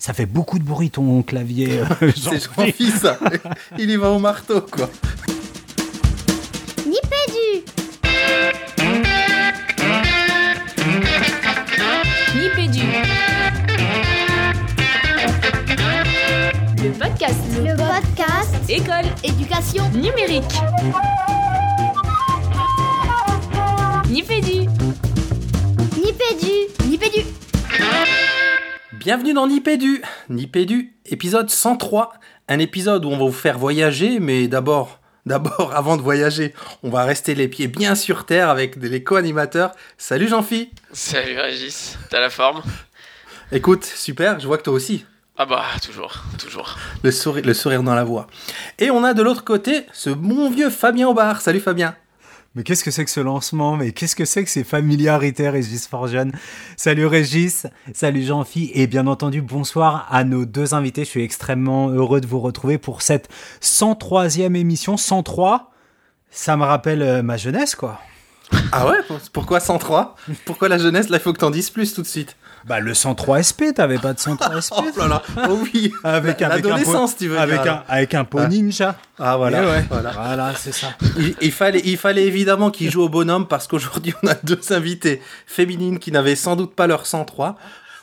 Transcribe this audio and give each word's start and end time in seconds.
Ça 0.00 0.14
fait 0.14 0.24
beaucoup 0.24 0.58
de 0.58 0.64
bruit 0.64 0.88
ton 0.88 1.22
clavier. 1.22 1.82
C'est 2.16 2.42
Jean-Phi 2.42 2.90
ça. 2.90 3.18
Il 3.78 3.90
y 3.90 3.96
va 3.96 4.08
au 4.08 4.18
marteau 4.18 4.62
quoi. 4.62 4.88
Nipédu 6.86 7.66
Nipédu. 12.34 12.86
Le 16.82 16.90
podcast. 16.92 17.40
Le 17.58 17.76
podcast 17.76 18.70
École. 18.70 19.04
Éducation 19.22 19.86
Numérique. 19.90 20.62
Nipédu 24.08 24.69
Bienvenue 29.00 29.32
dans 29.32 29.46
Nipédu. 29.46 30.02
Nipédu, 30.28 30.92
épisode 31.06 31.48
103. 31.48 32.12
Un 32.48 32.58
épisode 32.58 33.06
où 33.06 33.08
on 33.08 33.16
va 33.16 33.24
vous 33.24 33.32
faire 33.32 33.58
voyager, 33.58 34.20
mais 34.20 34.46
d'abord, 34.46 35.00
d'abord, 35.26 35.72
avant 35.74 35.96
de 35.96 36.02
voyager, 36.02 36.52
on 36.82 36.90
va 36.90 37.04
rester 37.04 37.34
les 37.34 37.48
pieds 37.48 37.66
bien 37.66 37.94
sur 37.94 38.26
terre 38.26 38.50
avec 38.50 38.76
les 38.76 39.02
co-animateurs. 39.02 39.72
Salut 39.96 40.28
Jean-Phi. 40.28 40.70
Salut 40.92 41.40
Régis, 41.40 41.98
t'as 42.10 42.20
la 42.20 42.28
forme? 42.28 42.60
Écoute, 43.52 43.86
super, 43.86 44.38
je 44.38 44.46
vois 44.46 44.58
que 44.58 44.64
toi 44.64 44.74
aussi. 44.74 45.06
Ah 45.38 45.46
bah, 45.46 45.64
toujours, 45.82 46.22
toujours. 46.38 46.76
Le 47.02 47.10
sourire, 47.10 47.46
le 47.46 47.54
sourire 47.54 47.82
dans 47.82 47.94
la 47.94 48.04
voix. 48.04 48.26
Et 48.78 48.90
on 48.90 49.02
a 49.02 49.14
de 49.14 49.22
l'autre 49.22 49.44
côté 49.44 49.86
ce 49.94 50.10
bon 50.10 50.50
vieux 50.50 50.68
Fabien 50.68 51.08
Aubard. 51.08 51.40
Salut 51.40 51.60
Fabien. 51.60 51.96
Mais 52.56 52.64
qu'est-ce 52.64 52.82
que 52.82 52.90
c'est 52.90 53.04
que 53.04 53.10
ce 53.12 53.20
lancement? 53.20 53.76
Mais 53.76 53.92
qu'est-ce 53.92 54.16
que 54.16 54.24
c'est 54.24 54.42
que 54.42 54.50
ces 54.50 54.64
familiarités, 54.64 55.48
Régis 55.48 55.86
Forjeune 55.86 56.32
Salut 56.76 57.06
Régis, 57.06 57.68
salut 57.94 58.24
Jean-Phi, 58.24 58.72
et 58.74 58.88
bien 58.88 59.06
entendu, 59.06 59.40
bonsoir 59.40 60.08
à 60.10 60.24
nos 60.24 60.44
deux 60.46 60.74
invités. 60.74 61.04
Je 61.04 61.10
suis 61.10 61.22
extrêmement 61.22 61.90
heureux 61.90 62.20
de 62.20 62.26
vous 62.26 62.40
retrouver 62.40 62.76
pour 62.76 63.02
cette 63.02 63.28
103e 63.62 64.56
émission. 64.56 64.96
103, 64.96 65.70
ça 66.32 66.56
me 66.56 66.64
rappelle 66.64 67.02
euh, 67.02 67.22
ma 67.22 67.36
jeunesse, 67.36 67.76
quoi. 67.76 68.00
Ah 68.72 68.88
ouais? 68.88 68.98
Pourquoi 69.32 69.60
103 69.60 70.16
Pourquoi 70.44 70.68
la 70.68 70.78
jeunesse? 70.78 71.08
Là, 71.08 71.18
il 71.18 71.20
faut 71.20 71.32
que 71.32 71.38
t'en 71.38 71.52
dises 71.52 71.70
plus 71.70 71.94
tout 71.94 72.02
de 72.02 72.06
suite. 72.08 72.36
Bah 72.66 72.78
le 72.80 72.92
103 72.94 73.42
SP, 73.42 73.72
t'avais 73.74 73.98
pas 73.98 74.12
de 74.12 74.18
103 74.20 74.60
SP 74.64 74.74
Oh 74.76 74.98
là 74.98 75.08
là, 75.08 75.22
oh 75.48 75.58
oui 75.62 75.92
Avec, 76.04 76.42
avec 76.42 76.42
un 76.42 76.48
L'adolescence, 76.48 77.16
tu 77.16 77.28
veux 77.28 77.38
avec 77.38 77.62
dire, 77.62 77.72
un, 77.72 77.84
avec 77.88 78.14
un 78.14 78.24
pot 78.24 78.46
ninja. 78.46 78.96
Ah 79.18 79.36
voilà, 79.36 79.62
Eh 79.62 79.66
ouais. 79.66 79.84
voilà. 79.90 80.10
Voilà, 80.10 80.52
c'est 80.54 80.72
ça. 80.72 80.88
Il, 81.18 81.34
il 81.40 81.52
fallait, 81.52 81.80
il 81.84 81.96
fallait 81.96 82.26
évidemment 82.26 82.70
qu'ils 82.70 82.90
jouent 82.90 83.04
au 83.04 83.08
bonhomme 83.08 83.46
parce 83.48 83.66
qu'aujourd'hui 83.66 84.12
on 84.22 84.26
a 84.28 84.34
deux 84.34 84.60
invités 84.70 85.22
féminines 85.46 85.98
qui 85.98 86.12
n'avaient 86.12 86.36
sans 86.36 86.56
doute 86.56 86.74
pas 86.74 86.86
leur 86.86 87.06
103. 87.06 87.56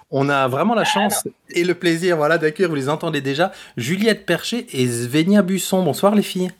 On 0.09 0.29
a 0.29 0.47
vraiment 0.47 0.73
la 0.73 0.85
chance 0.85 1.27
et 1.49 1.63
le 1.65 1.73
plaisir 1.73 2.15
voilà, 2.17 2.37
d'accueillir, 2.37 2.69
vous 2.69 2.75
les 2.75 2.87
entendez 2.89 3.19
déjà, 3.21 3.51
Juliette 3.75 4.25
Percher 4.25 4.65
et 4.71 4.87
Svenia 4.87 5.41
Busson. 5.41 5.83
Bonsoir 5.83 6.15
les 6.15 6.21
filles. 6.23 6.51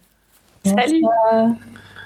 Salut. 0.65 1.01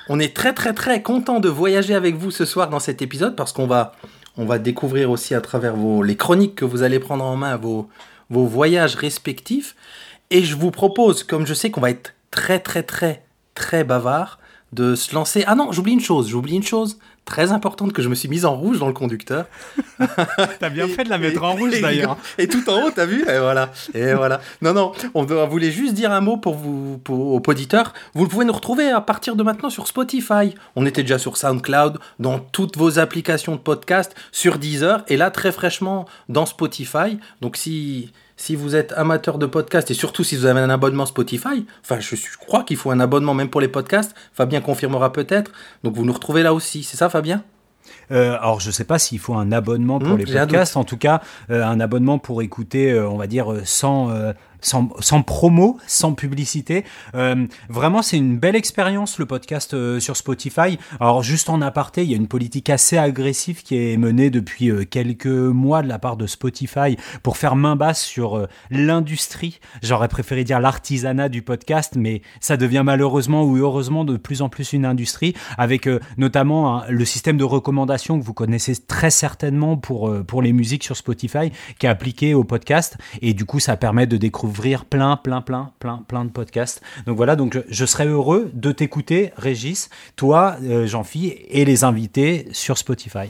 On 0.07 0.19
est 0.19 0.35
très 0.35 0.53
très 0.53 0.73
très 0.73 1.01
content 1.01 1.39
de 1.39 1.49
voyager 1.49 1.95
avec 1.95 2.15
vous 2.15 2.31
ce 2.31 2.45
soir 2.45 2.69
dans 2.69 2.79
cet 2.79 3.01
épisode 3.01 3.35
parce 3.35 3.53
qu'on 3.53 3.65
va, 3.65 3.93
on 4.37 4.45
va 4.45 4.59
découvrir 4.59 5.11
aussi 5.11 5.35
à 5.35 5.41
travers 5.41 5.75
vos, 5.75 6.03
les 6.03 6.15
chroniques 6.15 6.55
que 6.55 6.65
vous 6.65 6.83
allez 6.83 6.99
prendre 6.99 7.25
en 7.25 7.35
main 7.35 7.57
vos, 7.57 7.89
vos 8.29 8.45
voyages 8.45 8.95
respectifs. 8.95 9.75
Et 10.29 10.43
je 10.43 10.55
vous 10.55 10.71
propose, 10.71 11.23
comme 11.23 11.45
je 11.45 11.53
sais 11.53 11.71
qu'on 11.71 11.81
va 11.81 11.89
être 11.89 12.13
très 12.31 12.59
très 12.59 12.83
très 12.83 13.23
très 13.53 13.83
bavard, 13.83 14.39
de 14.71 14.95
se 14.95 15.13
lancer. 15.13 15.43
Ah 15.47 15.55
non, 15.55 15.71
j'oublie 15.71 15.93
une 15.93 15.99
chose, 15.99 16.29
j'oublie 16.29 16.55
une 16.55 16.63
chose 16.63 16.97
très 17.25 17.51
importante 17.51 17.93
que 17.93 18.01
je 18.01 18.09
me 18.09 18.15
suis 18.15 18.27
mise 18.27 18.45
en 18.45 18.55
rouge 18.55 18.79
dans 18.79 18.87
le 18.87 18.93
conducteur. 18.93 19.45
T'as 20.59 20.69
bien 20.69 20.87
fait 20.87 21.03
de 21.03 21.09
la 21.09 21.17
mettre 21.17 21.43
en 21.43 21.53
rouge 21.53 21.79
d'ailleurs. 21.79 22.17
Et 22.37 22.47
tout 22.47 22.69
en 22.69 22.83
haut, 22.83 22.91
t'as 22.91 23.05
vu 23.05 23.21
Et 23.21 23.39
voilà. 23.39 23.71
Et 23.93 24.13
voilà. 24.13 24.41
Non, 24.61 24.73
non, 24.73 24.91
on 25.13 25.23
voulait 25.23 25.71
juste 25.71 25.93
dire 25.93 26.11
un 26.11 26.21
mot 26.21 26.37
pour 26.37 26.55
vous, 26.55 26.97
pour, 26.97 27.33
aux 27.33 27.41
auditeurs. 27.45 27.93
Vous 28.13 28.27
pouvez 28.27 28.45
nous 28.45 28.53
retrouver 28.53 28.89
à 28.89 29.01
partir 29.01 29.35
de 29.35 29.43
maintenant 29.43 29.69
sur 29.69 29.87
Spotify. 29.87 30.55
On 30.75 30.85
était 30.85 31.03
déjà 31.03 31.17
sur 31.17 31.37
SoundCloud, 31.37 31.99
dans 32.19 32.39
toutes 32.39 32.77
vos 32.77 32.99
applications 32.99 33.55
de 33.55 33.61
podcast, 33.61 34.15
sur 34.31 34.57
Deezer, 34.57 35.03
et 35.07 35.17
là, 35.17 35.31
très 35.31 35.51
fraîchement, 35.51 36.05
dans 36.29 36.45
Spotify. 36.45 37.19
Donc, 37.41 37.55
si, 37.55 38.11
si 38.41 38.55
vous 38.55 38.75
êtes 38.75 38.91
amateur 38.93 39.37
de 39.37 39.45
podcast, 39.45 39.91
et 39.91 39.93
surtout 39.93 40.23
si 40.23 40.35
vous 40.35 40.47
avez 40.47 40.59
un 40.61 40.69
abonnement 40.71 41.05
Spotify, 41.05 41.65
enfin, 41.83 41.99
je, 41.99 42.15
je 42.15 42.37
crois 42.39 42.63
qu'il 42.63 42.75
faut 42.75 42.89
un 42.89 42.99
abonnement 42.99 43.35
même 43.35 43.49
pour 43.49 43.61
les 43.61 43.67
podcasts. 43.67 44.15
Fabien 44.33 44.61
confirmera 44.61 45.13
peut-être. 45.13 45.51
Donc, 45.83 45.95
vous 45.95 46.05
nous 46.05 46.13
retrouvez 46.13 46.41
là 46.41 46.51
aussi. 46.51 46.81
C'est 46.81 46.97
ça, 46.97 47.07
Fabien? 47.07 47.43
Euh, 48.11 48.37
alors, 48.41 48.59
je 48.59 48.71
sais 48.71 48.83
pas 48.83 48.97
s'il 48.97 49.19
faut 49.19 49.35
un 49.35 49.51
abonnement 49.51 49.99
pour 49.99 50.15
Hmm, 50.15 50.17
les 50.17 50.25
podcasts. 50.25 50.75
En 50.75 50.83
tout 50.83 50.97
cas, 50.97 51.21
euh, 51.51 51.63
un 51.63 51.79
abonnement 51.79 52.17
pour 52.17 52.41
écouter, 52.41 52.91
euh, 52.91 53.07
on 53.07 53.17
va 53.17 53.27
dire, 53.27 53.51
euh, 53.53 54.33
sans, 54.61 55.23
promo, 55.23 55.77
sans 55.87 56.13
publicité. 56.13 56.85
Euh, 57.15 57.47
vraiment, 57.69 58.01
c'est 58.01 58.17
une 58.17 58.37
belle 58.37 58.55
expérience, 58.55 59.19
le 59.19 59.25
podcast 59.25 59.73
euh, 59.73 59.99
sur 59.99 60.15
Spotify. 60.15 60.77
Alors, 60.99 61.23
juste 61.23 61.49
en 61.49 61.61
aparté, 61.61 62.03
il 62.03 62.11
y 62.11 62.13
a 62.13 62.17
une 62.17 62.27
politique 62.27 62.69
assez 62.69 62.97
agressive 62.97 63.63
qui 63.63 63.77
est 63.77 63.97
menée 63.97 64.29
depuis 64.29 64.69
euh, 64.69 64.85
quelques 64.85 65.25
mois 65.25 65.81
de 65.81 65.87
la 65.87 65.99
part 65.99 66.17
de 66.17 66.27
Spotify 66.27 66.97
pour 67.23 67.37
faire 67.37 67.55
main 67.55 67.75
basse 67.75 68.03
sur 68.03 68.47
l'industrie. 68.69 69.59
J'aurais 69.81 70.07
préféré 70.07 70.43
dire 70.43 70.59
l'artisanat 70.59 71.29
du 71.29 71.41
podcast, 71.41 71.93
mais 71.95 72.21
ça 72.39 72.57
devient 72.57 72.83
malheureusement 72.85 73.43
ou 73.43 73.57
heureusement 73.57 74.05
de 74.05 74.17
plus 74.17 74.41
en 74.41 74.49
plus 74.49 74.73
une 74.73 74.85
industrie, 74.85 75.33
avec 75.57 75.87
notamment 76.17 76.77
hein, 76.77 76.83
le 76.89 77.05
système 77.05 77.37
de 77.37 77.43
recommandation 77.43 78.19
que 78.19 78.23
vous 78.23 78.33
connaissez 78.33 78.75
très 78.75 79.09
certainement 79.09 79.77
pour, 79.77 80.13
pour 80.25 80.41
les 80.41 80.53
musiques 80.53 80.83
sur 80.83 80.97
Spotify, 80.97 81.51
qui 81.79 81.85
est 81.85 81.89
appliqué 81.89 82.33
au 82.33 82.43
podcast, 82.43 82.97
et 83.21 83.33
du 83.33 83.45
coup 83.45 83.59
ça 83.59 83.77
permet 83.77 84.07
de 84.07 84.17
découvrir 84.17 84.50
plein, 84.53 85.17
plein, 85.17 85.41
plein, 85.41 85.71
plein, 85.79 86.03
plein 86.07 86.25
de 86.25 86.29
podcasts. 86.29 86.81
Donc 87.05 87.17
voilà, 87.17 87.35
donc 87.35 87.53
je, 87.53 87.59
je 87.69 87.85
serais 87.85 88.07
heureux 88.07 88.49
de 88.53 88.71
t'écouter, 88.71 89.31
Régis, 89.37 89.89
toi, 90.15 90.55
euh, 90.63 90.87
Jean-Phi, 90.87 91.35
et 91.49 91.65
les 91.65 91.83
invités 91.83 92.47
sur 92.51 92.77
Spotify. 92.77 93.29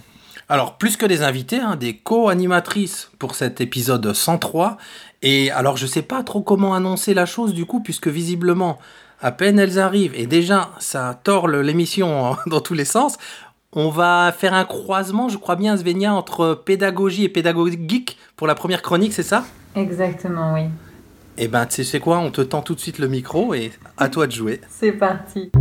Alors, 0.50 0.78
plus 0.78 0.98
que 0.98 1.06
des 1.06 1.22
invités, 1.24 1.60
hein, 1.60 1.76
des 1.78 1.96
co-animatrices 1.98 3.12
pour 3.20 3.36
cet 3.36 3.62
épisode 3.62 4.12
103. 4.14 4.78
Et 5.22 5.50
alors, 5.52 5.78
je 5.78 5.86
sais 5.86 6.02
pas 6.02 6.24
trop 6.24 6.42
comment 6.42 6.74
annoncer 6.74 7.14
la 7.14 7.26
chose 7.26 7.54
du 7.54 7.66
coup, 7.66 7.82
puisque 7.82 8.08
visiblement, 8.08 8.78
à 9.22 9.32
peine 9.32 9.60
elles 9.60 9.80
arrivent, 9.80 10.14
et 10.16 10.28
déjà, 10.28 10.72
ça 10.80 11.20
tord 11.24 11.48
le- 11.48 11.62
l'émission 11.62 12.36
dans 12.48 12.60
tous 12.60 12.74
les 12.74 12.86
sens. 12.86 13.18
On 13.74 13.90
va 13.90 14.34
faire 14.38 14.54
un 14.54 14.66
croisement, 14.66 15.30
je 15.30 15.38
crois 15.38 15.56
bien, 15.56 15.78
Svenia, 15.78 16.14
entre 16.14 16.56
pédagogie 16.66 17.24
et 17.24 17.30
pédagogique 17.30 18.18
pour 18.36 18.46
la 18.46 18.56
première 18.56 18.82
chronique, 18.82 19.14
c'est 19.14 19.24
ça? 19.24 19.46
Exactement, 19.76 20.54
oui. 20.54 20.64
Eh 21.44 21.48
ben, 21.48 21.66
tu 21.66 21.84
sais 21.84 22.00
quoi, 22.00 22.20
on 22.20 22.30
te 22.30 22.42
tend 22.42 22.62
tout 22.62 22.76
de 22.76 22.80
suite 22.80 23.00
le 23.00 23.08
micro 23.08 23.56
et 23.56 23.72
à 23.98 24.10
toi 24.10 24.28
de 24.28 24.32
jouer. 24.32 24.62
C'est 24.70 24.92
parti. 24.92 25.52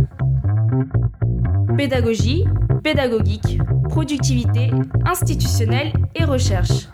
Pédagogie, 1.75 2.45
pédagogique, 2.83 3.57
productivité, 3.89 4.69
institutionnelle 5.07 5.91
et 6.13 6.23
recherche. 6.23 6.87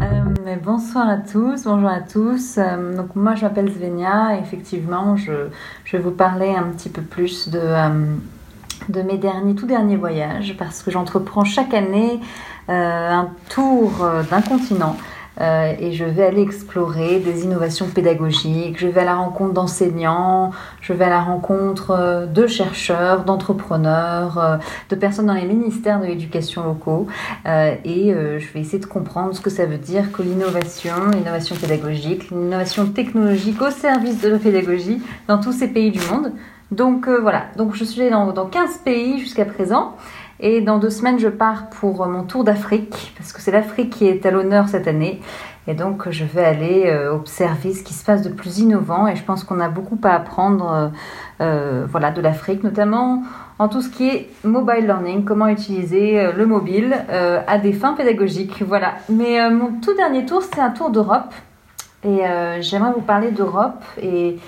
Euh, 0.00 0.22
mais 0.44 0.54
bonsoir 0.54 1.08
à 1.08 1.16
tous, 1.16 1.64
bonjour 1.64 1.88
à 1.88 1.98
tous. 1.98 2.58
Euh, 2.58 2.96
donc 2.96 3.16
moi 3.16 3.34
je 3.34 3.42
m'appelle 3.42 3.72
Svenia. 3.72 4.38
Effectivement, 4.40 5.16
je, 5.16 5.48
je 5.84 5.96
vais 5.96 6.02
vous 6.04 6.12
parler 6.12 6.54
un 6.54 6.68
petit 6.68 6.90
peu 6.90 7.02
plus 7.02 7.48
de, 7.48 7.58
euh, 7.58 8.14
de 8.88 9.02
mes 9.02 9.18
derniers, 9.18 9.56
tout 9.56 9.66
derniers 9.66 9.96
voyages 9.96 10.54
parce 10.56 10.84
que 10.84 10.92
j'entreprends 10.92 11.44
chaque 11.44 11.74
année 11.74 12.20
euh, 12.68 13.10
un 13.10 13.30
tour 13.48 14.04
euh, 14.04 14.22
d'un 14.22 14.42
continent. 14.42 14.96
Euh, 15.40 15.72
et 15.80 15.92
je 15.92 16.04
vais 16.04 16.24
aller 16.24 16.42
explorer 16.42 17.18
des 17.18 17.44
innovations 17.44 17.86
pédagogiques, 17.86 18.78
je 18.78 18.86
vais 18.86 19.00
à 19.00 19.04
la 19.04 19.14
rencontre 19.14 19.54
d'enseignants, 19.54 20.50
je 20.80 20.92
vais 20.92 21.06
à 21.06 21.10
la 21.10 21.22
rencontre 21.22 21.92
euh, 21.92 22.26
de 22.26 22.46
chercheurs, 22.46 23.24
d'entrepreneurs, 23.24 24.38
euh, 24.38 24.56
de 24.90 24.94
personnes 24.94 25.26
dans 25.26 25.34
les 25.34 25.46
ministères 25.46 26.00
de 26.00 26.06
l'éducation 26.06 26.64
locaux. 26.64 27.06
Euh, 27.46 27.74
et 27.84 28.12
euh, 28.12 28.38
je 28.38 28.52
vais 28.52 28.60
essayer 28.60 28.78
de 28.78 28.86
comprendre 28.86 29.34
ce 29.34 29.40
que 29.40 29.50
ça 29.50 29.64
veut 29.64 29.78
dire 29.78 30.12
que 30.12 30.22
l'innovation, 30.22 30.92
l'innovation 31.12 31.56
pédagogique, 31.56 32.30
l'innovation 32.30 32.86
technologique 32.86 33.60
au 33.62 33.70
service 33.70 34.20
de 34.20 34.28
la 34.28 34.38
pédagogie 34.38 35.00
dans 35.28 35.38
tous 35.38 35.52
ces 35.52 35.68
pays 35.68 35.90
du 35.90 36.00
monde. 36.10 36.32
Donc 36.70 37.06
voilà, 37.06 37.48
donc 37.58 37.74
je 37.74 37.84
suis 37.84 38.00
allée 38.00 38.10
dans, 38.10 38.32
dans 38.32 38.46
15 38.46 38.78
pays 38.78 39.18
jusqu'à 39.18 39.44
présent. 39.44 39.94
Et 40.44 40.60
dans 40.60 40.78
deux 40.78 40.90
semaines, 40.90 41.20
je 41.20 41.28
pars 41.28 41.70
pour 41.70 42.04
mon 42.08 42.24
tour 42.24 42.42
d'Afrique, 42.42 43.14
parce 43.16 43.32
que 43.32 43.40
c'est 43.40 43.52
l'Afrique 43.52 43.90
qui 43.90 44.08
est 44.08 44.26
à 44.26 44.32
l'honneur 44.32 44.68
cette 44.68 44.88
année. 44.88 45.20
Et 45.68 45.74
donc, 45.74 46.10
je 46.10 46.24
vais 46.24 46.44
aller 46.44 46.84
euh, 46.86 47.14
observer 47.14 47.72
ce 47.72 47.84
qui 47.84 47.94
se 47.94 48.04
passe 48.04 48.22
de 48.22 48.28
plus 48.28 48.58
innovant. 48.58 49.06
Et 49.06 49.14
je 49.14 49.22
pense 49.22 49.44
qu'on 49.44 49.60
a 49.60 49.68
beaucoup 49.68 49.96
à 50.02 50.14
apprendre 50.14 50.72
euh, 50.72 50.88
euh, 51.40 51.86
voilà, 51.88 52.10
de 52.10 52.20
l'Afrique, 52.20 52.64
notamment 52.64 53.22
en 53.60 53.68
tout 53.68 53.80
ce 53.80 53.88
qui 53.88 54.08
est 54.08 54.28
mobile 54.42 54.86
learning, 54.86 55.24
comment 55.24 55.46
utiliser 55.46 56.32
le 56.32 56.46
mobile 56.46 56.96
à 57.46 57.58
des 57.58 57.72
fins 57.72 57.92
pédagogiques. 57.92 58.60
Voilà. 58.66 58.94
Mais 59.08 59.48
mon 59.50 59.74
tout 59.80 59.94
dernier 59.94 60.26
tour, 60.26 60.42
c'est 60.42 60.60
un 60.60 60.70
tour 60.70 60.90
d'Europe. 60.90 61.32
Et 62.02 62.22
j'aimerais 62.60 62.90
vous 62.92 63.02
parler 63.02 63.30
d'Europe 63.30 63.84
et, 64.02 64.38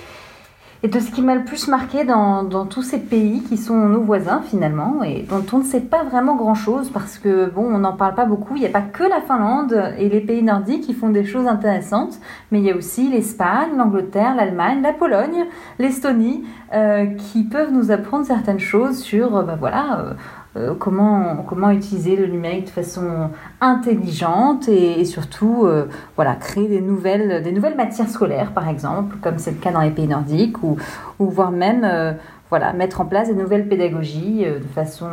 et 0.84 0.88
de 0.88 1.00
ce 1.00 1.10
qui 1.10 1.22
m'a 1.22 1.34
le 1.34 1.44
plus 1.44 1.66
marqué 1.68 2.04
dans, 2.04 2.42
dans, 2.42 2.66
tous 2.66 2.82
ces 2.82 2.98
pays 2.98 3.42
qui 3.42 3.56
sont 3.56 3.88
nos 3.88 4.02
voisins 4.02 4.42
finalement 4.42 5.02
et 5.02 5.24
dont 5.30 5.42
on 5.54 5.60
ne 5.60 5.64
sait 5.64 5.80
pas 5.80 6.04
vraiment 6.04 6.36
grand-chose 6.36 6.90
parce 6.90 7.18
que 7.18 7.48
bon, 7.48 7.62
on 7.62 7.78
n'en 7.78 7.94
parle 7.94 8.14
pas 8.14 8.26
beaucoup. 8.26 8.54
Il 8.54 8.60
n'y 8.60 8.66
a 8.66 8.70
pas 8.70 8.82
que 8.82 9.02
la 9.02 9.22
Finlande 9.22 9.94
et 9.96 10.10
les 10.10 10.20
pays 10.20 10.42
nordiques 10.42 10.82
qui 10.82 10.92
font 10.92 11.08
des 11.08 11.24
choses 11.24 11.46
intéressantes, 11.46 12.20
mais 12.52 12.58
il 12.58 12.66
y 12.66 12.70
a 12.70 12.76
aussi 12.76 13.08
l'Espagne, 13.08 13.70
l'Angleterre, 13.78 14.34
l'Allemagne, 14.36 14.82
la 14.82 14.92
Pologne, 14.92 15.46
l'Estonie 15.78 16.44
euh, 16.74 17.06
qui 17.06 17.44
peuvent 17.44 17.72
nous 17.72 17.90
apprendre 17.90 18.26
certaines 18.26 18.60
choses 18.60 18.98
sur, 18.98 19.42
bah, 19.42 19.56
voilà. 19.58 20.00
Euh, 20.00 20.12
euh, 20.56 20.74
comment, 20.78 21.70
utiliser 21.72 22.14
le 22.14 22.26
numérique 22.26 22.66
de 22.66 22.70
façon 22.70 23.30
intelligente 23.60 24.68
et, 24.68 25.04
surtout 25.04 25.64
euh, 25.66 25.86
voilà, 26.14 26.36
créer 26.36 26.68
des 26.68 26.80
nouvelles, 26.80 27.74
matières 27.76 28.08
scolaires, 28.08 28.52
par 28.52 28.68
exemple, 28.68 29.16
comme 29.20 29.38
c'est 29.38 29.50
le 29.50 29.56
cas 29.56 29.72
dans 29.72 29.80
les 29.80 29.90
pays 29.90 30.06
nordiques, 30.06 30.62
ou, 30.62 30.76
ou 31.18 31.28
voire 31.28 31.50
même 31.50 31.82
euh, 31.84 32.12
voilà, 32.50 32.72
mettre 32.72 33.00
en 33.00 33.04
place 33.04 33.28
des 33.28 33.34
nouvelles 33.34 33.66
pédagogies 33.66 34.44
de 34.44 34.68
façon 34.74 35.08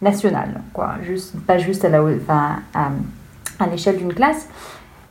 nationale, 0.00 0.62
quoi. 0.72 0.94
Juste, 1.02 1.38
pas 1.46 1.58
juste 1.58 1.84
à 1.84 2.02
enfin, 2.02 2.60
à, 2.74 2.90
à 3.58 3.66
l'échelle 3.66 3.98
d'une 3.98 4.14
classe. 4.14 4.48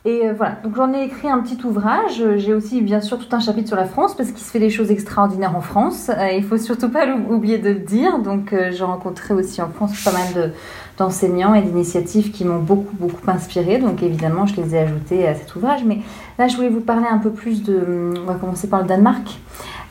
Et 0.06 0.24
euh, 0.24 0.34
voilà, 0.36 0.58
donc 0.62 0.76
j'en 0.76 0.94
ai 0.94 1.02
écrit 1.02 1.28
un 1.28 1.40
petit 1.40 1.58
ouvrage. 1.66 2.22
J'ai 2.36 2.54
aussi 2.54 2.80
bien 2.80 3.00
sûr 3.00 3.18
tout 3.18 3.34
un 3.34 3.40
chapitre 3.40 3.66
sur 3.66 3.76
la 3.76 3.86
France 3.86 4.14
parce 4.14 4.30
qu'il 4.30 4.38
se 4.38 4.52
fait 4.52 4.60
des 4.60 4.70
choses 4.70 4.92
extraordinaires 4.92 5.56
en 5.56 5.60
France. 5.60 6.12
Euh, 6.16 6.30
il 6.30 6.44
faut 6.44 6.58
surtout 6.58 6.88
pas 6.90 7.08
oublier 7.28 7.58
de 7.58 7.70
le 7.70 7.80
dire. 7.80 8.20
Donc 8.20 8.52
euh, 8.52 8.70
j'ai 8.70 8.84
rencontré 8.84 9.34
aussi 9.34 9.60
en 9.60 9.68
France 9.68 10.00
pas 10.04 10.12
mal 10.12 10.32
de, 10.32 10.52
d'enseignants 10.96 11.54
et 11.54 11.62
d'initiatives 11.62 12.30
qui 12.30 12.44
m'ont 12.44 12.60
beaucoup 12.60 12.94
beaucoup 12.94 13.28
inspiré. 13.28 13.78
Donc 13.78 14.00
évidemment 14.04 14.46
je 14.46 14.54
les 14.60 14.76
ai 14.76 14.78
ajoutés 14.78 15.26
à 15.26 15.34
cet 15.34 15.56
ouvrage. 15.56 15.82
Mais 15.84 15.98
là 16.38 16.46
je 16.46 16.54
voulais 16.54 16.68
vous 16.68 16.82
parler 16.82 17.08
un 17.10 17.18
peu 17.18 17.30
plus 17.30 17.64
de... 17.64 18.14
On 18.16 18.26
va 18.26 18.34
commencer 18.34 18.68
par 18.68 18.82
le 18.82 18.86
Danemark. 18.86 19.40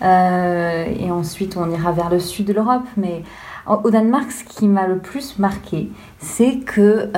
Euh, 0.01 0.85
et 0.97 1.11
ensuite 1.11 1.57
on 1.57 1.69
ira 1.69 1.91
vers 1.91 2.09
le 2.09 2.19
sud 2.19 2.45
de 2.47 2.53
l'Europe. 2.53 2.85
Mais 2.95 3.23
au 3.67 3.89
Danemark, 3.89 4.31
ce 4.31 4.45
qui 4.45 4.69
m'a 4.69 4.87
le 4.87 4.99
plus 4.99 5.39
marqué, 5.39 5.89
c'est 6.19 6.59
que 6.59 7.09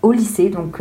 au 0.00 0.12
lycée, 0.12 0.50
donc 0.50 0.80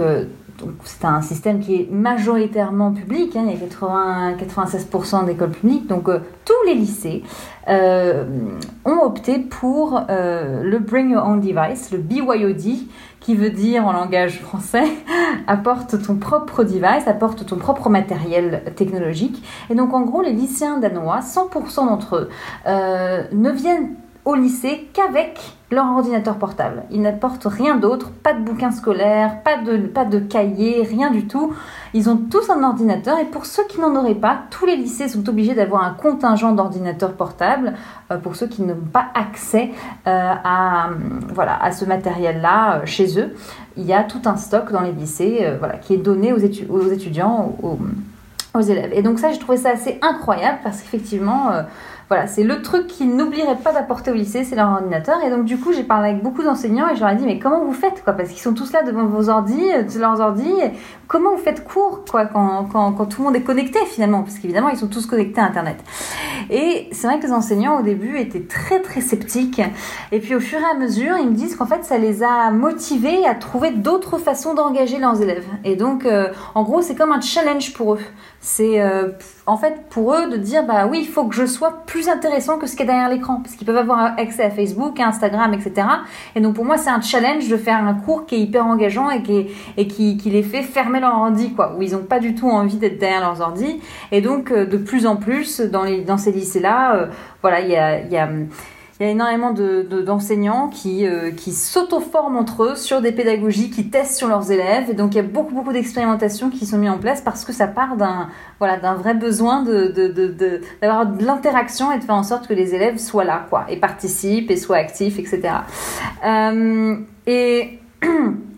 c'est 0.83 1.05
un 1.05 1.21
système 1.21 1.59
qui 1.59 1.75
est 1.75 1.91
majoritairement 1.91 2.91
public, 2.91 3.35
hein, 3.35 3.43
il 3.45 3.51
y 3.51 3.55
a 3.55 3.59
80, 3.59 4.35
96% 4.37 5.25
d'écoles 5.25 5.51
publiques, 5.51 5.87
donc 5.87 6.09
euh, 6.09 6.19
tous 6.45 6.53
les 6.65 6.73
lycées 6.73 7.23
euh, 7.67 8.25
ont 8.85 8.99
opté 9.03 9.39
pour 9.39 10.01
euh, 10.09 10.63
le 10.63 10.79
Bring 10.79 11.11
Your 11.11 11.25
Own 11.25 11.41
Device, 11.41 11.91
le 11.91 11.97
BYOD, 11.97 12.87
qui 13.19 13.35
veut 13.35 13.51
dire 13.51 13.85
en 13.85 13.91
langage 13.91 14.39
français 14.39 14.85
apporte 15.47 16.01
ton 16.03 16.15
propre 16.15 16.63
device, 16.63 17.07
apporte 17.07 17.45
ton 17.45 17.57
propre 17.57 17.89
matériel 17.89 18.63
technologique. 18.75 19.43
Et 19.69 19.75
donc 19.75 19.93
en 19.93 20.01
gros, 20.01 20.21
les 20.21 20.33
lycéens 20.33 20.79
danois, 20.79 21.19
100% 21.19 21.87
d'entre 21.87 22.15
eux, 22.15 22.29
ne 22.65 23.51
viennent 23.51 23.95
au 24.25 24.35
lycée 24.35 24.87
qu'avec 24.93 25.39
leur 25.71 25.85
ordinateur 25.85 26.35
portable. 26.35 26.83
Ils 26.91 27.01
n'apportent 27.01 27.45
rien 27.45 27.77
d'autre, 27.77 28.11
pas 28.11 28.33
de 28.33 28.41
bouquins 28.41 28.71
scolaires, 28.71 29.41
pas 29.41 29.57
de, 29.57 29.77
pas 29.77 30.05
de 30.05 30.19
cahiers, 30.19 30.83
rien 30.83 31.09
du 31.11 31.27
tout. 31.27 31.53
Ils 31.93 32.09
ont 32.09 32.17
tous 32.17 32.49
un 32.49 32.61
ordinateur 32.63 33.17
et 33.19 33.25
pour 33.25 33.45
ceux 33.45 33.63
qui 33.67 33.79
n'en 33.79 33.95
auraient 33.95 34.15
pas, 34.15 34.41
tous 34.49 34.65
les 34.65 34.75
lycées 34.75 35.07
sont 35.07 35.27
obligés 35.29 35.55
d'avoir 35.55 35.83
un 35.83 35.93
contingent 35.93 36.51
d'ordinateurs 36.51 37.13
portables 37.13 37.73
euh, 38.11 38.17
pour 38.17 38.35
ceux 38.35 38.47
qui 38.47 38.63
n'ont 38.63 38.75
pas 38.75 39.07
accès 39.15 39.71
euh, 40.07 40.33
à, 40.43 40.89
voilà, 41.33 41.61
à 41.63 41.71
ce 41.71 41.85
matériel-là 41.85 42.81
euh, 42.81 42.85
chez 42.85 43.17
eux. 43.19 43.33
Il 43.77 43.85
y 43.85 43.93
a 43.93 44.03
tout 44.03 44.21
un 44.25 44.35
stock 44.35 44.71
dans 44.71 44.81
les 44.81 44.91
lycées 44.91 45.47
voilà, 45.57 45.75
qui 45.75 45.93
est 45.93 45.97
donné 45.97 46.33
aux 46.33 46.37
étudiants, 46.37 47.55
aux, 47.63 47.79
aux, 48.53 48.61
élèves. 48.61 48.91
Et 48.93 49.01
donc 49.01 49.19
ça, 49.19 49.31
j'ai 49.31 49.39
trouvé 49.39 49.57
ça 49.57 49.69
assez 49.69 49.97
incroyable 50.01 50.59
parce 50.63 50.81
qu'effectivement... 50.81 51.51
Euh, 52.11 52.15
voilà, 52.15 52.27
c'est 52.27 52.43
le 52.43 52.61
truc 52.61 52.87
qu'ils 52.87 53.15
n'oublieraient 53.15 53.57
pas 53.57 53.71
d'apporter 53.71 54.11
au 54.11 54.13
lycée, 54.13 54.43
c'est 54.43 54.55
leur 54.55 54.69
ordinateur. 54.69 55.23
Et 55.23 55.29
donc, 55.29 55.45
du 55.45 55.57
coup, 55.57 55.71
j'ai 55.71 55.83
parlé 55.83 56.09
avec 56.09 56.21
beaucoup 56.21 56.43
d'enseignants 56.43 56.89
et 56.89 56.95
je 56.95 56.99
leur 56.99 57.09
ai 57.09 57.15
dit, 57.15 57.25
mais 57.25 57.39
comment 57.39 57.63
vous 57.63 57.73
faites, 57.73 58.03
quoi? 58.03 58.13
Parce 58.13 58.29
qu'ils 58.29 58.41
sont 58.41 58.53
tous 58.53 58.73
là 58.73 58.83
devant 58.83 59.05
vos 59.05 59.29
ordi, 59.29 59.61
leurs 59.97 60.19
ordi. 60.19 60.51
Comment 61.07 61.31
vous 61.31 61.41
faites 61.41 61.63
cours, 61.63 62.03
quoi, 62.09 62.25
quand, 62.25 63.05
tout 63.05 63.21
le 63.21 63.25
monde 63.25 63.35
est 63.35 63.43
connecté, 63.43 63.79
finalement? 63.85 64.23
Parce 64.23 64.39
qu'évidemment, 64.39 64.69
ils 64.69 64.77
sont 64.77 64.87
tous 64.87 65.05
connectés 65.05 65.39
à 65.39 65.45
Internet. 65.45 65.77
Et 66.49 66.89
c'est 66.91 67.07
vrai 67.07 67.19
que 67.19 67.25
les 67.25 67.31
enseignants, 67.31 67.79
au 67.79 67.81
début, 67.81 68.17
étaient 68.17 68.45
très, 68.45 68.81
très 68.81 69.01
sceptiques. 69.01 69.61
Et 70.11 70.19
puis, 70.19 70.35
au 70.35 70.39
fur 70.39 70.59
et 70.59 70.75
à 70.75 70.77
mesure, 70.77 71.17
ils 71.17 71.29
me 71.29 71.35
disent 71.35 71.55
qu'en 71.55 71.65
fait, 71.65 71.85
ça 71.85 71.97
les 71.97 72.23
a 72.23 72.51
motivés 72.51 73.25
à 73.25 73.35
trouver 73.35 73.71
d'autres 73.71 74.17
façons 74.17 74.53
d'engager 74.53 74.99
leurs 74.99 75.21
élèves. 75.21 75.45
Et 75.63 75.75
donc, 75.75 76.05
euh, 76.05 76.27
en 76.55 76.63
gros, 76.63 76.81
c'est 76.81 76.95
comme 76.95 77.11
un 77.13 77.21
challenge 77.21 77.73
pour 77.73 77.93
eux. 77.93 77.99
C'est 78.43 78.81
euh, 78.81 79.09
en 79.45 79.55
fait 79.55 79.83
pour 79.91 80.15
eux 80.15 80.27
de 80.27 80.35
dire 80.35 80.65
bah 80.65 80.87
oui, 80.87 81.01
il 81.01 81.07
faut 81.07 81.25
que 81.25 81.35
je 81.35 81.45
sois 81.45 81.83
plus 81.85 82.09
intéressant 82.09 82.57
que 82.57 82.65
ce 82.65 82.75
qui 82.75 82.81
est 82.81 82.87
derrière 82.87 83.07
l'écran, 83.07 83.39
parce 83.43 83.55
qu'ils 83.55 83.67
peuvent 83.67 83.77
avoir 83.77 84.17
accès 84.17 84.43
à 84.43 84.49
Facebook, 84.49 84.99
à 84.99 85.09
Instagram, 85.09 85.53
etc. 85.53 85.87
Et 86.35 86.41
donc 86.41 86.55
pour 86.55 86.65
moi, 86.65 86.77
c'est 86.77 86.89
un 86.89 87.01
challenge 87.01 87.47
de 87.47 87.55
faire 87.55 87.77
un 87.77 87.93
cours 87.93 88.25
qui 88.25 88.35
est 88.35 88.39
hyper 88.39 88.65
engageant 88.65 89.11
et 89.11 89.21
qui, 89.21 89.45
et 89.77 89.87
qui, 89.87 90.17
qui 90.17 90.31
les 90.31 90.41
fait 90.41 90.63
fermer 90.63 90.99
leur 90.99 91.13
ordi, 91.13 91.53
quoi, 91.53 91.75
où 91.77 91.83
ils 91.83 91.91
n'ont 91.91 92.03
pas 92.03 92.19
du 92.19 92.33
tout 92.33 92.49
envie 92.49 92.77
d'être 92.77 92.97
derrière 92.97 93.21
leurs 93.21 93.41
ordi. 93.41 93.79
Et 94.11 94.21
donc 94.21 94.51
euh, 94.51 94.65
de 94.65 94.77
plus 94.77 95.05
en 95.05 95.17
plus 95.17 95.61
dans, 95.61 95.83
les, 95.83 96.01
dans 96.01 96.17
ces 96.17 96.31
lycées-là, 96.31 96.95
euh, 96.95 97.07
voilà, 97.43 97.61
il 97.61 97.69
y 97.69 97.75
a, 97.75 98.01
y 98.01 98.17
a 98.17 98.27
il 99.01 99.05
y 99.05 99.07
a 99.07 99.11
énormément 99.13 99.51
d'enseignants 99.51 100.67
de, 100.67 100.75
qui, 100.75 101.07
euh, 101.07 101.31
qui 101.31 101.53
s'auto-forment 101.53 102.37
entre 102.37 102.65
eux 102.65 102.75
sur 102.75 103.01
des 103.01 103.11
pédagogies, 103.11 103.71
qui 103.71 103.89
testent 103.89 104.15
sur 104.15 104.27
leurs 104.27 104.51
élèves. 104.51 104.91
Et 104.91 104.93
donc, 104.93 105.15
il 105.15 105.17
y 105.17 105.19
a 105.19 105.23
beaucoup, 105.23 105.55
beaucoup 105.55 105.73
d'expérimentations 105.73 106.51
qui 106.51 106.67
sont 106.67 106.77
mises 106.77 106.91
en 106.91 106.99
place 106.99 107.19
parce 107.19 107.43
que 107.43 107.51
ça 107.51 107.65
part 107.65 107.97
d'un 107.97 108.29
voilà, 108.59 108.77
vrai 108.93 109.15
besoin 109.15 109.63
d'avoir 109.63 111.07
de, 111.07 111.17
de, 111.17 111.25
l'interaction 111.25 111.91
et 111.91 111.97
de 111.97 112.03
faire 112.03 112.13
en 112.13 112.21
sorte 112.21 112.45
que 112.45 112.53
les 112.53 112.75
élèves 112.75 112.99
soient 112.99 113.23
là, 113.23 113.47
quoi, 113.49 113.65
et 113.69 113.77
participent 113.77 114.51
et 114.51 114.55
soient 114.55 114.77
actifs, 114.77 115.17
etc. 115.17 115.49
Et... 117.25 117.79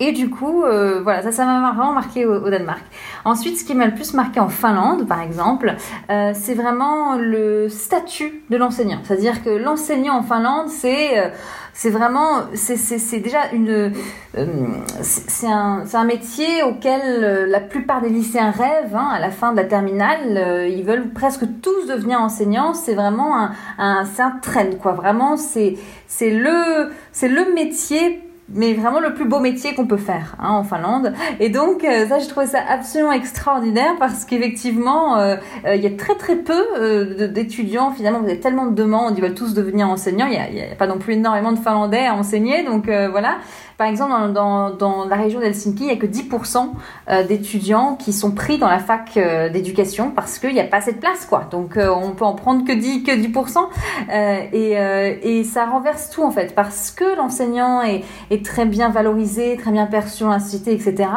Et 0.00 0.12
du 0.12 0.30
coup, 0.30 0.62
euh, 0.62 1.00
voilà, 1.02 1.22
ça, 1.22 1.32
ça 1.32 1.44
m'a 1.44 1.72
vraiment 1.72 1.92
marqué 1.92 2.24
au, 2.24 2.48
Danemark. 2.48 2.84
Ensuite, 3.24 3.58
ce 3.58 3.64
qui 3.64 3.74
m'a 3.74 3.86
le 3.86 3.94
plus 3.94 4.14
marqué 4.14 4.38
en 4.38 4.48
Finlande, 4.48 5.08
par 5.08 5.20
exemple, 5.20 5.74
euh, 6.10 6.30
c'est 6.34 6.54
vraiment 6.54 7.16
le 7.16 7.68
statut 7.68 8.42
de 8.48 8.56
l'enseignant. 8.56 9.00
C'est-à-dire 9.02 9.42
que 9.42 9.50
l'enseignant 9.50 10.18
en 10.18 10.22
Finlande, 10.22 10.68
c'est 10.68 11.18
euh, 11.18 11.90
vraiment, 11.90 12.42
c'est 12.54 13.18
déjà 13.18 13.50
une, 13.52 13.92
c'est 15.00 15.48
un, 15.48 15.82
un, 15.92 16.04
métier 16.04 16.62
auquel 16.62 17.48
la 17.48 17.60
plupart 17.60 18.00
des 18.00 18.08
lycéens 18.08 18.52
rêvent. 18.52 18.94
Hein, 18.94 19.10
à 19.12 19.18
la 19.18 19.30
fin 19.30 19.50
de 19.50 19.56
la 19.56 19.64
terminale, 19.64 20.68
ils 20.68 20.84
veulent 20.84 21.10
presque 21.10 21.44
tous 21.60 21.86
devenir 21.88 22.20
enseignants. 22.20 22.72
C'est 22.72 22.94
vraiment 22.94 23.36
un, 23.36 23.52
un, 23.78 24.04
un 24.18 24.30
trend, 24.42 24.76
quoi. 24.80 24.92
Vraiment, 24.92 25.36
c'est 25.36 25.76
le, 26.20 26.90
c'est 27.12 27.28
le 27.28 27.52
métier 27.54 28.27
mais 28.50 28.74
vraiment 28.74 29.00
le 29.00 29.14
plus 29.14 29.26
beau 29.26 29.40
métier 29.40 29.74
qu'on 29.74 29.86
peut 29.86 29.96
faire 29.98 30.36
hein, 30.38 30.50
en 30.50 30.64
Finlande. 30.64 31.12
Et 31.40 31.50
donc 31.50 31.84
euh, 31.84 32.06
ça, 32.08 32.18
je 32.18 32.28
trouvais 32.28 32.46
ça 32.46 32.60
absolument 32.68 33.12
extraordinaire 33.12 33.94
parce 33.98 34.24
qu'effectivement, 34.24 35.18
euh, 35.18 35.36
euh, 35.66 35.74
il 35.74 35.82
y 35.82 35.86
a 35.86 35.90
très 35.90 36.14
très 36.14 36.36
peu 36.36 36.64
euh, 36.78 37.28
d'étudiants. 37.28 37.90
Finalement, 37.92 38.20
vous 38.20 38.26
avez 38.26 38.40
tellement 38.40 38.66
de 38.66 38.74
demandes, 38.74 39.14
ils 39.16 39.22
veulent 39.22 39.34
tous 39.34 39.54
devenir 39.54 39.88
enseignants. 39.88 40.26
Il 40.26 40.54
n'y 40.54 40.62
a, 40.62 40.72
a, 40.72 40.74
pas 40.76 40.86
non 40.86 40.98
plus 40.98 41.14
énormément 41.14 41.52
de 41.52 41.58
Finlandais 41.58 42.06
à 42.06 42.14
enseigner, 42.14 42.64
donc 42.64 42.88
euh, 42.88 43.08
voilà. 43.08 43.38
Par 43.78 43.86
exemple, 43.86 44.32
dans, 44.32 45.06
la 45.08 45.14
région 45.14 45.38
d'Helsinki, 45.38 45.84
il 45.84 45.86
n'y 45.86 45.92
a 45.92 45.96
que 45.96 46.06
10% 46.06 47.28
d'étudiants 47.28 47.94
qui 47.94 48.12
sont 48.12 48.32
pris 48.32 48.58
dans 48.58 48.66
la 48.66 48.80
fac 48.80 49.14
d'éducation 49.52 50.10
parce 50.10 50.40
qu'il 50.40 50.52
n'y 50.52 50.58
a 50.58 50.64
pas 50.64 50.78
assez 50.78 50.92
de 50.92 50.98
place, 50.98 51.24
quoi. 51.26 51.46
Donc, 51.48 51.78
on 51.78 52.10
peut 52.10 52.24
en 52.24 52.34
prendre 52.34 52.66
que 52.66 52.72
10, 52.72 53.04
que 53.04 53.12
10%. 53.12 53.68
et, 54.52 55.44
ça 55.44 55.66
renverse 55.66 56.10
tout, 56.10 56.24
en 56.24 56.32
fait, 56.32 56.56
parce 56.56 56.90
que 56.90 57.16
l'enseignant 57.16 57.80
est, 57.82 58.44
très 58.44 58.66
bien 58.66 58.88
valorisé, 58.88 59.56
très 59.56 59.70
bien 59.70 59.86
perçu 59.86 60.24
dans 60.24 60.30
la 60.30 60.40
société, 60.40 60.72
etc. 60.72 61.08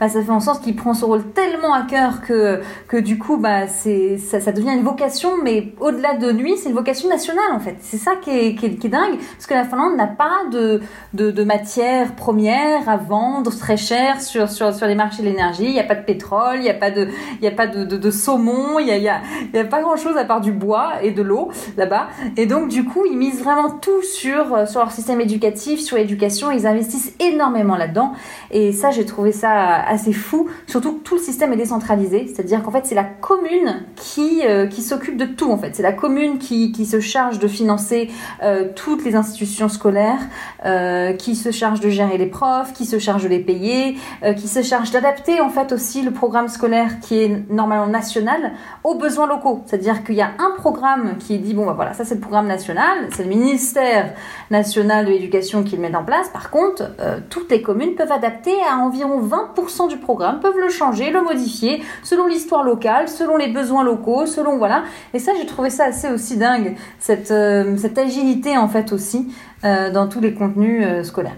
Bah, 0.00 0.08
ça 0.08 0.22
fait 0.22 0.30
en 0.30 0.40
sorte 0.40 0.64
qu'il 0.64 0.74
prend 0.74 0.94
son 0.94 1.08
rôle 1.08 1.24
tellement 1.32 1.74
à 1.74 1.82
cœur 1.82 2.22
que, 2.22 2.62
que 2.88 2.96
du 2.96 3.18
coup, 3.18 3.36
bah, 3.36 3.66
ça, 3.68 4.52
devient 4.52 4.72
une 4.72 4.84
vocation, 4.84 5.32
mais 5.42 5.74
au-delà 5.80 6.14
de 6.14 6.30
lui, 6.30 6.56
c'est 6.56 6.70
une 6.70 6.74
vocation 6.74 7.10
nationale, 7.10 7.52
en 7.52 7.60
fait. 7.60 7.76
C'est 7.80 7.98
ça 7.98 8.12
qui 8.16 8.30
est, 8.30 8.88
dingue, 8.88 9.18
parce 9.18 9.46
que 9.46 9.54
la 9.54 9.64
Finlande 9.64 9.96
n'a 9.96 10.06
pas 10.06 10.30
de 10.50 11.44
matière 11.44 12.05
première 12.14 12.88
à 12.88 12.96
vendre 12.96 13.50
très 13.56 13.76
cher 13.76 14.20
sur, 14.20 14.48
sur, 14.50 14.74
sur 14.74 14.86
les 14.86 14.94
marchés 14.94 15.22
de 15.22 15.28
l'énergie. 15.28 15.64
Il 15.64 15.72
n'y 15.72 15.80
a 15.80 15.84
pas 15.84 15.94
de 15.94 16.04
pétrole, 16.04 16.56
il 16.56 16.62
n'y 16.62 16.68
a 16.68 16.74
pas 16.74 16.90
de, 16.90 17.84
de, 17.84 17.96
de, 17.96 18.10
saumon, 18.10 18.78
il 18.78 18.86
n'y 18.86 18.92
a, 18.92 18.98
y 18.98 19.08
a, 19.08 19.20
y 19.52 19.58
a 19.58 19.64
pas 19.64 19.80
grand 19.80 19.96
chose 19.96 20.16
à 20.16 20.24
part 20.24 20.40
du 20.40 20.52
bois 20.52 21.02
et 21.02 21.10
de 21.10 21.22
l'eau 21.22 21.50
là-bas. 21.76 22.08
Et 22.36 22.46
donc, 22.46 22.68
du 22.68 22.84
coup, 22.84 23.04
ils 23.10 23.16
misent 23.16 23.42
vraiment 23.42 23.70
tout 23.70 24.02
sur, 24.02 24.68
sur 24.68 24.80
leur 24.80 24.92
système 24.92 25.20
éducatif, 25.20 25.80
sur 25.80 25.96
l'éducation. 25.96 26.50
Ils 26.50 26.66
investissent 26.66 27.14
énormément 27.20 27.76
là-dedans. 27.76 28.12
Et 28.50 28.72
ça, 28.72 28.90
j'ai 28.90 29.04
trouvé 29.04 29.32
ça 29.32 29.82
assez 29.82 30.12
fou. 30.12 30.48
Surtout 30.66 30.98
que 30.98 31.02
tout 31.02 31.16
le 31.16 31.20
système 31.20 31.52
est 31.52 31.56
décentralisé, 31.56 32.26
c'est-à-dire 32.26 32.62
qu'en 32.62 32.70
fait, 32.70 32.86
c'est 32.86 32.94
la 32.94 33.04
commune 33.04 33.84
qui, 33.96 34.42
euh, 34.44 34.66
qui 34.66 34.82
s'occupe 34.82 35.16
de 35.16 35.24
tout. 35.24 35.50
En 35.50 35.58
fait, 35.58 35.74
c'est 35.74 35.82
la 35.82 35.92
commune 35.92 36.38
qui, 36.38 36.72
qui 36.72 36.86
se 36.86 37.00
charge 37.00 37.38
de 37.38 37.48
financer 37.48 38.10
euh, 38.42 38.68
toutes 38.74 39.04
les 39.04 39.14
institutions 39.14 39.68
scolaires, 39.68 40.20
euh, 40.64 41.12
qui 41.12 41.34
se 41.36 41.50
charge 41.50 41.80
de 41.80 41.88
gérer 41.96 42.18
les 42.18 42.26
profs, 42.26 42.72
qui 42.72 42.84
se 42.84 42.98
charge 42.98 43.24
de 43.24 43.28
les 43.28 43.40
payer, 43.40 43.96
euh, 44.22 44.32
qui 44.34 44.48
se 44.48 44.62
charge 44.62 44.90
d'adapter 44.90 45.40
en 45.40 45.48
fait 45.48 45.72
aussi 45.72 46.02
le 46.02 46.12
programme 46.12 46.48
scolaire 46.48 47.00
qui 47.00 47.18
est 47.18 47.50
normalement 47.50 47.86
national 47.86 48.52
aux 48.84 48.94
besoins 48.94 49.26
locaux. 49.26 49.62
C'est-à-dire 49.66 50.04
qu'il 50.04 50.14
y 50.14 50.22
a 50.22 50.30
un 50.38 50.54
programme 50.56 51.16
qui 51.18 51.38
dit 51.38 51.54
bon, 51.54 51.66
bah 51.66 51.72
voilà, 51.74 51.94
ça 51.94 52.04
c'est 52.04 52.14
le 52.14 52.20
programme 52.20 52.46
national, 52.46 53.08
c'est 53.10 53.24
le 53.24 53.28
ministère 53.28 54.14
national 54.50 55.06
de 55.06 55.10
l'éducation 55.10 55.64
qui 55.64 55.76
le 55.76 55.82
met 55.82 55.94
en 55.96 56.04
place. 56.04 56.28
Par 56.28 56.50
contre, 56.50 56.84
euh, 57.00 57.18
toutes 57.30 57.50
les 57.50 57.62
communes 57.62 57.94
peuvent 57.94 58.12
adapter 58.12 58.54
à 58.70 58.76
environ 58.76 59.20
20% 59.20 59.88
du 59.88 59.96
programme, 59.96 60.40
peuvent 60.40 60.58
le 60.58 60.68
changer, 60.68 61.10
le 61.10 61.22
modifier 61.22 61.82
selon 62.02 62.26
l'histoire 62.26 62.62
locale, 62.62 63.08
selon 63.08 63.36
les 63.36 63.48
besoins 63.48 63.84
locaux, 63.84 64.26
selon 64.26 64.58
voilà. 64.58 64.84
Et 65.14 65.18
ça, 65.18 65.32
j'ai 65.38 65.46
trouvé 65.46 65.70
ça 65.70 65.86
assez 65.86 66.08
aussi 66.10 66.36
dingue, 66.36 66.76
cette, 66.98 67.30
euh, 67.30 67.76
agilité 67.96 68.58
en 68.58 68.68
fait 68.68 68.92
aussi 68.92 69.28
dans 69.90 70.06
tous 70.08 70.20
les 70.20 70.32
contenus 70.32 70.84
euh, 70.84 71.02
scolaires. 71.02 71.36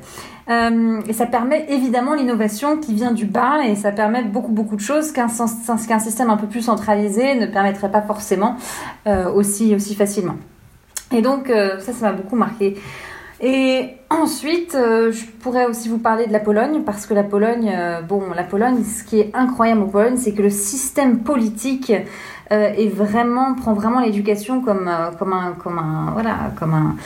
Euh, 0.48 1.00
et 1.06 1.12
ça 1.12 1.26
permet 1.26 1.66
évidemment 1.68 2.14
l'innovation 2.14 2.78
qui 2.78 2.94
vient 2.94 3.12
du 3.12 3.26
bas 3.26 3.66
et 3.66 3.74
ça 3.74 3.92
permet 3.92 4.22
beaucoup 4.22 4.52
beaucoup 4.52 4.76
de 4.76 4.80
choses 4.80 5.12
qu'un 5.12 5.28
système 5.28 6.30
un 6.30 6.38
peu 6.38 6.46
plus 6.46 6.62
centralisé 6.62 7.34
ne 7.34 7.46
permettrait 7.46 7.90
pas 7.90 8.00
forcément 8.00 8.56
euh, 9.06 9.30
aussi, 9.30 9.74
aussi 9.74 9.94
facilement. 9.94 10.36
Et 11.12 11.20
donc 11.20 11.50
euh, 11.50 11.78
ça, 11.80 11.92
ça 11.92 12.06
m'a 12.06 12.12
beaucoup 12.12 12.36
marqué. 12.36 12.76
Et 13.40 13.90
ensuite, 14.10 14.74
euh, 14.74 15.12
je 15.12 15.24
pourrais 15.24 15.66
aussi 15.66 15.88
vous 15.88 15.98
parler 15.98 16.26
de 16.26 16.32
la 16.32 16.40
Pologne, 16.40 16.82
parce 16.84 17.06
que 17.06 17.14
la 17.14 17.22
Pologne, 17.22 17.72
euh, 17.72 18.00
bon, 18.02 18.22
la 18.34 18.42
Pologne, 18.42 18.82
ce 18.82 19.04
qui 19.04 19.20
est 19.20 19.30
incroyable 19.32 19.82
en 19.82 19.88
Pologne, 19.88 20.16
c'est 20.16 20.32
que 20.32 20.42
le 20.42 20.50
système 20.50 21.20
politique 21.20 21.92
euh, 22.50 22.72
est 22.76 22.88
vraiment, 22.88 23.54
prend 23.54 23.74
vraiment 23.74 24.00
l'éducation 24.00 24.60
comme, 24.60 24.88
euh, 24.88 25.12
comme 25.16 25.32
un, 25.32 25.52
comme 25.52 25.78
un, 25.78 26.10
voilà, 26.14 26.50
comme 26.58 26.74
un, 26.74 26.96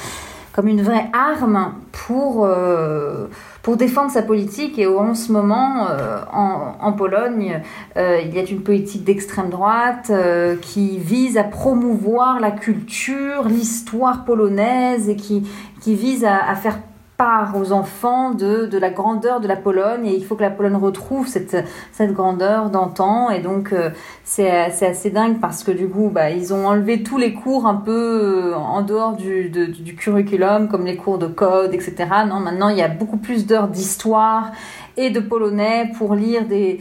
comme 0.52 0.68
une 0.68 0.82
vraie 0.82 1.10
arme 1.12 1.74
pour, 1.92 2.44
euh, 2.44 3.26
pour 3.62 3.76
défendre 3.76 4.10
sa 4.10 4.22
politique. 4.22 4.78
Et 4.78 4.86
en 4.86 5.14
ce 5.14 5.32
moment, 5.32 5.86
euh, 5.88 6.18
en, 6.32 6.74
en 6.80 6.92
Pologne, 6.92 7.62
euh, 7.96 8.20
il 8.24 8.34
y 8.34 8.38
a 8.38 8.44
une 8.44 8.62
politique 8.62 9.04
d'extrême 9.04 9.48
droite 9.48 10.12
qui 10.60 10.98
vise 10.98 11.38
à 11.38 11.44
promouvoir 11.44 12.40
la 12.40 12.50
culture, 12.50 13.44
l'histoire 13.48 14.24
polonaise 14.24 15.08
et 15.08 15.16
qui, 15.16 15.48
qui 15.80 15.94
vise 15.94 16.24
à 16.24 16.54
faire 16.54 16.78
part 17.22 17.56
aux 17.56 17.70
enfants 17.72 18.32
de, 18.32 18.66
de 18.66 18.78
la 18.78 18.90
grandeur 18.90 19.38
de 19.40 19.46
la 19.46 19.54
Pologne 19.54 20.06
et 20.06 20.14
il 20.16 20.24
faut 20.24 20.34
que 20.34 20.42
la 20.42 20.50
Pologne 20.50 20.74
retrouve 20.74 21.28
cette, 21.28 21.56
cette 21.92 22.12
grandeur 22.12 22.68
d'antan. 22.70 23.30
Et 23.30 23.38
donc 23.40 23.72
euh, 23.72 23.90
c'est 24.24 24.50
assez 24.50 25.10
dingue 25.10 25.38
parce 25.40 25.62
que 25.62 25.70
du 25.70 25.88
coup 25.88 26.10
bah, 26.12 26.30
ils 26.30 26.52
ont 26.52 26.66
enlevé 26.66 27.04
tous 27.04 27.18
les 27.18 27.32
cours 27.32 27.66
un 27.66 27.76
peu 27.76 28.52
euh, 28.52 28.54
en 28.56 28.82
dehors 28.82 29.12
du, 29.14 29.50
de- 29.50 29.66
du 29.66 29.94
curriculum 29.94 30.66
comme 30.68 30.84
les 30.84 30.96
cours 30.96 31.18
de 31.18 31.28
code 31.28 31.72
etc 31.74 31.92
non 32.28 32.40
maintenant 32.40 32.68
il 32.70 32.78
y 32.78 32.82
a 32.82 32.88
beaucoup 32.88 33.18
plus 33.18 33.46
d'heures 33.46 33.68
d'histoire 33.68 34.50
et 34.96 35.10
de 35.10 35.20
polonais 35.20 35.92
pour 35.96 36.14
lire 36.14 36.44
des 36.46 36.80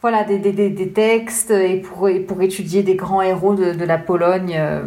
voilà 0.00 0.22
des, 0.22 0.38
des, 0.38 0.52
des, 0.52 0.88
textes 0.90 1.50
et 1.50 1.80
pour, 1.80 2.08
et 2.08 2.20
pour 2.20 2.40
étudier 2.40 2.84
des 2.84 2.94
grands 2.94 3.20
héros 3.20 3.54
de, 3.54 3.72
de 3.72 3.84
la 3.84 3.98
Pologne 3.98 4.54
euh, 4.56 4.80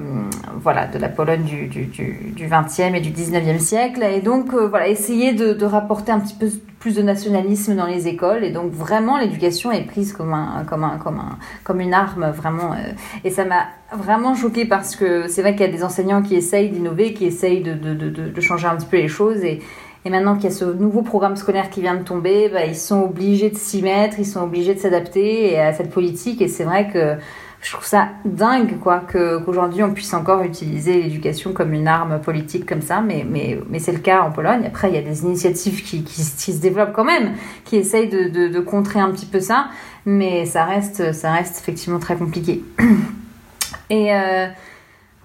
voilà 0.61 0.87
de 0.87 0.97
la 0.97 1.09
Pologne 1.09 1.43
du, 1.43 1.67
du, 1.67 1.85
du, 1.85 2.31
du 2.33 2.47
20e 2.47 2.95
et 2.95 3.01
du 3.01 3.09
19e 3.09 3.59
siècle. 3.59 4.03
Et 4.03 4.21
donc 4.21 4.53
euh, 4.53 4.67
voilà 4.67 4.87
essayer 4.87 5.33
de, 5.33 5.51
de 5.51 5.65
rapporter 5.65 6.13
un 6.13 6.19
petit 6.19 6.35
peu 6.35 6.47
plus 6.79 6.95
de 6.95 7.01
nationalisme 7.01 7.75
dans 7.75 7.87
les 7.87 8.07
écoles. 8.07 8.45
Et 8.45 8.51
donc 8.51 8.71
vraiment 8.71 9.17
l'éducation 9.17 9.69
est 9.71 9.83
prise 9.83 10.13
comme 10.13 10.33
un 10.33 10.63
comme 10.63 10.85
un 10.85 10.97
comme 10.97 11.19
un 11.19 11.37
comme 11.65 11.81
une 11.81 11.93
arme 11.93 12.31
vraiment 12.31 12.71
euh, 12.71 12.93
et 13.25 13.31
ça 13.31 13.43
m'a 13.43 13.67
vraiment 13.93 14.33
choqué 14.33 14.63
parce 14.63 14.95
que 14.95 15.27
c'est 15.27 15.41
vrai 15.41 15.51
qu'il 15.55 15.65
y 15.65 15.69
a 15.69 15.71
des 15.71 15.83
enseignants 15.83 16.21
qui 16.21 16.35
essayent 16.35 16.69
d'innover 16.69 17.13
qui 17.13 17.25
essayent 17.25 17.61
de, 17.61 17.73
de 17.73 18.41
changer 18.41 18.67
un 18.67 18.77
petit 18.77 18.87
peu 18.87 18.97
les 18.97 19.09
choses. 19.09 19.43
Et 19.43 19.59
et 20.03 20.09
maintenant 20.09 20.35
qu'il 20.35 20.45
y 20.45 20.47
a 20.47 20.51
ce 20.51 20.65
nouveau 20.65 21.03
programme 21.03 21.35
scolaire 21.35 21.69
qui 21.69 21.81
vient 21.81 21.95
de 21.95 22.03
tomber, 22.03 22.49
bah, 22.49 22.65
ils 22.65 22.75
sont 22.75 23.03
obligés 23.03 23.51
de 23.51 23.57
s'y 23.57 23.83
mettre, 23.83 24.19
ils 24.19 24.25
sont 24.25 24.41
obligés 24.41 24.73
de 24.73 24.79
s'adapter 24.79 25.59
à 25.59 25.73
cette 25.73 25.91
politique. 25.91 26.41
Et 26.41 26.47
c'est 26.47 26.63
vrai 26.63 26.89
que 26.91 27.17
je 27.61 27.71
trouve 27.71 27.85
ça 27.85 28.09
dingue 28.25 28.79
quoi 28.79 29.03
qu'aujourd'hui 29.11 29.83
on 29.83 29.93
puisse 29.93 30.15
encore 30.15 30.41
utiliser 30.41 30.99
l'éducation 31.03 31.53
comme 31.53 31.73
une 31.73 31.87
arme 31.87 32.19
politique 32.19 32.65
comme 32.65 32.81
ça. 32.81 33.01
Mais, 33.01 33.23
mais, 33.29 33.59
mais 33.69 33.77
c'est 33.77 33.91
le 33.91 33.99
cas 33.99 34.21
en 34.23 34.31
Pologne. 34.31 34.63
Après, 34.65 34.89
il 34.89 34.95
y 34.95 34.97
a 34.97 35.03
des 35.03 35.21
initiatives 35.21 35.83
qui, 35.83 36.03
qui, 36.03 36.23
se 36.23 36.59
développent 36.59 36.93
quand 36.93 37.03
même, 37.05 37.33
qui 37.63 37.75
essayent 37.75 38.09
de, 38.09 38.27
de, 38.27 38.47
de 38.47 38.59
contrer 38.59 38.99
un 38.99 39.11
petit 39.11 39.27
peu 39.27 39.39
ça. 39.39 39.67
Mais 40.07 40.47
ça 40.47 40.65
reste, 40.65 41.13
ça 41.13 41.31
reste 41.31 41.59
effectivement 41.59 41.99
très 41.99 42.15
compliqué. 42.15 42.63
Et... 43.91 44.15
Euh, 44.15 44.47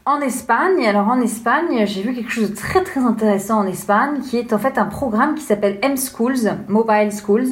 en 0.06 0.20
Espagne, 0.20 0.86
alors 0.86 1.08
en 1.08 1.20
Espagne, 1.20 1.84
j'ai 1.84 2.00
vu 2.00 2.14
quelque 2.14 2.30
chose 2.30 2.50
de 2.50 2.54
très 2.54 2.84
très 2.84 3.00
intéressant 3.00 3.58
en 3.58 3.66
Espagne, 3.66 4.20
qui 4.20 4.38
est 4.38 4.52
en 4.52 4.58
fait 4.58 4.78
un 4.78 4.84
programme 4.84 5.34
qui 5.34 5.42
s'appelle 5.42 5.78
M-Schools, 5.82 6.58
Mobile 6.68 7.10
Schools, 7.10 7.48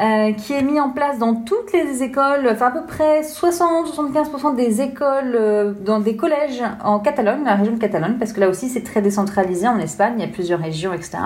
euh, 0.00 0.32
qui 0.32 0.52
est 0.52 0.62
mis 0.62 0.78
en 0.78 0.90
place 0.90 1.18
dans 1.18 1.34
toutes 1.34 1.72
les 1.72 2.04
écoles, 2.04 2.48
enfin 2.48 2.68
à 2.68 2.70
peu 2.70 2.86
près 2.86 3.22
60-75% 3.22 4.54
des 4.54 4.80
écoles 4.80 5.34
euh, 5.34 5.72
dans 5.72 5.98
des 5.98 6.14
collèges 6.14 6.62
en 6.84 7.00
Catalogne, 7.00 7.42
la 7.44 7.56
région 7.56 7.72
de 7.74 7.80
Catalogne, 7.80 8.18
parce 8.20 8.32
que 8.32 8.38
là 8.38 8.48
aussi 8.48 8.68
c'est 8.68 8.84
très 8.84 9.02
décentralisé 9.02 9.66
en 9.66 9.80
Espagne, 9.80 10.14
il 10.18 10.20
y 10.20 10.28
a 10.28 10.32
plusieurs 10.32 10.60
régions, 10.60 10.92
etc. 10.92 11.18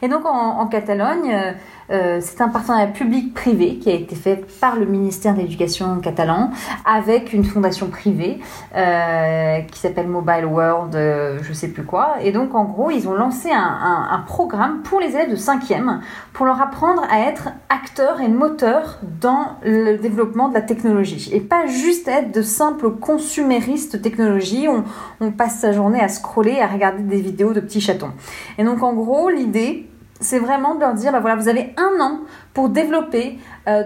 Et 0.00 0.08
donc 0.08 0.24
en, 0.24 0.58
en 0.58 0.66
Catalogne, 0.68 1.34
euh, 1.34 1.52
euh, 1.90 2.18
c'est 2.20 2.40
un 2.40 2.48
partenariat 2.48 2.88
public-privé 2.88 3.76
qui 3.76 3.90
a 3.90 3.94
été 3.94 4.14
fait 4.14 4.44
par 4.60 4.76
le 4.76 4.84
ministère 4.84 5.34
de 5.34 5.40
l'Éducation 5.40 6.00
catalan 6.00 6.50
avec 6.84 7.32
une 7.32 7.44
fondation 7.44 7.88
privée 7.88 8.40
euh, 8.76 9.60
qui 9.60 9.78
s'appelle 9.78 10.06
Mobile 10.06 10.44
World, 10.44 10.94
euh, 10.94 11.38
je 11.42 11.52
sais 11.52 11.68
plus 11.68 11.84
quoi. 11.84 12.16
Et 12.22 12.32
donc 12.32 12.54
en 12.54 12.64
gros, 12.64 12.90
ils 12.90 13.08
ont 13.08 13.14
lancé 13.14 13.50
un, 13.50 14.24
programme 14.26 14.82
pour 14.82 15.00
les 15.00 15.14
élèves 15.14 15.30
de 15.30 15.36
5e 15.36 16.00
pour 16.32 16.44
leur 16.44 16.60
apprendre 16.60 17.02
à 17.08 17.20
être 17.20 17.48
acteurs 17.70 18.20
et 18.20 18.28
moteurs 18.28 18.98
dans 19.20 19.56
le 19.64 19.96
développement 19.96 20.48
de 20.48 20.54
la 20.54 20.60
technologie. 20.60 21.30
Et 21.32 21.40
pas 21.40 21.66
juste 21.66 22.08
être 22.08 22.32
de 22.32 22.42
simples 22.42 22.90
consuméristes 22.90 24.02
technologie. 24.02 24.68
On, 24.68 24.84
on 25.20 25.30
passe 25.30 25.60
sa 25.60 25.72
journée 25.72 26.00
à 26.00 26.08
scroller, 26.08 26.60
à 26.60 26.66
regarder 26.66 27.02
des 27.02 27.20
vidéos 27.20 27.54
de 27.54 27.60
petits 27.60 27.80
chatons. 27.80 28.12
Et 28.58 28.64
donc 28.64 28.82
en 28.82 28.92
gros, 28.92 29.30
l'idée 29.30 29.87
c'est 30.20 30.38
vraiment 30.38 30.74
de 30.74 30.80
leur 30.80 30.94
dire, 30.94 31.12
bah 31.12 31.20
voilà, 31.20 31.36
vous 31.36 31.48
avez 31.48 31.74
un 31.76 32.00
an 32.00 32.20
pour 32.54 32.68
développer 32.68 33.38
euh, 33.68 33.84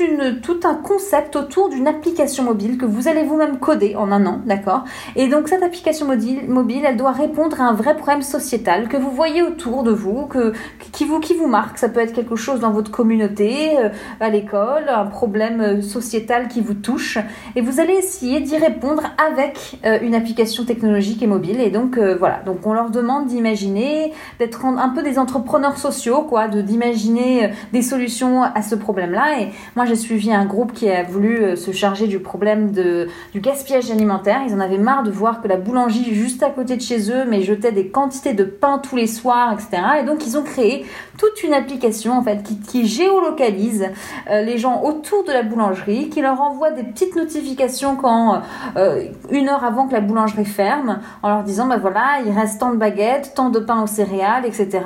une, 0.00 0.40
tout 0.40 0.60
un 0.64 0.74
concept 0.74 1.36
autour 1.36 1.68
d'une 1.68 1.86
application 1.86 2.44
mobile 2.44 2.78
que 2.78 2.84
vous 2.84 3.08
allez 3.08 3.22
vous-même 3.22 3.58
coder 3.58 3.94
en 3.96 4.10
un 4.10 4.26
an, 4.26 4.40
d'accord? 4.44 4.84
Et 5.16 5.28
donc 5.28 5.48
cette 5.48 5.62
application 5.62 6.06
mobile, 6.06 6.82
elle 6.84 6.96
doit 6.96 7.12
répondre 7.12 7.60
à 7.60 7.64
un 7.64 7.74
vrai 7.74 7.96
problème 7.96 8.22
sociétal 8.22 8.88
que 8.88 8.96
vous 8.96 9.10
voyez 9.10 9.42
autour 9.42 9.82
de 9.84 9.92
vous, 9.92 10.26
que, 10.26 10.52
qui, 10.92 11.04
vous, 11.04 11.20
qui 11.20 11.34
vous 11.34 11.46
marque. 11.46 11.78
Ça 11.78 11.88
peut 11.88 12.00
être 12.00 12.12
quelque 12.12 12.36
chose 12.36 12.60
dans 12.60 12.72
votre 12.72 12.90
communauté, 12.90 13.78
euh, 13.78 13.90
à 14.20 14.30
l'école, 14.30 14.88
un 14.88 15.06
problème 15.06 15.60
euh, 15.60 15.82
sociétal 15.82 16.48
qui 16.48 16.60
vous 16.60 16.74
touche. 16.74 17.18
Et 17.56 17.60
vous 17.60 17.80
allez 17.80 17.94
essayer 17.94 18.40
d'y 18.40 18.56
répondre 18.56 19.02
avec 19.24 19.78
euh, 19.84 19.98
une 20.02 20.14
application 20.14 20.64
technologique 20.64 21.22
et 21.22 21.26
mobile. 21.26 21.60
Et 21.60 21.70
donc 21.70 21.98
voilà, 22.18 22.40
donc 22.44 22.66
on 22.66 22.72
leur 22.72 22.90
demande 22.90 23.26
d'imaginer, 23.26 24.12
d'être 24.38 24.64
un 24.64 24.88
peu 24.88 25.02
des 25.02 25.18
entrepreneurs 25.18 25.78
sociaux, 25.78 26.22
quoi, 26.22 26.48
de 26.48 26.60
d'imaginer 26.60 27.52
des 27.72 27.82
solutions 27.84 28.42
à 28.42 28.62
ce 28.62 28.74
problème-là. 28.74 29.40
Et 29.40 29.48
moi, 29.76 29.84
j'ai 29.84 29.94
suivi 29.94 30.32
un 30.32 30.44
groupe 30.44 30.72
qui 30.72 30.90
a 30.90 31.04
voulu 31.04 31.36
euh, 31.36 31.56
se 31.56 31.70
charger 31.70 32.08
du 32.08 32.18
problème 32.18 32.72
de, 32.72 33.08
du 33.32 33.40
gaspillage 33.40 33.90
alimentaire. 33.90 34.40
Ils 34.46 34.54
en 34.54 34.60
avaient 34.60 34.78
marre 34.78 35.04
de 35.04 35.10
voir 35.10 35.40
que 35.40 35.48
la 35.48 35.56
boulangerie 35.56 36.14
juste 36.14 36.42
à 36.42 36.50
côté 36.50 36.76
de 36.76 36.82
chez 36.82 37.10
eux, 37.10 37.24
mais 37.28 37.42
jetait 37.42 37.72
des 37.72 37.88
quantités 37.88 38.32
de 38.32 38.44
pain 38.44 38.78
tous 38.78 38.96
les 38.96 39.06
soirs, 39.06 39.52
etc. 39.52 39.82
Et 40.00 40.04
donc, 40.04 40.26
ils 40.26 40.36
ont 40.36 40.42
créé 40.42 40.84
toute 41.18 41.44
une 41.44 41.54
application, 41.54 42.18
en 42.18 42.22
fait, 42.22 42.42
qui, 42.42 42.86
géolocalise 42.86 43.86
euh, 44.30 44.42
les 44.42 44.58
gens 44.58 44.82
autour 44.82 45.24
de 45.24 45.32
la 45.32 45.42
boulangerie, 45.42 46.08
qui 46.08 46.20
leur 46.20 46.40
envoie 46.40 46.70
des 46.70 46.82
petites 46.82 47.16
notifications 47.16 47.96
quand, 47.96 48.42
euh, 48.76 49.04
une 49.30 49.48
heure 49.48 49.64
avant 49.64 49.86
que 49.86 49.92
la 49.92 50.00
boulangerie 50.00 50.44
ferme, 50.44 51.00
en 51.22 51.28
leur 51.28 51.42
disant, 51.44 51.66
bah 51.66 51.76
voilà, 51.76 52.20
il 52.26 52.32
reste 52.32 52.60
tant 52.60 52.70
de 52.70 52.76
baguettes, 52.76 53.32
tant 53.34 53.50
de 53.50 53.58
pain 53.58 53.82
aux 53.82 53.86
céréales, 53.86 54.44
etc. 54.44 54.80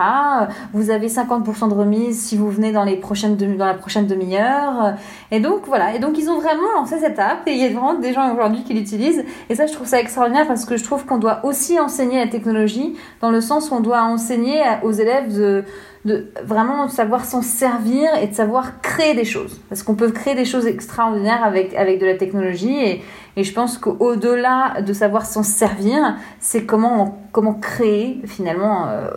Vous 0.73 0.91
avez 0.91 1.09
50% 1.09 1.69
de 1.69 1.75
remise 1.75 2.21
si 2.21 2.37
vous 2.37 2.51
venez 2.51 2.73
dans 2.73 2.85
les 2.89 2.97
prochaines 2.97 3.37
dans 3.37 3.67
la 3.67 3.75
prochaine 3.75 4.07
demi-heure. 4.07 4.95
Et 5.31 5.41
donc 5.41 5.67
voilà. 5.67 5.95
Et 5.95 5.99
donc 5.99 6.19
ils 6.19 6.29
ont 6.29 6.39
vraiment 6.39 6.73
lancé 6.77 6.99
cette 6.99 7.19
app 7.19 7.47
et 7.47 7.53
il 7.53 7.59
y 7.59 7.65
a 7.65 7.69
vraiment 7.69 7.95
des 7.95 8.13
gens 8.13 8.33
aujourd'hui 8.33 8.65
qui 8.65 8.75
l'utilisent. 8.75 9.25
Et 9.49 9.55
ça, 9.55 9.67
je 9.67 9.73
trouve 9.73 9.87
ça 9.87 10.01
extraordinaire 10.01 10.47
parce 10.47 10.65
que 10.65 10.77
je 10.77 10.85
trouve 10.85 11.05
qu'on 11.05 11.19
doit 11.19 11.41
aussi 11.45 11.79
enseigner 11.79 12.19
la 12.19 12.29
technologie 12.29 12.97
dans 13.21 13.31
le 13.31 13.41
sens 13.41 13.71
où 13.71 13.75
on 13.75 13.81
doit 13.81 14.03
enseigner 14.03 14.63
aux 14.83 14.93
élèves 14.93 15.35
de 15.37 15.65
de 16.05 16.31
vraiment 16.45 16.89
savoir 16.89 17.25
s'en 17.25 17.43
servir 17.43 18.09
et 18.23 18.29
de 18.29 18.35
savoir 18.35 18.81
créer 18.81 19.15
des 19.15 19.25
choses. 19.25 19.61
Parce 19.69 19.83
qu'on 19.83 19.95
peut 19.95 20.11
créer 20.11 20.35
des 20.35 20.45
choses 20.45 20.67
extraordinaires 20.67 21.45
avec, 21.45 21.75
avec 21.75 22.01
de 22.01 22.07
la 22.07 22.15
technologie 22.15 22.79
et, 22.79 23.03
et 23.37 23.45
je 23.45 23.53
pense 23.53 23.79
qu'au-delà 23.79 24.81
de 24.81 24.93
savoir 24.93 25.25
s'en 25.25 25.45
servir, 25.45 26.17
c'est 26.41 26.65
comment, 26.65 27.23
comment 27.31 27.55
créer 27.55 28.21
finalement 28.27 28.89
euh, 28.89 29.11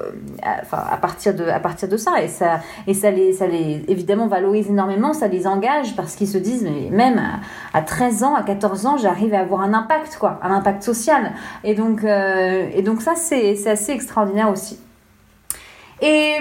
à, 0.44 0.94
à, 0.94 0.98
partir 0.98 1.34
de, 1.34 1.44
à 1.46 1.60
partir 1.60 1.90
de 1.90 1.98
ça. 1.98 2.22
Et 2.22 2.28
ça, 2.28 2.60
et 2.86 2.94
ça, 2.94 3.10
les, 3.10 3.34
ça 3.34 3.48
les 3.48 3.84
évidemment 3.88 4.28
valorise 4.28 4.70
énormément, 4.70 5.14
ça 5.14 5.28
les 5.28 5.48
engage 5.48 5.96
parce 5.96 6.16
qu'ils 6.16 6.28
se 6.28 6.38
disent, 6.38 6.64
mais 6.64 6.96
même 6.96 7.18
à, 7.18 7.78
à 7.78 7.82
13 7.82 8.24
ans, 8.24 8.36
à 8.36 8.44
14 8.44 8.86
ans, 8.86 8.98
j'arrive 8.98 9.34
à 9.34 9.40
avoir 9.40 9.62
un 9.62 9.74
impact, 9.74 10.18
quoi, 10.20 10.40
un 10.44 10.52
impact 10.52 10.84
social. 10.84 11.32
Et 11.64 11.74
donc, 11.74 12.04
euh, 12.04 12.70
et 12.76 12.84
donc 12.84 13.02
ça, 13.02 13.16
c'est 13.16 13.68
assez 13.68 13.92
extraordinaire 13.92 14.52
aussi. 14.52 14.80
Et 16.02 16.38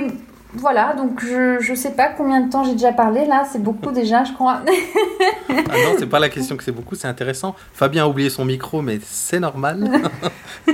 voilà, 0.54 0.95
donc 0.95 1.21
je 1.21 1.71
ne 1.71 1.76
sais 1.76 1.92
pas 1.92 2.09
combien 2.09 2.40
de 2.40 2.50
temps 2.50 2.64
j'ai 2.64 2.73
déjà 2.73 2.92
parlé 2.92 3.26
là, 3.26 3.47
c'est 3.50 3.62
beaucoup 3.62 3.92
déjà, 3.92 4.25
je 4.25 4.33
crois. 4.33 4.62
ah 5.49 5.52
non, 5.54 5.95
c'est 5.99 6.07
pas 6.07 6.19
la 6.19 6.28
question 6.28 6.57
que 6.57 6.64
c'est 6.64 6.73
beaucoup, 6.73 6.95
c'est 6.95 7.09
intéressant. 7.09 7.54
Fabien 7.73 8.04
a 8.04 8.09
oublié 8.09 8.30
son 8.30 8.45
micro, 8.45 8.83
mais 8.83 8.99
c'est 9.02 9.40
normal. 9.40 9.88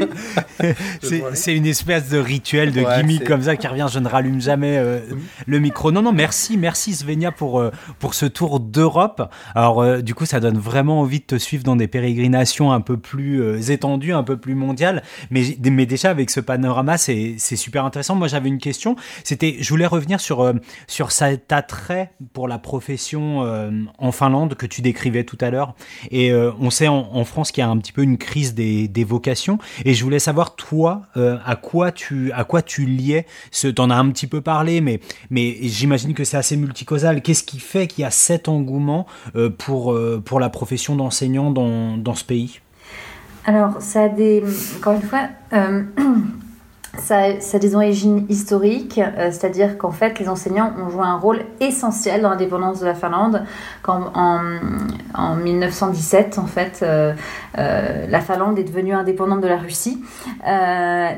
c'est 1.35 1.54
une 1.54 1.66
espèce 1.66 2.09
de 2.09 2.18
rituel, 2.18 2.73
de 2.73 2.83
ouais, 2.83 2.97
gimmick 2.97 3.25
comme 3.25 3.42
ça 3.42 3.56
qui 3.56 3.66
revient. 3.66 3.87
Je 3.90 3.99
ne 3.99 4.09
rallume 4.09 4.40
jamais 4.40 4.78
euh, 4.78 5.00
le 5.47 5.59
micro. 5.59 5.92
Non, 5.92 6.02
non, 6.02 6.12
merci, 6.12 6.56
merci 6.56 6.95
Svenia 6.95 7.33
pour, 7.33 7.61
euh, 7.61 7.71
pour 7.99 8.14
ce 8.14 8.26
tour 8.26 8.61
d'Europe. 8.61 9.30
Alors, 9.54 9.83
euh, 9.83 10.00
du 10.00 10.14
coup, 10.14 10.26
ça 10.26 10.40
donne 10.40 10.59
vraiment 10.59 11.00
envie 11.00 11.21
de 11.21 11.25
te 11.25 11.37
suivre 11.37 11.64
dans 11.64 11.76
des 11.76 11.88
pérégrinations 11.88 12.73
un 12.73 12.80
peu 12.80 12.97
plus 12.97 13.42
euh, 13.42 13.61
étendues, 13.61 14.12
un 14.12 14.23
peu 14.23 14.37
plus 14.37 14.54
mondiales. 14.54 15.02
Mais, 15.30 15.42
mais 15.71 15.87
déjà, 15.87 16.11
avec 16.11 16.30
ce 16.30 16.40
panorama, 16.40 16.99
c'est 16.99 17.37
super 17.38 17.85
intéressant. 17.85 18.14
Moi, 18.14 18.28
j'avais 18.28 18.49
une 18.49 18.59
question. 18.59 18.97
C'était 19.25 19.56
je 19.67 19.71
voulais 19.71 19.87
revenir 19.87 20.21
sur, 20.21 20.43
euh, 20.43 20.53
sur 20.87 21.11
cet 21.11 21.53
attrait 21.53 22.13
pour 22.33 22.47
la 22.47 22.59
profession 22.59 23.43
euh, 23.43 23.71
en 23.99 24.13
Finlande 24.13 24.55
que 24.55 24.65
tu 24.65 24.81
décrivais 24.81 25.25
tout 25.25 25.39
à 25.41 25.51
l'heure. 25.51 25.75
Et 26.13 26.31
euh, 26.31 26.53
on 26.61 26.71
sait 26.71 26.87
en, 26.87 27.25
France 27.25 27.51
qu'il 27.51 27.63
y 27.63 27.65
a 27.65 27.69
un 27.69 27.77
petit 27.79 27.93
peu 27.93 28.03
une 28.03 28.17
crise 28.17 28.55
des, 28.55 28.87
des 28.87 29.03
vocations. 29.03 29.59
Et 29.85 29.95
je 29.95 30.05
voulais 30.05 30.21
savoir, 30.21 30.55
toi, 30.55 31.03
à, 31.17 31.57
quoi 31.57 31.91
tu, 31.91 32.31
à 32.33 32.45
quoi 32.45 32.63
tu 32.63 32.87
liais 32.87 33.27
T'en 33.75 33.91
as 33.91 33.97
un 33.97 34.11
petit 34.11 34.29
peu 34.29 34.41
parlé, 34.41 34.81
mais, 34.81 35.01
mais 35.31 35.57
j'imagine 35.63 36.15
que 36.15 36.23
c'est 36.23 36.37
assez 36.37 36.57
multicausal. 36.57 37.21
Qu'est-ce 37.21 37.43
qui 37.43 37.59
fait 37.59 37.89
qu'il 37.89 38.03
y 38.03 38.05
a 38.05 38.13
cet 38.13 38.49
engouement 38.49 39.07
pour, 39.59 39.99
pour 40.25 40.39
la 40.39 40.49
profession 40.49 40.95
d'enseignant 40.95 41.51
dans, 41.51 41.97
dans 41.97 42.15
ce 42.15 42.25
pays? 42.25 42.61
Alors, 43.45 43.81
ça 43.81 44.05
a 44.05 44.09
des. 44.09 44.45
Encore 44.77 44.93
une 44.95 45.03
fois. 45.03 45.29
Ça, 46.99 47.41
ça, 47.41 47.57
a 47.57 47.61
des 47.61 47.75
origines 47.75 48.26
historiques, 48.29 48.99
euh, 48.99 49.31
c'est-à-dire 49.31 49.79
qu'en 49.79 49.91
fait, 49.91 50.19
les 50.19 50.29
enseignants 50.29 50.73
ont 50.85 50.88
joué 50.88 51.03
un 51.03 51.17
rôle 51.17 51.41
essentiel 51.61 52.23
dans 52.23 52.31
l'indépendance 52.31 52.81
de 52.81 52.87
la 52.87 52.95
Finlande. 52.95 53.43
Quand, 53.83 54.12
en, 54.15 54.41
en 55.15 55.35
1917, 55.37 56.38
en 56.38 56.47
fait, 56.47 56.81
euh, 56.83 57.12
euh, 57.59 58.07
la 58.09 58.21
Finlande 58.21 58.59
est 58.59 58.65
devenue 58.65 58.95
indépendante 58.95 59.41
de 59.41 59.49
la 59.49 59.57
Russie. 59.57 60.03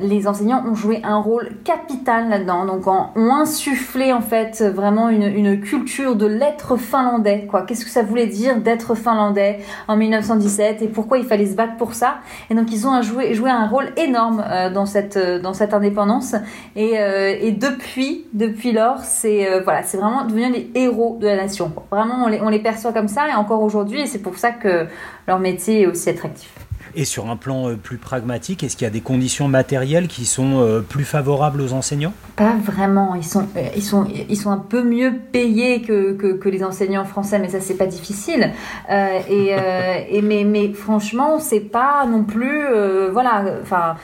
Les 0.00 0.26
enseignants 0.26 0.64
ont 0.66 0.74
joué 0.74 1.00
un 1.04 1.16
rôle 1.16 1.50
capital 1.64 2.28
là-dedans, 2.28 2.64
donc 2.64 2.86
ont 2.86 3.10
insufflé 3.16 4.12
en 4.12 4.20
fait 4.20 4.62
vraiment 4.62 5.08
une, 5.08 5.22
une 5.22 5.60
culture 5.60 6.16
de 6.16 6.26
l'être 6.26 6.76
finlandais. 6.76 7.48
Qu'est-ce 7.66 7.84
que 7.84 7.90
ça 7.90 8.02
voulait 8.02 8.26
dire 8.26 8.60
d'être 8.60 8.94
finlandais 8.94 9.60
en 9.86 9.96
1917 9.96 10.82
et 10.82 10.88
pourquoi 10.88 11.18
il 11.18 11.24
fallait 11.24 11.46
se 11.46 11.54
battre 11.54 11.76
pour 11.76 11.94
ça? 11.94 12.18
Et 12.50 12.54
donc 12.54 12.72
ils 12.72 12.86
ont 12.86 13.00
joué, 13.02 13.34
joué 13.34 13.50
un 13.50 13.66
rôle 13.66 13.92
énorme 13.96 14.44
dans 14.72 14.86
cette 14.86 15.18
dans 15.18 15.54
cette 15.54 15.67
indépendance. 15.74 16.34
Et, 16.76 16.98
euh, 16.98 17.34
et 17.40 17.52
depuis, 17.52 18.26
depuis 18.32 18.72
lors, 18.72 18.98
c'est 19.00 19.50
euh, 19.50 19.60
voilà, 19.62 19.82
c'est 19.82 19.96
vraiment 19.96 20.24
devenu 20.24 20.52
les 20.52 20.70
héros 20.74 21.18
de 21.20 21.26
la 21.26 21.36
nation. 21.36 21.72
Vraiment, 21.90 22.24
on 22.24 22.28
les, 22.28 22.40
on 22.40 22.48
les 22.48 22.60
perçoit 22.60 22.92
comme 22.92 23.08
ça 23.08 23.28
et 23.28 23.34
encore 23.34 23.62
aujourd'hui, 23.62 24.00
et 24.00 24.06
c'est 24.06 24.22
pour 24.22 24.36
ça 24.38 24.50
que 24.50 24.86
leur 25.26 25.38
métier 25.38 25.82
est 25.82 25.86
aussi 25.86 26.10
attractif. 26.10 26.50
Et 26.94 27.04
sur 27.04 27.30
un 27.30 27.36
plan 27.36 27.76
plus 27.80 27.98
pragmatique, 27.98 28.64
est-ce 28.64 28.76
qu'il 28.76 28.86
y 28.86 28.88
a 28.88 28.90
des 28.92 29.02
conditions 29.02 29.46
matérielles 29.46 30.08
qui 30.08 30.24
sont 30.24 30.82
plus 30.88 31.04
favorables 31.04 31.60
aux 31.60 31.74
enseignants? 31.74 32.14
Pas 32.34 32.56
vraiment. 32.60 33.14
Ils 33.14 33.24
sont, 33.24 33.46
ils 33.76 33.82
sont, 33.82 34.06
ils 34.28 34.36
sont 34.36 34.50
un 34.50 34.58
peu 34.58 34.82
mieux 34.82 35.12
payés 35.30 35.82
que, 35.82 36.14
que, 36.14 36.32
que 36.32 36.48
les 36.48 36.64
enseignants 36.64 37.04
français, 37.04 37.38
mais 37.38 37.50
ça 37.50 37.60
c'est 37.60 37.76
pas 37.76 37.86
difficile. 37.86 38.52
Euh, 38.90 39.18
et, 39.28 39.48
euh, 39.52 40.00
et 40.08 40.22
mais, 40.22 40.44
mais 40.44 40.72
franchement, 40.72 41.38
c'est 41.38 41.60
pas 41.60 42.06
non 42.06 42.24
plus, 42.24 42.64
euh, 42.64 43.10
voilà, 43.12 43.44
enfin 43.62 43.96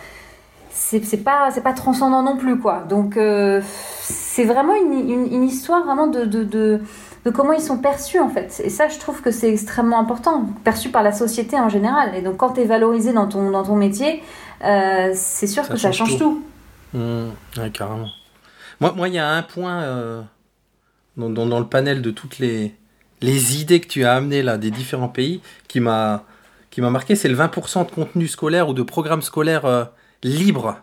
c'est 1.04 1.24
pas 1.24 1.50
c'est 1.50 1.62
pas 1.62 1.72
transcendant 1.72 2.22
non 2.22 2.36
plus 2.36 2.58
quoi. 2.58 2.84
Donc 2.88 3.16
euh, 3.16 3.60
c'est 4.00 4.44
vraiment 4.44 4.74
une, 4.74 4.92
une, 4.92 5.32
une, 5.32 5.44
histoire 5.44 5.84
vraiment 5.84 6.06
de, 6.06 6.24
de, 6.24 6.44
de, 6.44 6.80
de, 7.24 7.30
comment 7.30 7.52
ils 7.52 7.62
sont 7.62 7.78
perçus 7.78 8.18
en 8.18 8.28
fait. 8.28 8.60
Et 8.64 8.70
ça 8.70 8.88
je 8.88 8.98
trouve 8.98 9.22
que 9.22 9.30
c'est 9.30 9.50
extrêmement 9.50 9.98
important 9.98 10.46
perçu 10.64 10.90
par 10.90 11.02
la 11.02 11.12
société 11.12 11.58
en 11.58 11.68
général. 11.68 12.14
Et 12.14 12.22
donc 12.22 12.36
quand 12.36 12.54
tu 12.54 12.60
es 12.60 12.64
valorisé 12.64 13.12
dans 13.12 13.28
ton, 13.28 13.50
dans 13.50 13.64
ton 13.64 13.76
métier 13.76 14.22
euh, 14.64 15.10
c'est 15.14 15.46
sûr 15.46 15.64
Ça 15.64 15.72
que 15.72 15.78
ça 15.78 15.92
change 15.92 16.12
tout. 16.12 16.18
tout, 16.18 16.44
Mmh, 16.94 17.30
ouais, 17.58 17.70
carrément. 17.70 18.08
Moi, 18.80 18.92
moi, 18.92 19.08
il 19.08 19.14
y 19.14 19.18
a 19.18 19.28
un 19.28 19.42
point 19.42 19.82
euh, 19.82 20.22
dans, 21.16 21.28
dans, 21.28 21.46
dans 21.46 21.58
le 21.58 21.66
panel 21.66 22.02
de 22.02 22.10
toutes 22.10 22.38
les, 22.38 22.74
les 23.20 23.60
idées 23.60 23.80
que 23.80 23.88
tu 23.88 24.04
as 24.04 24.14
amenées 24.14 24.42
là 24.42 24.58
des 24.58 24.70
différents 24.70 25.08
pays 25.08 25.42
qui 25.68 25.80
m'a 25.80 26.24
qui 26.70 26.80
m'a 26.80 26.90
marqué, 26.90 27.14
c'est 27.14 27.28
le 27.28 27.36
20% 27.36 27.86
de 27.86 27.90
contenu 27.92 28.26
scolaire 28.26 28.68
ou 28.68 28.74
de 28.74 28.82
programme 28.82 29.22
scolaire 29.22 29.64
euh, 29.64 29.84
libre. 30.24 30.78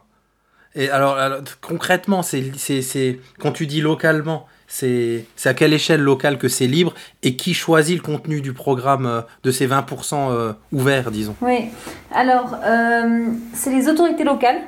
Et 0.74 0.90
alors, 0.90 1.18
concrètement, 1.60 2.22
c'est 2.24 3.20
quand 3.40 3.52
tu 3.52 3.68
dis 3.68 3.82
localement, 3.82 4.48
c'est 4.72 5.26
à 5.44 5.54
quelle 5.54 5.74
échelle 5.74 6.00
locale 6.00 6.38
que 6.38 6.48
c'est 6.48 6.68
libre 6.68 6.94
et 7.24 7.36
qui 7.36 7.54
choisit 7.54 7.98
le 7.98 8.02
contenu 8.02 8.40
du 8.40 8.54
programme 8.54 9.06
euh, 9.06 9.22
de 9.44 9.52
ces 9.52 9.68
20% 9.68 10.32
euh, 10.32 10.54
ouverts, 10.72 11.12
disons? 11.12 11.36
Oui, 11.42 11.66
alors 12.14 12.56
euh, 12.64 13.26
c'est 13.54 13.72
les 13.72 13.90
autorités 13.90 14.24
locales, 14.24 14.62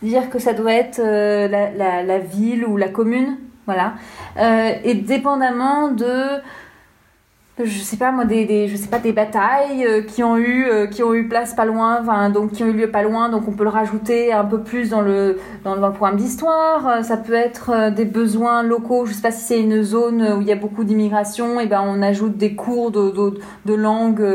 c'est-à-dire 0.00 0.28
que 0.28 0.40
ça 0.40 0.54
doit 0.54 0.72
être 0.72 1.00
la, 1.00 2.02
la, 2.02 2.18
ville 2.18 2.64
ou 2.64 2.76
la 2.76 2.88
commune, 2.88 3.36
voilà, 3.66 3.94
et 4.84 4.94
dépendamment 4.94 5.88
de 5.88 6.40
je 7.62 7.78
sais 7.78 7.96
pas 7.96 8.10
moi 8.10 8.24
des, 8.24 8.46
des 8.46 8.66
je 8.66 8.74
sais 8.74 8.88
pas 8.88 8.98
des 8.98 9.12
batailles 9.12 9.86
euh, 9.86 10.02
qui 10.02 10.24
ont 10.24 10.36
eu 10.36 10.66
euh, 10.66 10.86
qui 10.88 11.04
ont 11.04 11.14
eu 11.14 11.28
place 11.28 11.54
pas 11.54 11.64
loin 11.64 12.28
donc 12.28 12.50
qui 12.50 12.64
ont 12.64 12.66
eu 12.66 12.72
lieu 12.72 12.90
pas 12.90 13.04
loin 13.04 13.28
donc 13.28 13.46
on 13.46 13.52
peut 13.52 13.62
le 13.62 13.70
rajouter 13.70 14.32
un 14.32 14.44
peu 14.44 14.60
plus 14.60 14.90
dans 14.90 15.02
le 15.02 15.38
dans, 15.62 15.76
le 15.76 15.92
programme 15.92 16.16
d'histoire. 16.16 16.88
Euh, 16.88 17.02
ça 17.02 17.16
peut 17.16 17.34
être 17.34 17.92
des 17.94 18.04
besoins 18.04 18.64
locaux. 18.64 19.06
Je 19.06 19.12
sais 19.12 19.22
pas 19.22 19.30
si 19.30 19.44
c'est 19.44 19.60
une 19.60 19.82
zone 19.84 20.34
où 20.36 20.40
il 20.40 20.48
y 20.48 20.52
a 20.52 20.56
beaucoup 20.56 20.82
d'immigration 20.82 21.60
et 21.60 21.66
ben 21.66 21.82
on 21.86 22.02
ajoute 22.02 22.36
des 22.36 22.56
cours 22.56 22.90
de 22.90 23.10
de, 23.10 23.38
de 23.66 23.74
langue 23.74 24.26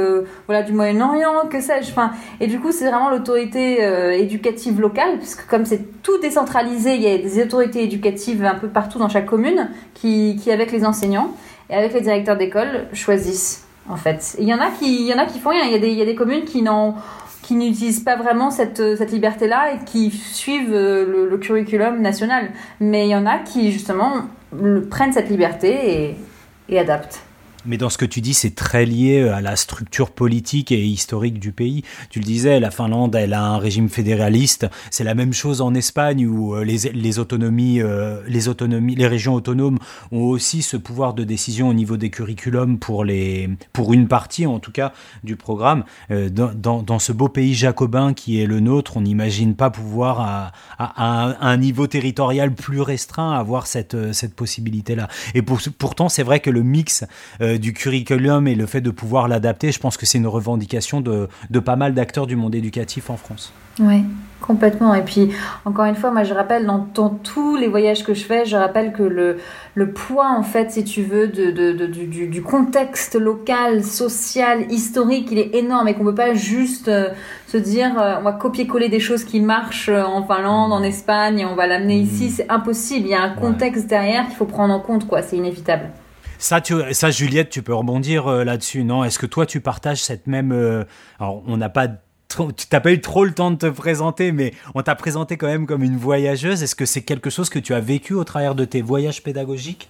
voilà 0.48 0.64
du 0.64 0.72
Moyen-Orient 0.72 1.48
que 1.50 1.60
sais-je. 1.60 1.92
Enfin 1.92 2.12
et 2.40 2.48
du 2.48 2.62
coup 2.62 2.72
c'est 2.72 2.88
vraiment 2.88 3.10
l'autorité 3.10 3.80
éducative 4.18 4.80
locale 4.80 5.18
puisque 5.18 5.46
comme 5.46 5.66
c'est 5.66 6.02
tout 6.04 6.18
décentralisé 6.20 6.96
il 6.96 7.02
y 7.02 7.08
a 7.08 7.18
des 7.18 7.42
autorités 7.44 7.84
éducatives 7.84 8.46
un 8.46 8.56
peu 8.56 8.70
partout 8.70 8.98
dans 8.98 9.10
chaque 9.10 9.26
commune 9.26 9.70
qui 9.94 10.40
qui 10.42 10.52
avec 10.52 10.72
les 10.72 10.86
enseignants 10.86 11.34
et 11.70 11.76
avec 11.76 11.94
les 11.94 12.02
directeurs 12.02 12.38
d'école 12.38 12.88
choisissent 12.94 13.66
en 13.88 13.96
fait. 13.96 14.36
Il 14.40 14.48
y 14.48 14.54
en 14.54 14.60
a 14.60 14.70
qui, 14.72 15.02
il 15.02 15.08
y 15.08 15.14
en 15.14 15.18
a 15.18 15.26
qui 15.26 15.40
font 15.40 15.50
rien. 15.50 15.64
Il 15.66 15.72
y 15.72 15.76
a 15.76 15.80
des, 15.80 15.90
il 15.90 15.98
y 15.98 16.02
a 16.02 16.06
des 16.06 16.16
communes 16.16 16.46
qui 16.46 16.64
qui 17.42 17.56
n'utilisent 17.56 18.02
pas 18.02 18.16
vraiment 18.16 18.52
cette, 18.52 18.98
cette 18.98 19.12
liberté-là 19.12 19.74
et 19.74 19.86
qui 19.86 20.12
suivent 20.12 20.70
le, 20.70 21.28
le, 21.28 21.38
curriculum 21.38 22.00
national. 22.00 22.52
Mais 22.80 23.08
il 23.08 23.10
y 23.10 23.16
en 23.16 23.26
a 23.26 23.40
qui, 23.40 23.72
justement, 23.72 24.28
prennent 24.92 25.14
cette 25.14 25.30
liberté 25.30 26.04
et, 26.04 26.18
et 26.70 26.80
adaptent. 26.80 27.24
Mais 27.70 27.78
dans 27.78 27.92
ce 27.92 28.00
que 28.00 28.06
tu 28.06 28.20
dis, 28.20 28.34
c'est 28.34 28.56
très 28.56 28.84
lié 28.84 29.30
à 29.30 29.42
la 29.42 29.56
structure 29.56 30.10
politique 30.10 30.72
et 30.72 30.84
historique 30.84 31.40
du 31.40 31.52
pays. 31.52 31.84
Tu 32.10 32.18
le 32.18 32.26
disais, 32.26 32.60
la 32.60 32.72
Finlande, 32.72 33.14
elle 33.14 33.34
a 33.34 33.44
un 33.44 33.60
régime 33.60 33.90
fédéraliste. 33.90 34.66
C'est 34.90 35.04
la 35.04 35.14
même 35.14 35.34
chose 35.34 35.62
en 35.62 35.76
Espagne 35.76 36.26
où 36.26 36.56
les, 36.56 36.90
les 36.92 37.20
autonomies, 37.20 37.80
euh, 37.80 38.24
les 38.28 38.48
autonomies, 38.48 38.96
les 38.96 39.06
régions 39.06 39.36
autonomes 39.36 39.78
ont 40.12 40.24
aussi 40.24 40.64
ce 40.64 40.78
pouvoir 40.78 41.14
de 41.14 41.24
décision 41.24 41.70
au 41.70 41.76
niveau 41.76 41.96
des 41.96 42.10
curriculums 42.10 42.80
pour 42.80 43.06
les, 43.06 43.52
pour 43.72 43.94
une 43.94 44.08
partie 44.08 44.48
en 44.48 44.58
tout 44.58 44.72
cas 44.72 44.92
du 45.24 45.36
programme. 45.36 45.84
Euh, 46.10 46.30
dans, 46.30 46.82
dans, 46.82 46.98
ce 46.98 47.12
beau 47.12 47.30
pays 47.30 47.54
jacobin 47.54 48.16
qui 48.16 48.42
est 48.42 48.48
le 48.48 48.62
nôtre, 48.62 48.98
on 48.98 49.02
n'imagine 49.02 49.54
pas 49.54 49.70
pouvoir 49.70 50.52
à, 50.80 51.38
un 51.40 51.58
niveau 51.58 51.86
territorial 51.86 52.56
plus 52.56 52.82
restreint 52.82 53.38
avoir 53.38 53.68
cette, 53.68 54.12
cette 54.12 54.34
possibilité-là. 54.34 55.08
Et 55.36 55.44
pour, 55.44 55.60
pourtant, 55.78 56.10
c'est 56.10 56.24
vrai 56.24 56.40
que 56.40 56.50
le 56.50 56.64
mix 56.64 57.06
euh, 57.42 57.59
du 57.60 57.74
curriculum 57.74 58.48
et 58.48 58.56
le 58.56 58.66
fait 58.66 58.82
de 58.82 58.92
pouvoir 58.92 59.28
l'adapter, 59.28 59.72
je 59.72 59.80
pense 59.80 59.98
que 59.98 60.06
c'est 60.06 60.18
une 60.18 60.28
revendication 60.28 61.02
de, 61.02 61.28
de 61.50 61.60
pas 61.60 61.76
mal 61.76 61.94
d'acteurs 61.94 62.28
du 62.28 62.36
monde 62.36 62.56
éducatif 62.56 63.10
en 63.10 63.18
France. 63.18 63.54
Oui, 63.80 64.04
complètement. 64.42 64.94
Et 64.94 65.04
puis, 65.04 65.30
encore 65.64 65.86
une 65.86 65.96
fois, 65.96 66.12
moi, 66.12 66.24
je 66.24 66.34
rappelle, 66.34 66.66
dans, 66.66 66.88
dans, 66.94 67.10
tous 67.10 67.56
les 67.56 67.68
voyages 67.68 68.04
que 68.04 68.14
je 68.14 68.26
fais, 68.26 68.46
je 68.46 68.58
rappelle 68.58 68.92
que 68.92 69.04
le, 69.04 69.38
le 69.74 69.92
poids, 69.92 70.32
en 70.38 70.44
fait, 70.44 70.72
si 70.72 70.84
tu 70.84 71.02
veux, 71.02 71.28
de, 71.28 71.52
de, 71.52 71.72
de 71.72 71.86
du, 71.86 72.28
du, 72.28 72.42
contexte 72.42 73.16
local, 73.16 73.84
social, 73.86 74.70
historique, 74.70 75.30
il 75.32 75.38
est 75.40 75.56
énorme 75.56 75.88
et 75.88 75.94
qu'on 75.94 76.04
ne 76.04 76.10
peut 76.10 76.16
pas 76.16 76.34
juste 76.34 76.90
euh, 76.90 77.10
se 77.48 77.58
dire, 77.58 77.98
euh, 77.98 78.16
on 78.20 78.24
va 78.24 78.34
copier-coller 78.34 78.90
des 78.90 79.00
choses 79.00 79.24
qui 79.24 79.40
marchent 79.40 79.90
euh, 79.90 80.04
en 80.04 80.24
Finlande, 80.24 80.74
en 80.74 80.84
Espagne, 80.84 81.40
et 81.40 81.46
on 81.46 81.56
va 81.56 81.66
l'amener 81.66 82.00
ici. 82.00 82.26
Mmh. 82.26 82.32
C'est 82.36 82.50
impossible. 82.50 83.08
Il 83.08 83.12
y 83.12 83.16
a 83.16 83.22
un 83.22 83.36
contexte 83.36 83.84
ouais. 83.84 83.90
derrière 83.90 84.26
qu'il 84.26 84.36
faut 84.36 84.46
prendre 84.46 84.74
en 84.74 84.82
compte, 84.82 85.08
quoi. 85.08 85.22
C'est 85.22 85.38
inévitable. 85.38 85.90
Ça, 86.40 87.12
Juliette, 87.12 87.50
tu 87.50 87.62
peux 87.62 87.74
rebondir 87.76 88.28
là-dessus, 88.28 88.84
non? 88.84 89.04
Est-ce 89.04 89.20
que 89.20 89.26
toi, 89.26 89.46
tu 89.46 89.62
partages 89.62 90.02
cette 90.02 90.26
même... 90.26 90.52
alors, 91.20 91.44
on 91.46 91.58
n'a 91.58 91.70
pas 91.70 91.88
tu 92.30 92.68
t'as 92.68 92.80
pas 92.80 92.92
eu 92.92 93.02
trop 93.02 93.26
le 93.26 93.34
temps 93.34 93.52
de 93.52 93.58
te 93.58 93.66
présenter, 93.66 94.32
mais 94.32 94.54
on 94.76 94.84
t'a 94.84 94.96
présenté 94.96 95.36
quand 95.36 95.48
même 95.48 95.66
comme 95.66 95.84
une 95.84 95.98
voyageuse. 95.98 96.62
Est-ce 96.62 96.76
que 96.76 96.86
c'est 96.86 97.02
quelque 97.02 97.30
chose 97.30 97.50
que 97.50 97.60
tu 97.60 97.74
as 97.74 97.80
vécu 97.80 98.14
au 98.14 98.24
travers 98.24 98.56
de 98.56 98.66
tes 98.66 98.82
voyages 98.82 99.24
pédagogiques? 99.24 99.90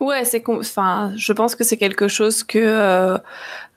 Ouais, 0.00 0.24
c'est 0.24 0.42
enfin, 0.48 1.12
je 1.16 1.32
pense 1.32 1.54
que 1.54 1.64
c'est 1.64 1.76
quelque 1.76 2.08
chose 2.08 2.44
que 2.44 2.58
euh, 2.58 3.18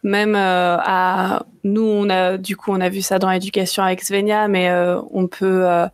même 0.04 0.36
euh, 0.36 0.78
à 0.80 1.44
nous, 1.64 1.84
on 1.84 2.10
a 2.10 2.38
du 2.38 2.56
coup, 2.56 2.72
on 2.72 2.82
a 2.82 2.90
vu 2.90 3.02
ça 3.02 3.20
dans 3.20 3.30
l'éducation 3.30 3.84
avec 3.84 4.02
Svenia, 4.02 4.48
mais 4.48 4.70
euh, 4.70 5.00
on 5.12 5.28
peut 5.28 5.68
euh, 5.68 5.88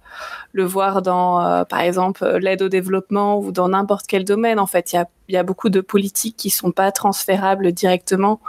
le 0.53 0.63
voir 0.63 1.01
dans, 1.01 1.45
euh, 1.45 1.63
par 1.63 1.79
exemple, 1.79 2.25
l'aide 2.38 2.62
au 2.62 2.69
développement 2.69 3.39
ou 3.39 3.51
dans 3.51 3.69
n'importe 3.69 4.05
quel 4.08 4.25
domaine. 4.25 4.60
En 4.60 4.67
fait, 4.67 4.93
il 4.93 4.97
y 4.97 4.99
a, 4.99 5.08
y 5.29 5.38
a 5.38 5.43
beaucoup 5.43 5.69
de 5.69 5.81
politiques 5.81 6.38
qui 6.38 6.49
sont 6.49 6.71
pas 6.71 6.91
transférables 6.91 7.71
directement 7.71 8.39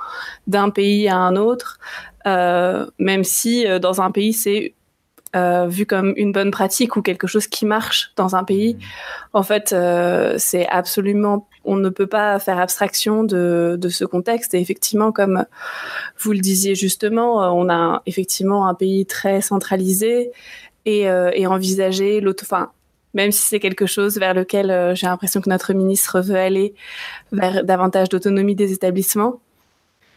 d'un 0.46 0.70
pays 0.70 1.08
à 1.08 1.16
un 1.16 1.36
autre, 1.36 1.78
même 2.24 3.24
si 3.24 3.66
dans 3.80 4.00
un 4.02 4.10
pays 4.10 4.32
c'est 4.32 4.74
euh, 5.34 5.66
vu 5.66 5.86
comme 5.86 6.14
une 6.16 6.32
bonne 6.32 6.50
pratique 6.50 6.96
ou 6.96 7.02
quelque 7.02 7.26
chose 7.26 7.46
qui 7.46 7.66
marche 7.66 8.12
dans 8.16 8.36
un 8.36 8.44
pays. 8.44 8.78
En 9.32 9.42
fait, 9.42 9.72
euh, 9.72 10.36
c'est 10.38 10.66
absolument, 10.68 11.48
on 11.64 11.76
ne 11.76 11.88
peut 11.88 12.06
pas 12.06 12.38
faire 12.38 12.58
abstraction 12.58 13.24
de, 13.24 13.76
de, 13.78 13.88
ce 13.88 14.04
contexte. 14.04 14.54
Et 14.54 14.60
effectivement, 14.60 15.12
comme 15.12 15.44
vous 16.18 16.32
le 16.32 16.38
disiez 16.38 16.74
justement, 16.74 17.42
euh, 17.42 17.48
on 17.48 17.68
a 17.68 18.02
effectivement 18.06 18.68
un 18.68 18.74
pays 18.74 19.04
très 19.04 19.40
centralisé 19.40 20.30
et, 20.84 21.02
et 21.02 21.46
envisager 21.48 22.20
l'auto, 22.20 22.44
enfin, 22.44 22.70
même 23.12 23.32
si 23.32 23.42
c'est 23.42 23.58
quelque 23.58 23.86
chose 23.86 24.18
vers 24.18 24.34
lequel 24.34 24.92
j'ai 24.94 25.08
l'impression 25.08 25.40
que 25.40 25.50
notre 25.50 25.72
ministre 25.72 26.20
veut 26.20 26.36
aller 26.36 26.74
vers 27.32 27.64
davantage 27.64 28.08
d'autonomie 28.08 28.54
des 28.54 28.72
établissements 28.72 29.40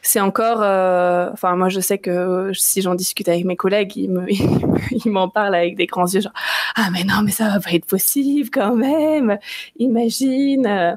c'est 0.02 0.20
encore, 0.20 0.62
euh, 0.62 1.30
enfin 1.34 1.56
moi 1.56 1.70
je 1.70 1.80
sais 1.80 1.98
que 1.98 2.52
si 2.54 2.82
j'en 2.82 2.96
discute 2.96 3.28
avec 3.30 3.46
mes 3.46 3.56
collègues, 3.56 3.94
ils 3.98 4.10
me, 4.10 4.26
ils 4.30 5.12
m'en 5.12 5.30
parlent 5.30 5.56
avec 5.56 5.76
des 5.76 5.86
grands 5.86 6.08
yeux, 6.08 6.22
genre 6.22 6.34
ah 6.76 6.90
mais 6.92 7.04
non 7.04 7.22
mais 7.24 7.32
ça 7.32 7.50
va 7.50 7.60
pas 7.60 7.72
être 7.72 7.86
possible 7.86 8.50
quand 8.52 8.76
même. 8.76 9.38
Imagine 9.78 10.66
euh, 10.66 10.96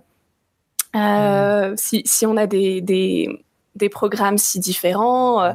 euh, 0.94 1.74
si 1.76 2.02
si 2.04 2.26
on 2.26 2.36
a 2.36 2.46
des 2.46 2.80
des 2.80 3.44
des 3.74 3.88
programmes 3.88 4.36
si 4.36 4.60
différents, 4.60 5.42
euh, 5.42 5.52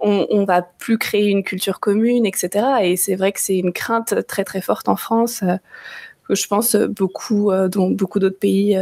on, 0.00 0.26
on 0.28 0.44
va 0.44 0.60
plus 0.60 0.98
créer 0.98 1.30
une 1.30 1.42
culture 1.42 1.80
commune, 1.80 2.26
etc. 2.26 2.66
Et 2.82 2.96
c'est 2.96 3.16
vrai 3.16 3.32
que 3.32 3.40
c'est 3.40 3.56
une 3.56 3.72
crainte 3.72 4.26
très 4.26 4.44
très 4.44 4.60
forte 4.60 4.88
en 4.90 4.96
France 4.96 5.42
euh, 5.42 5.56
que 6.28 6.34
je 6.34 6.46
pense 6.46 6.76
beaucoup 6.76 7.52
dont 7.70 7.90
beaucoup 7.90 8.18
d'autres 8.18 8.38
pays 8.38 8.78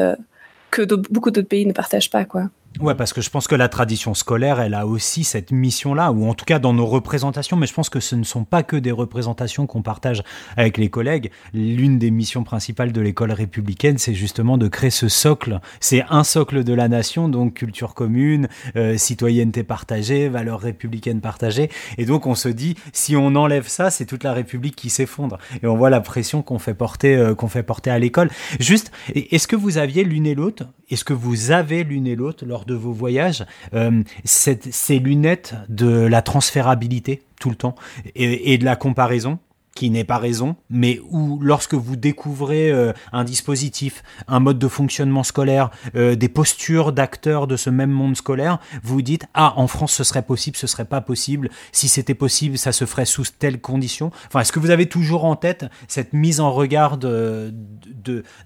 que 0.70 0.82
beaucoup 0.82 1.30
d'autres 1.30 1.48
pays 1.48 1.66
ne 1.66 1.72
partagent 1.72 2.10
pas 2.10 2.24
quoi. 2.24 2.48
Ouais, 2.80 2.94
parce 2.94 3.12
que 3.12 3.20
je 3.20 3.28
pense 3.28 3.46
que 3.48 3.54
la 3.54 3.68
tradition 3.68 4.14
scolaire, 4.14 4.60
elle 4.60 4.74
a 4.74 4.86
aussi 4.86 5.24
cette 5.24 5.52
mission-là, 5.52 6.10
ou 6.10 6.28
en 6.28 6.34
tout 6.34 6.46
cas 6.46 6.58
dans 6.58 6.72
nos 6.72 6.86
représentations, 6.86 7.56
mais 7.56 7.66
je 7.66 7.74
pense 7.74 7.90
que 7.90 8.00
ce 8.00 8.16
ne 8.16 8.24
sont 8.24 8.44
pas 8.44 8.62
que 8.62 8.76
des 8.76 8.90
représentations 8.90 9.66
qu'on 9.66 9.82
partage 9.82 10.22
avec 10.56 10.78
les 10.78 10.88
collègues. 10.88 11.30
L'une 11.52 11.98
des 11.98 12.10
missions 12.10 12.44
principales 12.44 12.90
de 12.92 13.00
l'école 13.00 13.30
républicaine, 13.30 13.98
c'est 13.98 14.14
justement 14.14 14.58
de 14.58 14.68
créer 14.68 14.90
ce 14.90 15.08
socle. 15.08 15.60
C'est 15.80 16.02
un 16.08 16.24
socle 16.24 16.64
de 16.64 16.72
la 16.72 16.88
nation, 16.88 17.28
donc 17.28 17.54
culture 17.54 17.94
commune, 17.94 18.48
euh, 18.76 18.96
citoyenneté 18.96 19.64
partagée, 19.64 20.28
valeurs 20.28 20.60
républicaines 20.60 21.20
partagées. 21.20 21.70
Et 21.98 22.06
donc 22.06 22.26
on 22.26 22.34
se 22.34 22.48
dit, 22.48 22.74
si 22.92 23.16
on 23.16 23.34
enlève 23.36 23.68
ça, 23.68 23.90
c'est 23.90 24.06
toute 24.06 24.24
la 24.24 24.32
République 24.32 24.76
qui 24.76 24.88
s'effondre. 24.88 25.38
Et 25.62 25.66
on 25.66 25.76
voit 25.76 25.90
la 25.90 26.00
pression 26.00 26.42
qu'on 26.42 26.58
fait 26.58 26.74
porter, 26.74 27.16
euh, 27.16 27.34
qu'on 27.34 27.48
fait 27.48 27.62
porter 27.62 27.90
à 27.90 27.98
l'école. 27.98 28.30
Juste, 28.60 28.92
est-ce 29.14 29.46
que 29.46 29.56
vous 29.56 29.76
aviez 29.76 30.04
l'une 30.04 30.26
et 30.26 30.34
l'autre? 30.34 30.64
Est-ce 30.90 31.04
que 31.04 31.12
vous 31.12 31.50
avez 31.50 31.84
l'une 31.84 32.06
et 32.06 32.16
l'autre 32.16 32.44
lors 32.44 32.61
de 32.66 32.74
vos 32.74 32.92
voyages, 32.92 33.44
euh, 33.74 34.02
ces 34.24 34.98
lunettes 34.98 35.54
de 35.68 36.06
la 36.06 36.22
transférabilité 36.22 37.22
tout 37.40 37.50
le 37.50 37.56
temps 37.56 37.74
et, 38.14 38.52
et 38.52 38.58
de 38.58 38.64
la 38.64 38.76
comparaison 38.76 39.38
qui 39.74 39.90
n'est 39.90 40.04
pas 40.04 40.18
raison, 40.18 40.56
mais 40.70 41.00
où 41.10 41.38
lorsque 41.40 41.74
vous 41.74 41.96
découvrez 41.96 42.70
euh, 42.70 42.92
un 43.12 43.24
dispositif, 43.24 44.02
un 44.28 44.40
mode 44.40 44.58
de 44.58 44.68
fonctionnement 44.68 45.22
scolaire, 45.22 45.70
euh, 45.94 46.14
des 46.14 46.28
postures 46.28 46.92
d'acteurs 46.92 47.46
de 47.46 47.56
ce 47.56 47.70
même 47.70 47.90
monde 47.90 48.16
scolaire, 48.16 48.58
vous 48.82 48.94
vous 48.94 49.02
dites 49.02 49.24
ah 49.34 49.54
en 49.56 49.66
France 49.66 49.92
ce 49.92 50.04
serait 50.04 50.22
possible, 50.22 50.56
ce 50.56 50.66
serait 50.66 50.84
pas 50.84 51.00
possible. 51.00 51.48
Si 51.72 51.88
c'était 51.88 52.14
possible, 52.14 52.58
ça 52.58 52.72
se 52.72 52.84
ferait 52.84 53.06
sous 53.06 53.24
telles 53.38 53.60
conditions. 53.60 54.10
Enfin, 54.26 54.40
est-ce 54.40 54.52
que 54.52 54.60
vous 54.60 54.70
avez 54.70 54.86
toujours 54.86 55.24
en 55.24 55.36
tête 55.36 55.64
cette 55.88 56.12
mise 56.12 56.40
en 56.40 56.52
regard 56.52 56.98
de 56.98 57.52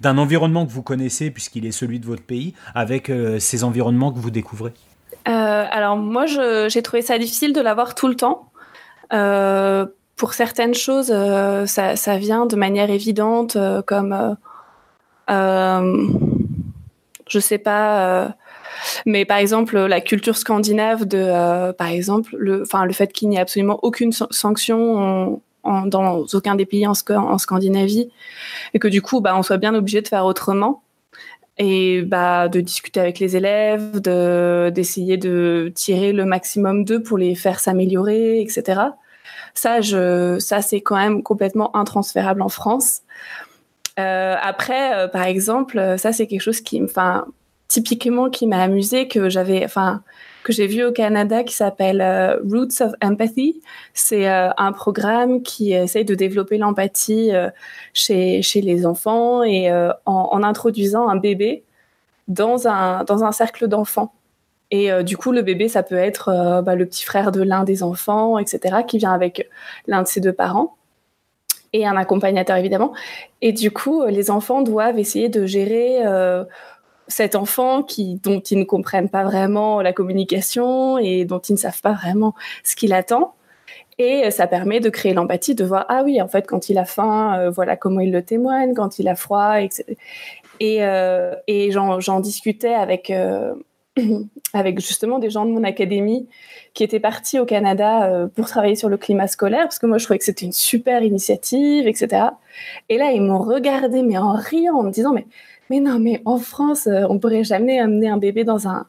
d'un 0.01 0.19
environnement 0.19 0.67
que 0.67 0.71
vous 0.71 0.83
connaissez 0.83 1.31
puisqu'il 1.31 1.67
est 1.67 1.73
celui 1.73 1.99
de 1.99 2.07
votre 2.07 2.23
pays 2.23 2.55
avec 2.75 3.09
euh, 3.11 3.39
ces 3.39 3.65
environnements 3.65 4.12
que 4.12 4.19
vous 4.19 4.31
découvrez? 4.31 4.73
Alors 5.25 5.97
moi, 5.97 6.27
j'ai 6.27 6.83
trouvé 6.83 7.03
ça 7.03 7.19
difficile 7.19 7.53
de 7.53 7.61
l'avoir 7.61 7.97
tout 7.97 8.07
le 8.07 8.15
temps. 8.15 8.53
Pour 10.17 10.33
certaines 10.33 10.75
choses, 10.75 11.13
euh, 11.15 11.67
ça, 11.67 12.17
vient 12.17 12.47
de 12.47 12.57
manière 12.57 12.91
évidente, 12.91 13.57
euh, 13.57 13.83
comme, 13.83 14.13
euh, 14.13 14.35
euh, 15.31 16.09
je 17.29 17.39
sais 17.39 17.59
pas, 17.59 18.35
mais 19.05 19.25
par 19.25 19.39
exemple 19.39 19.79
la 19.79 20.01
culture 20.01 20.37
scandinave 20.37 21.05
de, 21.07 21.73
par 21.73 21.89
exemple, 21.89 22.37
le, 22.39 22.63
enfin 22.63 22.85
le 22.85 22.93
fait 22.93 23.13
qu'il 23.13 23.29
n'y 23.29 23.37
ait 23.37 23.41
absolument 23.41 23.81
aucune 23.83 24.13
sanction 24.13 25.41
dans 25.65 26.25
aucun 26.33 26.55
des 26.55 26.67
pays 26.67 26.87
en, 26.87 26.95
Scandinavie, 26.95 28.11
et 28.75 28.79
que 28.79 28.89
du 28.89 29.03
coup, 29.03 29.21
bah, 29.21 29.35
on 29.37 29.43
soit 29.43 29.57
bien 29.57 29.75
obligé 29.75 30.01
de 30.01 30.09
faire 30.09 30.25
autrement 30.25 30.83
et 31.59 32.03
bah 32.03 32.49
de 32.49 32.61
discuter 32.61 33.01
avec 33.01 33.19
les 33.19 33.35
élèves, 33.37 34.01
de 34.01 34.71
d'essayer 34.75 35.17
de 35.17 35.73
tirer 35.75 36.13
le 36.13 36.25
maximum 36.25 36.85
d'eux 36.85 37.03
pour 37.03 37.19
les 37.19 37.35
faire 37.35 37.59
s'améliorer, 37.61 38.41
etc. 38.41 38.91
Ça, 39.57 39.81
ça 39.83 40.62
c'est 40.62 40.81
quand 40.81 40.97
même 40.97 41.23
complètement 41.23 41.75
intransférable 41.77 42.42
en 42.42 42.49
France. 42.49 43.03
Euh, 43.99 44.37
après, 44.40 44.95
euh, 44.95 45.09
par 45.09 45.25
exemple, 45.25 45.97
ça 45.99 46.12
c'est 46.12 46.27
quelque 46.27 46.42
chose 46.42 46.61
qui, 46.61 46.81
typiquement 47.69 48.31
qui 48.31 48.47
m'a 48.47 48.62
amusé 48.62 49.09
que 49.09 49.29
j'avais, 49.29 49.66
que 50.47 50.53
j'ai 50.53 50.69
vu 50.69 50.85
au 50.85 50.92
Canada 50.92 51.42
qui 51.42 51.55
s'appelle 51.55 52.01
euh, 52.01 52.37
Roots 52.45 52.81
of 52.81 52.92
Empathy. 53.03 53.61
C'est 53.95 54.29
euh, 54.29 54.51
un 54.57 54.73
programme 54.73 55.42
qui 55.42 55.73
essaye 55.73 56.05
de 56.05 56.14
développer 56.14 56.57
l'empathie 56.57 57.35
euh, 57.35 57.51
chez, 57.92 58.42
les 58.55 58.87
enfants 58.87 59.42
et 59.42 59.71
en, 60.07 60.42
introduisant 60.42 61.09
un 61.09 61.16
bébé 61.16 61.64
dans 62.29 62.69
un 62.69 63.33
cercle 63.33 63.66
d'enfants. 63.66 64.12
Et 64.71 64.91
euh, 64.91 65.03
du 65.03 65.17
coup, 65.17 65.33
le 65.33 65.43
bébé, 65.43 65.69
ça 65.69 65.83
peut 65.83 65.97
être 65.97 66.29
euh, 66.29 66.63
bah, 66.63 66.75
le 66.75 66.87
petit 66.87 67.05
frère 67.05 67.33
de 67.33 67.43
l'un 67.43 67.65
des 67.65 67.83
enfants, 67.83 68.39
etc., 68.39 68.79
qui 68.87 68.99
vient 68.99 69.13
avec 69.13 69.49
l'un 69.87 70.03
de 70.03 70.09
ses 70.09 70.21
deux 70.21 70.33
parents 70.33 70.77
et 71.73 71.87
un 71.87 71.97
accompagnateur 71.97 72.57
évidemment. 72.57 72.93
Et 73.43 73.53
du 73.53 73.71
coup, 73.71 74.05
les 74.07 74.31
enfants 74.31 74.63
doivent 74.63 74.99
essayer 74.99 75.29
de 75.29 75.47
gérer 75.47 76.07
euh, 76.07 76.45
cet 77.09 77.37
enfant 77.37 77.83
qui, 77.83 78.17
dont 78.17 78.41
ils 78.41 78.59
ne 78.59 78.65
comprennent 78.65 79.11
pas 79.11 79.25
vraiment 79.25 79.83
la 79.83 79.93
communication 79.93 80.99
et 80.99 81.25
dont 81.25 81.39
ils 81.39 81.53
ne 81.53 81.59
savent 81.59 81.81
pas 81.81 81.93
vraiment 81.93 82.35
ce 82.65 82.77
qu'il 82.77 82.93
attend. 82.93 83.35
Et 83.99 84.31
ça 84.31 84.47
permet 84.47 84.81
de 84.81 84.91
créer 84.91 85.15
l'empathie, 85.15 85.55
de 85.55 85.65
voir 85.65 85.87
ah 85.89 86.03
oui 86.05 86.21
en 86.21 86.29
fait 86.29 86.47
quand 86.47 86.69
il 86.69 86.77
a 86.77 86.85
faim, 86.85 87.39
euh, 87.39 87.51
voilà 87.51 87.77
comment 87.77 88.01
il 88.01 88.13
le 88.13 88.23
témoigne, 88.23 88.75
quand 88.75 88.99
il 88.99 89.09
a 89.09 89.15
froid, 89.15 89.61
etc. 89.61 89.97
Et, 90.61 90.85
euh, 90.85 91.35
et 91.47 91.71
j'en 91.73 92.21
discutais 92.21 92.75
avec 92.75 93.13
avec 94.57 94.81
justement 94.81 95.19
des 95.19 95.31
gens 95.31 95.45
de 95.45 95.51
mon 95.51 95.64
académie 95.64 96.29
qui 96.75 96.85
étaient 96.85 97.01
partis 97.01 97.38
au 97.38 97.47
Canada 97.47 98.05
euh, 98.05 98.27
pour 98.27 98.47
travailler 98.47 98.77
sur 98.77 98.88
le 98.88 98.97
climat 98.97 99.27
scolaire, 99.27 99.62
parce 99.62 99.79
que 99.79 99.87
moi 99.87 99.99
je 99.99 100.05
trouvais 100.05 100.19
que 100.19 100.25
c'était 100.25 100.45
une 100.45 100.53
super 100.53 101.03
initiative, 101.03 101.87
etc. 101.87 102.25
Et 102.88 102.99
là, 102.99 103.12
ils 103.12 103.23
m'ont 103.23 103.38
regardé, 103.38 104.03
mais 104.03 104.19
en 104.19 104.33
riant, 104.33 104.77
en 104.77 104.83
me 104.83 104.90
disant, 104.90 105.12
mais, 105.12 105.27
mais 105.71 105.81
non, 105.81 105.99
mais 105.99 106.23
en 106.25 106.38
France, 106.38 106.87
euh, 106.87 107.05
on 107.09 107.19
pourrait 107.19 107.45
jamais 107.45 107.79
amener 107.79 108.09
un 108.09 108.19
bébé 108.19 108.45
dans 108.45 108.69
un, 108.69 108.87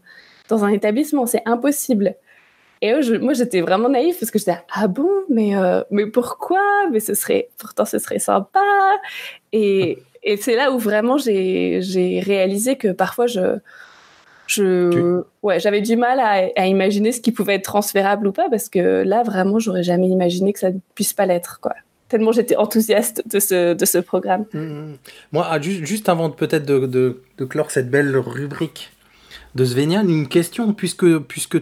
dans 0.50 0.66
un 0.66 0.70
établissement, 0.70 1.26
c'est 1.26 1.44
impossible. 1.46 2.16
Et 2.82 3.02
je, 3.02 3.16
moi, 3.16 3.34
j'étais 3.34 3.62
vraiment 3.62 3.90
naïf 3.90 4.20
parce 4.20 4.32
que 4.32 4.38
j'étais 4.38 4.58
ah 4.74 4.88
bon, 4.88 5.10
mais 5.30 5.56
euh, 5.56 5.82
mais 5.90 6.06
pourquoi? 6.08 6.62
Mais 6.92 7.00
ce 7.00 7.16
serait 7.16 7.50
pourtant 7.58 7.86
ce 7.86 7.98
serait 7.98 8.20
sympa. 8.20 8.60
Et, 9.52 10.00
et 10.24 10.38
c'est 10.38 10.56
là 10.56 10.72
où 10.72 10.78
vraiment 10.78 11.18
j'ai 11.18 12.22
réalisé 12.24 12.76
que 12.78 12.90
parfois 12.90 13.28
je 13.28 13.58
je, 14.48 15.24
ouais, 15.44 15.60
j'avais 15.60 15.82
du 15.82 15.96
mal 15.96 16.20
à, 16.20 16.50
à, 16.56 16.66
imaginer 16.66 17.12
ce 17.12 17.22
qui 17.22 17.32
pouvait 17.32 17.56
être 17.56 17.66
transférable 17.66 18.28
ou 18.28 18.32
pas, 18.32 18.50
parce 18.50 18.70
que 18.70 19.04
là, 19.04 19.24
vraiment, 19.24 19.60
j'aurais 19.60 19.84
jamais 19.84 20.08
imaginé 20.08 20.54
que 20.54 20.60
ça 20.60 20.72
ne 20.72 20.80
puisse 20.96 21.14
pas 21.14 21.26
l'être, 21.26 21.60
quoi. 21.62 21.74
Tellement 22.10 22.32
j'étais 22.32 22.56
enthousiaste 22.56 23.24
de 23.28 23.40
ce, 23.40 23.74
de 23.74 23.86
ce 23.86 23.98
programme. 23.98 24.46
Mmh. 24.54 24.94
Moi, 25.34 25.46
ah, 25.50 25.60
juste, 25.60 25.86
juste 25.86 26.08
avant 26.08 26.30
peut-être 26.30 26.66
de, 26.66 26.86
de, 26.86 27.22
de, 27.38 27.46
clore 27.46 27.70
cette 27.70 27.90
belle 27.90 28.16
rubrique 28.16 28.92
de 29.56 29.66
Svenia, 29.66 30.02
une 30.04 30.30
question, 30.30 30.74
puisque, 30.74 31.18
puisque 31.20 31.58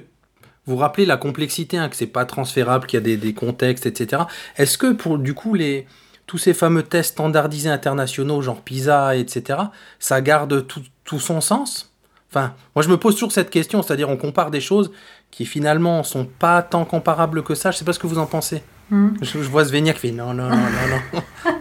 vous 0.67 0.75
rappelez 0.75 1.07
la 1.07 1.17
complexité, 1.17 1.77
hein, 1.77 1.89
que 1.89 1.95
c'est 1.95 2.05
pas 2.05 2.25
transférable, 2.25 2.85
qu'il 2.85 2.97
y 2.97 3.01
a 3.01 3.03
des, 3.03 3.17
des 3.17 3.33
contextes, 3.33 3.87
etc. 3.87 4.23
Est-ce 4.57 4.77
que 4.77 4.93
pour 4.93 5.17
du 5.17 5.33
coup 5.33 5.55
les 5.55 5.87
tous 6.27 6.37
ces 6.39 6.53
fameux 6.53 6.83
tests 6.83 7.13
standardisés 7.13 7.69
internationaux, 7.69 8.41
genre 8.41 8.61
PISA, 8.61 9.15
etc., 9.15 9.59
ça 9.99 10.21
garde 10.21 10.65
tout, 10.67 10.81
tout 11.03 11.19
son 11.19 11.39
sens? 11.39 11.94
Enfin, 12.35 12.53
moi 12.75 12.83
je 12.83 12.89
me 12.89 12.97
pose 12.97 13.13
toujours 13.13 13.31
cette 13.31 13.49
question, 13.49 13.81
c'est-à-dire 13.81 14.09
on 14.09 14.17
compare 14.17 14.51
des 14.51 14.59
choses 14.59 14.91
qui 15.31 15.45
finalement 15.45 16.03
sont 16.03 16.25
pas 16.25 16.61
tant 16.61 16.83
comparables 16.83 17.43
que 17.43 17.55
ça. 17.55 17.71
Je 17.71 17.77
sais 17.77 17.85
pas 17.85 17.93
ce 17.93 17.99
que 17.99 18.07
vous 18.07 18.17
en 18.17 18.25
pensez. 18.25 18.61
Mmh. 18.89 19.09
Je, 19.21 19.41
je, 19.41 19.49
vois 19.49 19.63
Svenia 19.63 19.93
qui 19.93 19.99
fait 19.99 20.11
non, 20.11 20.33
non, 20.33 20.49
non, 20.49 20.55
non, 20.57 21.21
non. 21.45 21.53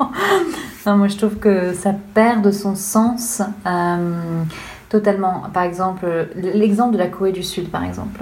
non. 0.86 0.96
moi 0.96 1.08
je 1.08 1.16
trouve 1.16 1.36
que 1.36 1.74
ça 1.74 1.92
perd 2.14 2.42
de 2.42 2.52
son 2.52 2.76
sens. 2.76 3.42
Euh, 3.66 4.42
totalement. 4.90 5.44
Par 5.54 5.62
exemple, 5.62 6.28
l'exemple 6.34 6.94
de 6.94 6.98
la 6.98 7.06
Corée 7.06 7.32
du 7.32 7.44
Sud, 7.44 7.70
par 7.70 7.84
exemple. 7.84 8.20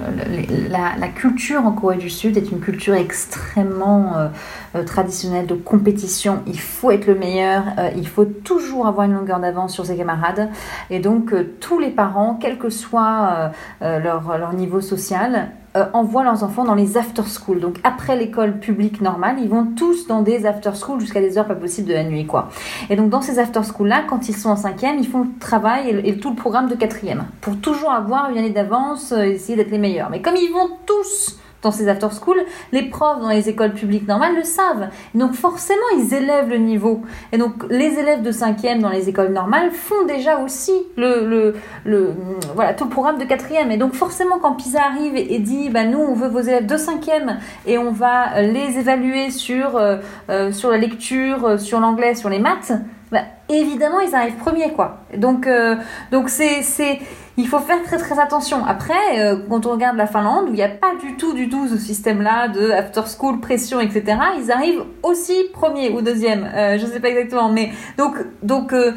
La, 0.69 1.07
culture 1.07 1.65
en 1.65 1.71
Corée 1.71 1.97
du 1.97 2.09
Sud 2.09 2.37
est 2.37 2.51
une 2.51 2.59
culture 2.59 2.93
extrêmement 2.93 4.15
euh, 4.15 4.27
euh, 4.75 4.83
traditionnelle 4.83 5.47
de 5.47 5.55
compétition. 5.55 6.43
Il 6.45 6.59
faut 6.59 6.91
être 6.91 7.07
le 7.07 7.15
meilleur, 7.15 7.63
euh, 7.77 7.89
il 7.97 8.07
faut 8.07 8.23
toujours 8.23 8.87
avoir 8.87 9.07
une 9.07 9.15
longueur 9.15 9.39
d'avance 9.39 9.73
sur 9.73 9.85
ses 9.85 9.97
camarades. 9.97 10.49
Et 10.91 10.99
donc, 10.99 11.33
tous 11.59 11.79
les 11.79 11.89
parents, 11.89 12.37
quel 12.39 12.57
que 12.59 12.69
soit 12.69 13.51
leur 13.81 14.53
niveau 14.53 14.79
social, 14.79 15.49
euh, 15.79 15.85
envoient 15.93 16.23
leurs 16.23 16.43
enfants 16.43 16.63
dans 16.63 16.75
les 16.75 16.97
after-school. 16.97 17.59
Donc 17.59 17.79
après 17.83 18.15
l'école 18.15 18.59
publique 18.59 19.01
normale, 19.01 19.37
ils 19.41 19.49
vont 19.49 19.65
tous 19.75 20.07
dans 20.07 20.21
des 20.21 20.45
after-school 20.45 20.99
jusqu'à 20.99 21.21
des 21.21 21.37
heures 21.37 21.47
pas 21.47 21.55
possibles 21.55 21.87
de 21.87 21.93
la 21.93 22.03
nuit. 22.03 22.25
quoi. 22.25 22.49
Et 22.89 22.95
donc 22.95 23.09
dans 23.09 23.21
ces 23.21 23.39
after-school-là, 23.39 24.03
quand 24.07 24.29
ils 24.29 24.35
sont 24.35 24.49
en 24.49 24.55
cinquième, 24.55 24.99
ils 24.99 25.07
font 25.07 25.21
le 25.21 25.29
travail 25.39 25.89
et, 25.89 26.09
et, 26.09 26.17
tout 26.19 26.29
le 26.29 26.35
programme 26.35 26.67
de 26.67 26.75
quatrième. 26.75 27.25
Pour 27.41 27.57
toujours 27.57 27.91
avoir 27.91 28.29
une 28.29 28.37
année 28.37 28.49
d'avance, 28.49 29.11
euh, 29.11 29.23
essayer 29.23 29.55
d'être 29.55 29.71
les 29.71 29.77
meilleurs. 29.77 30.09
Mais 30.09 30.21
comme 30.21 30.35
ils 30.35 30.51
vont 30.51 30.69
tous 30.85 31.38
dans 31.61 31.71
ces 31.71 31.87
after 31.87 32.07
school, 32.11 32.37
les 32.71 32.83
profs 32.83 33.19
dans 33.19 33.29
les 33.29 33.49
écoles 33.49 33.73
publiques 33.73 34.07
normales 34.07 34.35
le 34.35 34.43
savent. 34.43 34.89
donc 35.15 35.33
forcément, 35.33 35.79
ils 35.97 36.13
élèvent 36.13 36.49
le 36.49 36.57
niveau. 36.57 37.01
Et 37.31 37.37
donc 37.37 37.53
les 37.69 37.99
élèves 37.99 38.21
de 38.21 38.31
5e 38.31 38.79
dans 38.79 38.89
les 38.89 39.09
écoles 39.09 39.31
normales 39.31 39.71
font 39.71 40.05
déjà 40.07 40.39
aussi 40.39 40.73
le, 40.95 41.25
le, 41.25 41.55
le 41.85 42.13
voilà, 42.55 42.73
tout 42.73 42.85
le 42.85 42.89
programme 42.89 43.17
de 43.17 43.25
4e. 43.25 43.71
Et 43.71 43.77
donc 43.77 43.93
forcément, 43.93 44.39
quand 44.39 44.53
PISA 44.53 44.81
arrive 44.81 45.15
et, 45.15 45.39
dit, 45.39 45.69
bah, 45.69 45.85
nous, 45.85 45.99
on 45.99 46.13
veut 46.13 46.27
vos 46.27 46.39
élèves 46.39 46.65
de 46.65 46.75
5e 46.75 47.37
et 47.65 47.77
on 47.77 47.91
va 47.91 48.41
les 48.41 48.77
évaluer 48.77 49.31
sur, 49.31 49.75
euh, 49.75 49.97
euh, 50.29 50.51
sur 50.51 50.69
la 50.71 50.77
lecture, 50.77 51.59
sur 51.59 51.79
l'anglais, 51.79 52.15
sur 52.15 52.29
les 52.29 52.39
maths, 52.39 52.73
bah, 53.11 53.21
évidemment, 53.49 53.99
ils 54.01 54.13
arrivent 54.13 54.35
premiers. 54.35 54.71
Quoi. 54.73 54.99
Donc, 55.17 55.47
euh, 55.47 55.75
donc 56.11 56.29
c'est 56.29 56.99
il 57.39 57.47
faut 57.47 57.59
faire 57.59 57.81
très 57.83 57.97
très 57.97 58.19
attention. 58.19 58.65
Après, 58.65 59.19
euh, 59.19 59.37
quand 59.49 59.65
on 59.65 59.71
regarde 59.71 59.95
la 59.95 60.07
Finlande, 60.07 60.49
où 60.49 60.49
il 60.49 60.55
n'y 60.55 60.63
a 60.63 60.69
pas 60.69 60.95
du 60.95 61.15
tout 61.15 61.33
du 61.33 61.47
tout 61.47 61.67
ce 61.69 61.77
système-là 61.77 62.49
de 62.49 62.71
after 62.71 63.03
school, 63.07 63.39
pression, 63.39 63.79
etc., 63.79 64.17
ils 64.37 64.51
arrivent 64.51 64.83
aussi 65.03 65.45
premier 65.53 65.89
ou 65.89 66.01
deuxième. 66.01 66.43
Euh, 66.53 66.77
je 66.77 66.85
ne 66.85 66.91
sais 66.91 66.99
pas 66.99 67.09
exactement, 67.09 67.49
mais 67.49 67.71
donc 67.97 68.17
donc 68.43 68.73
euh, 68.73 68.91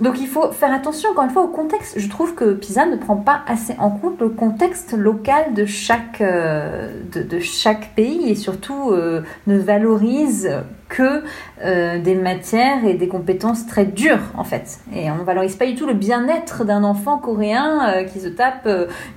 donc 0.00 0.20
il 0.20 0.28
faut 0.28 0.52
faire 0.52 0.72
attention 0.72 1.10
encore 1.10 1.24
une 1.24 1.30
fois 1.30 1.42
au 1.42 1.48
contexte. 1.48 1.98
Je 1.98 2.08
trouve 2.08 2.34
que 2.34 2.52
PISA 2.52 2.86
ne 2.86 2.96
prend 2.96 3.16
pas 3.16 3.40
assez 3.46 3.74
en 3.78 3.90
compte 3.90 4.20
le 4.20 4.28
contexte 4.28 4.92
local 4.92 5.54
de 5.54 5.64
chaque, 5.66 6.20
euh, 6.20 6.88
de, 7.12 7.40
chaque 7.40 7.94
pays 7.94 8.30
et 8.30 8.34
surtout 8.36 8.90
euh, 8.90 9.22
ne 9.46 9.58
valorise 9.58 10.50
que 10.88 11.22
euh, 11.62 11.98
des 11.98 12.14
matières 12.14 12.86
et 12.86 12.94
des 12.94 13.08
compétences 13.08 13.66
très 13.66 13.84
dures 13.84 14.32
en 14.36 14.44
fait. 14.44 14.78
Et 14.94 15.10
on 15.10 15.16
ne 15.16 15.24
valorise 15.24 15.56
pas 15.56 15.66
du 15.66 15.74
tout 15.74 15.86
le 15.86 15.94
bien-être 15.94 16.64
d'un 16.64 16.84
enfant 16.84 17.18
coréen 17.18 18.04
qui 18.04 18.20
se 18.20 18.28
tape 18.28 18.68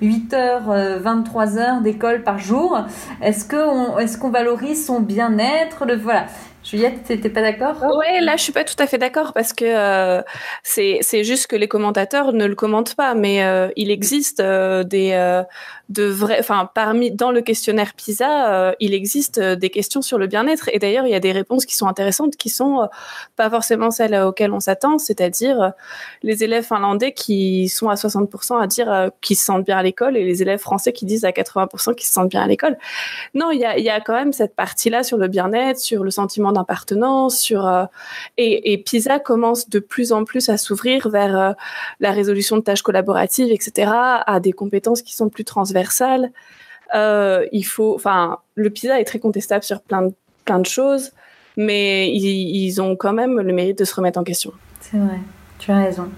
8 0.02 0.34
heures, 0.34 1.00
23 1.00 1.58
heures 1.58 1.82
d'école 1.82 2.24
par 2.24 2.40
jour. 2.40 2.78
Est-ce 3.22 3.48
qu'on 3.48 4.00
est 4.00 4.20
qu'on 4.20 4.30
valorise 4.30 4.86
son 4.86 5.00
bien-être? 5.00 5.86
Le, 5.86 5.96
Voilà. 5.96 6.26
Juliette, 6.72 7.04
t'étais 7.04 7.30
pas 7.30 7.42
d'accord? 7.42 7.84
Ouais, 7.98 8.22
là 8.22 8.38
je 8.38 8.44
suis 8.44 8.54
pas 8.54 8.64
tout 8.64 8.78
à 8.80 8.88
fait 8.88 8.98
d'accord 8.98 9.34
parce 9.34 9.52
que 9.52 9.66
euh, 9.66 10.22
c'est 10.64 11.24
juste 11.26 11.48
que 11.48 11.58
les 11.58 11.68
commentateurs 11.68 12.32
ne 12.32 12.46
le 12.46 12.56
commentent 12.56 12.96
pas, 12.96 13.14
mais 13.14 13.44
euh, 13.44 13.68
il 13.76 13.92
existe 13.92 14.40
euh, 14.40 14.86
des 14.86 15.44
enfin 16.40 16.70
parmi 16.74 17.12
dans 17.12 17.32
le 17.32 17.42
questionnaire 17.42 17.94
PISA, 17.94 18.76
il 18.80 18.94
existe 18.94 19.40
des 19.40 19.70
questions 19.70 20.02
sur 20.02 20.18
le 20.18 20.28
bien-être 20.28 20.70
et 20.74 20.80
d'ailleurs 20.80 21.06
il 21.06 21.12
y 21.12 21.16
a 21.16 21.20
des 21.20 21.32
réponses 21.32 21.66
qui 21.66 21.76
sont 21.76 21.88
intéressantes, 21.88 22.36
qui 22.36 22.50
sont 22.50 22.88
pas 23.36 23.50
forcément 23.50 23.92
celles 23.92 24.16
auxquelles 24.16 24.52
on 24.52 24.60
s'attend, 24.60 24.98
c'est-à-dire 24.98 25.74
les 26.24 26.44
élèves 26.44 26.66
finlandais 26.66 27.12
qui 27.14 27.70
sont 27.70 27.90
à 27.90 27.96
60% 27.96 28.62
à 28.62 28.68
dire 28.68 29.12
qu'ils 29.22 29.38
se 29.38 29.46
sentent 29.46 29.66
bien 29.66 29.78
à 29.78 29.84
l'école 29.84 30.18
et 30.18 30.24
les 30.24 30.42
élèves 30.42 30.60
français 30.60 30.94
qui 30.94 31.06
disent 31.06 31.26
à 31.26 31.32
80% 31.32 31.96
qu'ils 31.96 32.08
se 32.08 32.14
sentent 32.14 32.30
bien 32.30 32.42
à 32.42 32.48
l'école. 32.48 32.78
Non, 33.34 33.52
il 33.52 33.60
y 33.60 33.90
a 33.90 34.02
quand 34.02 34.14
même 34.14 34.34
cette 34.34 34.56
partie-là 34.56 35.04
sur 35.04 35.18
le 35.18 35.28
bien-être, 35.28 35.80
sur 35.80 36.04
le 36.04 36.12
sentiment 36.12 36.52
d'appartenance, 36.52 37.40
sur 37.40 37.68
euh, 37.68 37.86
et, 38.38 38.78
PISA 38.78 39.20
commence 39.20 39.70
de 39.70 39.80
plus 39.80 40.12
en 40.12 40.24
plus 40.26 40.50
à 40.50 40.58
s'ouvrir 40.58 41.10
vers 41.10 41.38
euh, 41.38 41.52
la 42.00 42.12
résolution 42.12 42.58
de 42.58 42.62
tâches 42.62 42.82
collaboratives, 42.82 43.52
etc., 43.52 43.92
à 43.92 44.40
des 44.40 44.52
compétences 44.52 45.02
qui 45.02 45.16
sont 45.16 45.30
plus 45.30 45.46
transversales. 45.46 45.81
Euh, 46.94 47.46
il 47.52 47.64
faut, 47.64 47.96
enfin, 47.96 48.40
le 48.56 48.70
PISA 48.70 49.00
est 49.00 49.06
très 49.06 49.20
contestable 49.20 49.64
sur 49.64 49.82
plein 49.82 50.04
de, 50.04 50.14
plein 50.46 50.60
de 50.60 50.66
choses, 50.66 51.12
mais 51.58 52.12
ils, 52.12 52.66
ils 52.66 52.82
ont 52.82 52.96
quand 52.96 53.14
même 53.14 53.40
le 53.40 53.54
mérite 53.54 53.80
de 53.80 53.86
se 53.86 53.96
remettre 53.96 54.20
en 54.20 54.24
question. 54.24 54.52
C'est 54.80 54.98
vrai, 54.98 55.20
tu 55.60 55.72
as 55.72 55.78
raison. 55.78 56.10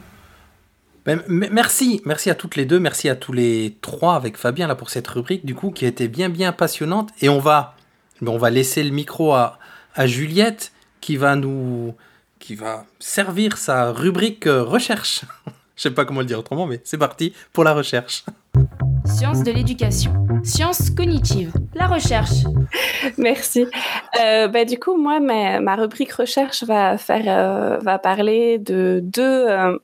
Ben, 1.06 1.22
merci, 1.28 2.02
merci 2.06 2.30
à 2.30 2.36
toutes 2.36 2.56
les 2.56 2.66
deux, 2.66 2.80
merci 2.80 3.10
à 3.10 3.16
tous 3.16 3.34
les 3.34 3.78
trois 3.82 4.16
avec 4.16 4.38
Fabien 4.38 4.68
là 4.68 4.76
pour 4.76 4.90
cette 4.90 5.08
rubrique 5.08 5.46
du 5.46 5.54
coup 5.54 5.72
qui 5.72 5.84
a 5.84 5.90
été 5.90 6.08
bien 6.08 6.30
bien 6.30 6.54
passionnante 6.54 7.10
et 7.22 7.28
on 7.28 7.40
va 7.40 7.76
on 8.26 8.38
va 8.38 8.50
laisser 8.50 8.84
le 8.84 8.92
micro 8.92 9.34
à, 9.34 9.60
à 9.96 10.08
Juliette 10.08 10.72
qui 11.02 11.18
va 11.18 11.36
nous 11.36 11.94
qui 12.40 12.56
va 12.56 12.86
servir 13.00 13.58
sa 13.58 13.92
rubrique 13.92 14.48
euh, 14.48 14.64
recherche. 14.64 15.22
Je 15.76 15.84
sais 15.84 15.92
pas 15.92 16.06
comment 16.06 16.22
le 16.22 16.26
dire 16.26 16.40
autrement, 16.40 16.68
mais 16.68 16.80
c'est 16.84 16.98
parti 16.98 17.34
pour 17.52 17.64
la 17.64 17.74
recherche. 17.74 18.24
Sciences 19.06 19.44
de 19.44 19.52
l'éducation, 19.52 20.14
sciences 20.44 20.90
cognitives, 20.90 21.54
la 21.74 21.88
recherche. 21.88 22.44
Merci. 23.18 23.66
Bah, 24.16 24.66
du 24.66 24.80
coup, 24.80 24.96
moi, 24.98 25.20
ma, 25.20 25.60
ma, 25.60 25.76
rubrique 25.76 26.14
recherche 26.14 26.64
va 26.64 26.98
faire, 26.98 27.24
euh, 27.28 27.78
va 27.80 28.00
parler 28.00 28.60
de 28.60 29.02
deux, 29.04 29.22
euh, 29.22 29.78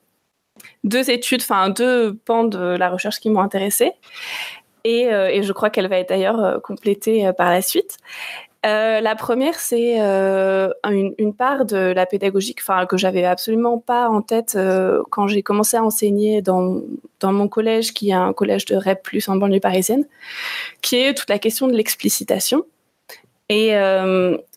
deux 0.84 1.10
études, 1.10 1.42
enfin 1.42 1.70
deux 1.70 2.16
pans 2.26 2.44
de 2.44 2.60
la 2.60 2.90
recherche 2.90 3.20
qui 3.20 3.30
m'ont 3.30 3.42
intéressée. 3.42 3.92
Et, 4.86 5.04
et, 5.04 5.44
je 5.44 5.52
crois 5.52 5.70
qu'elle 5.70 5.88
va 5.88 5.98
être 5.98 6.10
d'ailleurs 6.10 6.62
complétée 6.62 7.30
par 7.38 7.50
la 7.50 7.62
suite. 7.62 7.98
Euh, 8.66 9.00
la 9.00 9.16
première, 9.16 9.56
c'est 9.56 10.02
euh, 10.02 10.70
une, 10.84 11.34
part 11.34 11.64
de 11.64 11.78
la 11.78 12.06
pédagogie 12.06 12.54
enfin, 12.60 12.86
que 12.86 12.98
j'avais 12.98 13.24
absolument 13.24 13.78
pas 13.78 14.10
en 14.10 14.22
tête 14.22 14.56
euh, 14.58 15.02
quand 15.12 15.28
j'ai 15.30 15.44
commencé 15.44 15.78
à 15.78 15.84
enseigner 15.84 16.42
dans, 16.42 16.82
mon 17.24 17.48
collège, 17.48 17.94
qui 17.94 18.10
est 18.10 18.14
un 18.14 18.34
collège 18.34 18.66
de 18.66 18.76
REP+, 18.76 19.08
en 19.28 19.38
banlieue 19.38 19.62
parisienne, 19.62 20.06
qui 20.82 20.98
est 20.98 21.14
toute 21.14 21.30
la 21.30 21.40
question 21.40 21.68
de 21.68 21.74
l'explicitation. 21.74 22.66
Et, 23.48 23.74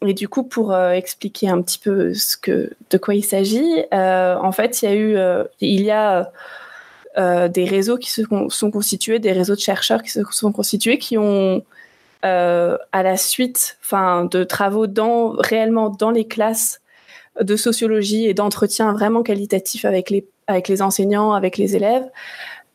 du 0.02 0.28
coup, 0.28 0.42
pour 0.42 0.76
expliquer 0.76 1.48
un 1.48 1.62
petit 1.62 1.78
peu 1.78 2.12
que, 2.42 2.72
de 2.90 2.98
quoi 2.98 3.14
il 3.14 3.24
s'agit, 3.24 3.84
en 3.92 4.52
fait, 4.52 4.82
il 4.82 5.48
y 5.60 5.90
a 5.90 6.32
des 7.16 7.64
réseaux 7.64 7.98
qui 7.98 8.10
se 8.10 8.22
sont 8.48 8.70
constitués, 8.70 9.20
des 9.20 9.32
réseaux 9.32 9.54
de 9.54 9.60
chercheurs 9.60 10.02
qui 10.02 10.10
se 10.10 10.22
sont 10.32 10.52
constitués, 10.52 10.98
qui 10.98 11.16
ont 11.16 11.62
euh, 12.24 12.78
à 12.92 13.02
la 13.02 13.16
suite, 13.16 13.78
enfin, 13.82 14.24
de 14.24 14.44
travaux 14.44 14.86
réellement 15.38 15.90
dans 15.90 16.10
les 16.10 16.26
classes 16.26 16.80
de 17.40 17.56
sociologie 17.56 18.26
et 18.26 18.34
d'entretien 18.34 18.92
vraiment 18.92 19.22
qualitatif 19.22 19.84
avec 19.84 20.10
les 20.10 20.26
avec 20.46 20.68
les 20.68 20.82
enseignants, 20.82 21.32
avec 21.32 21.56
les 21.56 21.76
élèves, 21.76 22.08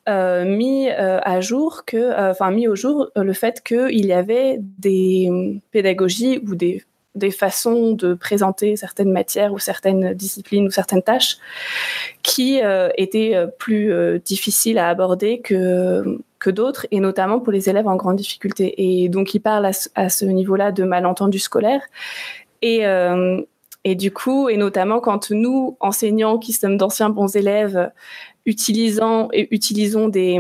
euh, 0.10 0.46
mis 0.46 0.90
euh, 0.90 1.20
à 1.22 1.42
jour 1.42 1.84
que, 1.86 2.32
enfin 2.32 2.50
mis 2.52 2.68
au 2.68 2.76
jour 2.76 3.10
le 3.16 3.34
fait 3.34 3.62
qu'il 3.62 4.06
y 4.06 4.14
avait 4.14 4.58
des 4.60 5.62
pédagogies 5.72 6.40
ou 6.48 6.56
des 6.56 6.84
des 7.16 7.32
façons 7.32 7.94
de 7.94 8.14
présenter 8.14 8.76
certaines 8.76 9.12
matières 9.12 9.52
ou 9.52 9.60
certaines 9.60 10.14
disciplines 10.14 10.68
ou 10.68 10.72
certaines 10.72 11.02
tâches 11.02 11.38
qui 12.22 12.60
étaient 12.96 13.36
plus 13.58 14.20
difficiles 14.24 14.78
à 14.78 14.90
aborder 14.90 15.42
que, 15.42 16.20
que 16.39 16.50
d'autres, 16.50 16.86
et 16.91 17.00
notamment 17.00 17.39
pour 17.39 17.52
les 17.52 17.69
élèves 17.69 17.88
en 17.88 17.95
grande 17.95 18.17
difficulté. 18.17 18.73
Et 18.78 19.10
donc, 19.10 19.34
il 19.34 19.39
parle 19.39 19.69
à, 19.95 20.10
ce 20.10 20.26
niveau-là 20.26 20.71
de 20.71 20.84
malentendus 20.84 21.39
scolaires. 21.39 21.84
Et, 22.62 22.86
euh, 22.86 23.41
et 23.84 23.95
du 23.95 24.12
coup, 24.12 24.50
et 24.50 24.58
notamment 24.58 25.00
quand 25.00 25.32
nous, 25.32 25.78
enseignants 25.80 26.38
qui 26.38 26.54
sommes 26.54 26.78
d'anciens 26.78 27.10
bons 27.10 27.36
élèves, 27.36 27.91
utilisant 28.45 29.30
et 29.34 29.54
utilisons 29.54 30.08
des 30.08 30.39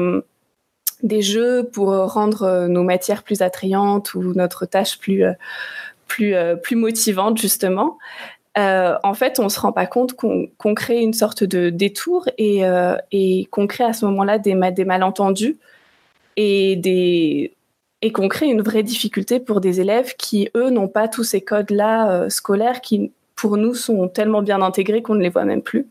des 1.03 1.21
jeux 1.21 1.69
pour 1.71 1.89
rendre 1.89 2.65
nos 2.67 2.81
matières 2.81 3.21
plus 3.21 3.43
attrayantes 3.43 4.15
ou 4.15 4.33
notre 4.33 4.65
tâche 4.65 4.97
plus 4.97 5.23
plus 6.07 6.33
plus 6.63 6.75
motivante 6.75 7.37
justement. 7.37 7.99
en 8.55 9.13
fait, 9.13 9.39
on 9.39 9.47
se 9.47 9.59
rend 9.59 9.71
pas 9.71 9.85
compte 9.85 10.13
qu'on 10.13 10.73
crée 10.73 11.01
une 11.01 11.13
sorte 11.13 11.43
de 11.43 11.69
détour 11.69 12.27
et, 12.39 12.63
et 13.11 13.45
qu'on 13.51 13.67
crée 13.67 13.83
à 13.83 13.93
ce 13.93 14.05
moment-là 14.05 14.39
des 14.39 14.55
malentendus 14.55 15.57
et 16.37 16.75
des 16.77 17.57
qu'on 18.13 18.27
crée 18.27 18.47
une 18.47 18.61
vraie 18.61 18.83
difficulté 18.83 19.39
pour 19.39 19.61
des 19.61 19.81
élèves 19.81 20.15
qui, 20.17 20.49
eux, 20.55 20.69
n'ont 20.69 20.87
pas 20.87 21.07
tous 21.07 21.23
ces 21.23 21.41
codes-là 21.41 22.11
euh, 22.11 22.29
scolaires 22.29 22.81
qui, 22.81 23.11
pour 23.35 23.57
nous, 23.57 23.73
sont 23.73 24.07
tellement 24.07 24.41
bien 24.41 24.61
intégrés 24.61 25.01
qu'on 25.01 25.15
ne 25.15 25.23
les 25.23 25.29
voit 25.29 25.45
même 25.45 25.61
plus. 25.61 25.87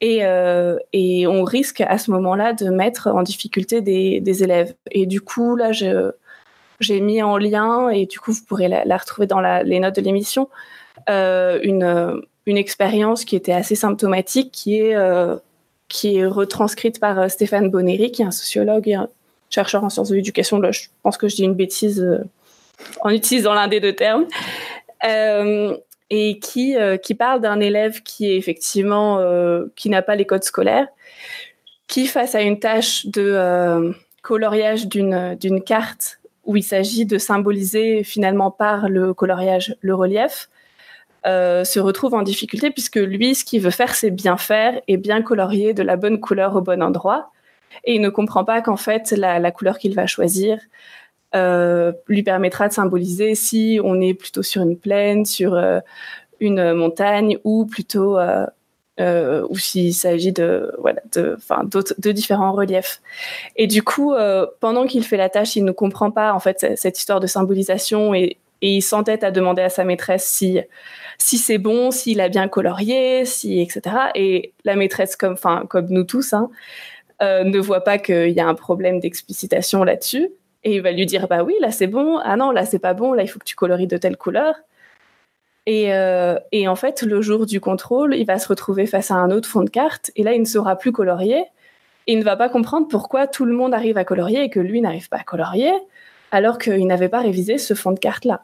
Et, 0.00 0.20
euh, 0.22 0.78
et 0.92 1.26
on 1.28 1.44
risque 1.44 1.80
à 1.80 1.98
ce 1.98 2.10
moment-là 2.10 2.54
de 2.54 2.70
mettre 2.70 3.08
en 3.08 3.22
difficulté 3.22 3.80
des, 3.80 4.42
élèves. 4.42 4.74
Et 4.90 5.06
du 5.06 5.20
coup, 5.20 5.54
là, 5.54 5.70
j'ai 5.70 7.00
mis 7.00 7.22
en 7.22 7.38
lien, 7.38 7.88
et 7.90 8.06
du 8.06 8.18
coup, 8.18 8.32
vous 8.32 8.44
pourrez 8.44 8.68
la, 8.68 8.96
retrouver 8.96 9.28
dans 9.28 9.40
les 9.40 9.78
notes 9.78 9.94
de 9.94 10.00
l'émission, 10.00 10.48
euh, 11.08 11.60
une, 11.62 12.20
une 12.46 12.56
expérience 12.56 13.24
qui 13.24 13.36
était 13.36 13.52
assez 13.52 13.76
symptomatique, 13.76 14.50
qui 14.50 14.80
est, 14.80 14.96
qui 15.86 16.16
est 16.16 16.26
retranscrite 16.26 16.98
par 16.98 17.30
Stéphane 17.30 17.70
Bonnery, 17.70 18.10
qui 18.10 18.22
est 18.22 18.26
un 18.26 18.32
sociologue 18.32 18.98
chercheur 19.52 19.84
en 19.84 19.90
sciences 19.90 20.08
de 20.08 20.16
l'éducation. 20.16 20.58
Là, 20.60 20.72
je 20.72 20.82
pense 21.02 21.16
que 21.16 21.28
je 21.28 21.36
dis 21.36 21.44
une 21.44 21.54
bêtise 21.54 22.00
euh, 22.00 22.24
en 23.02 23.10
utilisant 23.10 23.54
l'un 23.54 23.68
des 23.68 23.80
deux 23.80 23.94
termes. 23.94 24.26
Euh, 25.04 25.76
et 26.14 26.38
qui, 26.38 26.76
euh, 26.76 26.98
qui 26.98 27.14
parle 27.14 27.40
d'un 27.40 27.58
élève 27.58 28.02
qui 28.02 28.30
est 28.30 28.36
effectivement 28.36 29.18
qui 29.76 29.88
n'a 29.88 30.02
pas 30.02 30.14
les 30.14 30.26
codes 30.26 30.44
scolaires, 30.44 30.86
qui 31.86 32.06
face 32.06 32.34
à 32.34 32.42
une 32.42 32.58
tâche 32.58 33.06
de 33.06 33.94
coloriage 34.20 34.86
d'une 34.88 35.36
d'une 35.40 35.62
carte 35.62 36.20
où 36.44 36.54
il 36.56 36.62
s'agit 36.62 37.06
de 37.06 37.16
symboliser 37.16 38.04
finalement 38.04 38.50
par 38.50 38.90
le 38.90 39.14
coloriage 39.14 39.74
le 39.80 39.94
relief, 39.94 40.50
se 41.24 41.80
retrouve 41.80 42.12
en 42.12 42.22
difficulté 42.22 42.70
puisque 42.70 42.96
lui, 42.96 43.34
ce 43.34 43.42
qu'il 43.42 43.62
veut 43.62 43.70
faire, 43.70 43.94
c'est 43.94 44.10
bien 44.10 44.36
faire 44.36 44.82
et 44.88 44.98
bien 44.98 45.22
colorier 45.22 45.72
de 45.72 45.82
la 45.82 45.96
bonne 45.96 46.20
couleur 46.20 46.54
au 46.56 46.60
bon 46.60 46.82
endroit 46.82 47.32
et 47.84 47.94
il 47.94 48.00
ne 48.00 48.08
comprend 48.08 48.44
pas 48.44 48.60
qu'en 48.62 48.76
fait 48.76 49.12
la, 49.12 49.50
couleur 49.50 49.78
qu'il 49.78 49.94
va 49.94 50.06
choisir 50.06 50.58
euh, 51.34 51.92
lui 52.08 52.22
permettra 52.22 52.68
de 52.68 52.74
symboliser 52.74 53.34
si 53.34 53.80
on 53.82 54.00
est 54.00 54.12
plutôt 54.12 54.42
sur 54.42 54.62
une 54.62 54.76
plaine, 54.76 55.24
sur 55.24 55.54
euh, 55.54 55.80
une 56.40 56.74
montagne 56.74 57.38
ou 57.44 57.64
plutôt 57.64 58.18
euh, 58.18 58.46
ou 59.48 59.56
s'il 59.56 59.94
s'agit 59.94 60.32
de 60.32 60.70
voilà 60.78 61.00
de 61.12 61.34
enfin 61.38 61.62
de 61.64 62.12
différents 62.12 62.52
reliefs. 62.52 63.00
Et 63.56 63.66
du 63.66 63.82
coup, 63.82 64.14
pendant 64.60 64.86
qu'il 64.86 65.04
fait 65.04 65.16
la 65.16 65.30
tâche, 65.30 65.56
il 65.56 65.64
ne 65.64 65.72
comprend 65.72 66.10
pas 66.10 66.34
en 66.34 66.40
fait 66.40 66.76
cette 66.76 66.98
histoire 66.98 67.20
de 67.20 67.26
symbolisation 67.26 68.14
et, 68.14 68.38
il 68.64 68.80
s'entête 68.80 69.24
à 69.24 69.32
demander 69.32 69.62
à 69.62 69.70
sa 69.70 69.82
maîtresse 69.82 70.24
si 70.24 70.60
si 71.18 71.36
c'est 71.36 71.58
bon, 71.58 71.90
s'il 71.90 72.20
a 72.20 72.28
bien 72.28 72.46
colorié, 72.46 73.24
si 73.24 73.60
etc. 73.60 73.96
Et 74.14 74.52
la 74.64 74.76
maîtresse 74.76 75.16
comme 75.16 75.32
enfin 75.32 75.64
comme 75.68 75.86
nous 75.88 76.04
tous, 76.04 76.32
hein, 76.32 76.48
euh, 77.22 77.44
ne 77.44 77.58
voit 77.58 77.82
pas 77.82 77.98
qu'il 77.98 78.30
y 78.30 78.40
a 78.40 78.46
un 78.46 78.54
problème 78.54 79.00
d'explicitation 79.00 79.84
là-dessus. 79.84 80.30
Et 80.64 80.76
il 80.76 80.82
va 80.82 80.92
lui 80.92 81.06
dire, 81.06 81.28
bah 81.28 81.42
oui, 81.42 81.54
là 81.60 81.70
c'est 81.70 81.86
bon, 81.86 82.18
ah 82.18 82.36
non, 82.36 82.50
là 82.50 82.64
c'est 82.64 82.78
pas 82.78 82.94
bon, 82.94 83.12
là 83.12 83.22
il 83.22 83.28
faut 83.28 83.38
que 83.38 83.44
tu 83.44 83.56
colories 83.56 83.86
de 83.86 83.96
telle 83.96 84.16
couleur. 84.16 84.54
Et, 85.66 85.94
euh, 85.94 86.38
et, 86.50 86.66
en 86.66 86.74
fait, 86.74 87.02
le 87.02 87.22
jour 87.22 87.46
du 87.46 87.60
contrôle, 87.60 88.16
il 88.16 88.24
va 88.24 88.38
se 88.38 88.48
retrouver 88.48 88.86
face 88.86 89.12
à 89.12 89.14
un 89.14 89.30
autre 89.30 89.48
fond 89.48 89.62
de 89.62 89.70
carte, 89.70 90.10
et 90.16 90.24
là 90.24 90.32
il 90.34 90.40
ne 90.40 90.46
saura 90.46 90.76
plus 90.76 90.90
colorier, 90.90 91.44
il 92.08 92.18
ne 92.18 92.24
va 92.24 92.36
pas 92.36 92.48
comprendre 92.48 92.88
pourquoi 92.88 93.28
tout 93.28 93.44
le 93.44 93.54
monde 93.54 93.74
arrive 93.74 93.96
à 93.96 94.04
colorier 94.04 94.42
et 94.42 94.50
que 94.50 94.58
lui 94.60 94.80
n'arrive 94.80 95.08
pas 95.08 95.18
à 95.18 95.22
colorier, 95.22 95.72
alors 96.32 96.58
qu'il 96.58 96.86
n'avait 96.86 97.08
pas 97.08 97.20
révisé 97.20 97.58
ce 97.58 97.74
fond 97.74 97.92
de 97.92 97.98
carte-là. 97.98 98.42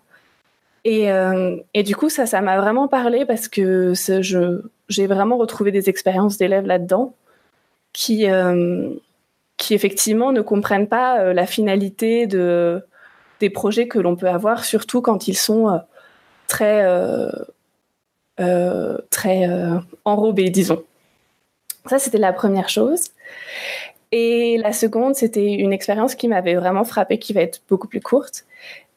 Et, 0.85 1.11
euh, 1.11 1.57
et, 1.75 1.83
du 1.83 1.97
coup, 1.97 2.09
ça, 2.09 2.27
ça 2.27 2.41
m'a 2.41 2.61
vraiment 2.61 2.88
parlé 2.88 3.27
parce 3.27 3.49
que 3.49 3.95
j'ai 4.88 5.07
vraiment 5.07 5.37
retrouvé 5.37 5.73
des 5.73 5.88
expériences 5.88 6.38
d'élèves 6.38 6.67
là-dedans 6.67 7.14
qui, 7.98 8.30
euh, 8.30 8.90
qui 9.56 9.74
effectivement 9.74 10.30
ne 10.30 10.40
comprennent 10.40 10.87
pas 10.87 11.18
euh, 11.18 11.32
la 11.32 11.46
finalité 11.46 12.28
de, 12.28 12.87
des 13.40 13.50
projets 13.50 13.88
que 13.88 13.98
l'on 13.98 14.14
peut 14.14 14.28
avoir, 14.28 14.64
surtout 14.64 15.02
quand 15.02 15.26
ils 15.26 15.37
sont 15.37 15.68
euh, 15.68 15.78
très, 16.46 16.87
très 19.11 19.48
enrobés, 20.04 20.50
disons. 20.50 20.84
Ça, 21.87 21.98
c'était 21.98 22.18
la 22.18 22.32
première 22.32 22.68
chose. 22.68 23.08
Et 24.12 24.58
la 24.58 24.72
seconde, 24.72 25.16
c'était 25.16 25.54
une 25.54 25.72
expérience 25.72 26.14
qui 26.14 26.28
m'avait 26.28 26.54
vraiment 26.54 26.84
frappée, 26.84 27.18
qui 27.18 27.32
va 27.32 27.40
être 27.40 27.62
beaucoup 27.68 27.88
plus 27.88 28.00
courte, 28.00 28.44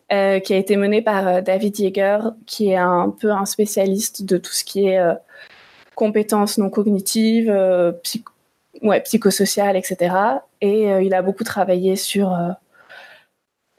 qui 0.10 0.16
a 0.54 0.58
été 0.58 0.78
menée 0.78 1.02
par 1.02 1.42
David 1.42 1.80
Yeager, 1.80 2.20
qui 2.46 2.70
est 2.70 2.78
un 2.78 3.10
peu 3.10 3.32
un 3.32 3.46
spécialiste 3.46 4.26
de 4.26 4.38
tout 4.38 4.52
ce 4.52 4.64
qui 4.64 4.90
est 4.90 5.02
compétences 5.96 6.60
non 6.60 6.70
cognitives, 6.70 7.52
psych 8.04 8.26
ouais, 8.82 9.02
psychosocial, 9.02 9.76
etc. 9.78 10.16
Et 10.62 10.92
euh, 10.92 11.02
il 11.02 11.14
a 11.14 11.22
beaucoup 11.22 11.44
travaillé 11.44 11.96
sur 11.96 12.34
euh, 12.34 12.50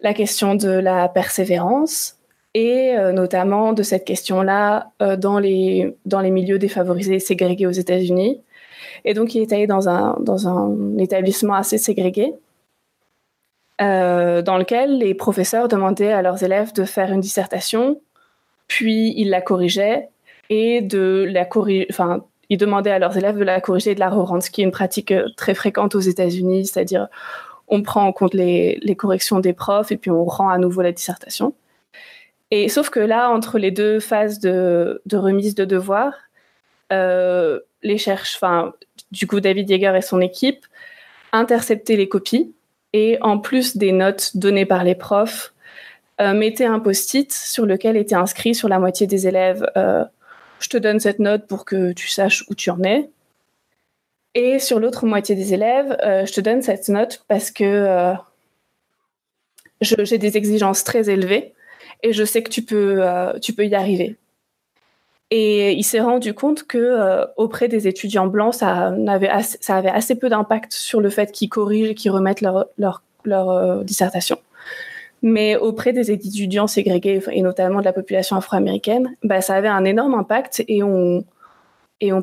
la 0.01 0.15
question 0.15 0.55
de 0.55 0.71
la 0.71 1.09
persévérance 1.09 2.19
et 2.55 2.97
euh, 2.97 3.13
notamment 3.13 3.73
de 3.73 3.83
cette 3.83 4.05
question-là 4.05 4.91
dans, 5.19 5.39
les, 5.39 5.97
dans 6.05 6.21
les 6.21 6.31
milieux 6.31 6.59
défavorisés 6.59 7.17
et 7.17 7.21
ségrégés 7.21 7.67
aux 7.67 7.71
États-Unis. 7.71 8.43
Et 9.05 9.15
donc, 9.15 9.35
il 9.35 9.43
est 9.43 9.53
allé 9.53 9.67
dans 9.67 9.89
un, 9.89 10.17
dans 10.21 10.49
un 10.49 10.99
établissement 10.99 11.55
assez 11.55 11.79
ségrégé, 11.79 12.35
dans 13.79 14.59
lequel 14.59 14.99
les 14.99 15.13
professeurs 15.13 15.67
demandaient 15.67 16.13
à 16.13 16.23
leurs 16.23 16.45
élèves 16.45 16.73
de 16.73 16.85
faire 16.85 17.11
une 17.11 17.21
dissertation, 17.21 18.01
puis 18.69 19.13
ils 19.17 19.29
la 19.29 19.41
corrigeaient, 19.41 20.09
et 20.51 20.83
de 20.83 21.27
la 21.29 21.45
corriger, 21.45 21.89
ils 22.53 22.59
demandaient 22.59 22.91
à 22.91 22.99
leurs 22.99 23.17
élèves 23.17 23.39
de 23.39 23.45
la 23.45 23.63
corriger 23.63 23.93
et 23.93 23.95
de 23.95 24.01
la 24.01 24.11
re-rendre, 24.11 24.43
ce 24.43 24.51
qui 24.51 24.61
est 24.61 24.65
une 24.65 24.73
pratique 24.73 25.11
euh, 25.11 25.27
très 25.39 25.55
fréquente 25.55 25.95
aux 25.95 26.01
États-Unis, 26.01 26.67
c'est-à-dire 26.67 27.09
on 27.67 27.81
prend 27.81 28.07
en 28.07 28.13
compte 28.13 28.35
les, 28.35 28.79
corrections 28.99 29.41
des 29.41 29.55
profs 29.55 29.91
et 29.91 29.97
puis 29.97 30.11
on 30.11 30.27
rend 30.27 30.51
à 30.51 30.59
nouveau 30.59 30.83
la 30.83 30.93
dissertation. 30.93 31.55
Et 32.51 32.69
sauf 32.69 32.91
que 32.91 33.01
là, 33.01 33.31
entre 33.31 33.59
les 33.59 33.71
deux 33.71 34.01
phases 34.01 34.39
de, 34.39 35.01
remise 35.11 35.55
de 35.55 35.65
devoirs, 35.65 36.13
euh, 36.93 37.61
les 37.83 37.97
cherches, 37.97 38.37
enfin, 38.37 38.75
du 39.13 39.27
coup, 39.27 39.41
David 39.41 39.71
Yeager 39.71 39.97
et 39.97 40.03
son 40.03 40.21
équipe 40.21 40.67
interceptaient 41.33 41.97
les 41.97 42.11
copies 42.11 42.55
et 42.93 43.17
en 43.23 43.39
plus 43.39 43.79
des 43.79 43.93
notes 43.93 44.37
données 44.37 44.67
par 44.67 44.85
les 44.85 44.95
profs, 44.95 45.55
euh, 46.21 46.35
mettaient 46.35 46.67
un 46.67 46.81
post-it 46.81 47.33
sur 47.33 47.65
lequel 47.65 47.97
était 47.97 48.15
inscrit 48.15 48.55
sur 48.55 48.69
la 48.69 48.79
moitié 48.79 49.07
des 49.07 49.27
élèves 49.27 49.67
je 50.63 50.69
te 50.69 50.77
donne 50.77 51.01
cette 51.01 51.19
note 51.19 51.47
pour 51.47 51.65
que 51.65 51.93
tu 51.93 52.09
saches 52.09 52.45
où 52.49 52.55
tu 52.55 52.71
en 52.71 52.83
es. 52.83 53.11
Et 54.35 54.59
sur 54.59 54.81
l'autre 54.81 55.05
moitié 55.05 55.35
des 55.35 55.53
élèves, 55.53 55.97
euh, 56.03 56.25
je 56.25 56.33
te 56.33 56.41
donne 56.41 56.63
cette 56.63 56.89
note 56.89 57.25
parce 57.29 57.51
que 57.51 57.65
euh, 57.65 58.15
j'ai 59.81 60.19
des 60.19 60.37
exigences 60.37 60.85
très 60.85 61.11
élevées 61.11 61.53
et 62.03 62.13
je 62.13 62.25
sais 62.25 62.43
que 62.43 62.51
tu 62.51 62.63
peux, 62.63 62.99
euh, 63.01 63.39
tu 63.41 63.53
peux 63.53 63.67
y 63.67 63.75
arriver. 63.75 64.17
Et 65.31 65.73
il 65.73 65.83
s'est 65.83 66.01
rendu 66.01 66.35
compte 66.35 66.65
que 66.65 67.25
auprès 67.39 67.67
des 67.67 67.89
étudiants 67.89 68.27
blancs, 68.27 68.53
ça 68.53 68.95
avait 69.09 69.29
assez, 69.89 70.15
peu 70.15 70.29
d'impact 70.29 70.75
sur 70.75 71.01
le 71.01 71.09
fait 71.09 71.33
qu'ils 71.33 71.49
corrigent 71.49 71.91
et 71.91 71.95
qu'ils 71.95 72.11
remettent 72.11 72.43
leur 72.43 73.83
dissertation. 73.83 74.39
Mais 75.23 75.57
auprès 75.57 75.93
des 75.93 76.11
étudiants 76.11 76.67
ségrégés, 76.67 77.23
et 77.31 77.43
notamment 77.43 77.79
de 77.81 77.85
la 77.85 77.93
population 77.93 78.37
afro-américaine, 78.37 79.15
bah, 79.23 79.41
ça 79.41 79.55
avait 79.55 79.69
un 79.69 79.85
énorme 79.85 80.15
impact 80.15 80.65
et 80.69 80.83
on, 80.83 81.25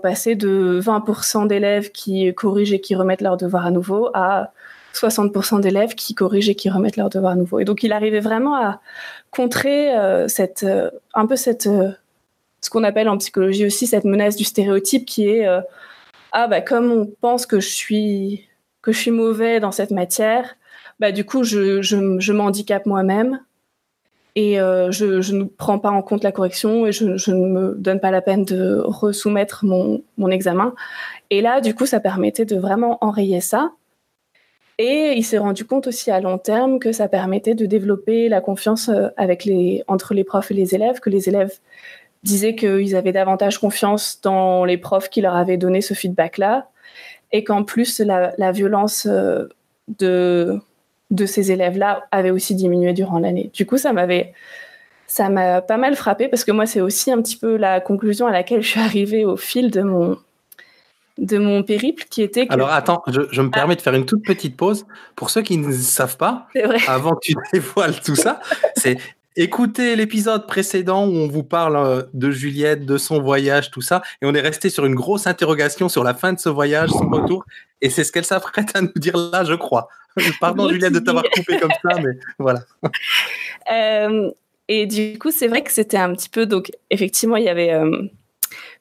passait 0.03 0.35
de 0.35 0.81
20% 0.81 1.47
d'élèves 1.47 1.91
qui 1.91 2.33
corrigent 2.33 2.73
et 2.73 2.81
qui 2.81 2.95
remettent 2.95 3.21
leurs 3.21 3.37
devoirs 3.37 3.65
à 3.65 3.71
nouveau 3.71 4.09
à 4.13 4.51
60% 4.93 5.61
d'élèves 5.61 5.95
qui 5.95 6.13
corrigent 6.13 6.49
et 6.49 6.55
qui 6.55 6.69
remettent 6.69 6.97
leurs 6.97 7.09
devoirs 7.09 7.31
à 7.33 7.35
nouveau. 7.35 7.59
Et 7.59 7.65
donc 7.65 7.83
il 7.83 7.93
arrivait 7.93 8.19
vraiment 8.19 8.55
à 8.55 8.81
contrer 9.31 9.97
euh, 9.97 10.27
cette, 10.27 10.63
euh, 10.63 10.89
un 11.13 11.25
peu 11.25 11.37
cette, 11.37 11.67
euh, 11.67 11.91
ce 12.59 12.69
qu'on 12.69 12.83
appelle 12.83 13.07
en 13.07 13.17
psychologie 13.17 13.65
aussi 13.65 13.87
cette 13.87 14.03
menace 14.03 14.35
du 14.35 14.43
stéréotype 14.43 15.05
qui 15.05 15.29
est 15.29 15.47
ah 16.31 16.47
bah 16.47 16.61
comme 16.61 16.91
on 16.91 17.05
pense 17.21 17.45
que 17.45 17.59
je 17.59 17.69
suis 17.69 18.49
que 18.81 18.91
je 18.91 18.99
suis 18.99 19.11
mauvais 19.11 19.59
dans 19.59 19.71
cette 19.71 19.91
matière, 19.91 20.55
bah, 20.99 21.11
du 21.11 21.25
coup, 21.25 21.43
je, 21.43 21.81
je, 21.81 22.19
je 22.19 22.33
m'handicape 22.33 22.85
moi-même 22.85 23.39
et 24.35 24.59
euh, 24.59 24.91
je, 24.91 25.21
je, 25.21 25.35
ne 25.35 25.43
prends 25.43 25.79
pas 25.79 25.89
en 25.89 26.01
compte 26.01 26.23
la 26.23 26.31
correction 26.31 26.85
et 26.85 26.91
je, 26.91 27.17
je, 27.17 27.31
ne 27.31 27.47
me 27.47 27.75
donne 27.75 27.99
pas 27.99 28.11
la 28.11 28.21
peine 28.21 28.45
de 28.45 28.79
resoumettre 28.83 29.65
mon, 29.65 30.03
mon 30.17 30.29
examen. 30.29 30.73
Et 31.29 31.41
là, 31.41 31.61
du 31.61 31.73
coup, 31.73 31.85
ça 31.85 31.99
permettait 31.99 32.45
de 32.45 32.57
vraiment 32.57 32.97
enrayer 33.01 33.41
ça. 33.41 33.71
Et 34.77 35.13
il 35.17 35.23
s'est 35.23 35.39
rendu 35.39 35.65
compte 35.65 35.87
aussi 35.87 36.09
à 36.09 36.21
long 36.21 36.37
terme 36.37 36.79
que 36.79 36.93
ça 36.93 37.09
permettait 37.09 37.53
de 37.53 37.65
développer 37.65 38.29
la 38.29 38.39
confiance 38.39 38.87
euh, 38.87 39.09
avec 39.17 39.43
les, 39.45 39.83
entre 39.87 40.13
les 40.13 40.23
profs 40.23 40.51
et 40.51 40.53
les 40.53 40.75
élèves, 40.75 40.99
que 40.99 41.09
les 41.09 41.27
élèves 41.27 41.53
disaient 42.23 42.55
qu'ils 42.55 42.95
avaient 42.95 43.11
davantage 43.11 43.57
confiance 43.57 44.19
dans 44.21 44.63
les 44.65 44.77
profs 44.77 45.09
qui 45.09 45.21
leur 45.21 45.35
avaient 45.35 45.57
donné 45.57 45.81
ce 45.81 45.93
feedback-là, 45.93 46.69
et 47.31 47.43
qu'en 47.43 47.63
plus 47.63 47.99
la, 47.99 48.33
la 48.37 48.51
violence 48.51 49.05
euh, 49.09 49.47
de 49.97 50.61
de 51.11 51.25
ces 51.25 51.51
élèves-là 51.51 52.07
avait 52.11 52.31
aussi 52.31 52.55
diminué 52.55 52.93
durant 52.93 53.19
l'année. 53.19 53.49
Du 53.53 53.65
coup, 53.65 53.77
ça 53.77 53.93
m'avait 53.93 54.33
ça 55.07 55.29
m'a 55.29 55.61
pas 55.61 55.77
mal 55.77 55.95
frappé 55.95 56.27
parce 56.27 56.43
que 56.43 56.51
moi, 56.51 56.67
c'est 56.67 56.81
aussi 56.81 57.11
un 57.11 57.21
petit 57.21 57.35
peu 57.35 57.57
la 57.57 57.81
conclusion 57.81 58.27
à 58.27 58.31
laquelle 58.31 58.61
je 58.61 58.67
suis 58.67 58.79
arrivée 58.79 59.25
au 59.25 59.37
fil 59.37 59.71
de 59.71 59.81
mon, 59.81 60.19
de 61.17 61.39
mon 61.39 61.63
périple 61.63 62.05
qui 62.09 62.21
était 62.21 62.45
que... 62.45 62.53
Alors 62.53 62.69
attends, 62.69 63.01
je, 63.07 63.21
je 63.31 63.41
me 63.41 63.49
permets 63.49 63.75
de 63.75 63.81
faire 63.81 63.95
une 63.95 64.05
toute 64.05 64.23
petite 64.23 64.55
pause. 64.55 64.85
Pour 65.15 65.31
ceux 65.31 65.41
qui 65.41 65.57
ne 65.57 65.71
savent 65.71 66.17
pas, 66.17 66.47
avant 66.87 67.15
que 67.15 67.21
tu 67.23 67.33
dévoiles 67.53 67.99
tout 68.01 68.15
ça, 68.15 68.39
c'est 68.75 68.97
écouter 69.35 69.95
l'épisode 69.95 70.47
précédent 70.47 71.07
où 71.07 71.11
on 71.11 71.27
vous 71.27 71.43
parle 71.43 71.77
euh, 71.77 72.03
de 72.13 72.29
Juliette, 72.29 72.85
de 72.85 72.97
son 72.97 73.21
voyage, 73.21 73.71
tout 73.71 73.81
ça, 73.81 74.01
et 74.21 74.25
on 74.25 74.33
est 74.33 74.41
resté 74.41 74.69
sur 74.69 74.85
une 74.85 74.95
grosse 74.95 75.27
interrogation 75.27 75.87
sur 75.89 76.03
la 76.03 76.13
fin 76.13 76.33
de 76.33 76.39
ce 76.39 76.49
voyage, 76.49 76.89
son 76.89 77.09
retour, 77.09 77.45
et 77.81 77.89
c'est 77.89 78.03
ce 78.03 78.11
qu'elle 78.11 78.25
s'apprête 78.25 78.75
à 78.75 78.81
nous 78.81 78.91
dire 78.95 79.15
là, 79.17 79.43
je 79.43 79.53
crois. 79.53 79.87
Pardon 80.39 80.67
Juliette 80.69 80.93
de 80.93 80.99
t'avoir 80.99 81.23
coupé 81.31 81.57
comme 81.59 81.71
ça, 81.83 81.99
mais 82.01 82.17
voilà. 82.39 82.61
Euh, 83.71 84.31
et 84.67 84.85
du 84.85 85.17
coup, 85.17 85.31
c'est 85.31 85.47
vrai 85.47 85.63
que 85.63 85.71
c'était 85.71 85.97
un 85.97 86.13
petit 86.13 86.29
peu. 86.29 86.45
Donc, 86.45 86.71
effectivement, 86.89 87.37
il 87.37 87.45
y 87.45 87.49
avait 87.49 87.71
euh, 87.71 88.03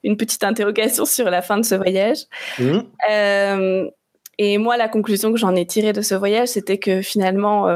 une 0.02 0.16
petite 0.16 0.44
interrogation 0.44 1.04
sur 1.04 1.30
la 1.30 1.42
fin 1.42 1.58
de 1.58 1.64
ce 1.64 1.74
voyage. 1.74 2.18
Mhm. 2.58 2.84
Euh, 3.10 3.90
et 4.38 4.58
moi, 4.58 4.76
la 4.76 4.88
conclusion 4.88 5.32
que 5.32 5.38
j'en 5.38 5.54
ai 5.54 5.66
tirée 5.66 5.92
de 5.92 6.02
ce 6.02 6.14
voyage, 6.14 6.48
c'était 6.48 6.78
que 6.78 7.02
finalement, 7.02 7.68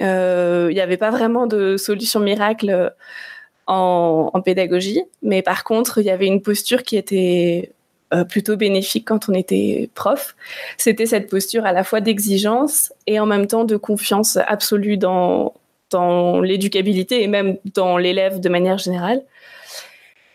il 0.00 0.74
n'y 0.74 0.80
avait 0.80 0.96
pas 0.96 1.10
vraiment 1.10 1.46
de 1.46 1.76
solution 1.76 2.18
miracle 2.18 2.92
en, 3.68 4.30
en 4.32 4.40
pédagogie. 4.42 5.02
Mais 5.22 5.42
par 5.42 5.62
contre, 5.62 5.98
il 5.98 6.04
y 6.04 6.10
avait 6.10 6.26
une 6.26 6.42
posture 6.42 6.82
qui 6.82 6.96
était 6.96 7.72
euh, 8.14 8.24
plutôt 8.24 8.56
bénéfique 8.56 9.06
quand 9.06 9.28
on 9.28 9.34
était 9.34 9.90
prof. 9.94 10.34
C'était 10.76 11.06
cette 11.06 11.28
posture 11.28 11.66
à 11.66 11.72
la 11.72 11.84
fois 11.84 12.00
d'exigence 12.00 12.92
et 13.06 13.20
en 13.20 13.26
même 13.26 13.46
temps 13.46 13.64
de 13.64 13.76
confiance 13.76 14.38
absolue 14.46 14.96
dans, 14.96 15.54
dans 15.90 16.40
l'éducabilité 16.40 17.22
et 17.22 17.26
même 17.26 17.58
dans 17.74 17.98
l'élève 17.98 18.40
de 18.40 18.48
manière 18.48 18.78
générale. 18.78 19.22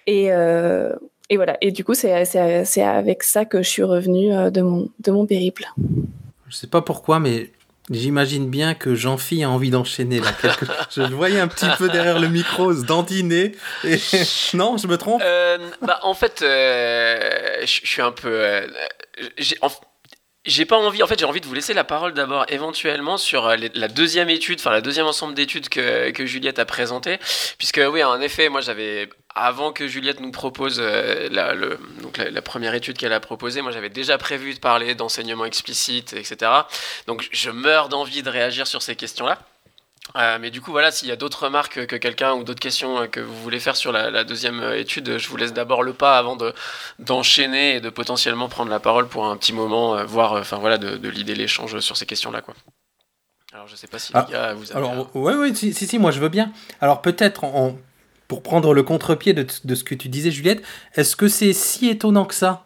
Et, 0.05 0.31
euh, 0.31 0.93
et 1.29 1.35
voilà. 1.35 1.57
Et 1.61 1.71
du 1.71 1.83
coup, 1.83 1.95
c'est 1.95 2.11
avec 2.11 3.23
ça 3.23 3.45
que 3.45 3.63
je 3.63 3.69
suis 3.69 3.83
revenue 3.83 4.33
euh, 4.33 4.49
de 4.51 4.61
mon, 4.61 4.89
de 4.99 5.11
mon 5.11 5.25
périple. 5.25 5.65
Je 6.49 6.55
sais 6.55 6.67
pas 6.67 6.81
pourquoi, 6.81 7.19
mais 7.19 7.49
j'imagine 7.89 8.49
bien 8.49 8.73
que 8.73 8.95
Jean-Phi 8.95 9.43
a 9.43 9.49
envie 9.49 9.69
d'enchaîner 9.69 10.19
là. 10.19 10.31
quelque- 10.41 10.65
Je 10.95 11.01
le 11.01 11.15
voyais 11.15 11.39
un 11.39 11.47
petit 11.47 11.67
peu 11.77 11.89
derrière 11.89 12.19
le 12.19 12.27
micro, 12.29 12.73
se 12.73 12.85
dandiner. 12.85 13.53
Et... 13.83 13.97
Non, 14.53 14.77
je 14.77 14.87
me 14.87 14.97
trompe? 14.97 15.21
Euh, 15.23 15.57
bah, 15.81 15.99
en 16.03 16.13
fait, 16.13 16.41
euh, 16.41 17.59
je 17.61 17.65
suis 17.85 18.01
un 18.01 18.11
peu. 18.11 18.29
euh, 18.31 18.67
en- 19.61 19.69
j'ai 20.45 20.65
pas 20.65 20.77
envie, 20.77 21.01
en 21.01 21.07
fait, 21.07 21.17
j'ai 21.17 21.25
envie 21.25 21.39
de 21.39 21.45
vous 21.45 21.53
laisser 21.53 21.73
la 21.73 21.85
parole 21.85 22.13
d'abord 22.13 22.45
éventuellement 22.49 23.17
sur 23.17 23.47
euh, 23.47 23.55
la 23.73 23.87
deuxième 23.87 24.29
étude, 24.29 24.59
enfin 24.59 24.71
la 24.71 24.81
deuxième 24.81 25.05
ensemble 25.05 25.33
d'études 25.33 25.69
que, 25.69 26.11
que 26.11 26.25
Juliette 26.25 26.59
a 26.59 26.65
présenté. 26.65 27.17
Puisque, 27.57 27.81
oui, 27.91 28.03
en 28.03 28.19
effet, 28.19 28.49
moi 28.49 28.59
j'avais, 28.59 29.09
avant 29.35 29.71
que 29.71 29.87
Juliette 29.87 30.19
nous 30.19 30.31
propose 30.31 30.79
euh, 30.81 31.29
la 31.29 32.41
première 32.41 32.73
étude 32.75 32.97
qu'elle 32.97 33.13
a 33.13 33.21
proposée, 33.21 33.61
moi 33.61 33.71
j'avais 33.71 33.89
déjà 33.89 34.17
prévu 34.17 34.53
de 34.53 34.59
parler 34.59 34.95
d'enseignement 34.95 35.45
explicite, 35.45 36.13
etc. 36.13 36.51
Donc 37.07 37.27
je 37.31 37.49
meurs 37.49 37.87
d'envie 37.87 38.21
de 38.21 38.29
réagir 38.29 38.67
sur 38.67 38.81
ces 38.81 38.95
questions-là. 38.95 39.39
Euh, 40.15 40.37
mais 40.39 40.51
du 40.51 40.61
coup, 40.61 40.69
voilà, 40.71 40.91
s'il 40.91 41.07
y 41.07 41.11
a 41.11 41.15
d'autres 41.15 41.45
remarques 41.45 41.87
que 41.87 41.95
quelqu'un 41.95 42.33
ou 42.33 42.43
d'autres 42.43 42.59
questions 42.59 43.07
que 43.07 43.19
vous 43.19 43.35
voulez 43.41 43.59
faire 43.59 43.75
sur 43.75 43.91
la, 43.91 44.11
la 44.11 44.23
deuxième 44.23 44.59
euh, 44.59 44.77
étude, 44.79 45.17
je 45.17 45.27
vous 45.27 45.37
laisse 45.37 45.53
d'abord 45.53 45.81
le 45.81 45.93
pas 45.93 46.19
avant 46.19 46.35
de 46.35 46.53
d'enchaîner 46.99 47.77
et 47.77 47.81
de 47.81 47.89
potentiellement 47.89 48.47
prendre 48.47 48.69
la 48.69 48.79
parole 48.79 49.07
pour 49.07 49.25
un 49.25 49.35
petit 49.37 49.53
moment, 49.53 49.95
euh, 49.97 50.05
voir, 50.05 50.33
euh, 50.33 50.41
enfin 50.41 50.57
voilà, 50.59 50.77
de, 50.77 50.97
de 50.97 51.09
l'idée 51.09 51.33
l'échange 51.33 51.79
sur 51.79 51.97
ces 51.97 52.05
questions-là, 52.05 52.41
quoi. 52.41 52.53
Alors, 53.53 53.67
je 53.67 53.75
sais 53.75 53.87
pas 53.87 53.97
si 53.97 54.11
Ah, 54.13 54.25
les 54.27 54.33
gars, 54.33 54.53
vous 54.53 54.71
avez. 54.71 54.77
Alors, 54.87 55.15
ouais, 55.15 55.33
ouais, 55.35 55.55
si, 55.55 55.73
si, 55.73 55.87
si, 55.87 55.97
moi 55.97 56.11
je 56.11 56.19
veux 56.19 56.29
bien. 56.29 56.51
Alors, 56.79 57.01
peut-être, 57.01 57.43
en- 57.43 57.75
pour 58.27 58.43
prendre 58.43 58.73
le 58.73 58.83
contre-pied 58.83 59.33
de, 59.33 59.45
de 59.63 59.75
ce 59.75 59.83
que 59.83 59.95
tu 59.95 60.09
disais, 60.09 60.29
Juliette, 60.31 60.63
est-ce 60.95 61.15
que 61.15 61.27
c'est 61.27 61.53
si 61.53 61.89
étonnant 61.89 62.25
que 62.25 62.33
ça 62.35 62.65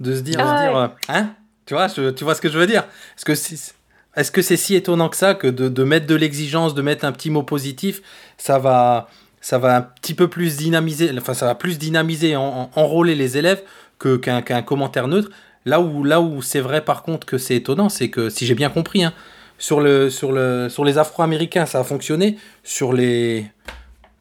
de 0.00 0.14
se 0.14 0.20
dire, 0.20 0.40
Ah 0.40 0.44
de 0.44 0.56
se 0.58 0.62
dire, 0.62 0.74
ouais. 0.74 0.88
hein? 1.08 1.30
Tu 1.64 1.74
vois, 1.74 1.88
je- 1.88 2.10
tu 2.10 2.24
vois 2.24 2.34
ce 2.34 2.40
que 2.42 2.48
je 2.50 2.58
veux 2.58 2.66
dire? 2.66 2.82
Est-ce 3.16 3.24
que 3.24 3.34
c'est 3.34 3.74
est-ce 4.16 4.32
que 4.32 4.42
c'est 4.42 4.56
si 4.56 4.74
étonnant 4.74 5.08
que 5.08 5.16
ça 5.16 5.34
que 5.34 5.46
de, 5.46 5.68
de 5.68 5.84
mettre 5.84 6.06
de 6.06 6.14
l'exigence, 6.14 6.74
de 6.74 6.82
mettre 6.82 7.04
un 7.04 7.12
petit 7.12 7.30
mot 7.30 7.42
positif, 7.42 8.00
ça 8.38 8.58
va, 8.58 9.08
ça 9.40 9.58
va 9.58 9.76
un 9.76 9.82
petit 9.82 10.14
peu 10.14 10.28
plus 10.28 10.56
dynamiser, 10.56 11.10
enfin 11.18 11.34
ça 11.34 11.46
va 11.46 11.54
plus 11.54 11.78
dynamiser, 11.78 12.34
en, 12.36 12.70
en- 12.74 12.80
enrôler 12.80 13.14
les 13.14 13.36
élèves 13.38 13.62
que 13.98 14.16
qu'un 14.16 14.62
commentaire 14.62 15.08
neutre? 15.08 15.30
Là 15.64 15.80
où, 15.80 16.04
là 16.04 16.20
où 16.20 16.42
c'est 16.42 16.60
vrai 16.60 16.84
par 16.84 17.02
contre 17.02 17.26
que 17.26 17.38
c'est 17.38 17.56
étonnant, 17.56 17.88
c'est 17.88 18.08
que 18.08 18.28
si 18.30 18.46
j'ai 18.46 18.54
bien 18.54 18.70
compris, 18.70 19.04
hein, 19.04 19.12
sur, 19.58 19.80
le, 19.80 20.10
sur, 20.10 20.32
le, 20.32 20.68
sur 20.68 20.84
les 20.84 20.98
Afro-Américains, 20.98 21.66
ça 21.66 21.80
a 21.80 21.84
fonctionné. 21.84 22.38
Sur 22.62 22.92
les, 22.92 23.46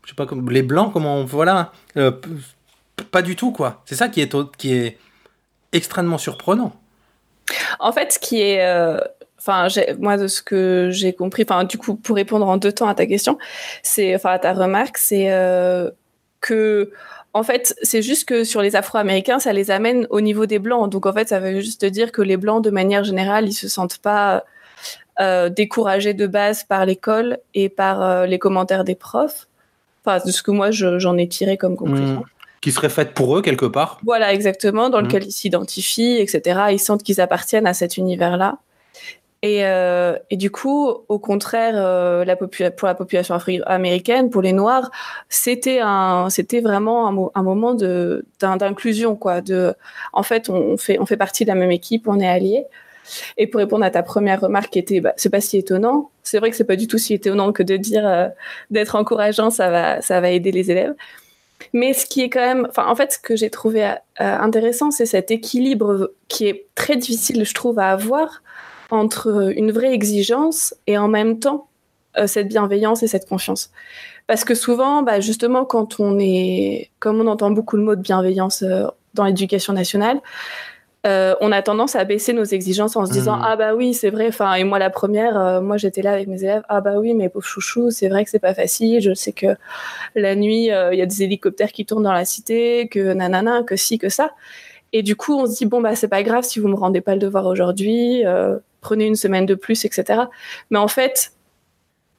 je 0.04 0.10
sais 0.10 0.16
pas, 0.16 0.26
comme 0.26 0.50
les 0.50 0.64
Blancs, 0.64 0.92
comment, 0.92 1.18
on- 1.18 1.26
voilà, 1.26 1.72
euh, 1.98 2.12
pas 3.12 3.22
du 3.22 3.36
tout 3.36 3.52
quoi. 3.52 3.84
C'est 3.86 3.96
ça 3.96 4.08
qui 4.08 4.22
est, 4.22 4.34
qui 4.58 4.74
est 4.74 4.98
extrêmement 5.72 6.18
surprenant. 6.18 6.74
En 7.80 7.92
fait, 7.92 8.12
ce 8.14 8.20
qui 8.20 8.42
est, 8.42 8.66
euh, 8.66 8.98
enfin, 9.48 9.68
moi 10.00 10.18
de 10.18 10.28
ce 10.28 10.42
que 10.42 10.90
j'ai 10.92 11.14
compris, 11.14 11.44
enfin, 11.48 11.64
du 11.64 11.78
coup, 11.78 11.96
pour 11.96 12.16
répondre 12.16 12.48
en 12.48 12.58
deux 12.58 12.72
temps 12.72 12.88
à 12.88 12.96
ta 12.96 13.06
question, 13.06 13.38
c'est, 13.84 14.16
enfin, 14.16 14.32
à 14.32 14.40
ta 14.40 14.54
remarque, 14.54 14.98
c'est 14.98 15.32
euh, 15.32 15.90
que, 16.42 16.92
en 17.34 17.44
fait, 17.44 17.76
c'est 17.82 18.02
juste 18.02 18.28
que 18.28 18.44
sur 18.44 18.62
les 18.62 18.76
Afro-Américains, 18.76 19.40
ça 19.40 19.52
les 19.54 19.72
amène 19.72 20.08
au 20.10 20.22
niveau 20.22 20.46
des 20.46 20.60
Blancs. 20.60 20.90
Donc, 20.92 21.06
en 21.06 21.14
fait, 21.14 21.28
ça 21.30 21.40
veut 21.40 21.60
juste 21.60 21.84
dire 21.86 22.12
que 22.12 22.22
les 22.22 22.38
Blancs, 22.38 22.64
de 22.64 22.70
manière 22.70 23.04
générale, 23.04 23.48
ils 23.48 23.54
se 23.54 23.68
sentent 23.68 23.98
pas 23.98 24.44
euh, 25.22 25.50
découragés 25.50 26.14
de 26.14 26.28
base 26.28 26.64
par 26.64 26.86
l'école 26.86 27.38
et 27.54 27.70
par 27.70 28.02
euh, 28.02 28.26
les 28.26 28.40
commentaires 28.40 28.84
des 28.84 28.96
profs. 28.96 29.48
Enfin, 30.06 30.24
de 30.26 30.32
ce 30.32 30.44
que 30.44 30.52
moi, 30.52 30.72
je- 30.72 31.00
j'en 31.00 31.18
ai 31.18 31.28
tiré 31.28 31.58
comme 31.58 31.76
conclusion. 31.78 32.20
Mm. 32.22 32.24
Qui 32.62 32.72
serait 32.72 32.90
faite 32.90 33.14
pour 33.14 33.38
eux 33.38 33.42
quelque 33.42 33.66
part. 33.66 34.00
Voilà, 34.04 34.34
exactement, 34.34 34.90
dans 34.90 34.98
Mhm. 35.00 35.06
lequel 35.06 35.24
ils 35.26 35.32
s'identifient, 35.32 36.18
etc. 36.18 36.60
Ils 36.72 36.80
sentent 36.80 37.04
qu'ils 37.04 37.22
appartiennent 37.22 37.68
à 37.68 37.74
cet 37.74 37.98
univers-là. 37.98 38.58
Et, 39.46 39.64
euh, 39.64 40.18
et 40.32 40.38
du 40.38 40.50
coup, 40.50 40.90
au 41.08 41.20
contraire, 41.20 41.76
euh, 41.76 42.26
pour 42.76 42.88
la 42.88 42.96
population 42.96 43.36
afro-américaine, 43.36 44.32
pour 44.32 44.42
les 44.42 44.54
Noirs, 44.54 44.90
c'était 45.30 45.82
vraiment 46.62 47.08
un, 47.08 47.12
mo- 47.12 47.32
un 47.36 47.44
moment 47.44 47.76
d'inclusion, 47.76 49.16
quoi. 49.16 49.42
En 50.14 50.24
fait, 50.24 50.50
on, 50.50 50.78
fait 50.78 51.16
partie 51.16 51.44
de 51.46 51.50
la 51.50 51.56
même 51.56 51.70
équipe, 51.70 52.08
on 52.08 52.20
est 52.20 52.28
alliés. 52.28 52.66
Et 53.38 53.46
pour 53.46 53.60
répondre 53.60 53.86
à 53.86 53.92
ta 53.92 54.02
première 54.02 54.42
remarque, 54.42 54.72
qui 54.72 54.80
était, 54.80 55.00
bah, 55.00 55.14
c'est 55.16 55.30
pas 55.30 55.42
si 55.42 55.60
étonnant. 55.60 56.10
C'est 56.24 56.40
vrai 56.40 56.50
que 56.50 56.56
c'est 56.56 56.64
pas 56.64 56.76
du 56.76 56.88
tout 56.88 56.98
si 56.98 57.14
étonnant 57.14 57.52
que 57.52 57.62
de 57.62 57.78
dire 57.78 58.08
euh, 58.08 58.30
d'être 58.72 58.96
encourageant, 58.96 59.52
ça 59.52 59.70
va 59.70 60.32
aider 60.32 60.52
les 60.52 60.72
élèves. 60.72 60.96
Mais 61.72 61.94
ce 61.94 62.08
qui 62.08 62.22
est 62.24 62.32
quand 62.32 62.42
même, 62.42 62.68
en 62.78 62.96
fait, 62.96 63.12
ce 63.12 63.20
que 63.20 63.36
j'ai 63.36 63.52
trouvé 63.52 63.94
intéressant, 64.18 64.90
c'est 64.90 65.06
cet 65.06 65.30
équilibre 65.30 66.10
qui 66.30 66.48
est 66.48 66.66
très 66.74 66.96
difficile, 66.96 67.46
je 67.46 67.54
trouve, 67.54 67.78
à 67.78 67.92
avoir 67.92 68.42
entre 68.92 69.54
une 69.56 69.72
vraie 69.72 69.94
exigence 69.94 70.74
et 70.88 70.98
en 70.98 71.08
même 71.08 71.40
temps 71.40 71.68
euh, 72.18 72.28
cette 72.28 72.48
bienveillance 72.48 73.04
et 73.04 73.08
cette 73.08 73.28
confiance. 73.28 73.72
Parce 74.28 74.44
que 74.44 74.56
souvent, 74.56 75.04
bah, 75.04 75.20
justement, 75.20 75.66
quand 75.66 76.00
on 76.00 76.18
est, 76.20 76.90
comme 77.00 77.20
on 77.20 77.28
entend 77.28 77.52
beaucoup 77.52 77.78
le 77.78 77.84
mot 77.84 77.96
de 77.96 78.02
bienveillance 78.02 78.64
euh, 78.64 78.86
dans 79.14 79.26
l'éducation 79.26 79.74
nationale, 79.74 80.20
euh, 81.06 81.36
on 81.40 81.52
a 81.52 81.62
tendance 81.62 81.96
à 81.96 82.04
baisser 82.04 82.34
nos 82.34 82.44
exigences 82.46 82.96
en 82.96 83.06
se 83.06 83.12
disant 83.12 83.36
Mhm. 83.36 83.44
ah 83.46 83.56
bah 83.56 83.76
oui 83.76 83.94
c'est 83.94 84.10
vrai 84.10 84.28
enfin 84.28 84.56
et 84.56 84.64
moi 84.64 84.80
la 84.80 84.90
première 84.90 85.38
euh, 85.38 85.62
moi 85.62 85.78
j'étais 85.78 86.02
là 86.02 86.12
avec 86.14 86.28
mes 86.28 86.44
élèves 86.44 86.64
ah 86.68 86.82
bah 86.82 86.96
oui 86.98 87.14
mais 87.14 87.30
pauvre 87.30 87.46
chouchou 87.46 87.92
c'est 87.92 88.10
vrai 88.10 88.24
que 88.24 88.32
c'est 88.32 88.40
pas 88.40 88.56
facile 88.56 89.02
je 89.02 89.14
sais 89.14 89.32
que 89.32 89.56
la 90.16 90.36
nuit 90.36 90.72
euh, 90.72 90.94
il 90.94 90.98
y 90.98 91.04
a 91.04 91.06
des 91.06 91.22
hélicoptères 91.22 91.72
qui 91.72 91.86
tournent 91.86 92.02
dans 92.06 92.12
la 92.12 92.26
cité 92.26 92.88
que 92.88 93.14
nanana 93.14 93.62
que 93.62 93.76
ci 93.76 94.00
que 94.00 94.10
ça 94.10 94.32
et 94.94 95.04
du 95.04 95.16
coup 95.16 95.36
on 95.36 95.46
se 95.46 95.56
dit 95.58 95.68
bon 95.68 95.80
bah 95.80 95.96
c'est 95.96 96.08
pas 96.08 96.24
grave 96.24 96.44
si 96.44 96.60
vous 96.60 96.70
me 96.70 96.76
rendez 96.76 97.02
pas 97.02 97.14
le 97.14 97.20
devoir 97.20 97.46
aujourd'hui 97.46 98.26
euh, 98.26 98.58
prenez 98.88 99.06
une 99.06 99.20
semaine 99.26 99.46
de 99.46 99.56
plus 99.56 99.80
etc 99.86 100.24
mais 100.70 100.80
en 100.80 100.88
fait 100.88 101.32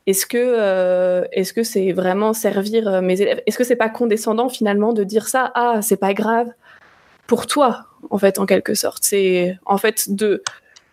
est-ce 0.06 0.24
que 0.24 0.38
euh, 0.38 1.24
est-ce 1.32 1.52
que 1.52 1.64
c'est 1.64 1.90
vraiment 1.92 2.32
servir 2.32 2.86
euh, 2.86 3.00
mes 3.00 3.20
élèves? 3.20 3.42
Est-ce 3.46 3.58
que 3.58 3.64
c'est 3.64 3.74
pas 3.74 3.88
condescendant 3.88 4.48
finalement 4.48 4.92
de 4.92 5.02
dire 5.02 5.26
ça? 5.26 5.50
Ah 5.56 5.80
c'est 5.82 5.96
pas 5.96 6.14
grave 6.14 6.48
pour 7.26 7.48
toi 7.48 7.86
en 8.10 8.18
fait 8.18 8.38
en 8.38 8.46
quelque 8.46 8.74
sorte. 8.74 9.02
C'est 9.02 9.58
en 9.66 9.78
fait 9.78 10.14
de 10.14 10.44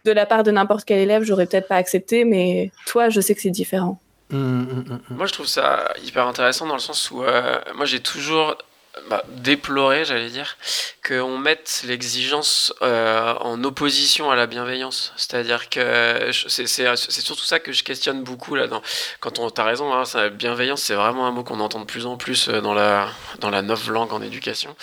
de 0.06 0.12
la 0.12 0.26
part 0.26 0.42
de 0.42 0.50
n'importe 0.50 0.86
quel 0.86 0.98
élève 0.98 1.22
j'aurais 1.22 1.46
peut-être 1.46 1.68
pas 1.68 1.76
accepté 1.76 2.26
mais 2.26 2.72
toi 2.88 3.10
je 3.10 3.22
sais 3.22 3.36
que 3.36 3.42
c'est 3.42 3.52
différent. 3.52 4.00
Mm, 4.32 4.38
mm, 4.38 4.64
mm, 4.64 5.00
mm. 5.10 5.16
Moi, 5.16 5.28
je 5.28 5.34
trouve 5.34 5.46
ça 5.46 5.94
hyper 6.04 6.28
intéressant 6.28 6.66
dans 6.66 6.74
le 6.74 6.80
sens 6.80 7.12
où 7.12 7.22
euh, 7.24 7.60
moi, 7.76 7.86
j'ai 7.86 8.00
toujours 8.00 8.58
bah, 9.10 9.24
déplorer, 9.30 10.06
j'allais 10.06 10.30
dire, 10.30 10.56
qu'on 11.06 11.40
mette 11.40 11.82
l'exigence 11.88 12.72
euh, 12.84 13.34
en 13.40 13.64
opposition 13.64 14.30
à 14.30 14.36
la 14.36 14.46
bienveillance. 14.46 15.14
C'est-à-dire 15.18 15.70
que 15.70 16.30
c'est 16.32 16.68
surtout 17.22 17.44
ça 17.44 17.60
que 17.60 17.72
je 17.72 17.84
questionne 17.84 18.24
beaucoup 18.24 18.54
là. 18.54 18.68
Quand 19.20 19.40
on, 19.40 19.50
t'as 19.50 19.64
raison, 19.64 19.92
hein, 19.92 20.04
bienveillance, 20.30 20.84
c'est 20.84 20.94
vraiment 20.94 21.26
un 21.26 21.32
mot 21.32 21.44
qu'on 21.44 21.60
entend 21.60 21.80
de 21.80 21.86
plus 21.86 22.06
en 22.06 22.18
plus 22.18 22.50
euh, 22.50 22.62
dans 22.62 22.76
la 22.76 23.10
dans 23.40 23.50
la 23.50 23.64
neuf 23.64 23.88
langue 23.88 24.14
en 24.14 24.22
éducation. 24.22 24.76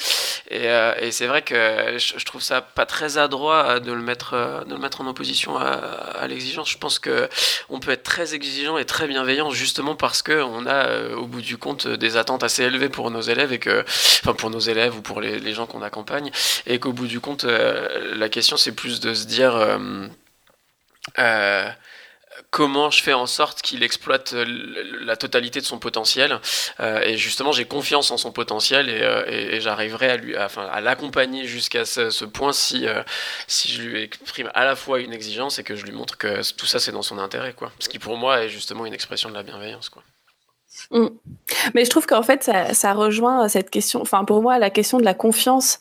Et, 0.50 0.68
euh, 0.68 1.10
c'est 1.12 1.26
vrai 1.28 1.42
que 1.42 1.54
je, 1.98 2.24
trouve 2.24 2.42
ça 2.42 2.60
pas 2.60 2.86
très 2.86 3.16
adroit 3.16 3.78
de 3.78 3.92
le 3.92 4.02
mettre 4.02 4.64
de 4.66 4.74
le 4.74 4.80
mettre 4.80 5.00
en 5.00 5.06
opposition 5.06 5.56
à, 5.56 5.64
à 5.64 6.26
l'exigence. 6.26 6.68
Je 6.68 6.78
pense 6.78 6.98
que 6.98 7.28
on 7.68 7.78
peut 7.78 7.92
être 7.92 8.02
très 8.02 8.34
exigeant 8.34 8.76
et 8.76 8.84
très 8.84 9.06
bienveillant 9.06 9.50
justement 9.50 9.94
parce 9.94 10.22
que 10.22 10.42
on 10.42 10.66
a 10.66 11.10
au 11.14 11.26
bout 11.26 11.42
du 11.42 11.56
compte 11.56 11.86
des 11.86 12.16
attentes 12.16 12.42
assez 12.42 12.64
élevées 12.64 12.88
pour 12.88 13.10
nos 13.10 13.20
élèves 13.20 13.52
et 13.52 13.58
que 13.58 13.84
enfin 14.22 14.34
pour 14.34 14.50
nos 14.50 14.58
élèves 14.58 14.96
ou 14.96 15.02
pour 15.02 15.20
les, 15.20 15.52
gens 15.52 15.66
qu'on 15.66 15.82
accompagne, 15.82 16.30
et 16.66 16.78
qu'au 16.78 16.92
bout 16.92 17.06
du 17.06 17.20
compte, 17.20 17.44
euh, 17.44 18.14
la 18.16 18.28
question 18.28 18.56
c'est 18.56 18.72
plus 18.72 19.00
de 19.00 19.14
se 19.14 19.26
dire 19.26 19.56
euh, 19.56 20.06
euh, 21.18 21.68
comment 22.50 22.90
je 22.90 23.02
fais 23.02 23.12
en 23.12 23.26
sorte 23.26 23.62
qu'il 23.62 23.82
exploite 23.82 24.32
la 24.32 25.16
totalité 25.16 25.60
de 25.60 25.64
son 25.64 25.78
potentiel. 25.78 26.40
et 26.80 27.16
justement, 27.16 27.52
j'ai 27.52 27.64
confiance 27.64 28.10
en 28.10 28.16
son 28.16 28.32
potentiel 28.32 28.88
et, 28.88 29.60
j'arriverai 29.60 30.10
à, 30.10 30.16
lui, 30.16 30.34
à, 30.36 30.80
l'accompagner 30.80 31.46
jusqu'à 31.46 31.84
ce, 31.84 32.24
point 32.24 32.52
si, 32.52 32.86
si 33.46 33.72
je 33.72 33.82
lui 33.82 34.02
exprime 34.02 34.50
à 34.54 34.64
la 34.64 34.74
fois 34.74 35.00
une 35.00 35.12
exigence 35.12 35.58
et 35.58 35.64
que 35.64 35.76
je 35.76 35.84
lui 35.84 35.92
montre 35.92 36.16
que 36.16 36.40
tout 36.54 36.66
ça 36.66 36.80
c'est 36.80 36.92
dans 36.92 37.02
son 37.02 37.18
intérêt. 37.18 37.52
Quoi. 37.52 37.72
Ce 37.78 37.88
qui 37.88 37.98
pour 37.98 38.16
moi 38.16 38.42
est 38.42 38.48
justement 38.48 38.86
une 38.86 38.94
expression 38.94 39.28
de 39.28 39.34
la 39.34 39.42
bienveillance. 39.42 39.88
Quoi. 39.88 40.02
Mm. 40.90 41.06
Mais 41.74 41.84
je 41.84 41.90
trouve 41.90 42.06
qu'en 42.06 42.22
fait, 42.22 42.50
ça, 42.72 42.92
rejoint 42.92 43.48
cette 43.48 43.70
question. 43.70 44.00
Enfin, 44.00 44.24
pour 44.24 44.42
moi, 44.42 44.58
la 44.58 44.70
question 44.70 44.98
de 44.98 45.04
la 45.04 45.14
confiance 45.14 45.80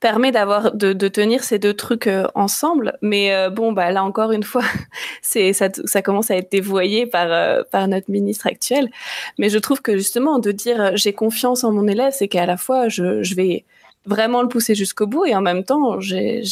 permet 0.00 0.32
d'avoir 0.32 0.72
de, 0.72 0.92
tenir 1.08 1.44
ces 1.44 1.58
deux 1.58 1.74
trucs 1.74 2.06
euh, 2.06 2.26
ensemble. 2.34 2.96
Mais 3.02 3.34
euh, 3.34 3.50
bon, 3.50 3.72
bah 3.72 3.90
là 3.90 4.02
encore 4.02 4.32
une 4.32 4.42
fois, 4.42 4.64
ça, 5.22 6.02
commence 6.02 6.30
à 6.30 6.36
être 6.36 6.50
dévoyé 6.50 7.06
par 7.06 7.30
euh, 7.30 7.62
par 7.70 7.86
notre 7.88 8.10
ministre 8.10 8.46
actuel. 8.46 8.90
Mais 9.38 9.48
je 9.48 9.58
trouve 9.58 9.82
que 9.82 9.96
justement 9.96 10.38
de 10.38 10.52
dire 10.52 10.96
j'ai 10.96 11.12
confiance 11.12 11.64
en 11.64 11.72
mon 11.72 11.86
élève, 11.86 12.12
c'est 12.16 12.28
qu'à 12.28 12.46
la 12.46 12.56
fois 12.56 12.88
je, 12.88 13.22
je 13.22 13.34
vais 13.34 13.64
vraiment 14.06 14.42
le 14.42 14.48
pousser 14.48 14.74
jusqu'au 14.74 15.06
bout 15.06 15.26
et 15.26 15.34
en 15.34 15.42
même 15.42 15.64
temps 15.64 16.00
j'ai 16.00 16.42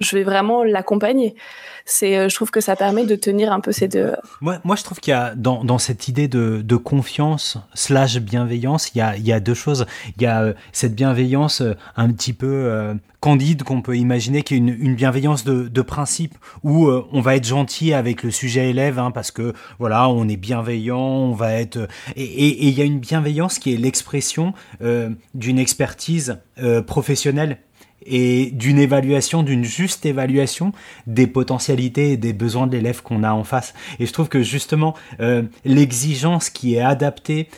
je 0.00 0.16
vais 0.16 0.24
vraiment 0.24 0.62
l'accompagner. 0.62 1.34
C'est, 1.84 2.16
euh, 2.18 2.28
je 2.28 2.34
trouve 2.34 2.50
que 2.50 2.60
ça 2.60 2.76
permet 2.76 3.06
de 3.06 3.14
tenir 3.14 3.52
un 3.52 3.60
peu 3.60 3.72
ces 3.72 3.88
deux. 3.88 4.12
Moi, 4.40 4.58
moi 4.64 4.76
je 4.76 4.82
trouve 4.82 4.98
qu'il 4.98 5.12
y 5.12 5.14
a 5.14 5.34
dans, 5.34 5.64
dans 5.64 5.78
cette 5.78 6.08
idée 6.08 6.28
de, 6.28 6.60
de 6.62 6.76
confiance 6.76 7.58
slash 7.74 8.18
bienveillance, 8.18 8.90
il 8.94 8.98
y 8.98 9.00
a, 9.00 9.16
il 9.16 9.26
y 9.26 9.32
a 9.32 9.40
deux 9.40 9.54
choses. 9.54 9.86
Il 10.16 10.22
y 10.22 10.26
a 10.26 10.42
euh, 10.42 10.54
cette 10.72 10.94
bienveillance 10.94 11.60
euh, 11.60 11.74
un 11.96 12.10
petit 12.10 12.32
peu 12.32 12.96
candide 13.20 13.62
qu'on 13.62 13.82
peut 13.82 13.96
imaginer, 13.96 14.42
qui 14.42 14.54
est 14.54 14.56
une, 14.58 14.68
une 14.68 14.94
bienveillance 14.94 15.44
de, 15.44 15.68
de 15.68 15.82
principe 15.82 16.34
où 16.62 16.88
on 16.88 17.20
va 17.20 17.36
être 17.36 17.46
gentil 17.46 17.92
avec 17.92 18.22
le 18.22 18.30
sujet 18.30 18.70
élève, 18.70 18.98
hein, 18.98 19.10
parce 19.10 19.30
que 19.30 19.52
voilà, 19.78 20.08
on 20.08 20.28
est 20.28 20.36
bienveillant, 20.36 20.98
on 20.98 21.32
va 21.32 21.52
être 21.54 21.88
et, 22.14 22.22
et, 22.22 22.66
il 22.66 22.78
y 22.78 22.82
a 22.82 22.84
une 22.84 23.00
bienveillance 23.00 23.58
qui 23.58 23.72
est 23.74 23.76
l'expression 23.76 24.52
d'une 25.34 25.58
expertise 25.58 26.38
professionnelle 26.86 27.58
et 28.08 28.50
d'une 28.52 28.78
évaluation, 28.78 29.42
d'une 29.42 29.64
juste 29.64 30.06
évaluation 30.06 30.72
des 31.06 31.26
potentialités 31.26 32.12
et 32.12 32.16
des 32.16 32.32
besoins 32.32 32.66
de 32.66 32.72
l'élève 32.72 33.02
qu'on 33.02 33.22
a 33.22 33.32
en 33.32 33.44
face. 33.44 33.74
Et 33.98 34.06
je 34.06 34.12
trouve 34.12 34.28
que 34.28 34.42
justement, 34.42 34.94
euh, 35.20 35.42
l'exigence 35.64 36.50
qui 36.50 36.74
est 36.74 36.80
adaptée 36.80 37.48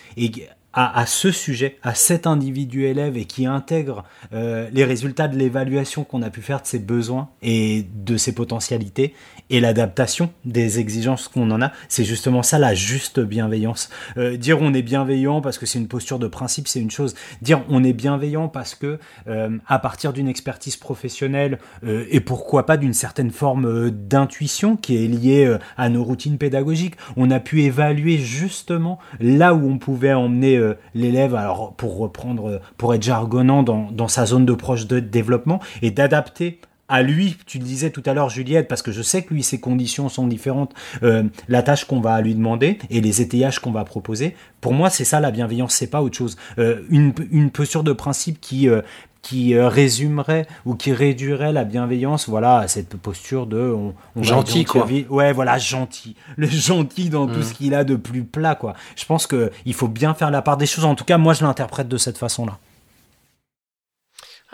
à, 0.75 1.07
ce 1.07 1.33
sujet, 1.33 1.77
à 1.83 1.95
cet 1.95 2.27
individu 2.27 2.85
élève 2.85 3.17
et 3.17 3.25
qui 3.25 3.47
intègre 3.47 4.05
euh, 4.33 4.69
les 4.73 4.85
résultats 4.85 5.27
de 5.27 5.37
l'évaluation 5.37 6.05
qu'on 6.05 6.23
a 6.23 6.31
pu 6.31 6.41
faire 6.41 6.63
de 6.63 6.67
ses 6.67 6.79
besoins 6.79 7.31
et 7.43 7.87
de 7.95 8.17
ses 8.17 8.33
potentialités 8.33 9.15
et 9.51 9.61
l'adaptation 9.61 10.31
des 10.45 10.79
exigences 10.79 11.29
qu'on 11.29 11.51
en 11.51 11.63
a, 11.63 11.73
c'est 11.89 12.05
justement 12.05 12.43
ça 12.43 12.59
la 12.59 12.75
juste 12.75 13.21
bienveillance. 13.21 13.91
Euh, 14.17 14.37
dire 14.37 14.59
on 14.61 14.75
est 14.75 14.83
bienveillant 14.83 15.41
parce 15.41 15.59
que 15.59 15.67
c'est 15.67 15.79
une 15.79 15.89
posture 15.89 16.19
de 16.19 16.29
principe, 16.29 16.69
c'est 16.69 16.81
une 16.81 16.91
chose. 16.91 17.15
Dire 17.43 17.63
on 17.69 17.85
est 17.85 17.93
bienveillant 17.93 18.49
parce 18.49 18.75
que 18.75 18.99
euh, 19.29 19.59
à 19.67 19.79
partir 19.79 20.13
d'une 20.13 20.29
expertise 20.29 20.77
professionnelle 20.77 21.59
et 22.11 22.21
pourquoi 22.21 22.67
pas 22.67 22.77
d'une 22.77 22.93
certaine 22.93 23.31
forme 23.31 23.91
d'intuition 23.91 24.77
qui 24.77 25.03
est 25.03 25.09
liée 25.09 25.57
à 25.77 25.89
nos 25.89 26.05
routines 26.05 26.39
pédagogiques, 26.39 26.97
on 27.17 27.31
a 27.31 27.41
pu 27.41 27.63
évaluer 27.63 28.19
justement 28.19 28.99
là 29.21 29.55
où 29.55 29.69
on 29.69 29.79
pouvait 29.79 30.13
emmener 30.13 30.57
euh, 30.57 30.75
l'élève, 30.95 31.35
alors 31.35 31.75
pour 31.75 31.99
reprendre, 31.99 32.49
euh, 32.49 32.59
pour 32.77 32.95
être 32.95 33.03
jargonnant 33.03 33.63
dans, 33.63 33.91
dans 33.91 34.09
sa 34.09 34.27
zone 34.27 34.47
de 34.47 34.53
proche 34.53 34.87
de 34.87 35.01
développement, 35.01 35.61
et 35.83 35.91
d'adapter 35.91 36.61
à 36.89 37.03
lui, 37.03 37.37
tu 37.47 37.59
le 37.59 37.65
disais 37.65 37.91
tout 37.91 38.03
à 38.07 38.15
l'heure 38.15 38.31
Juliette, 38.31 38.69
parce 38.69 38.83
que 38.83 38.93
je 38.93 39.03
sais 39.03 39.23
que 39.23 39.35
lui, 39.35 39.43
ses 39.43 39.61
conditions 39.61 40.09
sont 40.09 40.27
différentes, 40.27 40.75
euh, 41.03 41.25
la 41.49 41.63
tâche 41.63 41.85
qu'on 41.85 42.01
va 42.01 42.21
lui 42.21 42.35
demander 42.35 42.79
et 42.91 43.01
les 43.01 43.21
étayages 43.21 43.59
qu'on 43.59 43.73
va 43.73 43.85
proposer, 43.85 44.35
pour 44.61 44.73
moi 44.73 44.91
c'est 44.91 45.05
ça 45.05 45.21
la 45.21 45.31
bienveillance, 45.31 45.75
c'est 45.75 45.87
pas 45.87 46.03
autre 46.03 46.17
chose. 46.17 46.37
une, 46.57 47.13
une 47.31 47.51
posture 47.51 47.85
de 47.85 47.93
principe 47.93 48.41
qui, 48.41 48.69
qui 49.23 49.55
euh, 49.55 49.69
résumerait 49.69 50.47
ou 50.65 50.75
qui 50.75 50.93
réduirait 50.93 51.53
la 51.53 51.65
bienveillance, 51.65 52.29
voilà, 52.29 52.59
à 52.59 52.69
cette 52.69 52.97
posture 52.97 53.47
de 53.47 53.59
on, 53.59 53.95
gentil 54.23 54.65
quoi. 54.65 54.87
Ouais, 55.11 55.33
voilà, 55.33 55.59
gentil, 55.59 56.17
le 56.37 56.47
gentil 56.47 57.11
dans 57.11 57.27
tout 57.27 57.41
mm. 57.41 57.43
ce 57.43 57.55
qu'il 57.55 57.75
a 57.75 57.85
de 57.85 57.97
plus 57.97 58.25
plat 58.25 58.55
quoi. 58.55 58.75
Je 58.97 59.05
pense 59.05 59.27
que 59.27 59.51
il 59.67 59.75
faut 59.75 59.89
bien 59.89 60.15
faire 60.15 60.31
la 60.31 60.43
part 60.43 60.57
des 60.57 60.67
choses. 60.67 60.85
En 60.85 60.95
tout 60.95 61.05
cas, 61.05 61.19
moi, 61.19 61.35
je 61.35 61.45
l'interprète 61.45 61.89
de 61.89 61.97
cette 61.97 62.19
façon-là. 62.19 62.59
Ah, 62.59 62.68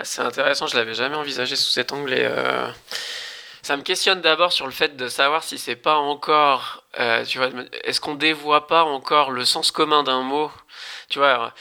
c'est 0.02 0.22
intéressant, 0.22 0.66
je 0.66 0.76
l'avais 0.76 0.94
jamais 0.94 1.16
envisagé 1.16 1.56
sous 1.56 1.70
cet 1.70 1.92
angle 1.92 2.12
et 2.12 2.24
euh, 2.24 2.68
ça 3.62 3.76
me 3.76 3.82
questionne 3.82 4.20
d'abord 4.20 4.52
sur 4.52 4.66
le 4.66 4.72
fait 4.72 4.96
de 4.96 5.08
savoir 5.08 5.44
si 5.44 5.58
c'est 5.58 5.76
pas 5.76 5.96
encore, 5.96 6.82
euh, 6.98 7.24
tu 7.24 7.38
vois, 7.38 7.50
est-ce 7.84 8.00
qu'on 8.00 8.14
dévoie 8.14 8.66
pas 8.66 8.84
encore 8.84 9.30
le 9.30 9.44
sens 9.44 9.70
commun 9.70 10.02
d'un 10.02 10.22
mot, 10.22 10.50
tu 11.08 11.18
vois 11.18 11.52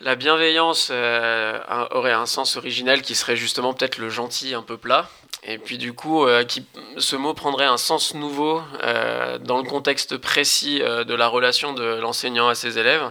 la 0.00 0.14
bienveillance 0.14 0.90
euh, 0.92 1.58
aurait 1.90 2.12
un 2.12 2.26
sens 2.26 2.56
original 2.56 3.02
qui 3.02 3.14
serait 3.16 3.36
justement 3.36 3.74
peut-être 3.74 3.98
le 3.98 4.10
gentil 4.10 4.54
un 4.54 4.62
peu 4.62 4.76
plat. 4.76 5.08
Et 5.44 5.58
puis 5.58 5.78
du 5.78 5.92
coup, 5.92 6.24
euh, 6.26 6.44
qui, 6.44 6.64
ce 6.98 7.16
mot 7.16 7.32
prendrait 7.34 7.64
un 7.64 7.76
sens 7.76 8.14
nouveau 8.14 8.60
euh, 8.82 9.38
dans 9.38 9.58
le 9.58 9.62
contexte 9.62 10.16
précis 10.16 10.80
de 10.80 11.14
la 11.14 11.28
relation 11.28 11.72
de 11.72 11.84
l'enseignant 11.84 12.48
à 12.48 12.54
ses 12.54 12.78
élèves. 12.78 13.10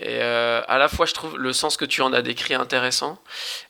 Et 0.00 0.20
à 0.20 0.78
la 0.78 0.88
fois, 0.88 1.06
je 1.06 1.14
trouve 1.14 1.38
le 1.38 1.52
sens 1.52 1.76
que 1.76 1.84
tu 1.84 2.02
en 2.02 2.12
as 2.12 2.22
décrit 2.22 2.54
intéressant. 2.54 3.18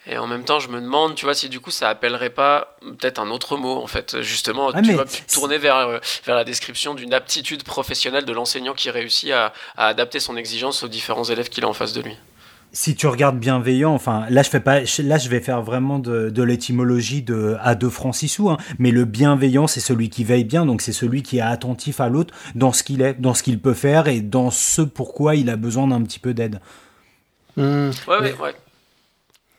Et 0.07 0.19
en 0.19 0.27
même 0.27 0.45
temps, 0.45 0.61
je 0.61 0.69
me 0.69 0.81
demande, 0.81 1.15
tu 1.15 1.25
vois, 1.25 1.35
si 1.35 1.49
du 1.49 1.61
coup, 1.61 1.71
ça 1.71 1.89
appellerait 1.89 2.31
pas 2.31 2.77
peut-être 2.81 3.19
un 3.19 3.31
autre 3.31 3.57
mot, 3.57 3.77
en 3.83 3.87
fait. 3.87 4.21
Justement, 4.23 4.73
tu 4.73 4.93
vas 4.93 5.05
tourner 5.33 5.59
vers, 5.59 6.01
vers 6.25 6.37
la 6.37 6.45
description 6.45 6.95
d'une 6.95 7.15
aptitude 7.15 7.65
professionnelle 7.65 8.25
de 8.25 8.33
l'enseignant 8.33 8.75
qui 8.75 8.91
réussit 8.91 9.31
à, 9.31 9.53
à 9.77 9.89
adapter 9.89 10.21
son 10.21 10.37
exigence 10.37 10.83
aux 10.83 10.89
différents 10.89 11.25
élèves 11.25 11.49
qu'il 11.49 11.65
a 11.65 11.69
en 11.69 11.75
face 11.75 11.93
de 11.93 12.03
lui 12.03 12.17
si 12.73 12.95
tu 12.95 13.07
regardes 13.07 13.39
bienveillant, 13.39 13.93
enfin 13.93 14.27
là 14.31 14.43
je 14.43 14.51
fais 14.51 14.61
pas, 14.61 14.81
là 14.81 15.19
je 15.19 15.29
vais 15.29 15.41
faire 15.41 15.63
vraiment 15.63 15.99
de, 15.99 16.31
de 16.31 16.43
l'étymologie 16.43 17.23
de 17.23 17.57
à 17.61 17.75
deux 17.75 17.91
francs 17.91 18.15
six 18.15 18.29
sous, 18.29 18.51
hein, 18.51 18.59
mais 18.79 18.91
le 18.91 19.05
bienveillant 19.05 19.67
c'est 19.67 19.81
celui 19.81 20.09
qui 20.09 20.25
veille 20.25 20.45
bien, 20.45 20.67
donc 20.67 20.83
c'est 20.83 20.93
celui 20.93 21.23
qui 21.23 21.39
est 21.39 21.43
attentif 21.43 22.01
à 22.01 22.09
l'autre 22.09 22.35
dans 22.55 22.73
ce 22.73 22.83
qu'il 22.83 23.03
est, 23.03 23.21
dans 23.21 23.35
ce 23.35 23.43
qu'il 23.43 23.61
peut 23.61 23.75
faire 23.75 24.09
et 24.09 24.21
dans 24.21 24.51
ce 24.51 24.83
pourquoi 24.83 25.37
il 25.37 25.51
a 25.51 25.57
besoin 25.57 25.89
d'un 25.89 26.03
petit 26.03 26.19
peu 26.19 26.35
d'aide. 26.35 26.61
Mmh. 27.57 27.91
ouais, 28.09 28.19
ouais, 28.21 28.35
ouais. 28.41 28.55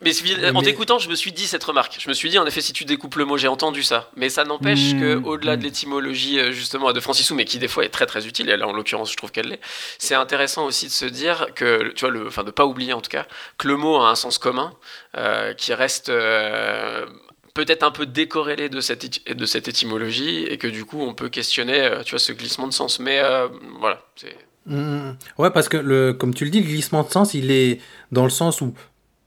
Mais, 0.02 0.14
en 0.56 0.62
t'écoutant, 0.64 0.97
je 0.97 1.10
me 1.10 1.16
suis 1.16 1.32
dit 1.32 1.45
cette 1.45 1.64
remarque. 1.64 1.97
Je 1.99 2.10
me 2.10 2.14
suis 2.14 2.30
dit, 2.30 2.39
en 2.39 2.45
effet, 2.47 2.62
si 2.62 2.74
tu 2.74 2.86
découpes 2.86 3.16
le 3.16 3.26
mot, 3.26 3.38
j'ai 3.38 3.47
entendu 3.47 3.84
ça. 3.84 4.10
Mais 4.16 4.30
ça 4.30 4.43
n'empêche 4.43 4.93
qu'au 4.93 4.99
que, 4.99 5.24
au-delà 5.24 5.58
de 5.58 5.64
l'étymologie, 5.64 6.39
euh, 6.39 6.52
justement, 6.52 6.91
de 6.91 6.99
Francisou, 6.99 7.36
mais 7.36 7.45
qui 7.45 7.60
des 7.60 7.68
fois 7.68 7.86
est 7.86 7.89
très 7.89 8.08
très 8.08 8.26
utile, 8.26 8.49
et 8.49 8.58
là, 8.58 8.68
en 8.68 8.74
l'occurrence, 8.74 9.12
je 9.12 9.18
trouve 9.18 9.32
qu'elle 9.32 9.47
l'est, 9.47 9.60
c'est 9.99 10.16
intéressant 10.16 10.66
aussi 10.66 10.88
de 10.88 10.91
se 10.91 11.06
dire 11.06 11.47
que, 11.54 11.91
tu 11.93 12.02
vois, 12.02 12.10
le, 12.10 12.26
enfin, 12.26 12.43
de 12.43 12.49
pas 12.49 12.66
oublier 12.66 12.93
en 12.93 13.02
tout 13.02 13.12
cas, 13.12 13.28
que 13.60 13.68
le 13.68 13.78
mot 13.78 13.97
a 13.97 14.10
un 14.10 14.16
sens 14.16 14.39
commun, 14.39 14.74
euh, 15.18 15.54
qui 15.54 15.74
reste 15.76 16.10
euh, 16.10 17.06
peut-être 17.54 17.84
un 17.84 17.91
peu 17.91 18.08
décorrélé 18.08 18.70
de 18.70 18.82
cette, 18.82 19.30
de 19.32 19.45
cette 19.45 19.68
étymologie, 19.68 20.45
et 20.45 20.58
que 20.58 20.68
du 20.68 20.84
coup, 20.84 21.02
on 21.02 21.14
peut 21.14 21.30
questionner, 21.30 21.91
tu 22.06 22.12
vois, 22.12 22.20
ce 22.20 22.32
glissement 22.32 22.68
de 22.68 22.74
sens. 22.74 22.99
Mais 22.99 23.22
voilà, 23.80 24.02
c'est. 24.16 24.36
Mmh. 24.68 25.14
Ouais, 25.39 25.49
parce 25.49 25.70
que 25.70 25.78
le, 25.78 26.14
comme 26.14 26.36
tu 26.36 26.45
le 26.45 26.52
dis, 26.52 26.60
le 26.60 26.68
glissement 26.68 27.04
de 27.04 27.10
sens, 27.10 27.34
il 27.34 27.49
est 27.49 27.82
dans 28.12 28.24
le 28.24 28.30
sens 28.30 28.62
où 28.62 28.76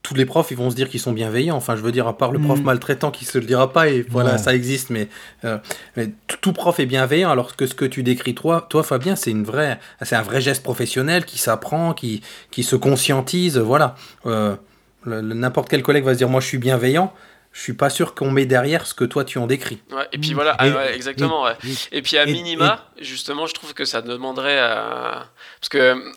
tous 0.05 0.14
les 0.14 0.26
profs, 0.26 0.50
ils 0.50 0.57
vont 0.57 0.70
se 0.70 0.76
dire 0.76 0.90
qu'ils 0.90 1.00
sont 1.00 1.12
bienveillants. 1.12 1.57
Enfin, 1.57 1.76
je 1.76 1.80
veux 1.80 1.90
dire, 1.90 2.07
à 2.07 2.16
part 2.16 2.30
le 2.30 2.38
prof 2.38 2.61
mm. 2.61 2.64
maltraitant 2.64 3.11
qui 3.11 3.24
se 3.24 3.38
le 3.38 3.46
dira 3.46 3.72
pas, 3.72 3.88
et 3.88 4.05
voilà, 4.09 4.36
ça 4.36 4.55
existe, 4.55 4.90
mais, 4.90 5.09
euh, 5.44 5.59
mais, 5.96 6.11
tout 6.42 6.52
prof 6.52 6.78
est 6.78 6.86
bienveillant, 6.86 7.30
alors 7.30 7.57
que 7.57 7.66
ce 7.66 7.74
que 7.74 7.86
tu 7.86 8.02
décris, 8.02 8.34
toi, 8.34 8.66
toi 8.68 8.82
Fabien, 8.82 9.16
c'est 9.16 9.30
une 9.30 9.44
vraie, 9.44 9.80
c'est 10.02 10.14
un 10.14 10.22
vrai 10.22 10.42
geste 10.42 10.62
professionnel 10.62 11.24
qui 11.24 11.38
s'apprend, 11.38 11.94
qui, 11.94 12.20
qui 12.50 12.62
se 12.62 12.76
conscientise, 12.76 13.57
voilà. 13.57 13.96
Euh, 14.26 14.55
n'importe 15.07 15.70
quel 15.70 15.82
collègue 15.82 16.05
va 16.05 16.12
se 16.12 16.18
dire, 16.18 16.28
moi, 16.28 16.40
je 16.40 16.46
suis 16.46 16.59
bienveillant. 16.59 17.12
Je 17.55 17.61
suis 17.61 17.72
pas 17.72 17.88
sûr 17.88 18.14
qu'on 18.16 18.30
met 18.32 18.46
derrière 18.46 18.84
ce 18.84 18.94
que 18.94 19.05
toi 19.05 19.24
tu 19.24 19.38
en 19.38 19.46
décris. 19.46 19.80
Ouais, 19.92 20.07
et 20.12 20.18
puis 20.18 20.32
Mm. 20.32 20.34
voilà, 20.34 20.50
Et- 20.55 20.57
ah 20.59 20.66
ouais, 20.76 20.94
exactement. 20.94 21.44
ouais. 21.44 21.55
Et- 21.92 21.98
Et 21.98 22.02
puis 22.02 22.18
à 22.18 22.24
et- 22.26 22.32
minima, 22.32 22.90
justement, 23.00 23.46
je 23.46 23.55
trouve 23.55 23.72
que 23.74 23.84
ça 23.84 24.02
demanderait 24.02 24.59
à... 24.59 25.28
Parce 25.61 25.68
que 25.68 26.12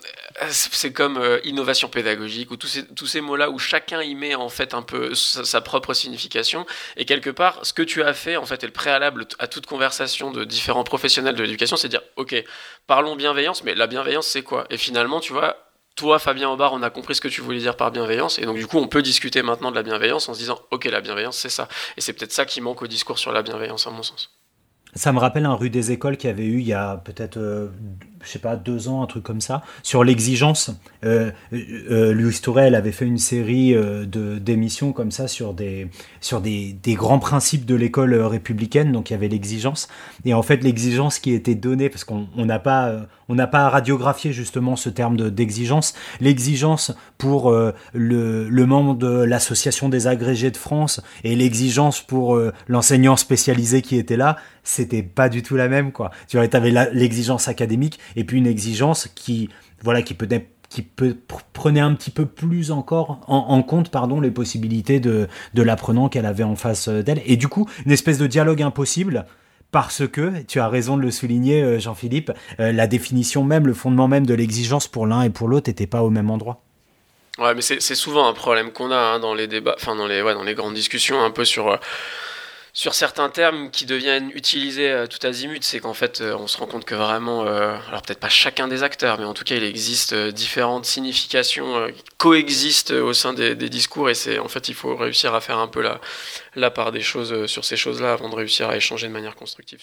c'est 0.49 0.91
comme 0.91 1.17
euh, 1.17 1.39
innovation 1.43 1.87
pédagogique, 1.89 2.49
ou 2.51 2.57
tous 2.57 2.67
ces, 2.67 2.85
tous 2.87 3.05
ces 3.05 3.21
mots-là 3.21 3.51
où 3.51 3.59
chacun 3.59 4.01
y 4.01 4.15
met 4.15 4.33
en 4.35 4.49
fait 4.49 4.73
un 4.73 4.81
peu 4.81 5.13
sa, 5.13 5.45
sa 5.45 5.61
propre 5.61 5.93
signification. 5.93 6.65
Et 6.97 7.05
quelque 7.05 7.29
part, 7.29 7.59
ce 7.65 7.71
que 7.71 7.83
tu 7.83 8.01
as 8.01 8.13
fait, 8.15 8.35
en 8.35 8.45
fait, 8.45 8.63
est 8.63 8.67
le 8.67 8.73
préalable 8.73 9.27
à 9.39 9.47
toute 9.47 9.67
conversation 9.67 10.31
de 10.31 10.43
différents 10.43 10.83
professionnels 10.83 11.35
de 11.35 11.43
l'éducation, 11.43 11.77
c'est 11.77 11.87
dire, 11.89 12.01
ok, 12.15 12.35
parlons 12.87 13.15
bienveillance, 13.15 13.63
mais 13.63 13.75
la 13.75 13.85
bienveillance, 13.85 14.25
c'est 14.27 14.41
quoi? 14.41 14.65
Et 14.71 14.77
finalement, 14.77 15.19
tu 15.19 15.33
vois... 15.33 15.55
Toi, 15.97 16.19
Fabien 16.19 16.47
Aubard, 16.49 16.73
on 16.73 16.83
a 16.83 16.91
compris 16.91 17.15
ce 17.15 17.21
que 17.21 17.27
tu 17.27 17.41
voulais 17.41 17.57
dire 17.57 17.75
par 17.75 17.91
bienveillance, 17.91 18.37
et 18.37 18.45
donc 18.45 18.57
du 18.57 18.67
coup, 18.67 18.77
on 18.77 18.87
peut 18.87 19.01
discuter 19.01 19.41
maintenant 19.41 19.71
de 19.71 19.75
la 19.75 19.81
bienveillance 19.81 20.29
en 20.29 20.35
se 20.35 20.39
disant, 20.39 20.59
ok, 20.69 20.85
la 20.85 21.01
bienveillance, 21.01 21.37
c'est 21.37 21.49
ça. 21.49 21.67
Et 21.97 22.01
c'est 22.01 22.13
peut-être 22.13 22.31
ça 22.31 22.45
qui 22.45 22.61
manque 22.61 22.83
au 22.83 22.87
discours 22.87 23.17
sur 23.17 23.31
la 23.31 23.41
bienveillance, 23.41 23.87
à 23.87 23.89
mon 23.89 24.03
sens. 24.03 24.29
Ça 24.93 25.11
me 25.11 25.17
rappelle 25.17 25.45
un 25.45 25.55
rue 25.55 25.71
des 25.71 25.91
écoles 25.91 26.15
qui 26.17 26.27
avait 26.27 26.45
eu 26.45 26.59
il 26.59 26.67
y 26.67 26.73
a 26.73 26.97
peut-être, 26.97 27.37
euh, 27.37 27.69
je 28.27 28.33
sais 28.33 28.39
pas, 28.39 28.55
deux 28.57 28.89
ans, 28.89 29.01
un 29.01 29.07
truc 29.07 29.23
comme 29.23 29.41
ça, 29.41 29.63
sur 29.83 30.03
l'exigence. 30.03 30.71
Euh, 31.05 31.31
euh, 31.53 32.13
Louis 32.13 32.37
Tourelle 32.41 32.75
avait 32.75 32.91
fait 32.91 33.05
une 33.05 33.17
série 33.17 33.73
euh, 33.73 34.05
de 34.05 34.37
d'émissions 34.37 34.91
comme 34.93 35.11
ça 35.11 35.27
sur 35.27 35.53
des 35.53 35.87
sur 36.21 36.41
des, 36.41 36.73
des 36.83 36.93
grands 36.95 37.19
principes 37.19 37.65
de 37.65 37.75
l'école 37.75 38.13
euh, 38.13 38.27
républicaine. 38.27 38.91
Donc 38.91 39.09
il 39.09 39.13
y 39.13 39.15
avait 39.15 39.27
l'exigence 39.29 39.87
et 40.25 40.33
en 40.33 40.43
fait 40.43 40.63
l'exigence 40.63 41.19
qui 41.19 41.31
était 41.33 41.55
donnée 41.55 41.89
parce 41.89 42.03
qu'on 42.03 42.27
on 42.35 42.45
n'a 42.45 42.59
pas 42.59 42.89
euh, 42.89 43.01
on 43.29 43.35
pas 43.47 43.69
radiographié 43.69 44.31
justement 44.33 44.75
ce 44.75 44.89
terme 44.89 45.17
de- 45.17 45.29
d'exigence. 45.29 45.93
L'exigence 46.21 46.93
pour 47.17 47.49
euh, 47.51 47.73
le, 47.93 48.49
le 48.49 48.65
membre 48.65 48.95
de 48.95 49.07
l'association 49.23 49.89
des 49.89 50.07
agrégés 50.07 50.51
de 50.51 50.57
France 50.57 51.01
et 51.23 51.35
l'exigence 51.35 52.01
pour 52.01 52.35
euh, 52.35 52.53
l'enseignant 52.67 53.15
spécialisé 53.15 53.81
qui 53.81 53.97
était 53.97 54.17
là, 54.17 54.37
c'était 54.63 55.03
pas 55.03 55.29
du 55.29 55.43
tout 55.43 55.55
la 55.55 55.67
même 55.67 55.91
quoi. 55.91 56.11
Tu 56.27 56.37
vois, 56.37 56.47
avais 56.53 56.71
la- 56.71 56.89
l'exigence 56.91 57.47
académique 57.47 57.99
et 58.17 58.25
puis 58.25 58.39
une 58.39 58.47
exigence 58.47 59.07
qui 59.15 59.47
voilà 59.81 60.01
qui 60.01 60.13
peut 60.13 60.27
qui 60.69 60.81
peut, 60.81 61.15
pr- 61.29 61.39
prenait 61.53 61.79
un 61.79 61.93
petit 61.93 62.11
peu 62.11 62.25
plus 62.25 62.71
encore 62.71 63.21
en, 63.27 63.63
compte 63.63 63.89
pardon 63.89 64.19
les 64.19 64.31
possibilités 64.31 64.99
de, 64.99 65.29
de 65.53 65.61
l'apprenant 65.61 66.09
qu'elle 66.09 66.25
avait 66.25 66.43
en 66.43 66.57
face 66.57 66.89
euh, 66.89 67.03
d'elle 67.03 67.21
et 67.25 67.37
du 67.37 67.47
coup 67.47 67.69
une 67.85 67.93
espèce 67.93 68.17
de 68.17 68.27
dialogue 68.27 68.61
impossible 68.61 69.25
parce 69.71 70.07
que, 70.07 70.43
tu 70.43 70.59
as 70.59 70.69
raison 70.69 70.97
de 70.97 71.01
le 71.01 71.11
souligner 71.11 71.61
euh, 71.61 71.77
Jean-Philippe, 71.77 72.31
euh, 72.61 72.71
la 72.71 72.87
définition 72.87 73.43
même, 73.43 73.67
le 73.67 73.73
fondement 73.73 74.07
même 74.07 74.25
de 74.25 74.33
l'exigence 74.33 74.87
pour 74.87 75.05
l'un 75.05 75.23
et 75.23 75.29
pour 75.29 75.49
l'autre 75.49 75.69
n'était 75.69 75.87
pas 75.87 76.03
au 76.03 76.09
même 76.09 76.29
endroit. 76.29 76.61
Ouais, 77.37 77.53
mais 77.53 77.61
c'est 77.61 77.95
souvent 77.95 78.27
un 78.29 78.33
problème 78.33 78.71
qu'on 78.71 78.91
a 78.91 78.97
hein, 78.97 79.19
dans 79.19 79.35
les 79.35 79.47
débats, 79.47 79.75
enfin 79.75 79.95
dans 79.95 80.07
les, 80.07 80.21
ouais, 80.21 80.33
dans 80.33 80.43
les 80.43 80.55
grandes 80.55 80.73
discussions 80.73 81.21
un 81.21 81.31
peu 81.31 81.43
sur, 81.43 81.77
sur 82.77 82.93
certains 82.93 83.29
termes 83.29 83.71
qui 83.71 83.87
deviennent 83.87 84.29
utilisés 84.35 84.91
euh, 84.91 85.07
tout 85.07 85.25
azimut. 85.25 85.63
C'est 85.63 85.79
qu'en 85.79 85.95
fait, 85.95 86.21
euh, 86.21 86.37
on 86.37 86.45
se 86.45 86.57
rend 86.57 86.67
compte 86.67 86.85
que 86.85 86.93
vraiment, 86.93 87.43
euh, 87.47 87.75
alors 87.87 88.03
peut-être 88.03 88.19
pas 88.19 88.29
chacun 88.29 88.67
des 88.67 88.83
acteurs, 88.83 89.17
mais 89.17 89.25
en 89.25 89.33
tout 89.33 89.43
cas, 89.43 89.55
il 89.55 89.63
existe 89.63 90.13
différentes 90.13 90.85
significations 90.85 91.87
qui 91.87 92.03
coexistent 92.19 92.91
au 92.91 93.13
sein 93.13 93.33
des, 93.33 93.55
des 93.55 93.69
discours 93.69 94.11
et 94.11 94.13
c'est 94.13 94.37
en 94.37 94.47
fait, 94.47 94.69
il 94.69 94.75
faut 94.75 94.95
réussir 94.95 95.33
à 95.33 95.41
faire 95.41 95.57
un 95.57 95.67
peu 95.67 95.81
la, 95.81 95.99
la 96.57 96.71
part 96.71 96.91
des 96.91 97.01
choses 97.01 97.31
euh, 97.31 97.47
sur 97.47 97.63
ces 97.63 97.77
choses-là 97.77 98.13
avant 98.13 98.29
de 98.29 98.35
réussir 98.35 98.67
à 98.69 98.75
échanger 98.75 99.07
de 99.07 99.13
manière 99.13 99.35
constructive. 99.35 99.79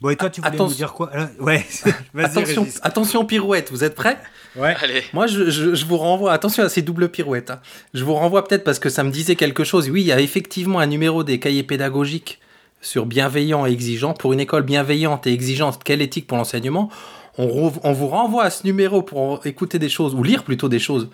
Bon, 0.00 0.08
et 0.08 0.16
toi, 0.16 0.30
tu 0.30 0.40
voulais 0.40 0.54
Attention. 0.54 0.68
nous 0.70 0.74
dire 0.76 0.92
quoi? 0.94 1.10
Ouais, 1.38 1.64
vas-y, 2.14 2.24
Attention, 2.24 2.62
Régis. 2.62 2.80
attention 2.82 3.24
pirouette, 3.26 3.70
vous 3.70 3.84
êtes 3.84 3.94
prêts? 3.94 4.16
Ouais. 4.56 4.74
Allez, 4.80 5.04
Moi, 5.12 5.26
je, 5.26 5.50
je- 5.50 5.74
je 5.74 5.84
vous 5.84 5.98
renvoie, 5.98 6.32
attention 6.32 6.62
à 6.64 6.68
ces 6.70 6.80
doubles 6.80 7.10
pirouettes. 7.10 7.50
hein. 7.50 7.60
Je 7.92 8.02
vous 8.02 8.14
renvoie 8.14 8.42
peut-être 8.48 8.64
parce 8.64 8.78
que 8.78 8.88
ça 8.88 9.04
me 9.04 9.10
disait 9.10 9.36
quelque 9.36 9.64
chose. 9.64 9.90
Oui, 9.90 10.00
il 10.00 10.06
y 10.06 10.12
a 10.12 10.20
effectivement 10.20 10.78
un 10.80 10.86
numéro 10.86 11.22
des 11.24 11.38
cahiers 11.38 11.62
pédagogiques 11.62 12.40
sur 12.80 13.04
bienveillant 13.04 13.66
et 13.66 13.70
exigeant. 13.70 14.14
Pour 14.14 14.32
une 14.32 14.40
école 14.40 14.62
bienveillante 14.62 15.26
et 15.26 15.32
exigeante, 15.32 15.82
quelle 15.84 16.00
éthique 16.00 16.26
pour 16.26 16.38
l'enseignement? 16.38 16.90
On, 17.36 17.70
on 17.84 17.92
vous 17.92 18.08
renvoie 18.08 18.44
à 18.44 18.50
ce 18.50 18.64
numéro 18.66 19.02
pour 19.02 19.46
écouter 19.46 19.78
des 19.78 19.90
choses, 19.90 20.14
ou 20.14 20.22
lire 20.22 20.42
plutôt 20.44 20.70
des 20.70 20.78
choses 20.78 21.10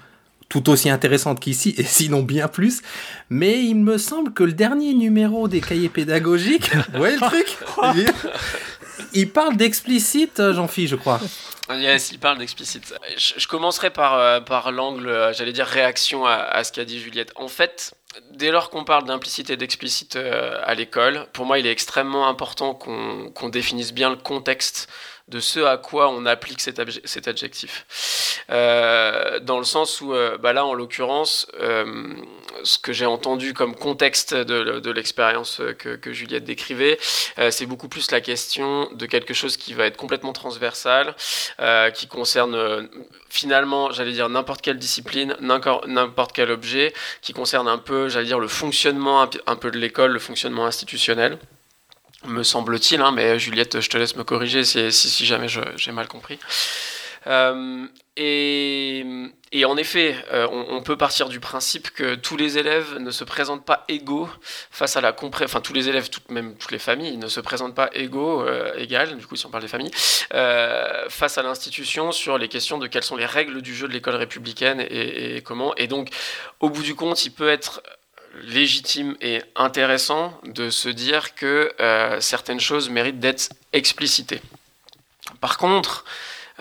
tout 0.52 0.68
aussi 0.68 0.90
intéressantes 0.90 1.40
qu'ici, 1.40 1.74
et 1.78 1.82
sinon 1.82 2.22
bien 2.22 2.46
plus. 2.46 2.82
Mais 3.30 3.64
il 3.64 3.76
me 3.76 3.96
semble 3.96 4.34
que 4.34 4.42
le 4.42 4.52
dernier 4.52 4.92
numéro 4.92 5.48
des 5.48 5.62
cahiers 5.62 5.88
pédagogiques, 5.88 6.70
vous 6.92 6.98
voyez 6.98 7.16
le 7.16 7.26
truc 7.26 7.56
Il 9.14 9.30
parle 9.30 9.56
d'explicite, 9.56 10.52
Jean-Philippe, 10.52 10.90
je 10.90 10.96
crois. 10.96 11.20
Yes, 11.70 12.12
il 12.12 12.18
parle 12.18 12.36
d'explicite. 12.36 12.94
Je, 13.16 13.32
je 13.38 13.48
commencerai 13.48 13.88
par, 13.88 14.14
euh, 14.14 14.40
par 14.40 14.72
l'angle, 14.72 15.08
euh, 15.08 15.32
j'allais 15.32 15.52
dire, 15.52 15.64
réaction 15.64 16.26
à, 16.26 16.34
à 16.34 16.64
ce 16.64 16.72
qu'a 16.72 16.84
dit 16.84 17.00
Juliette. 17.00 17.32
En 17.36 17.48
fait, 17.48 17.94
dès 18.32 18.50
lors 18.50 18.68
qu'on 18.68 18.84
parle 18.84 19.04
d'implicite 19.04 19.48
et 19.48 19.56
d'explicite 19.56 20.16
euh, 20.16 20.60
à 20.64 20.74
l'école, 20.74 21.26
pour 21.32 21.46
moi, 21.46 21.58
il 21.58 21.66
est 21.66 21.72
extrêmement 21.72 22.28
important 22.28 22.74
qu'on 22.74 23.30
qu'on 23.30 23.48
définisse 23.48 23.94
bien 23.94 24.10
le 24.10 24.16
contexte 24.16 24.88
de 25.28 25.40
ce 25.40 25.60
à 25.60 25.76
quoi 25.76 26.10
on 26.10 26.26
applique 26.26 26.60
cet, 26.60 26.78
adjectif. 26.78 28.44
Euh, 28.50 29.38
dans 29.40 29.58
le 29.58 29.64
sens 29.64 30.00
où, 30.00 30.12
euh, 30.12 30.36
bah 30.38 30.52
là, 30.52 30.66
en 30.66 30.74
l'occurrence, 30.74 31.46
euh, 31.60 32.14
ce 32.64 32.78
que 32.78 32.92
j'ai 32.92 33.06
entendu 33.06 33.54
comme 33.54 33.74
contexte 33.74 34.34
de, 34.34 34.90
l'expérience 34.90 35.60
que, 35.78 35.96
que 35.96 36.12
Juliette 36.12 36.44
décrivait, 36.44 36.98
c'est 37.50 37.66
beaucoup 37.66 37.88
plus 37.88 38.10
la 38.10 38.20
question 38.20 38.88
de 38.92 39.06
quelque 39.06 39.32
chose 39.32 39.56
qui 39.56 39.74
va 39.74 39.86
être 39.86 39.96
complètement 39.96 40.32
transversal, 40.32 41.14
qui 41.94 42.06
concerne 42.06 42.88
finalement, 43.30 43.90
j'allais 43.90 44.12
dire, 44.12 44.28
n'importe 44.28 44.60
quelle 44.60 44.78
discipline, 44.78 45.36
n'importe 45.40 46.32
quel 46.32 46.50
objet, 46.50 46.92
qui 47.22 47.32
concerne 47.32 47.68
un 47.68 47.78
peu, 47.78 48.08
j'allais 48.08 48.26
dire, 48.26 48.38
le 48.38 48.48
fonctionnement 48.48 49.22
un 49.22 49.56
peu 49.56 49.70
de 49.70 49.78
l'école, 49.78 50.12
le 50.12 50.18
fonctionnement 50.18 50.66
institutionnel, 50.66 51.38
me 52.24 52.42
semble-t-il, 52.42 53.00
hein, 53.00 53.12
mais 53.12 53.38
Juliette, 53.38 53.80
je 53.80 53.90
te 53.90 53.96
laisse 53.96 54.16
me 54.16 54.24
corriger 54.24 54.64
si, 54.64 54.92
si, 54.92 55.08
si 55.08 55.26
jamais 55.26 55.48
j'ai 55.76 55.92
mal 55.92 56.08
compris. 56.08 56.38
Euh, 57.26 57.86
et, 58.16 59.04
et 59.52 59.64
en 59.64 59.76
effet, 59.76 60.16
euh, 60.32 60.46
on, 60.50 60.76
on 60.76 60.82
peut 60.82 60.96
partir 60.96 61.28
du 61.28 61.40
principe 61.40 61.90
que 61.90 62.14
tous 62.14 62.36
les 62.36 62.58
élèves 62.58 62.98
ne 62.98 63.10
se 63.10 63.24
présentent 63.24 63.64
pas 63.64 63.84
égaux 63.88 64.28
face 64.70 64.96
à 64.96 65.00
la 65.00 65.12
compré 65.12 65.44
enfin 65.44 65.60
tous 65.60 65.72
les 65.72 65.88
élèves, 65.88 66.10
toutes, 66.10 66.30
même 66.30 66.56
toutes 66.56 66.72
les 66.72 66.78
familles, 66.78 67.16
ne 67.16 67.28
se 67.28 67.40
présentent 67.40 67.74
pas 67.74 67.90
égaux, 67.92 68.42
euh, 68.42 68.74
égales, 68.76 69.16
du 69.16 69.26
coup 69.26 69.36
si 69.36 69.46
on 69.46 69.50
parle 69.50 69.62
des 69.62 69.68
familles, 69.68 69.92
euh, 70.34 71.08
face 71.08 71.38
à 71.38 71.42
l'institution 71.42 72.12
sur 72.12 72.38
les 72.38 72.48
questions 72.48 72.78
de 72.78 72.86
quelles 72.86 73.04
sont 73.04 73.16
les 73.16 73.26
règles 73.26 73.62
du 73.62 73.74
jeu 73.74 73.88
de 73.88 73.92
l'école 73.92 74.16
républicaine 74.16 74.80
et, 74.80 75.36
et 75.36 75.40
comment. 75.42 75.74
Et 75.76 75.86
donc, 75.86 76.08
au 76.60 76.70
bout 76.70 76.82
du 76.82 76.94
compte, 76.94 77.24
il 77.24 77.30
peut 77.30 77.48
être 77.48 77.82
légitime 78.42 79.16
et 79.20 79.42
intéressant 79.56 80.38
de 80.44 80.70
se 80.70 80.88
dire 80.88 81.34
que 81.34 81.72
euh, 81.80 82.20
certaines 82.20 82.60
choses 82.60 82.88
méritent 82.88 83.20
d'être 83.20 83.50
explicitées. 83.72 84.40
Par 85.40 85.58
contre, 85.58 86.04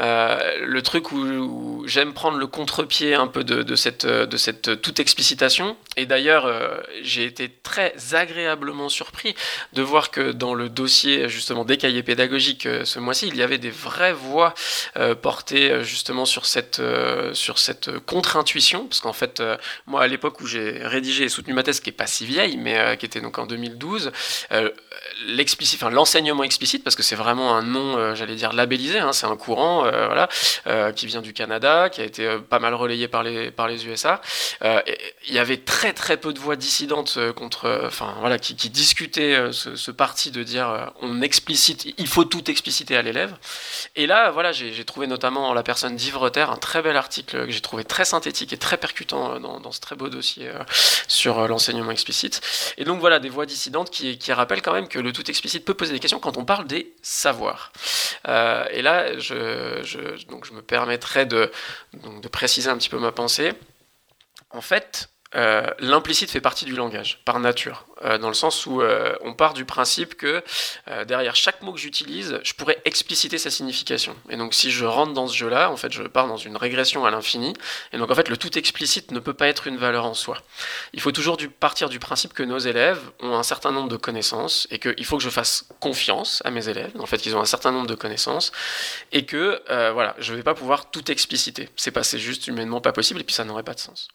euh, 0.01 0.57
le 0.65 0.81
truc 0.81 1.11
où, 1.11 1.83
j'aime 1.87 2.13
prendre 2.13 2.37
le 2.37 2.47
contre-pied 2.47 3.15
un 3.15 3.27
peu 3.27 3.43
de, 3.43 3.75
cette, 3.75 4.05
de 4.05 4.37
cette 4.37 4.81
toute 4.81 4.99
explicitation, 4.99 5.77
et 5.97 6.05
d'ailleurs 6.05 6.45
euh, 6.45 6.77
j'ai 7.01 7.25
été 7.25 7.49
très 7.63 7.93
agréablement 8.13 8.89
surpris 8.89 9.35
de 9.73 9.81
voir 9.81 10.11
que 10.11 10.31
dans 10.31 10.53
le 10.53 10.69
dossier 10.69 11.29
justement 11.29 11.65
des 11.65 11.77
cahiers 11.77 12.03
pédagogiques 12.03 12.65
euh, 12.65 12.85
ce 12.85 12.99
mois-ci, 12.99 13.27
il 13.27 13.35
y 13.35 13.43
avait 13.43 13.57
des 13.57 13.69
vraies 13.69 14.13
voix 14.13 14.53
euh, 14.97 15.15
portées 15.15 15.71
euh, 15.71 15.83
justement 15.83 16.25
sur 16.25 16.45
cette, 16.45 16.79
euh, 16.79 17.33
sur 17.33 17.59
cette 17.59 17.99
contre-intuition, 17.99 18.87
parce 18.87 18.99
qu'en 18.99 19.13
fait, 19.13 19.39
euh, 19.39 19.57
moi 19.85 20.01
à 20.01 20.07
l'époque 20.07 20.41
où 20.41 20.47
j'ai 20.47 20.79
rédigé 20.83 21.25
et 21.25 21.29
soutenu 21.29 21.53
ma 21.53 21.63
thèse, 21.63 21.79
qui 21.79 21.89
est 21.89 21.93
pas 21.93 22.07
si 22.07 22.25
vieille, 22.25 22.57
mais 22.57 22.77
euh, 22.77 22.95
qui 22.95 23.05
était 23.05 23.21
donc 23.21 23.37
en 23.37 23.45
2012, 23.45 24.11
euh, 24.51 24.69
l'explicite, 25.27 25.81
enfin 25.81 25.91
l'enseignement 25.91 26.43
explicite, 26.43 26.83
parce 26.83 26.95
que 26.95 27.03
c'est 27.03 27.15
vraiment 27.15 27.55
un 27.55 27.63
nom, 27.63 27.97
euh, 27.97 28.15
j'allais 28.15 28.35
dire 28.35 28.53
labellisé, 28.53 28.99
hein, 28.99 29.13
c'est 29.13 29.27
un 29.27 29.35
courant, 29.35 29.85
euh, 29.85 29.90
voilà, 30.07 30.29
euh, 30.67 30.91
qui 30.91 31.05
vient 31.07 31.21
du 31.21 31.33
Canada, 31.33 31.89
qui 31.89 32.01
a 32.01 32.03
été 32.03 32.25
euh, 32.25 32.39
pas 32.39 32.59
mal 32.59 32.73
relayé 32.73 33.07
par 33.07 33.23
les 33.23 33.51
par 33.51 33.67
les 33.67 33.85
USA. 33.87 34.21
Euh, 34.63 34.81
Il 35.27 35.33
y 35.33 35.39
avait 35.39 35.57
très 35.57 35.93
très 35.93 36.17
peu 36.17 36.33
de 36.33 36.39
voix 36.39 36.55
dissidentes 36.55 37.15
euh, 37.17 37.33
contre, 37.33 37.65
euh, 37.65 37.87
enfin 37.87 38.15
voilà, 38.19 38.39
qui, 38.39 38.53
discutaient 38.69 39.35
euh, 39.35 39.51
ce, 39.51 39.91
parti 39.91 40.31
de 40.31 40.43
dire 40.43 40.69
euh, 40.69 40.85
on 41.01 41.21
explicite, 41.21 41.85
il 41.97 42.07
faut 42.07 42.25
tout 42.25 42.49
expliciter 42.49 42.95
à 42.97 43.01
l'élève. 43.01 43.35
Et 43.95 44.07
là, 44.07 44.31
voilà, 44.31 44.51
j'ai 44.51 44.85
trouvé 44.85 45.07
notamment 45.07 45.49
en 45.49 45.53
la 45.53 45.63
personne 45.63 45.95
d'Yves 45.95 46.17
Reter 46.17 46.49
un 46.49 46.57
très 46.57 46.81
bel 46.81 46.97
article 46.97 47.45
que 47.45 47.51
j'ai 47.51 47.61
trouvé 47.61 47.83
très 47.83 48.05
synthétique 48.05 48.53
et 48.53 48.57
très 48.57 48.77
percutant 48.77 49.35
euh, 49.35 49.39
dans, 49.39 49.71
ce 49.71 49.79
très 49.79 49.95
beau 49.95 50.09
dossier 50.09 50.47
euh, 50.47 50.63
sur 51.07 51.39
euh, 51.39 51.47
l'enseignement 51.47 51.91
explicite. 51.91 52.41
Et 52.77 52.83
donc 52.83 52.99
voilà, 52.99 53.19
des 53.19 53.29
voix 53.29 53.45
dissidentes 53.45 53.89
qui, 53.89 54.17
qui 54.17 54.31
rappellent 54.33 54.61
quand 54.61 54.73
même 54.73 54.87
que 54.87 54.99
le 54.99 55.11
tout 55.11 55.29
explicite 55.29 55.65
peut 55.65 55.73
poser 55.73 55.93
des 55.93 55.99
questions 55.99 56.19
quand 56.19 56.37
on 56.37 56.45
parle 56.45 56.67
des 56.67 56.93
savoirs. 57.01 57.71
Euh, 58.27 58.65
et 58.71 58.81
là, 58.81 59.17
je, 59.17 59.33
je- 59.83 60.25
donc 60.27 60.45
je 60.45 60.53
me 60.53 60.61
permettrai 60.61 61.25
donc 61.93 62.21
de 62.21 62.27
préciser 62.27 62.69
un 62.69 62.77
petit 62.77 62.89
peu 62.89 62.99
ma 62.99 63.11
pensée. 63.11 63.53
En 64.49 64.61
fait, 64.61 65.09
euh, 65.35 65.65
l'implicite 65.79 66.29
fait 66.29 66.41
partie 66.41 66.65
du 66.65 66.75
langage, 66.75 67.21
par 67.23 67.39
nature, 67.39 67.85
euh, 68.03 68.17
dans 68.17 68.27
le 68.27 68.33
sens 68.33 68.65
où 68.65 68.81
euh, 68.81 69.15
on 69.21 69.33
part 69.33 69.53
du 69.53 69.63
principe 69.63 70.15
que 70.15 70.43
derrière 71.05 71.35
chaque 71.35 71.61
mot 71.61 71.71
que 71.71 71.79
j'utilise, 71.79 72.39
je 72.43 72.53
pourrais 72.53 72.81
expliciter 72.85 73.37
sa 73.37 73.49
signification. 73.49 74.15
Et 74.29 74.35
donc 74.35 74.53
si 74.53 74.71
je 74.71 74.85
rentre 74.85 75.13
dans 75.13 75.27
ce 75.27 75.35
jeu-là, 75.35 75.71
en 75.71 75.77
fait, 75.77 75.91
je 75.91 76.03
pars 76.03 76.27
dans 76.27 76.37
une 76.37 76.57
régression 76.57 77.05
à 77.05 77.11
l'infini, 77.11 77.53
et 77.93 77.97
donc 77.97 78.11
en 78.11 78.15
fait, 78.15 78.29
le 78.29 78.37
tout 78.37 78.57
explicite 78.57 79.11
ne 79.11 79.19
peut 79.19 79.33
pas 79.33 79.47
être 79.47 79.67
une 79.67 79.77
valeur 79.77 80.05
en 80.05 80.13
soi. 80.13 80.37
Il 80.93 80.99
faut 80.99 81.11
toujours 81.11 81.37
partir 81.59 81.89
du 81.89 81.99
principe 81.99 82.33
que 82.33 82.43
nos 82.43 82.59
élèves 82.59 82.99
ont 83.21 83.35
un 83.35 83.43
certain 83.43 83.71
nombre 83.71 83.89
de 83.89 83.97
connaissances, 83.97 84.67
et 84.69 84.79
qu'il 84.79 85.05
faut 85.05 85.17
que 85.17 85.23
je 85.23 85.29
fasse 85.29 85.65
confiance 85.79 86.41
à 86.45 86.51
mes 86.51 86.67
élèves, 86.67 86.91
en 86.99 87.05
fait, 87.05 87.25
ils 87.25 87.35
ont 87.35 87.41
un 87.41 87.45
certain 87.45 87.71
nombre 87.71 87.87
de 87.87 87.95
connaissances, 87.95 88.51
et 89.11 89.25
que, 89.25 89.61
voilà, 89.93 90.15
je 90.19 90.33
ne 90.33 90.37
vais 90.37 90.43
pas 90.43 90.55
pouvoir 90.55 90.91
tout 90.91 91.09
expliciter. 91.11 91.69
C'est 91.75 91.91
pas, 91.91 92.03
c'est 92.03 92.19
juste 92.19 92.47
humainement 92.47 92.81
pas 92.81 92.91
possible, 92.91 93.21
et 93.21 93.23
puis 93.23 93.35
ça 93.35 93.45
n'aurait 93.45 93.63
pas 93.63 93.73
de 93.73 93.79
sens. 93.79 94.09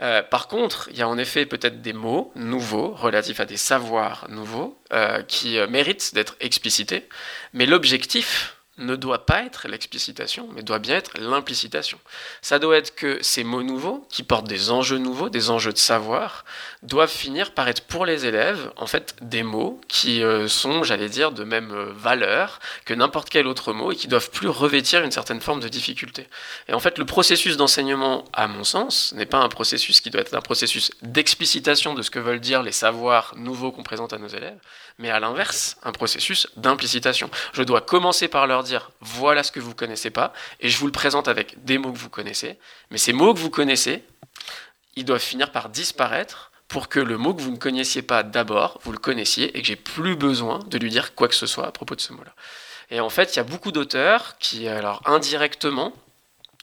Euh, 0.00 0.22
par 0.22 0.48
contre, 0.48 0.88
il 0.90 0.96
y 0.96 1.02
a 1.02 1.08
en 1.08 1.18
effet 1.18 1.46
peut-être 1.46 1.82
des 1.82 1.92
mots 1.92 2.32
nouveaux 2.34 2.90
relatifs 2.90 3.40
à 3.40 3.44
des 3.44 3.56
savoirs 3.56 4.26
nouveaux 4.30 4.78
euh, 4.92 5.22
qui 5.22 5.58
euh, 5.58 5.66
méritent 5.66 6.14
d'être 6.14 6.36
explicités, 6.40 7.08
mais 7.52 7.66
l'objectif 7.66 8.61
ne 8.78 8.96
doit 8.96 9.26
pas 9.26 9.44
être 9.44 9.68
l'explicitation, 9.68 10.48
mais 10.54 10.62
doit 10.62 10.78
bien 10.78 10.96
être 10.96 11.18
l'implicitation. 11.18 11.98
Ça 12.40 12.58
doit 12.58 12.78
être 12.78 12.94
que 12.94 13.18
ces 13.22 13.44
mots 13.44 13.62
nouveaux, 13.62 14.06
qui 14.08 14.22
portent 14.22 14.48
des 14.48 14.70
enjeux 14.70 14.96
nouveaux, 14.96 15.28
des 15.28 15.50
enjeux 15.50 15.72
de 15.72 15.78
savoir, 15.78 16.46
doivent 16.82 17.10
finir 17.10 17.52
par 17.52 17.68
être 17.68 17.82
pour 17.82 18.06
les 18.06 18.24
élèves, 18.24 18.72
en 18.76 18.86
fait, 18.86 19.14
des 19.20 19.42
mots 19.42 19.78
qui 19.88 20.22
euh, 20.22 20.48
sont, 20.48 20.84
j'allais 20.84 21.10
dire, 21.10 21.32
de 21.32 21.44
même 21.44 21.70
euh, 21.70 21.92
valeur 21.94 22.60
que 22.86 22.94
n'importe 22.94 23.28
quel 23.28 23.46
autre 23.46 23.74
mot 23.74 23.92
et 23.92 23.96
qui 23.96 24.08
doivent 24.08 24.30
plus 24.30 24.48
revêtir 24.48 25.04
une 25.04 25.12
certaine 25.12 25.42
forme 25.42 25.60
de 25.60 25.68
difficulté. 25.68 26.26
Et 26.68 26.72
en 26.72 26.80
fait, 26.80 26.98
le 26.98 27.04
processus 27.04 27.58
d'enseignement, 27.58 28.24
à 28.32 28.46
mon 28.46 28.64
sens, 28.64 29.12
n'est 29.14 29.26
pas 29.26 29.38
un 29.38 29.50
processus 29.50 30.00
qui 30.00 30.08
doit 30.08 30.22
être 30.22 30.34
un 30.34 30.40
processus 30.40 30.90
d'explicitation 31.02 31.92
de 31.92 32.00
ce 32.00 32.10
que 32.10 32.18
veulent 32.18 32.40
dire 32.40 32.62
les 32.62 32.72
savoirs 32.72 33.34
nouveaux 33.36 33.70
qu'on 33.70 33.82
présente 33.82 34.14
à 34.14 34.18
nos 34.18 34.28
élèves, 34.28 34.58
mais 34.98 35.10
à 35.10 35.20
l'inverse, 35.20 35.76
un 35.82 35.92
processus 35.92 36.46
d'implicitation. 36.56 37.30
Je 37.52 37.62
dois 37.62 37.82
commencer 37.82 38.28
par 38.28 38.46
leur 38.46 38.61
dire 38.62 38.90
voilà 39.00 39.42
ce 39.42 39.52
que 39.52 39.60
vous 39.60 39.74
connaissez 39.74 40.10
pas, 40.10 40.32
et 40.60 40.68
je 40.68 40.78
vous 40.78 40.86
le 40.86 40.92
présente 40.92 41.28
avec 41.28 41.64
des 41.64 41.78
mots 41.78 41.92
que 41.92 41.98
vous 41.98 42.10
connaissez, 42.10 42.58
mais 42.90 42.98
ces 42.98 43.12
mots 43.12 43.34
que 43.34 43.38
vous 43.38 43.50
connaissez, 43.50 44.04
ils 44.96 45.04
doivent 45.04 45.20
finir 45.20 45.52
par 45.52 45.68
disparaître 45.68 46.52
pour 46.68 46.88
que 46.88 47.00
le 47.00 47.18
mot 47.18 47.34
que 47.34 47.42
vous 47.42 47.50
ne 47.50 47.58
connaissiez 47.58 48.02
pas 48.02 48.22
d'abord, 48.22 48.80
vous 48.82 48.92
le 48.92 48.98
connaissiez 48.98 49.56
et 49.56 49.60
que 49.60 49.68
j'ai 49.68 49.76
plus 49.76 50.16
besoin 50.16 50.60
de 50.60 50.78
lui 50.78 50.90
dire 50.90 51.14
quoi 51.14 51.28
que 51.28 51.34
ce 51.34 51.46
soit 51.46 51.66
à 51.66 51.70
propos 51.70 51.94
de 51.94 52.00
ce 52.00 52.12
mot-là. 52.14 52.34
Et 52.90 53.00
en 53.00 53.10
fait, 53.10 53.34
il 53.34 53.36
y 53.36 53.40
a 53.40 53.44
beaucoup 53.44 53.72
d'auteurs 53.72 54.38
qui, 54.38 54.68
alors 54.68 55.02
indirectement, 55.04 55.92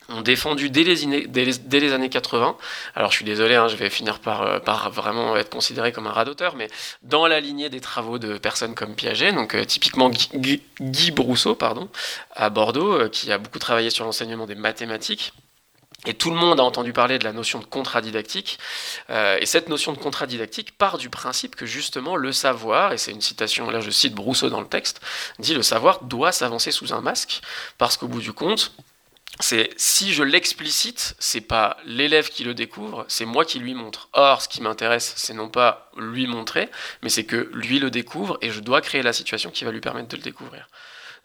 ont 0.09 0.21
défendu 0.21 0.69
dès 0.69 0.83
les, 0.83 1.93
années 1.93 2.09
80. 2.09 2.57
Alors 2.95 3.11
je 3.11 3.15
suis 3.15 3.25
désolé, 3.25 3.55
hein, 3.55 3.67
je 3.67 3.75
vais 3.75 3.89
finir 3.89 4.19
par, 4.19 4.41
euh, 4.41 4.59
par, 4.59 4.89
vraiment 4.91 5.35
être 5.35 5.49
considéré 5.49 5.91
comme 5.91 6.07
un 6.07 6.11
rat 6.11 6.25
d'auteur, 6.25 6.55
mais 6.55 6.67
dans 7.03 7.27
la 7.27 7.39
lignée 7.39 7.69
des 7.69 7.79
travaux 7.79 8.19
de 8.19 8.37
personnes 8.37 8.75
comme 8.75 8.95
Piaget, 8.95 9.31
donc 9.33 9.55
euh, 9.55 9.65
typiquement 9.65 10.09
Guy, 10.09 10.61
Guy, 10.81 11.11
Brousseau 11.11 11.55
pardon, 11.55 11.89
à 12.35 12.49
Bordeaux, 12.49 12.93
euh, 12.93 13.09
qui 13.09 13.31
a 13.31 13.37
beaucoup 13.37 13.59
travaillé 13.59 13.89
sur 13.89 14.05
l'enseignement 14.05 14.45
des 14.45 14.55
mathématiques. 14.55 15.33
Et 16.05 16.13
tout 16.13 16.29
le 16.29 16.37
monde 16.37 16.61
a 16.61 16.63
entendu 16.63 16.93
parler 16.93 17.19
de 17.19 17.25
la 17.25 17.33
notion 17.33 17.59
de 17.59 17.65
contradidactique. 17.65 18.57
et 19.09 19.45
cette 19.45 19.67
notion 19.67 19.91
de 19.91 19.97
contradidactique 19.97 20.77
part 20.77 20.97
du 20.97 21.09
principe 21.09 21.57
que 21.57 21.65
justement 21.65 22.15
le 22.15 22.31
savoir, 22.31 22.93
et 22.93 22.97
c'est 22.97 23.11
une 23.11 23.19
citation, 23.19 23.69
là 23.69 23.81
je 23.81 23.89
cite 23.89 24.13
Brousseau 24.13 24.49
dans 24.49 24.61
le 24.61 24.67
texte, 24.67 25.01
dit 25.39 25.53
le 25.53 25.61
savoir 25.61 26.01
doit 26.05 26.31
s'avancer 26.31 26.71
sous 26.71 26.93
un 26.93 27.01
masque, 27.01 27.41
parce 27.77 27.97
qu'au 27.97 28.07
bout 28.07 28.21
du 28.21 28.31
compte, 28.31 28.71
c'est 29.39 29.69
si 29.77 30.13
je 30.13 30.23
l'explicite, 30.23 31.15
c'est 31.19 31.41
pas 31.41 31.77
l'élève 31.85 32.29
qui 32.29 32.43
le 32.43 32.53
découvre, 32.53 33.05
c'est 33.07 33.25
moi 33.25 33.45
qui 33.45 33.59
lui 33.59 33.73
montre. 33.73 34.09
Or, 34.13 34.41
ce 34.41 34.49
qui 34.49 34.61
m'intéresse, 34.61 35.13
c'est 35.15 35.33
non 35.33 35.49
pas 35.49 35.91
lui 35.97 36.27
montrer, 36.27 36.69
mais 37.01 37.09
c'est 37.09 37.25
que 37.25 37.49
lui 37.53 37.79
le 37.79 37.89
découvre 37.89 38.37
et 38.41 38.49
je 38.49 38.59
dois 38.59 38.81
créer 38.81 39.01
la 39.01 39.13
situation 39.13 39.49
qui 39.49 39.63
va 39.63 39.71
lui 39.71 39.79
permettre 39.79 40.09
de 40.09 40.17
le 40.17 40.23
découvrir. 40.23 40.67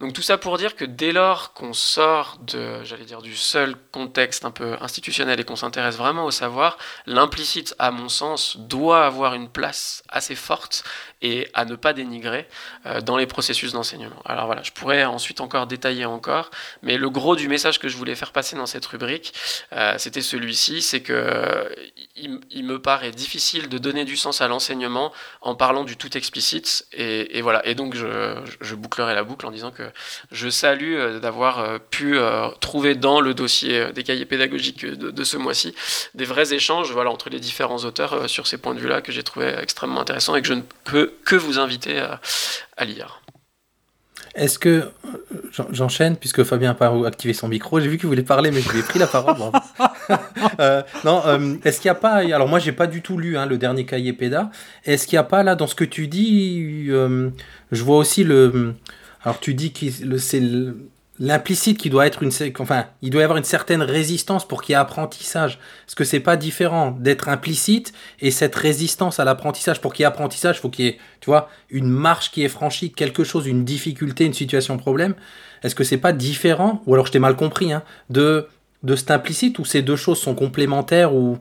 Donc 0.01 0.13
tout 0.13 0.23
ça 0.23 0.39
pour 0.39 0.59
dire 0.59 0.77
que 0.77 0.85
dès 0.85 1.13
lors 1.13 1.53
qu'on 1.53 1.73
sort 1.73 2.39
de, 2.43 2.83
j'allais 2.85 3.05
dire, 3.05 3.23
du 3.23 3.37
seul 3.37 3.77
contexte 3.93 4.45
un 4.45 4.51
peu 4.51 4.77
institutionnel 4.81 5.41
et 5.41 5.45
qu'on 5.45 5.57
s'intéresse 5.57 5.97
vraiment 5.97 6.25
au 6.25 6.31
savoir, 6.31 6.79
l'implicite, 7.07 7.75
à 7.79 7.91
mon 7.91 8.09
sens, 8.09 8.57
doit 8.57 9.05
avoir 9.05 9.35
une 9.35 9.49
place 9.49 10.03
assez 10.09 10.35
forte 10.35 10.85
et 11.23 11.49
à 11.55 11.65
ne 11.65 11.75
pas 11.75 11.93
dénigrer 11.93 12.47
euh, 12.87 13.01
dans 13.01 13.17
les 13.17 13.27
processus 13.27 13.73
d'enseignement. 13.73 14.21
Alors 14.27 14.47
voilà, 14.47 14.63
je 14.63 14.73
pourrais 14.73 15.05
ensuite 15.05 15.41
encore 15.41 15.67
détailler 15.67 16.05
encore, 16.05 16.51
mais 16.83 16.99
le 16.99 17.09
gros 17.09 17.35
du 17.35 17.49
message 17.49 17.79
que 17.79 17.89
je 17.89 17.97
voulais 17.97 18.15
faire 18.15 18.33
passer 18.33 18.57
dans 18.57 18.67
cette 18.67 18.85
rubrique, 18.87 19.33
euh, 19.73 19.95
c'était 19.97 20.21
celui-ci, 20.21 20.83
c'est 20.83 21.01
que 21.01 21.75
il, 22.17 22.65
me 22.65 22.81
paraît 22.81 23.11
difficile 23.11 23.69
de 23.69 23.79
donner 23.79 24.05
du 24.05 24.17
sens 24.17 24.41
à 24.41 24.49
l'enseignement 24.49 25.13
en 25.41 25.55
parlant 25.55 25.85
du 25.85 25.97
tout 25.97 26.17
explicite, 26.17 26.87
et, 26.93 27.41
voilà. 27.43 27.67
Et 27.67 27.75
donc 27.75 27.95
je, 27.95 28.75
bouclerai 28.75 29.15
la 29.15 29.25
boucle 29.25 29.47
en 29.47 29.51
disant 29.51 29.71
que 29.71 29.84
je 30.33 30.49
salue 30.49 30.95
euh, 30.95 31.21
d'avoir 31.21 31.81
pu 31.91 32.17
trouver 32.61 32.95
dans 32.95 33.21
le 33.21 33.35
dossier 33.35 33.93
des 33.93 34.03
cahiers 34.03 34.25
pédagogiques 34.25 34.85
de, 34.87 35.25
ce 35.25 35.37
mois-ci 35.37 35.75
des 36.15 36.25
vrais 36.25 36.53
échanges, 36.53 36.93
voilà, 36.93 37.11
entre 37.11 37.31
les 37.31 37.41
différents 37.41 37.79
auteurs 37.79 38.29
sur 38.29 38.47
ces 38.47 38.59
points 38.59 38.75
de 38.75 38.81
vue-là 38.81 39.01
que 39.01 39.13
j'ai 39.13 39.23
trouvé 39.23 39.55
extrêmement 39.61 40.01
intéressants 40.01 40.37
et 40.37 40.43
que 40.43 40.49
je 40.49 40.55
ne 40.55 40.63
peux 40.85 41.13
que 41.25 41.37
vous 41.37 41.59
inviter 41.59 41.99
à, 42.77 42.85
lire. 42.85 43.21
Est-ce 44.35 44.59
que 44.59 44.69
euh, 44.69 44.89
j'enchaîne 45.71 46.17
puisque 46.17 46.43
Fabien 46.43 46.71
n'a 46.71 46.75
pas 46.75 46.93
activé 47.07 47.33
son 47.33 47.47
micro 47.47 47.79
J'ai 47.79 47.89
vu 47.89 47.99
qu'il 47.99 48.09
voulait 48.09 48.23
parler, 48.23 48.51
mais 48.51 48.61
je 48.61 48.71
lui 48.73 48.81
ai 48.81 48.83
pris 48.83 48.99
la 48.99 49.07
parole. 49.07 49.37
Euh, 50.61 50.83
non, 51.05 51.23
euh, 51.25 51.57
est-ce 51.65 51.81
qu'il 51.81 51.91
n'y 51.91 51.97
a 51.97 51.99
pas 51.99 52.17
Alors 52.17 52.47
moi, 52.47 52.59
j'ai 52.59 52.73
pas 52.73 52.87
du 52.87 53.01
tout 53.01 53.17
lu 53.17 53.39
hein, 53.39 53.47
le 53.47 53.57
dernier 53.57 53.87
cahier 53.87 54.13
Péda. 54.13 54.51
Est-ce 54.85 55.07
qu'il 55.07 55.17
n'y 55.17 55.21
a 55.21 55.25
pas 55.25 55.43
là 55.43 55.55
dans 55.55 55.67
ce 55.67 55.75
que 55.75 55.85
tu 55.85 56.09
dis 56.09 56.89
Je 56.89 57.83
vois 57.83 57.97
aussi 57.97 58.23
le. 58.23 58.75
Alors 59.25 59.41
tu 59.41 59.55
dis 59.55 59.73
que 59.73 60.19
c'est 60.19 60.43
l'implicite 61.21 61.79
qui 61.79 61.91
doit 61.91 62.07
être 62.07 62.25
une 62.25 62.33
enfin 62.59 62.87
il 63.01 63.11
doit 63.11 63.21
y 63.21 63.25
avoir 63.25 63.39
une 63.39 63.45
certaine 63.45 63.83
résistance 63.83 64.47
pour 64.47 64.63
qu'il 64.63 64.73
y 64.73 64.75
ait 64.75 64.79
apprentissage. 64.79 65.61
Est-ce 65.87 65.95
que 65.95 66.05
c'est 66.05 66.21
pas 66.21 66.37
différent 66.37 66.91
d'être 66.91 67.29
implicite 67.29 67.93
et 68.21 68.31
cette 68.31 68.55
résistance 68.57 69.21
à 69.21 69.25
l'apprentissage? 69.25 69.81
Pour 69.81 69.93
qu'il 69.93 70.03
y 70.03 70.05
ait 70.05 70.07
apprentissage 70.07 70.61
faut 70.61 70.71
qu'il 70.71 70.87
y 70.87 70.89
ait 70.89 70.99
tu 71.21 71.27
vois 71.27 71.49
une 71.71 71.89
marche 71.89 72.33
qui 72.33 72.43
est 72.43 72.49
franchie 72.49 72.91
quelque 72.93 73.23
chose 73.23 73.47
une 73.47 73.65
difficulté 73.65 74.25
une 74.25 74.35
situation 74.35 74.77
problème. 74.77 75.15
Est-ce 75.63 75.75
que 75.75 75.85
c'est 75.85 75.99
pas 75.99 76.13
différent 76.13 76.83
ou 76.87 76.95
alors 76.95 77.07
je 77.07 77.13
t'ai 77.13 77.21
mal 77.21 77.37
compris 77.37 77.73
hein, 77.73 77.83
de 78.11 78.49
de 78.83 78.97
cet 78.97 79.11
implicite 79.11 79.59
ou 79.59 79.65
ces 79.65 79.83
deux 79.83 79.97
choses 79.97 80.19
sont 80.19 80.35
complémentaires 80.35 81.15
ou 81.15 81.39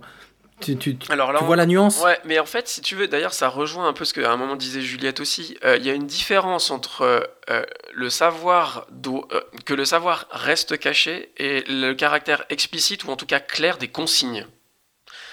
tu, 0.60 0.98
Alors 1.10 1.44
vois 1.44 1.56
la 1.56 1.66
nuance? 1.66 2.02
Ouais, 2.02 2.18
mais 2.26 2.40
en 2.40 2.46
fait, 2.46 2.68
si 2.68 2.82
tu 2.82 2.96
veux, 2.96 3.08
d'ailleurs, 3.08 3.34
ça 3.34 3.50
rejoint 3.50 3.88
un 3.88 3.94
peu 3.94 4.06
ce 4.06 4.14
qu'à 4.14 4.32
un 4.32 4.38
moment 4.38 4.56
disait 4.56 4.82
Juliette 4.82 5.20
aussi. 5.20 5.58
Euh, 5.64 5.78
il 5.78 5.86
y 5.86 5.90
a 5.90 5.94
une 5.94 6.08
différence 6.08 6.72
entre 6.72 7.02
euh, 7.02 7.22
euh, 7.50 7.64
le 7.94 8.10
savoir 8.10 8.88
que 9.66 9.74
le 9.74 9.86
savoir 9.86 10.28
reste 10.32 10.78
caché 10.78 11.32
et 11.38 11.64
le 11.68 11.94
caractère 11.94 12.46
explicite 12.50 13.04
ou 13.04 13.10
en 13.10 13.16
tout 13.16 13.26
cas 13.26 13.40
clair 13.40 13.78
des 13.78 13.88
consignes. 13.88 14.48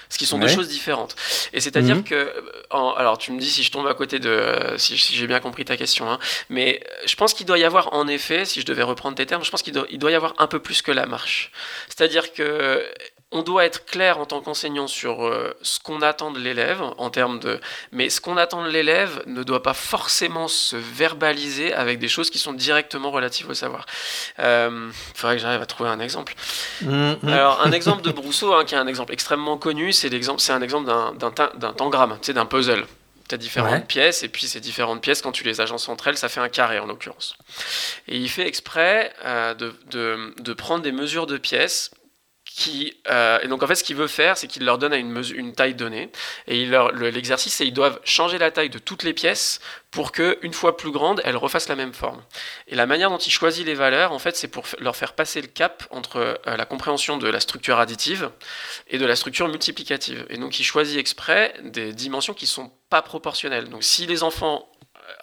Ce 0.09 0.17
qui 0.17 0.25
sont 0.25 0.39
deux 0.39 0.49
choses 0.49 0.67
différentes. 0.67 1.15
Et 1.53 1.61
c'est-à-dire 1.61 1.95
mhm. 1.95 2.03
que, 2.03 2.33
alors 2.69 3.17
tu 3.17 3.31
me 3.31 3.39
dis 3.39 3.49
si 3.49 3.63
je 3.63 3.71
tombe 3.71 3.87
à 3.87 3.93
côté 3.93 4.19
de, 4.19 4.73
si, 4.75 4.97
j'ai 4.97 5.25
bien 5.25 5.39
compris 5.39 5.63
ta 5.63 5.77
question, 5.77 6.11
hein, 6.11 6.19
mais 6.49 6.83
je 7.05 7.15
pense 7.15 7.33
qu'il 7.33 7.45
doit 7.45 7.57
y 7.57 7.63
avoir 7.63 7.93
en 7.93 8.09
effet, 8.09 8.43
si 8.43 8.59
je 8.59 8.65
devais 8.65 8.83
reprendre 8.83 9.15
tes 9.15 9.25
termes, 9.25 9.45
je 9.45 9.49
pense 9.49 9.61
qu'il 9.61 9.71
doit, 9.71 9.85
il 9.89 9.99
doit 9.99 10.11
y 10.11 10.15
avoir 10.15 10.33
un 10.39 10.47
peu 10.47 10.59
plus 10.59 10.81
que 10.81 10.91
la 10.91 11.05
marche. 11.05 11.53
C'est-à-dire 11.87 12.33
que 12.33 12.85
on 13.31 13.43
doit 13.43 13.65
être 13.65 13.85
clair 13.85 14.19
en 14.19 14.25
tant 14.25 14.41
qu'enseignant 14.41 14.87
sur 14.87 15.25
euh, 15.25 15.55
ce 15.61 15.79
qu'on 15.79 16.01
attend 16.01 16.31
de 16.31 16.39
l'élève 16.39 16.81
en 16.97 17.09
termes 17.09 17.39
de 17.39 17.59
mais 17.91 18.09
ce 18.09 18.19
qu'on 18.19 18.37
attend 18.37 18.63
de 18.63 18.69
l'élève 18.69 19.23
ne 19.25 19.43
doit 19.43 19.63
pas 19.63 19.73
forcément 19.73 20.47
se 20.47 20.75
verbaliser 20.75 21.73
avec 21.73 21.99
des 21.99 22.09
choses 22.09 22.29
qui 22.29 22.39
sont 22.39 22.53
directement 22.53 23.09
relatives 23.09 23.49
au 23.49 23.53
savoir. 23.53 23.85
Il 24.37 24.43
euh, 24.43 24.91
faudrait 25.15 25.37
que 25.37 25.41
j'arrive 25.41 25.61
à 25.61 25.65
trouver 25.65 25.89
un 25.89 25.99
exemple. 25.99 26.33
Mm-hmm. 26.83 27.29
Alors 27.29 27.61
un 27.61 27.71
exemple 27.71 28.01
de 28.01 28.11
Brousseau 28.11 28.53
hein, 28.53 28.65
qui 28.65 28.75
est 28.75 28.79
un 28.79 28.87
exemple 28.87 29.13
extrêmement 29.13 29.57
connu, 29.57 29.93
c'est 29.93 30.09
l'exemple 30.09 30.41
c'est 30.41 30.53
un 30.53 30.61
exemple 30.61 30.89
d'un 30.89 31.71
tangramme, 31.71 32.17
sais 32.21 32.33
d'un 32.33 32.45
puzzle. 32.45 32.85
Tu 33.29 33.35
as 33.35 33.37
différentes 33.37 33.87
pièces, 33.87 34.23
et 34.23 34.27
puis 34.27 34.45
ces 34.45 34.59
différentes 34.59 35.01
pièces, 35.01 35.21
quand 35.21 35.31
tu 35.31 35.45
les 35.45 35.61
agences 35.61 35.87
entre 35.87 36.09
elles, 36.09 36.17
ça 36.17 36.27
fait 36.27 36.41
un 36.41 36.49
carré 36.49 36.79
en 36.79 36.85
l'occurrence. 36.85 37.37
Et 38.09 38.17
il 38.17 38.27
fait 38.27 38.45
exprès 38.45 39.13
euh, 39.23 39.53
de, 39.53 39.73
de, 39.89 40.33
de 40.37 40.53
prendre 40.53 40.83
des 40.83 40.91
mesures 40.91 41.27
de 41.27 41.37
pièces 41.37 41.91
euh, 43.09 43.39
et 43.41 43.47
donc 43.47 43.63
en 43.63 43.67
fait 43.67 43.75
ce 43.75 43.83
qu'il 43.83 43.95
veut 43.95 44.07
faire 44.07 44.37
c'est 44.37 44.47
qu'il 44.47 44.65
leur 44.65 44.77
donne 44.77 44.93
une, 44.93 45.53
taille 45.53 45.75
donnée. 45.75 46.09
Et 46.47 46.65
l'exercice 46.65 47.53
c'est 47.55 47.65
qu'ils 47.65 47.73
doivent 47.73 47.99
changer 48.03 48.37
la 48.37 48.51
taille 48.51 48.69
de 48.69 48.79
toutes 48.79 49.03
les 49.03 49.13
pièces 49.13 49.59
pour 49.91 50.11
que 50.11 50.37
une 50.41 50.53
fois 50.53 50.77
plus 50.77 50.91
grande 50.91 51.21
elles 51.25 51.37
refassent 51.37 51.69
la 51.69 51.75
même 51.75 51.93
forme. 51.93 52.21
Et 52.67 52.75
la 52.75 52.85
manière 52.85 53.09
dont 53.09 53.17
il 53.17 53.31
choisit 53.31 53.65
les 53.65 53.73
valeurs 53.73 54.11
en 54.11 54.19
fait 54.19 54.35
c'est 54.35 54.47
pour 54.47 54.65
leur 54.79 54.95
faire 54.95 55.13
passer 55.13 55.41
le 55.41 55.47
cap 55.47 55.83
entre 55.91 56.17
euh, 56.17 56.57
la 56.57 56.65
compréhension 56.65 57.17
de 57.17 57.27
la 57.27 57.39
structure 57.39 57.79
additive 57.79 58.31
et 58.87 58.97
de 58.97 59.05
la 59.05 59.15
structure 59.15 59.47
multiplicative. 59.47 60.25
Et 60.29 60.37
donc 60.37 60.59
il 60.59 60.63
choisit 60.63 60.97
exprès 60.97 61.53
des 61.63 61.93
dimensions 61.93 62.33
qui 62.33 62.47
sont 62.47 62.71
pas 62.89 63.01
proportionnelles. 63.01 63.69
Donc 63.69 63.83
si 63.83 64.05
les 64.05 64.23
enfants 64.23 64.70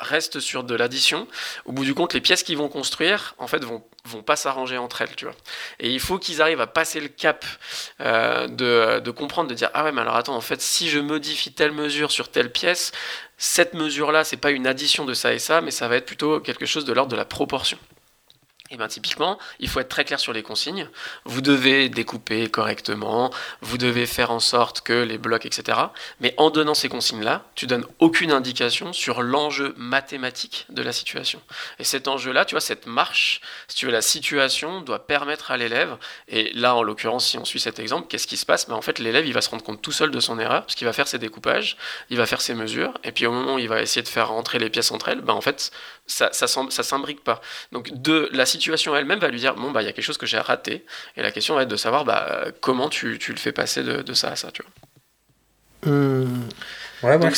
restent 0.00 0.40
sur 0.40 0.64
de 0.64 0.74
l'addition, 0.74 1.26
au 1.64 1.72
bout 1.72 1.84
du 1.84 1.94
compte, 1.94 2.14
les 2.14 2.20
pièces 2.20 2.42
qu'ils 2.42 2.56
vont 2.56 2.68
construire, 2.68 3.34
en 3.38 3.46
fait, 3.46 3.64
vont 3.64 3.82
vont 4.08 4.22
pas 4.22 4.36
s'arranger 4.36 4.78
entre 4.78 5.02
elles, 5.02 5.14
tu 5.16 5.26
vois. 5.26 5.34
Et 5.80 5.92
il 5.92 6.00
faut 6.00 6.18
qu'ils 6.18 6.42
arrivent 6.42 6.60
à 6.60 6.66
passer 6.66 7.00
le 7.00 7.08
cap 7.08 7.44
euh, 8.00 8.48
de, 8.48 9.00
de, 9.00 9.10
comprendre, 9.10 9.48
de 9.50 9.54
dire 9.54 9.70
ah 9.74 9.84
ouais 9.84 9.92
mais 9.92 10.00
alors 10.00 10.16
attends 10.16 10.34
en 10.34 10.40
fait 10.40 10.60
si 10.60 10.88
je 10.88 10.98
modifie 10.98 11.52
telle 11.52 11.72
mesure 11.72 12.10
sur 12.10 12.30
telle 12.30 12.50
pièce, 12.50 12.92
cette 13.36 13.74
mesure 13.74 14.10
là 14.12 14.24
c'est 14.24 14.36
pas 14.36 14.50
une 14.50 14.66
addition 14.66 15.04
de 15.04 15.14
ça 15.14 15.32
et 15.34 15.38
ça, 15.38 15.60
mais 15.60 15.70
ça 15.70 15.88
va 15.88 15.96
être 15.96 16.06
plutôt 16.06 16.40
quelque 16.40 16.66
chose 16.66 16.84
de 16.84 16.92
l'ordre 16.92 17.12
de 17.12 17.16
la 17.16 17.24
proportion. 17.24 17.78
Et 18.70 18.74
eh 18.74 18.76
bien 18.76 18.88
typiquement, 18.88 19.38
il 19.60 19.68
faut 19.68 19.80
être 19.80 19.88
très 19.88 20.04
clair 20.04 20.20
sur 20.20 20.34
les 20.34 20.42
consignes. 20.42 20.90
Vous 21.24 21.40
devez 21.40 21.88
découper 21.88 22.50
correctement, 22.50 23.30
vous 23.62 23.78
devez 23.78 24.04
faire 24.04 24.30
en 24.30 24.40
sorte 24.40 24.82
que 24.82 24.92
les 24.92 25.16
blocs, 25.16 25.46
etc. 25.46 25.78
Mais 26.20 26.34
en 26.36 26.50
donnant 26.50 26.74
ces 26.74 26.90
consignes-là, 26.90 27.46
tu 27.54 27.66
donnes 27.66 27.86
aucune 27.98 28.30
indication 28.30 28.92
sur 28.92 29.22
l'enjeu 29.22 29.72
mathématique 29.78 30.66
de 30.68 30.82
la 30.82 30.92
situation. 30.92 31.40
Et 31.78 31.84
cet 31.84 32.08
enjeu-là, 32.08 32.44
tu 32.44 32.56
vois, 32.56 32.60
cette 32.60 32.84
marche, 32.84 33.40
si 33.68 33.76
tu 33.76 33.86
veux, 33.86 33.92
la 33.92 34.02
situation 34.02 34.82
doit 34.82 35.06
permettre 35.06 35.50
à 35.50 35.56
l'élève, 35.56 35.96
et 36.28 36.52
là 36.52 36.74
en 36.74 36.82
l'occurrence, 36.82 37.26
si 37.26 37.38
on 37.38 37.46
suit 37.46 37.60
cet 37.60 37.78
exemple, 37.78 38.06
qu'est-ce 38.08 38.26
qui 38.26 38.36
se 38.36 38.44
passe? 38.44 38.68
Ben, 38.68 38.74
En 38.74 38.82
fait, 38.82 38.98
l'élève, 38.98 39.26
il 39.26 39.32
va 39.32 39.40
se 39.40 39.48
rendre 39.48 39.64
compte 39.64 39.80
tout 39.80 39.92
seul 39.92 40.10
de 40.10 40.20
son 40.20 40.38
erreur, 40.38 40.64
parce 40.64 40.74
qu'il 40.74 40.86
va 40.86 40.92
faire 40.92 41.08
ses 41.08 41.18
découpages, 41.18 41.78
il 42.10 42.18
va 42.18 42.26
faire 42.26 42.42
ses 42.42 42.52
mesures, 42.52 42.92
et 43.02 43.12
puis 43.12 43.24
au 43.24 43.32
moment 43.32 43.54
où 43.54 43.58
il 43.58 43.68
va 43.68 43.80
essayer 43.80 44.02
de 44.02 44.08
faire 44.08 44.28
rentrer 44.28 44.58
les 44.58 44.68
pièces 44.68 44.90
entre 44.92 45.08
elles, 45.08 45.22
ben, 45.22 45.32
en 45.32 45.40
fait, 45.40 45.70
ça 46.06 46.28
ça, 46.32 46.46
ça 46.46 46.82
s'imbrique 46.82 47.24
pas. 47.24 47.40
Donc 47.72 47.90
de 47.92 48.28
la 48.32 48.44
situation 48.44 48.57
elle-même 48.96 49.18
va 49.18 49.28
lui 49.28 49.38
dire 49.38 49.54
bon 49.54 49.70
bah 49.70 49.82
il 49.82 49.86
y 49.86 49.88
a 49.88 49.92
quelque 49.92 50.04
chose 50.04 50.18
que 50.18 50.26
j'ai 50.26 50.38
raté 50.38 50.84
et 51.16 51.22
la 51.22 51.30
question 51.30 51.54
va 51.54 51.62
être 51.62 51.68
de 51.68 51.76
savoir 51.76 52.04
bah 52.04 52.46
comment 52.60 52.88
tu, 52.88 53.18
tu 53.18 53.32
le 53.32 53.38
fais 53.38 53.52
passer 53.52 53.82
de, 53.82 54.02
de, 54.02 54.12
ça 54.14 54.30
à 54.30 54.36
ça 54.36 54.50
tu 54.52 54.62
vois. 54.62 54.72
Hum. 55.86 56.48
Donc 57.02 57.36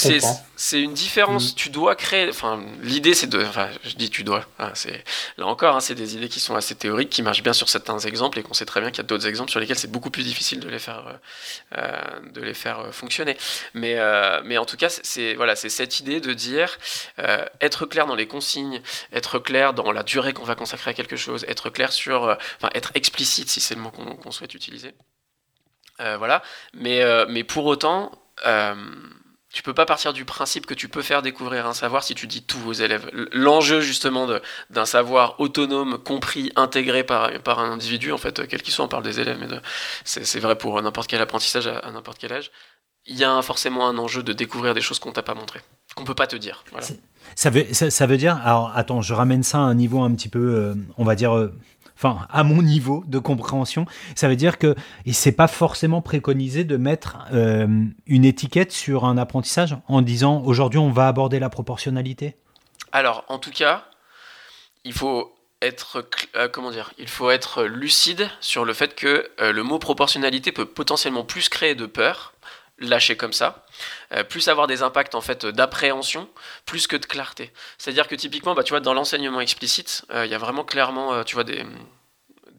c'est 0.56 0.82
une 0.82 0.94
différence. 0.94 1.52
Mm. 1.52 1.54
Tu 1.54 1.70
dois 1.70 1.94
créer. 1.94 2.28
Enfin, 2.30 2.64
l'idée 2.82 3.12
c'est 3.12 3.26
de. 3.26 3.42
Enfin, 3.42 3.68
je 3.84 3.94
dis 3.94 4.08
tu 4.08 4.24
dois. 4.24 4.46
Hein, 4.58 4.70
c'est 4.74 5.04
là 5.36 5.46
encore, 5.46 5.76
hein, 5.76 5.80
c'est 5.80 5.94
des 5.94 6.16
idées 6.16 6.28
qui 6.28 6.40
sont 6.40 6.54
assez 6.54 6.74
théoriques, 6.74 7.10
qui 7.10 7.22
marchent 7.22 7.42
bien 7.42 7.52
sur 7.52 7.68
certains 7.68 7.98
exemples 7.98 8.38
et 8.38 8.42
qu'on 8.42 8.54
sait 8.54 8.64
très 8.64 8.80
bien 8.80 8.90
qu'il 8.90 8.98
y 8.98 9.00
a 9.00 9.08
d'autres 9.08 9.26
exemples 9.26 9.50
sur 9.50 9.60
lesquels 9.60 9.78
c'est 9.78 9.90
beaucoup 9.90 10.10
plus 10.10 10.22
difficile 10.22 10.60
de 10.60 10.68
les 10.68 10.78
faire, 10.78 11.06
euh, 11.06 11.78
euh 11.78 12.30
de 12.32 12.40
les 12.40 12.54
faire 12.54 12.80
euh, 12.80 12.90
fonctionner. 12.90 13.36
Mais 13.74 13.98
euh, 13.98 14.40
mais 14.44 14.56
en 14.56 14.64
tout 14.64 14.78
cas, 14.78 14.88
c'est 14.88 15.34
voilà, 15.34 15.56
c'est 15.56 15.68
cette 15.68 16.00
idée 16.00 16.20
de 16.20 16.32
dire 16.32 16.78
être 17.60 17.84
clair 17.84 18.06
dans 18.06 18.16
les 18.16 18.26
consignes, 18.26 18.80
être 19.12 19.38
clair 19.38 19.74
dans 19.74 19.92
la 19.92 20.02
durée 20.02 20.32
qu'on 20.32 20.44
va 20.44 20.54
consacrer 20.54 20.92
à 20.92 20.94
quelque 20.94 21.16
chose, 21.16 21.44
être 21.48 21.68
clair 21.68 21.92
sur, 21.92 22.36
enfin, 22.56 22.70
être 22.74 22.92
explicite 22.94 23.50
si 23.50 23.60
c'est 23.60 23.74
le 23.74 23.82
mot 23.82 23.90
qu'on 23.90 24.30
souhaite 24.30 24.54
utiliser. 24.54 24.94
voilà. 25.98 26.42
Mais 26.72 27.04
mais 27.28 27.44
pour 27.44 27.66
autant. 27.66 28.10
Euh, 28.46 28.74
tu 29.52 29.64
peux 29.64 29.74
pas 29.74 29.84
partir 29.84 30.12
du 30.12 30.24
principe 30.24 30.64
que 30.64 30.74
tu 30.74 30.88
peux 30.88 31.02
faire 31.02 31.22
découvrir 31.22 31.66
un 31.66 31.74
savoir 31.74 32.04
si 32.04 32.14
tu 32.14 32.28
dis 32.28 32.42
tout 32.42 32.60
aux 32.66 32.72
élèves. 32.72 33.10
L'enjeu 33.32 33.80
justement 33.80 34.28
d'un 34.70 34.84
savoir 34.86 35.40
autonome, 35.40 35.98
compris, 35.98 36.52
intégré 36.54 37.02
par, 37.02 37.30
par 37.42 37.58
un 37.58 37.72
individu, 37.72 38.12
en 38.12 38.18
fait, 38.18 38.46
quel 38.46 38.62
qu'il 38.62 38.72
soit, 38.72 38.84
on 38.84 38.88
parle 38.88 39.02
des 39.02 39.18
élèves, 39.18 39.38
mais 39.40 39.48
c'est 40.04 40.38
vrai 40.38 40.56
pour 40.56 40.80
n'importe 40.80 41.10
quel 41.10 41.20
apprentissage 41.20 41.66
à, 41.66 41.90
n'importe 41.90 42.18
quel 42.18 42.32
âge, 42.32 42.52
il 43.06 43.16
y 43.16 43.24
a 43.24 43.42
forcément 43.42 43.88
un 43.88 43.98
enjeu 43.98 44.22
de 44.22 44.32
découvrir 44.32 44.72
des 44.72 44.80
choses 44.80 45.00
qu'on 45.00 45.10
t'a 45.10 45.22
pas 45.22 45.34
montrées, 45.34 45.62
qu'on 45.96 46.04
peut 46.04 46.14
pas 46.14 46.28
te 46.28 46.36
dire. 46.36 46.64
Ça, 47.34 47.50
veut, 47.50 47.66
ça, 47.72 48.06
veut 48.06 48.18
dire, 48.18 48.40
alors 48.44 48.70
attends, 48.76 49.02
je 49.02 49.14
ramène 49.14 49.42
ça 49.42 49.58
à 49.58 49.62
un 49.62 49.74
niveau 49.74 50.00
un 50.00 50.14
petit 50.14 50.28
peu, 50.28 50.54
euh, 50.54 50.74
on 50.96 51.04
va 51.04 51.16
dire, 51.16 51.36
euh, 51.36 51.52
enfin 52.00 52.26
à 52.30 52.44
mon 52.44 52.62
niveau 52.62 53.04
de 53.06 53.18
compréhension, 53.18 53.84
ça 54.14 54.28
veut 54.28 54.36
dire 54.36 54.58
que 54.58 54.74
c'est 55.12 55.32
pas 55.32 55.48
forcément 55.48 56.00
préconisé 56.00 56.64
de 56.64 56.76
mettre 56.76 57.18
euh, 57.32 57.66
une 58.06 58.24
étiquette 58.24 58.72
sur 58.72 59.04
un 59.04 59.18
apprentissage 59.18 59.76
en 59.86 60.00
disant 60.00 60.42
aujourd'hui 60.44 60.78
on 60.78 60.90
va 60.90 61.08
aborder 61.08 61.38
la 61.38 61.50
proportionnalité? 61.50 62.36
Alors 62.92 63.24
en 63.28 63.38
tout 63.38 63.50
cas, 63.50 63.84
il 64.84 64.92
faut 64.92 65.34
être 65.62 66.06
euh, 66.36 66.48
comment 66.48 66.70
dire, 66.70 66.92
il 66.98 67.08
faut 67.08 67.30
être 67.30 67.64
lucide 67.64 68.30
sur 68.40 68.64
le 68.64 68.72
fait 68.72 68.94
que 68.94 69.28
euh, 69.40 69.52
le 69.52 69.62
mot 69.62 69.78
proportionnalité 69.78 70.52
peut 70.52 70.64
potentiellement 70.64 71.24
plus 71.24 71.48
créer 71.48 71.74
de 71.74 71.86
peur 71.86 72.32
lâché 72.80 73.16
comme 73.16 73.32
ça, 73.32 73.66
plus 74.28 74.48
avoir 74.48 74.66
des 74.66 74.82
impacts 74.82 75.14
en 75.14 75.20
fait 75.20 75.46
d'appréhension, 75.46 76.28
plus 76.66 76.86
que 76.86 76.96
de 76.96 77.06
clarté. 77.06 77.52
C'est-à-dire 77.78 78.08
que 78.08 78.14
typiquement, 78.14 78.54
bah, 78.54 78.62
tu 78.62 78.70
vois, 78.70 78.80
dans 78.80 78.94
l'enseignement 78.94 79.40
explicite, 79.40 80.04
il 80.12 80.30
y 80.30 80.34
a 80.34 80.38
vraiment 80.38 80.64
clairement, 80.64 81.22
tu 81.24 81.34
vois, 81.34 81.44
des, 81.44 81.64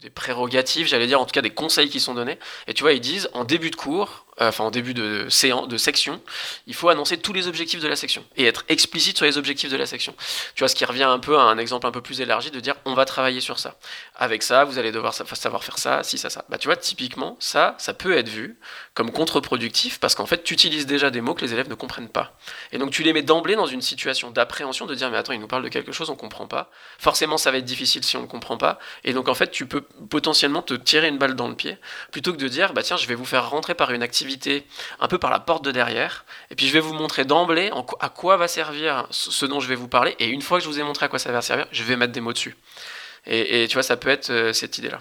des 0.02 0.10
prérogatives, 0.10 0.86
j'allais 0.86 1.06
dire 1.06 1.20
en 1.20 1.24
tout 1.24 1.32
cas 1.32 1.42
des 1.42 1.54
conseils 1.54 1.88
qui 1.88 2.00
sont 2.00 2.14
donnés. 2.14 2.38
Et 2.66 2.74
tu 2.74 2.82
vois, 2.82 2.92
ils 2.92 3.00
disent 3.00 3.30
en 3.34 3.44
début 3.44 3.70
de 3.70 3.76
cours, 3.76 4.26
euh, 4.31 4.31
enfin 4.40 4.64
en 4.64 4.70
début 4.70 4.94
de, 4.94 5.28
séance, 5.28 5.68
de 5.68 5.76
section, 5.76 6.20
il 6.66 6.74
faut 6.74 6.88
annoncer 6.88 7.18
tous 7.18 7.32
les 7.32 7.48
objectifs 7.48 7.80
de 7.80 7.88
la 7.88 7.96
section 7.96 8.24
et 8.36 8.46
être 8.46 8.64
explicite 8.68 9.16
sur 9.16 9.26
les 9.26 9.38
objectifs 9.38 9.70
de 9.70 9.76
la 9.76 9.86
section. 9.86 10.14
Tu 10.54 10.60
vois, 10.60 10.68
ce 10.68 10.74
qui 10.74 10.84
revient 10.84 11.02
un 11.02 11.18
peu 11.18 11.38
à 11.38 11.42
un 11.42 11.58
exemple 11.58 11.86
un 11.86 11.90
peu 11.90 12.00
plus 12.00 12.20
élargi 12.20 12.50
de 12.50 12.60
dire 12.60 12.74
on 12.84 12.94
va 12.94 13.04
travailler 13.04 13.40
sur 13.40 13.58
ça. 13.58 13.76
Avec 14.16 14.42
ça, 14.42 14.64
vous 14.64 14.78
allez 14.78 14.92
devoir 14.92 15.14
savoir 15.14 15.62
faire 15.62 15.78
ça, 15.78 16.02
si 16.02 16.18
ça, 16.18 16.30
ça. 16.30 16.44
Bah 16.48 16.58
tu 16.58 16.68
vois, 16.68 16.76
typiquement, 16.76 17.36
ça, 17.40 17.74
ça 17.78 17.92
peut 17.92 18.16
être 18.16 18.28
vu 18.28 18.58
comme 18.94 19.10
contre-productif 19.10 20.00
parce 20.00 20.14
qu'en 20.14 20.26
fait, 20.26 20.42
tu 20.42 20.54
utilises 20.54 20.86
déjà 20.86 21.10
des 21.10 21.20
mots 21.20 21.34
que 21.34 21.42
les 21.42 21.52
élèves 21.52 21.68
ne 21.68 21.74
comprennent 21.74 22.08
pas. 22.08 22.36
Et 22.72 22.78
donc 22.78 22.90
tu 22.90 23.02
les 23.02 23.12
mets 23.12 23.22
d'emblée 23.22 23.54
dans 23.54 23.66
une 23.66 23.82
situation 23.82 24.30
d'appréhension 24.30 24.86
de 24.86 24.94
dire 24.94 25.10
mais 25.10 25.18
attends, 25.18 25.32
il 25.32 25.40
nous 25.40 25.48
parle 25.48 25.64
de 25.64 25.68
quelque 25.68 25.92
chose, 25.92 26.08
on 26.08 26.16
comprend 26.16 26.46
pas. 26.46 26.70
Forcément, 26.98 27.36
ça 27.36 27.50
va 27.50 27.58
être 27.58 27.64
difficile 27.64 28.02
si 28.02 28.16
on 28.16 28.22
ne 28.22 28.26
comprend 28.26 28.56
pas. 28.56 28.78
Et 29.04 29.12
donc 29.12 29.28
en 29.28 29.34
fait, 29.34 29.50
tu 29.50 29.66
peux 29.66 29.82
potentiellement 29.82 30.62
te 30.62 30.74
tirer 30.74 31.08
une 31.08 31.18
balle 31.18 31.34
dans 31.34 31.48
le 31.48 31.54
pied 31.54 31.76
plutôt 32.10 32.32
que 32.32 32.38
de 32.38 32.48
dire 32.48 32.72
bah 32.72 32.82
tiens, 32.82 32.96
je 32.96 33.06
vais 33.06 33.14
vous 33.14 33.26
faire 33.26 33.50
rentrer 33.50 33.74
par 33.74 33.90
une 33.90 34.02
activité 34.02 34.21
un 35.00 35.08
peu 35.08 35.18
par 35.18 35.30
la 35.30 35.40
porte 35.40 35.64
de 35.64 35.70
derrière. 35.70 36.24
Et 36.50 36.54
puis 36.54 36.66
je 36.66 36.72
vais 36.72 36.80
vous 36.80 36.94
montrer 36.94 37.24
d'emblée 37.24 37.70
à 38.00 38.08
quoi 38.08 38.36
va 38.36 38.48
servir 38.48 39.06
ce 39.10 39.46
dont 39.46 39.60
je 39.60 39.68
vais 39.68 39.74
vous 39.74 39.88
parler. 39.88 40.14
Et 40.18 40.28
une 40.28 40.42
fois 40.42 40.58
que 40.58 40.64
je 40.64 40.68
vous 40.68 40.78
ai 40.78 40.82
montré 40.82 41.06
à 41.06 41.08
quoi 41.08 41.18
ça 41.18 41.32
va 41.32 41.42
servir, 41.42 41.66
je 41.72 41.82
vais 41.84 41.96
mettre 41.96 42.12
des 42.12 42.20
mots 42.20 42.32
dessus. 42.32 42.56
Et, 43.26 43.66
tu 43.68 43.74
vois, 43.74 43.82
ça 43.82 43.96
peut 43.96 44.08
être 44.08 44.30
euh, 44.30 44.52
cette 44.52 44.78
idée-là. 44.78 45.00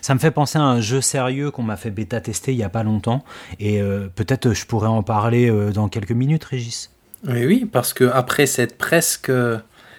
Ça 0.00 0.14
me 0.14 0.20
fait 0.20 0.30
penser 0.30 0.58
à 0.58 0.62
un 0.62 0.80
jeu 0.80 1.00
sérieux 1.00 1.50
qu'on 1.50 1.64
m'a 1.64 1.76
fait 1.76 1.90
bêta 1.90 2.20
tester 2.20 2.52
il 2.52 2.56
n'y 2.56 2.62
a 2.62 2.68
pas 2.68 2.84
longtemps. 2.84 3.24
Et 3.58 3.82
euh, 3.82 4.08
peut-être 4.14 4.52
je 4.52 4.64
pourrais 4.64 4.88
en 4.88 5.02
parler 5.02 5.50
euh, 5.50 5.72
dans 5.72 5.88
quelques 5.88 6.12
minutes, 6.12 6.44
Régis. 6.44 6.90
Oui, 7.26 7.44
oui, 7.44 7.64
parce 7.64 7.92
que 7.92 8.04
après 8.04 8.46
cette 8.46 8.78
presque, 8.78 9.30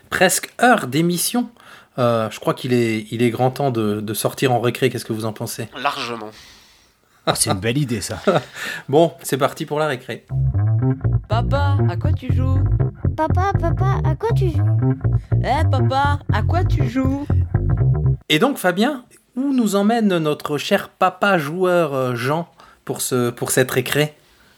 presque 0.09 0.53
heure 0.61 0.87
d'émission, 0.87 1.49
je 1.97 2.39
crois 2.39 2.53
qu'il 2.53 2.73
est, 2.73 3.07
il 3.11 3.21
est 3.21 3.29
grand 3.29 3.51
temps 3.51 3.71
de, 3.71 4.01
de 4.01 4.13
sortir 4.13 4.51
en 4.51 4.59
récré. 4.59 4.89
Qu'est-ce 4.89 5.05
que 5.05 5.13
vous 5.13 5.25
en 5.25 5.33
pensez? 5.33 5.67
Largement. 5.77 6.31
Ah, 7.25 7.35
c'est 7.35 7.49
une 7.49 7.59
belle 7.59 7.77
idée, 7.77 8.01
ça. 8.01 8.21
bon, 8.89 9.13
c'est 9.21 9.37
parti 9.37 9.65
pour 9.65 9.79
la 9.79 9.87
récré. 9.87 10.25
Papa, 11.29 11.77
à 11.89 11.95
quoi 11.95 12.11
tu 12.11 12.33
joues? 12.33 12.61
Papa, 13.15 13.53
papa, 13.57 14.01
à 14.03 14.15
quoi 14.15 14.29
tu 14.35 14.49
joues? 14.49 14.95
Eh, 15.41 15.63
papa, 15.71 16.19
à 16.33 16.43
quoi 16.43 16.65
tu 16.65 16.89
joues? 16.89 17.25
Et 18.27 18.39
donc, 18.39 18.57
Fabien, 18.57 19.05
où 19.37 19.53
nous 19.53 19.75
emmène 19.75 20.17
notre 20.17 20.57
cher 20.57 20.89
papa 20.89 21.37
joueur 21.37 21.93
euh, 21.93 22.15
Jean 22.15 22.49
pour, 22.83 22.99
ce, 22.99 23.29
pour 23.29 23.51
cette 23.51 23.71
récré? 23.71 24.15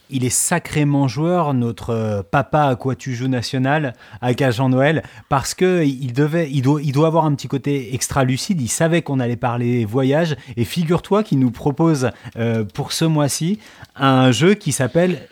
Il 0.10 0.24
est 0.24 0.30
sacrément 0.30 1.08
joueur, 1.08 1.54
notre 1.54 1.90
euh, 1.92 2.22
papa 2.24 2.64
à 2.64 2.76
quoi 2.76 2.96
tu 2.96 3.16
joues 3.16 3.28
national, 3.28 3.94
à 4.22 4.52
Jean 4.52 4.70
Noël, 4.70 5.04
parce 5.30 5.54
que 5.54 5.84
il 5.84 6.14
devait, 6.14 6.50
il 6.52 6.62
doit, 6.62 6.82
il 6.82 6.92
doit 6.92 7.08
avoir 7.08 7.26
un 7.26 7.34
petit 7.34 7.48
côté 7.48 7.94
extra 7.94 8.24
lucide. 8.24 8.62
Il 8.62 8.68
savait 8.68 9.02
qu'on 9.02 9.20
allait 9.20 9.36
parler 9.36 9.86
voyage, 9.86 10.36
et 10.58 10.66
figure-toi 10.66 11.24
qu'il 11.24 11.40
nous 11.40 11.52
propose 11.52 12.12
euh, 12.38 12.64
pour 12.64 12.92
ce 12.92 13.06
mois-ci 13.06 13.60
un 13.96 14.32
jeu 14.32 14.54
qui 14.54 14.72
s'appelle 14.72 15.28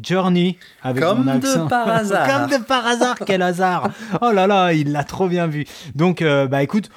Journey 0.00 0.56
avec 0.82 1.02
Comme 1.02 1.24
de 1.24 1.68
par 1.68 1.88
hasard. 1.88 2.26
Comme 2.26 2.58
de 2.58 2.64
par 2.64 2.86
hasard, 2.86 3.16
quel 3.26 3.42
hasard. 3.42 3.90
Oh 4.20 4.30
là 4.32 4.46
là, 4.46 4.72
il 4.72 4.92
l'a 4.92 5.04
trop 5.04 5.28
bien 5.28 5.46
vu. 5.46 5.66
Donc, 5.94 6.22
euh, 6.22 6.46
bah 6.46 6.62
écoute, 6.62 6.88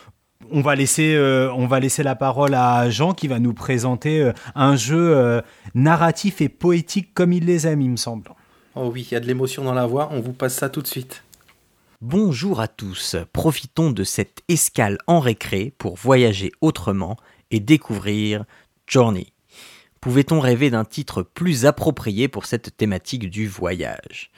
on 0.51 0.61
va 0.61 0.75
laisser, 0.75 1.15
euh, 1.15 1.51
on 1.53 1.67
va 1.67 1.79
laisser 1.79 2.03
la 2.03 2.15
parole 2.15 2.53
à 2.53 2.89
Jean 2.89 3.13
qui 3.13 3.27
va 3.27 3.39
nous 3.39 3.53
présenter 3.53 4.21
euh, 4.21 4.33
un 4.53 4.75
jeu 4.75 5.15
euh, 5.15 5.41
narratif 5.73 6.41
et 6.41 6.49
poétique 6.49 7.13
comme 7.13 7.33
il 7.33 7.45
les 7.45 7.67
aime, 7.67 7.81
il 7.81 7.91
me 7.91 7.97
semble. 7.97 8.31
Oh 8.75 8.89
oui, 8.93 9.07
il 9.09 9.13
y 9.13 9.17
a 9.17 9.19
de 9.19 9.27
l'émotion 9.27 9.63
dans 9.63 9.73
la 9.73 9.85
voix, 9.85 10.09
on 10.11 10.21
vous 10.21 10.33
passe 10.33 10.55
ça 10.55 10.69
tout 10.69 10.81
de 10.81 10.87
suite. 10.87 11.23
Bonjour 12.01 12.59
à 12.59 12.67
tous, 12.67 13.15
profitons 13.31 13.91
de 13.91 14.03
cette 14.03 14.41
escale 14.47 14.97
en 15.07 15.19
récré 15.19 15.73
pour 15.77 15.95
voyager 15.95 16.51
autrement 16.61 17.17
et 17.51 17.59
découvrir 17.59 18.43
Journey. 18.85 19.27
Pouvait-on 20.01 20.39
rêver 20.39 20.69
d'un 20.69 20.85
titre 20.85 21.23
plus 21.23 21.65
approprié 21.65 22.27
pour 22.27 22.45
cette 22.45 22.77
thématique 22.77 23.29
du 23.29 23.47
voyage? 23.47 24.29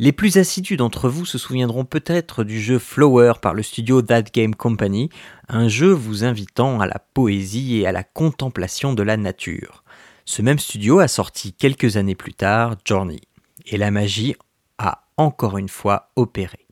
Les 0.00 0.12
plus 0.12 0.38
assidus 0.38 0.78
d'entre 0.78 1.10
vous 1.10 1.26
se 1.26 1.36
souviendront 1.36 1.84
peut-être 1.84 2.42
du 2.42 2.58
jeu 2.58 2.78
Flower 2.78 3.34
par 3.42 3.52
le 3.52 3.62
studio 3.62 4.00
That 4.00 4.22
Game 4.22 4.54
Company, 4.54 5.10
un 5.46 5.68
jeu 5.68 5.90
vous 5.90 6.24
invitant 6.24 6.80
à 6.80 6.86
la 6.86 6.98
poésie 7.12 7.76
et 7.76 7.86
à 7.86 7.92
la 7.92 8.02
contemplation 8.02 8.94
de 8.94 9.02
la 9.02 9.18
nature. 9.18 9.84
Ce 10.24 10.40
même 10.40 10.58
studio 10.58 11.00
a 11.00 11.06
sorti 11.06 11.52
quelques 11.52 11.98
années 11.98 12.14
plus 12.14 12.32
tard 12.32 12.76
Journey, 12.82 13.20
et 13.66 13.76
la 13.76 13.90
magie 13.90 14.36
a 14.78 15.04
encore 15.18 15.58
une 15.58 15.68
fois 15.68 16.08
opéré. 16.16 16.66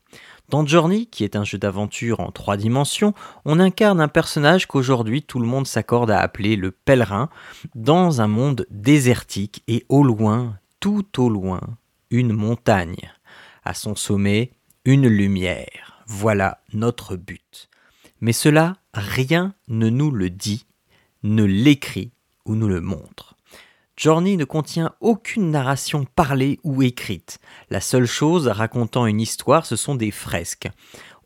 Dans 0.49 0.65
Journey, 0.65 1.05
qui 1.05 1.23
est 1.23 1.35
un 1.35 1.43
jeu 1.43 1.59
d'aventure 1.59 2.21
en 2.21 2.31
trois 2.31 2.57
dimensions, 2.57 3.13
on 3.45 3.59
incarne 3.59 4.01
un 4.01 4.07
personnage 4.07 4.65
qu'aujourd'hui 4.65 5.21
tout 5.21 5.37
le 5.37 5.45
monde 5.45 5.67
s'accorde 5.67 6.09
à 6.09 6.19
appeler 6.19 6.55
le 6.55 6.71
pèlerin, 6.71 7.29
dans 7.75 8.21
un 8.21 8.27
monde 8.27 8.65
désertique 8.71 9.61
et 9.67 9.85
au 9.87 10.01
loin, 10.01 10.57
tout 10.79 11.21
au 11.21 11.29
loin, 11.29 11.61
une 12.09 12.33
montagne 12.33 13.11
à 13.63 13.73
son 13.73 13.95
sommet 13.95 14.51
une 14.85 15.07
lumière. 15.07 16.03
Voilà 16.07 16.61
notre 16.73 17.15
but. 17.15 17.69
Mais 18.21 18.33
cela, 18.33 18.77
rien 18.93 19.53
ne 19.67 19.89
nous 19.89 20.11
le 20.11 20.29
dit, 20.29 20.65
ne 21.23 21.43
l'écrit 21.43 22.11
ou 22.45 22.55
nous 22.55 22.67
le 22.67 22.81
montre. 22.81 23.35
Journey 23.95 24.37
ne 24.37 24.45
contient 24.45 24.93
aucune 25.01 25.51
narration 25.51 26.05
parlée 26.05 26.59
ou 26.63 26.81
écrite. 26.83 27.39
La 27.69 27.81
seule 27.81 28.05
chose 28.05 28.47
racontant 28.47 29.05
une 29.05 29.19
histoire, 29.19 29.65
ce 29.65 29.75
sont 29.75 29.95
des 29.95 30.11
fresques. 30.11 30.69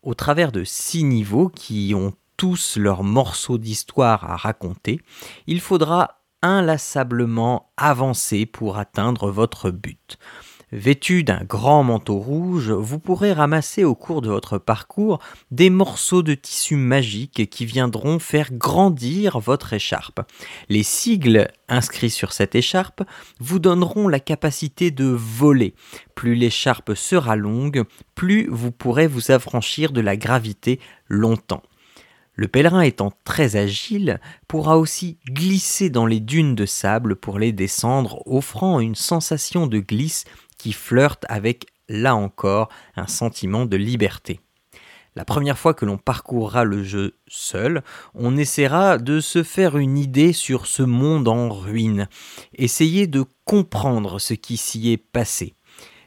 Au 0.01 0.15
travers 0.15 0.51
de 0.51 0.63
six 0.63 1.03
niveaux 1.03 1.49
qui 1.49 1.93
ont 1.95 2.13
tous 2.35 2.77
leurs 2.77 3.03
morceaux 3.03 3.59
d'histoire 3.59 4.29
à 4.29 4.35
raconter, 4.35 4.99
il 5.45 5.61
faudra 5.61 6.23
inlassablement 6.41 7.71
avancer 7.77 8.45
pour 8.45 8.77
atteindre 8.77 9.29
votre 9.29 9.69
but. 9.69 10.17
Vêtu 10.75 11.23
d'un 11.23 11.43
grand 11.43 11.83
manteau 11.83 12.17
rouge, 12.17 12.71
vous 12.71 12.97
pourrez 12.97 13.31
ramasser 13.31 13.83
au 13.83 13.93
cours 13.93 14.23
de 14.23 14.29
votre 14.29 14.57
parcours 14.57 15.19
des 15.51 15.69
morceaux 15.69 16.23
de 16.23 16.33
tissu 16.33 16.77
magique 16.77 17.47
qui 17.51 17.67
viendront 17.67 18.17
faire 18.17 18.51
grandir 18.51 19.37
votre 19.37 19.73
écharpe. 19.73 20.21
Les 20.69 20.81
sigles 20.81 21.47
inscrits 21.69 22.09
sur 22.09 22.33
cette 22.33 22.55
écharpe 22.55 23.03
vous 23.39 23.59
donneront 23.59 24.07
la 24.07 24.19
capacité 24.19 24.89
de 24.89 25.05
voler. 25.05 25.75
Plus 26.15 26.33
l'écharpe 26.33 26.95
sera 26.95 27.35
longue, 27.35 27.83
plus 28.15 28.47
vous 28.49 28.71
pourrez 28.71 29.05
vous 29.05 29.29
affranchir 29.29 29.91
de 29.91 30.01
la 30.01 30.17
gravité 30.17 30.79
longtemps. 31.07 31.61
Le 32.35 32.47
pèlerin 32.47 32.81
étant 32.81 33.11
très 33.25 33.57
agile, 33.57 34.19
pourra 34.47 34.79
aussi 34.79 35.17
glisser 35.29 35.91
dans 35.91 36.07
les 36.07 36.19
dunes 36.19 36.55
de 36.55 36.65
sable 36.65 37.15
pour 37.15 37.37
les 37.37 37.51
descendre, 37.51 38.23
offrant 38.25 38.79
une 38.79 38.95
sensation 38.95 39.67
de 39.67 39.79
glisse 39.79 40.25
qui 40.63 40.71
flirte 40.71 41.25
avec, 41.27 41.65
là 41.89 42.15
encore, 42.15 42.69
un 42.95 43.07
sentiment 43.07 43.65
de 43.65 43.75
liberté. 43.75 44.39
La 45.13 45.25
première 45.25 45.57
fois 45.57 45.73
que 45.73 45.83
l'on 45.83 45.97
parcourra 45.97 46.63
le 46.63 46.85
jeu 46.85 47.17
seul, 47.27 47.83
on 48.13 48.37
essaiera 48.37 48.97
de 48.97 49.19
se 49.19 49.43
faire 49.43 49.75
une 49.75 49.97
idée 49.97 50.31
sur 50.31 50.65
ce 50.65 50.81
monde 50.81 51.27
en 51.27 51.49
ruine, 51.49 52.07
essayer 52.55 53.07
de 53.07 53.25
comprendre 53.43 54.19
ce 54.19 54.33
qui 54.35 54.55
s'y 54.55 54.93
est 54.93 54.97
passé. 54.97 55.53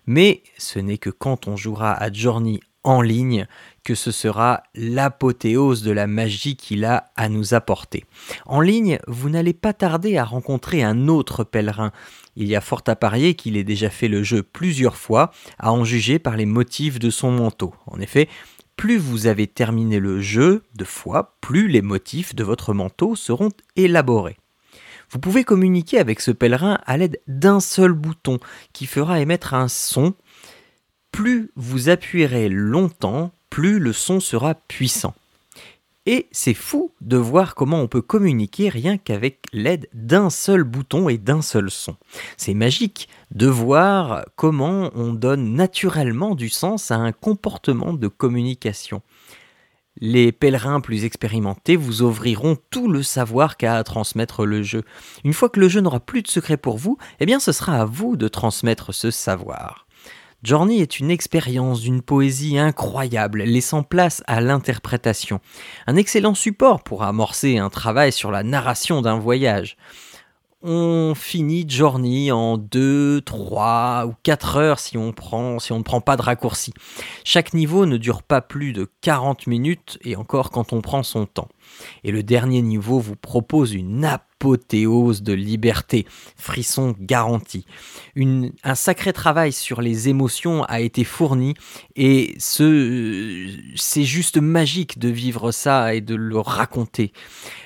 Mais 0.06 0.42
ce 0.56 0.78
n'est 0.78 0.96
que 0.96 1.10
quand 1.10 1.48
on 1.48 1.56
jouera 1.58 1.92
à 1.92 2.10
Journey 2.10 2.60
en 2.82 3.02
ligne 3.02 3.46
que 3.84 3.94
ce 3.94 4.10
sera 4.10 4.62
l'apothéose 4.74 5.82
de 5.82 5.90
la 5.90 6.06
magie 6.06 6.56
qu'il 6.56 6.84
a 6.84 7.10
à 7.16 7.28
nous 7.28 7.52
apporter. 7.52 8.04
En 8.46 8.60
ligne, 8.60 8.98
vous 9.06 9.28
n'allez 9.28 9.52
pas 9.52 9.72
tarder 9.74 10.16
à 10.16 10.24
rencontrer 10.24 10.82
un 10.82 11.08
autre 11.08 11.44
pèlerin. 11.44 11.92
Il 12.36 12.48
y 12.48 12.56
a 12.56 12.60
fort 12.60 12.82
à 12.86 12.96
parier 12.96 13.34
qu'il 13.34 13.56
ait 13.56 13.64
déjà 13.64 13.90
fait 13.90 14.08
le 14.08 14.22
jeu 14.22 14.42
plusieurs 14.42 14.96
fois, 14.96 15.32
à 15.58 15.72
en 15.72 15.84
juger 15.84 16.18
par 16.18 16.36
les 16.36 16.46
motifs 16.46 16.98
de 16.98 17.10
son 17.10 17.30
manteau. 17.30 17.74
En 17.86 17.98
effet, 17.98 18.28
plus 18.76 18.98
vous 18.98 19.26
avez 19.26 19.46
terminé 19.46 19.98
le 19.98 20.20
jeu 20.20 20.62
de 20.74 20.84
fois, 20.84 21.36
plus 21.40 21.66
les 21.66 21.80
motifs 21.80 22.34
de 22.34 22.44
votre 22.44 22.74
manteau 22.74 23.16
seront 23.16 23.50
élaborés. 23.74 24.36
Vous 25.10 25.18
pouvez 25.18 25.44
communiquer 25.44 25.98
avec 25.98 26.20
ce 26.20 26.30
pèlerin 26.30 26.78
à 26.84 26.96
l'aide 26.96 27.20
d'un 27.26 27.60
seul 27.60 27.92
bouton 27.92 28.38
qui 28.72 28.86
fera 28.86 29.20
émettre 29.20 29.54
un 29.54 29.68
son. 29.68 30.14
Plus 31.12 31.50
vous 31.56 31.88
appuierez 31.88 32.48
longtemps, 32.50 33.32
plus 33.48 33.78
le 33.78 33.92
son 33.94 34.20
sera 34.20 34.54
puissant. 34.54 35.14
Et 36.06 36.28
c'est 36.30 36.54
fou 36.54 36.92
de 37.00 37.16
voir 37.16 37.56
comment 37.56 37.80
on 37.80 37.88
peut 37.88 38.00
communiquer 38.00 38.68
rien 38.68 38.96
qu'avec 38.96 39.46
l'aide 39.52 39.88
d'un 39.92 40.30
seul 40.30 40.62
bouton 40.62 41.08
et 41.08 41.18
d'un 41.18 41.42
seul 41.42 41.68
son. 41.68 41.96
C'est 42.36 42.54
magique 42.54 43.08
de 43.34 43.48
voir 43.48 44.24
comment 44.36 44.90
on 44.94 45.12
donne 45.12 45.54
naturellement 45.54 46.36
du 46.36 46.48
sens 46.48 46.92
à 46.92 46.96
un 46.96 47.10
comportement 47.10 47.92
de 47.92 48.06
communication. 48.06 49.02
Les 49.98 50.30
pèlerins 50.30 50.80
plus 50.80 51.04
expérimentés 51.04 51.74
vous 51.74 52.02
ouvriront 52.02 52.56
tout 52.70 52.86
le 52.86 53.02
savoir 53.02 53.56
qu'a 53.56 53.76
à 53.76 53.82
transmettre 53.82 54.44
le 54.44 54.62
jeu. 54.62 54.84
Une 55.24 55.32
fois 55.32 55.48
que 55.48 55.58
le 55.58 55.68
jeu 55.68 55.80
n'aura 55.80 56.00
plus 56.00 56.22
de 56.22 56.28
secret 56.28 56.58
pour 56.58 56.76
vous, 56.76 56.98
eh 57.18 57.26
bien 57.26 57.40
ce 57.40 57.50
sera 57.50 57.80
à 57.80 57.84
vous 57.84 58.16
de 58.16 58.28
transmettre 58.28 58.94
ce 58.94 59.10
savoir. 59.10 59.85
Journey 60.46 60.78
est 60.78 61.00
une 61.00 61.10
expérience 61.10 61.80
d'une 61.80 62.02
poésie 62.02 62.56
incroyable, 62.56 63.42
laissant 63.42 63.82
place 63.82 64.22
à 64.28 64.40
l'interprétation. 64.40 65.40
Un 65.88 65.96
excellent 65.96 66.36
support 66.36 66.84
pour 66.84 67.02
amorcer 67.02 67.58
un 67.58 67.68
travail 67.68 68.12
sur 68.12 68.30
la 68.30 68.44
narration 68.44 69.02
d'un 69.02 69.18
voyage. 69.18 69.76
On 70.62 71.14
finit 71.16 71.68
Journey 71.68 72.30
en 72.30 72.58
2, 72.58 73.22
3 73.22 74.04
ou 74.06 74.14
4 74.22 74.56
heures 74.56 74.78
si 74.78 74.96
on, 74.96 75.12
si 75.58 75.72
on 75.72 75.78
ne 75.78 75.82
prend 75.82 76.00
pas 76.00 76.16
de 76.16 76.22
raccourci. 76.22 76.72
Chaque 77.24 77.52
niveau 77.52 77.84
ne 77.84 77.96
dure 77.96 78.22
pas 78.22 78.40
plus 78.40 78.72
de 78.72 78.88
40 79.00 79.48
minutes 79.48 79.98
et 80.02 80.14
encore 80.14 80.52
quand 80.52 80.72
on 80.72 80.80
prend 80.80 81.02
son 81.02 81.26
temps. 81.26 81.48
Et 82.04 82.12
le 82.12 82.22
dernier 82.22 82.62
niveau 82.62 82.98
vous 82.98 83.16
propose 83.16 83.74
une 83.74 84.04
apothéose 84.04 85.22
de 85.22 85.32
liberté, 85.32 86.06
frisson 86.36 86.94
garanti. 87.00 87.64
un 88.16 88.74
sacré 88.74 89.12
travail 89.12 89.52
sur 89.52 89.80
les 89.80 90.08
émotions 90.08 90.62
a 90.64 90.80
été 90.80 91.04
fourni 91.04 91.54
et 91.96 92.34
c'est 92.38 94.04
juste 94.04 94.36
magique 94.36 94.98
de 94.98 95.08
vivre 95.08 95.52
ça 95.52 95.94
et 95.94 96.00
de 96.00 96.14
le 96.14 96.38
raconter. 96.38 97.12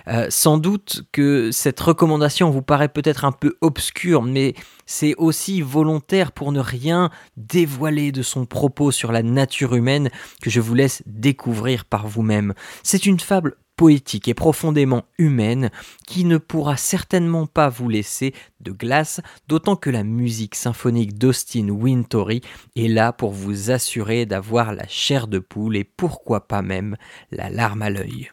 Euh, 0.07 0.27
sans 0.31 0.59
doute 0.59 1.03
que 1.13 1.51
cette 1.51 1.81
recommandation 1.81 2.51
vous 2.51 2.63
paraît 2.63 2.89
peut-être 2.89 3.25
un 3.25 3.33
peu 3.33 3.57
obscure, 3.61 4.23
mais 4.23 4.55
c'est 4.87 5.15
aussi 5.17 5.63
volontaire 5.63 6.33
pour 6.33 6.53
ne 6.53 6.61
rien 6.61 7.11
dévoiler 7.37 8.13
de 8.13 8.23
son 8.23 8.47
propos 8.47 8.91
sur 8.91 9.13
la 9.13 9.23
nature 9.23 9.75
humaine 9.75 10.11
que 10.43 10.51
je 10.51 10.61
vous 10.61 10.75
laisse 10.75 11.03
découvrir 11.07 11.85
par 11.85 12.07
vous-même. 12.07 12.55
C'est 12.83 13.07
une 13.07 13.21
fable 13.21 13.57
poétique 13.81 14.29
et 14.29 14.35
profondément 14.35 15.05
humaine 15.17 15.71
qui 16.07 16.27
ne 16.27 16.37
pourra 16.37 16.77
certainement 16.77 17.47
pas 17.47 17.71
vous 17.71 17.89
laisser 17.89 18.35
de 18.61 18.73
glace, 18.73 19.23
d'autant 19.49 19.75
que 19.75 19.89
la 19.89 20.05
musique 20.05 20.55
symphonique 20.55 21.17
d'Austin 21.17 21.71
Wintory 21.71 22.43
est 22.77 22.89
là 22.89 23.15
pour 23.15 23.31
vous 23.31 23.71
assurer 23.71 24.27
d'avoir 24.27 24.75
la 24.75 24.87
chair 24.87 25.29
de 25.29 25.39
poule 25.39 25.79
et 25.79 25.85
pourquoi 25.85 26.47
pas 26.47 26.61
même 26.61 26.99
la 27.31 27.49
larme 27.49 27.81
à 27.81 27.89
l'œil. 27.89 28.31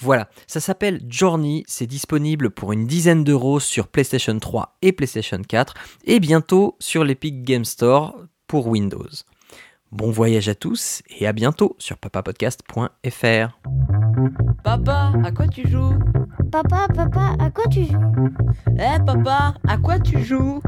Voilà, 0.00 0.28
ça 0.48 0.58
s'appelle 0.58 1.00
Journey, 1.08 1.62
c'est 1.68 1.86
disponible 1.86 2.50
pour 2.50 2.72
une 2.72 2.88
dizaine 2.88 3.22
d'euros 3.22 3.60
sur 3.60 3.86
PlayStation 3.86 4.36
3 4.36 4.78
et 4.82 4.90
PlayStation 4.90 5.40
4 5.46 5.74
et 6.06 6.18
bientôt 6.18 6.74
sur 6.80 7.04
l'Epic 7.04 7.44
Game 7.44 7.64
Store 7.64 8.20
pour 8.48 8.66
Windows. 8.66 9.06
Bon 9.90 10.10
voyage 10.10 10.50
à 10.50 10.54
tous 10.54 11.02
et 11.08 11.26
à 11.26 11.32
bientôt 11.32 11.74
sur 11.78 11.96
papapodcast.fr. 11.96 13.58
Papa, 14.62 15.12
à 15.24 15.32
quoi 15.32 15.48
tu 15.48 15.66
joues? 15.66 15.98
Papa, 16.50 16.86
papa, 16.94 17.36
à 17.38 17.50
quoi 17.50 17.64
tu 17.70 17.84
joues 17.84 18.30
Eh 18.78 19.04
papa, 19.04 19.54
à 19.66 19.76
quoi 19.76 19.98
tu 19.98 20.22
joues 20.24 20.60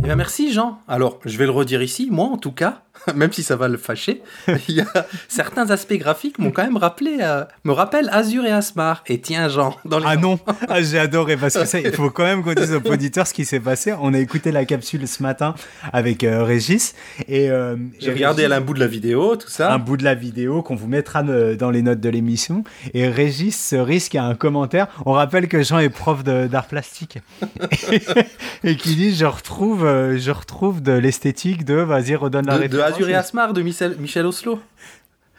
Eh 0.00 0.04
bien 0.04 0.16
merci 0.16 0.52
Jean. 0.52 0.78
Alors, 0.88 1.20
je 1.24 1.36
vais 1.38 1.44
le 1.44 1.50
redire 1.52 1.82
ici, 1.82 2.08
moi 2.10 2.26
en 2.26 2.38
tout 2.38 2.52
cas, 2.52 2.82
même 3.14 3.32
si 3.32 3.42
ça 3.42 3.56
va 3.56 3.68
le 3.68 3.78
fâcher, 3.78 4.22
il 4.68 4.74
y 4.76 4.80
a 4.80 4.86
certains 5.28 5.70
aspects 5.70 5.94
graphiques 5.94 6.38
m'ont 6.38 6.50
quand 6.50 6.62
même 6.64 6.76
rappelé, 6.76 7.18
euh, 7.20 7.44
me 7.64 7.72
rappellent 7.72 8.08
Azure 8.12 8.44
et 8.44 8.50
Asmar. 8.50 9.02
Et 9.06 9.20
tiens 9.20 9.48
Jean, 9.48 9.76
dans 9.84 9.98
les 9.98 10.04
Ah 10.08 10.16
non, 10.16 10.38
ah, 10.68 10.82
j'ai 10.82 10.98
adoré 10.98 11.36
parce 11.36 11.54
que 11.54 11.64
ça, 11.64 11.80
il 11.80 11.92
faut 11.92 12.10
quand 12.10 12.24
même 12.24 12.42
qu'on 12.44 12.54
dise 12.54 12.72
aux 12.74 12.90
auditeurs 12.90 13.26
ce 13.26 13.34
qui 13.34 13.44
s'est 13.44 13.60
passé. 13.60 13.92
On 14.00 14.14
a 14.14 14.18
écouté 14.18 14.50
la 14.52 14.64
capsule 14.64 15.06
ce 15.08 15.22
matin 15.22 15.54
avec 15.92 16.22
euh, 16.24 16.42
Régis 16.44 16.94
et 17.28 17.50
euh, 17.50 17.76
j'ai 17.98 18.10
et 18.10 18.12
regardé 18.14 18.42
Régis- 18.46 18.52
un 18.56 18.60
bout 18.60 18.74
de 18.74 18.80
la 18.80 18.86
vidéo, 18.88 19.36
tout 19.36 19.48
ça. 19.48 19.72
un 19.72 19.78
bout 19.78 19.96
de 19.96 20.04
la 20.04 20.14
vidéo 20.14 20.62
qu'on 20.62 20.76
vous 20.76 20.88
mettra 20.88 21.22
euh, 21.22 21.56
dans 21.56 21.70
les 21.70 21.82
notes 21.82 22.00
de 22.00 22.08
l'émission. 22.08 22.62
Et 22.94 23.08
Régis 23.08 23.58
se 23.68 23.76
risque 23.76 24.14
à 24.16 24.24
un 24.24 24.34
commentaire. 24.34 24.88
On 25.12 25.16
rappelle 25.16 25.46
que 25.46 25.62
Jean 25.62 25.78
est 25.78 25.90
prof 25.90 26.24
de- 26.24 26.46
d'art 26.46 26.66
plastique 26.66 27.18
et 28.64 28.76
qui 28.76 28.96
dit 28.96 29.14
je 29.14 29.26
retrouve, 29.26 29.84
euh, 29.84 30.18
je 30.18 30.30
retrouve 30.30 30.80
de 30.82 30.92
l'esthétique 30.92 31.64
de 31.66 31.74
vas-y 31.74 32.14
redonne 32.14 32.46
la 32.46 32.66
de. 32.66 32.80
Azure 32.80 33.08
et 33.10 33.14
Asmar 33.14 33.52
de 33.52 33.60
Michel, 33.60 33.96
Michel 33.98 34.24
Oslo. 34.24 34.60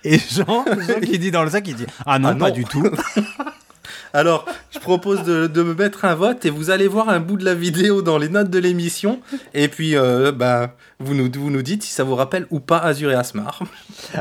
Et 0.03 0.19
Jean, 0.19 0.63
Jean 0.87 0.99
qui 1.01 1.17
dit 1.17 1.31
dans 1.31 1.43
le 1.43 1.49
sac, 1.49 1.67
il 1.67 1.75
dit 1.75 1.85
ah 2.05 2.19
non, 2.19 2.29
Ah 2.29 2.33
non. 2.33 2.39
pas 2.39 2.51
du 2.51 2.65
tout. 2.65 2.83
Alors, 4.15 4.45
je 4.71 4.77
propose 4.77 5.23
de, 5.23 5.47
de 5.47 5.63
me 5.63 5.73
mettre 5.73 6.05
un 6.05 6.13
vote 6.13 6.45
et 6.45 6.51
vous 6.51 6.69
allez 6.69 6.87
voir 6.87 7.09
un 7.09 7.19
bout 7.19 7.35
de 7.35 7.43
la 7.43 7.55
vidéo 7.55 8.03
dans 8.03 8.19
les 8.19 8.29
notes 8.29 8.51
de 8.51 8.59
l'émission. 8.59 9.19
Et 9.55 9.67
puis, 9.69 9.95
euh, 9.95 10.31
bah, 10.31 10.75
vous, 10.99 11.15
nous, 11.15 11.31
vous 11.33 11.49
nous 11.49 11.63
dites 11.63 11.81
si 11.81 11.91
ça 11.91 12.03
vous 12.03 12.13
rappelle 12.15 12.45
ou 12.51 12.59
pas 12.59 12.77
Azure 12.77 13.09
et 13.09 13.15
Asmar. 13.15 13.61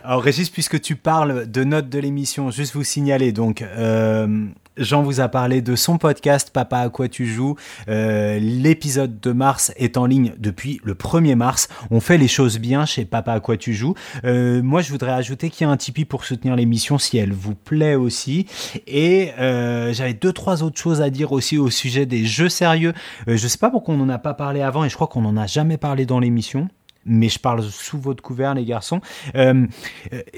Alors 0.02 0.22
Régis, 0.22 0.48
puisque 0.48 0.80
tu 0.80 0.96
parles 0.96 1.46
de 1.50 1.62
notes 1.64 1.90
de 1.90 1.98
l'émission, 1.98 2.50
juste 2.50 2.72
vous 2.74 2.84
signaler 2.84 3.32
donc. 3.32 3.60
euh, 3.60 4.46
Jean 4.78 5.02
vous 5.02 5.20
a 5.20 5.28
parlé 5.28 5.60
de 5.60 5.76
son 5.76 5.98
podcast 5.98 6.50
Papa 6.50 6.78
à 6.78 6.88
quoi 6.88 7.08
tu 7.08 7.26
joues. 7.26 7.56
Euh, 7.88 8.38
L'épisode 8.38 9.20
de 9.20 9.32
mars 9.32 9.70
est 9.76 9.98
en 9.98 10.06
ligne 10.06 10.32
depuis 10.38 10.80
le 10.82 10.94
1er 10.94 11.34
mars. 11.34 11.68
On 11.90 12.00
fait 12.00 12.16
les 12.16 12.28
choses 12.28 12.58
bien 12.58 12.86
chez 12.86 13.04
Papa 13.04 13.34
à 13.34 13.40
quoi 13.40 13.58
tu 13.58 13.74
joues. 13.74 13.94
Euh, 14.24 14.62
moi, 14.62 14.80
je 14.80 14.90
voudrais 14.90 15.12
ajouter 15.12 15.50
qu'il 15.50 15.66
y 15.66 15.68
a 15.68 15.72
un 15.72 15.76
Tipeee 15.76 16.06
pour 16.06 16.24
soutenir 16.24 16.56
l'émission 16.56 16.96
si 16.96 17.18
elle 17.18 17.32
vous 17.32 17.54
plaît 17.54 17.96
aussi. 17.96 18.46
Et 18.86 19.32
euh, 19.38 19.92
j'avais 19.92 20.14
deux 20.14 20.32
trois 20.32 20.62
autres 20.62 20.80
choses 20.80 21.02
à 21.02 21.10
dire 21.10 21.32
aussi 21.32 21.58
au 21.58 21.68
sujet 21.68 22.06
des 22.06 22.24
jeux 22.24 22.48
sérieux. 22.48 22.94
Je 23.26 23.46
sais 23.46 23.58
pas 23.58 23.70
pourquoi 23.70 23.94
on 23.94 23.98
n'en 23.98 24.08
a 24.08 24.18
pas 24.18 24.34
parlé 24.34 24.62
avant 24.62 24.84
et 24.84 24.88
je 24.88 24.94
crois 24.94 25.06
qu'on 25.06 25.22
n'en 25.22 25.36
a 25.36 25.46
jamais 25.46 25.76
parlé 25.76 26.06
dans 26.06 26.18
l'émission. 26.18 26.68
Mais 27.04 27.28
je 27.28 27.38
parle 27.38 27.62
sous 27.62 27.98
votre 27.98 28.22
couvert, 28.22 28.54
les 28.54 28.64
garçons. 28.64 29.00
Euh, 29.34 29.66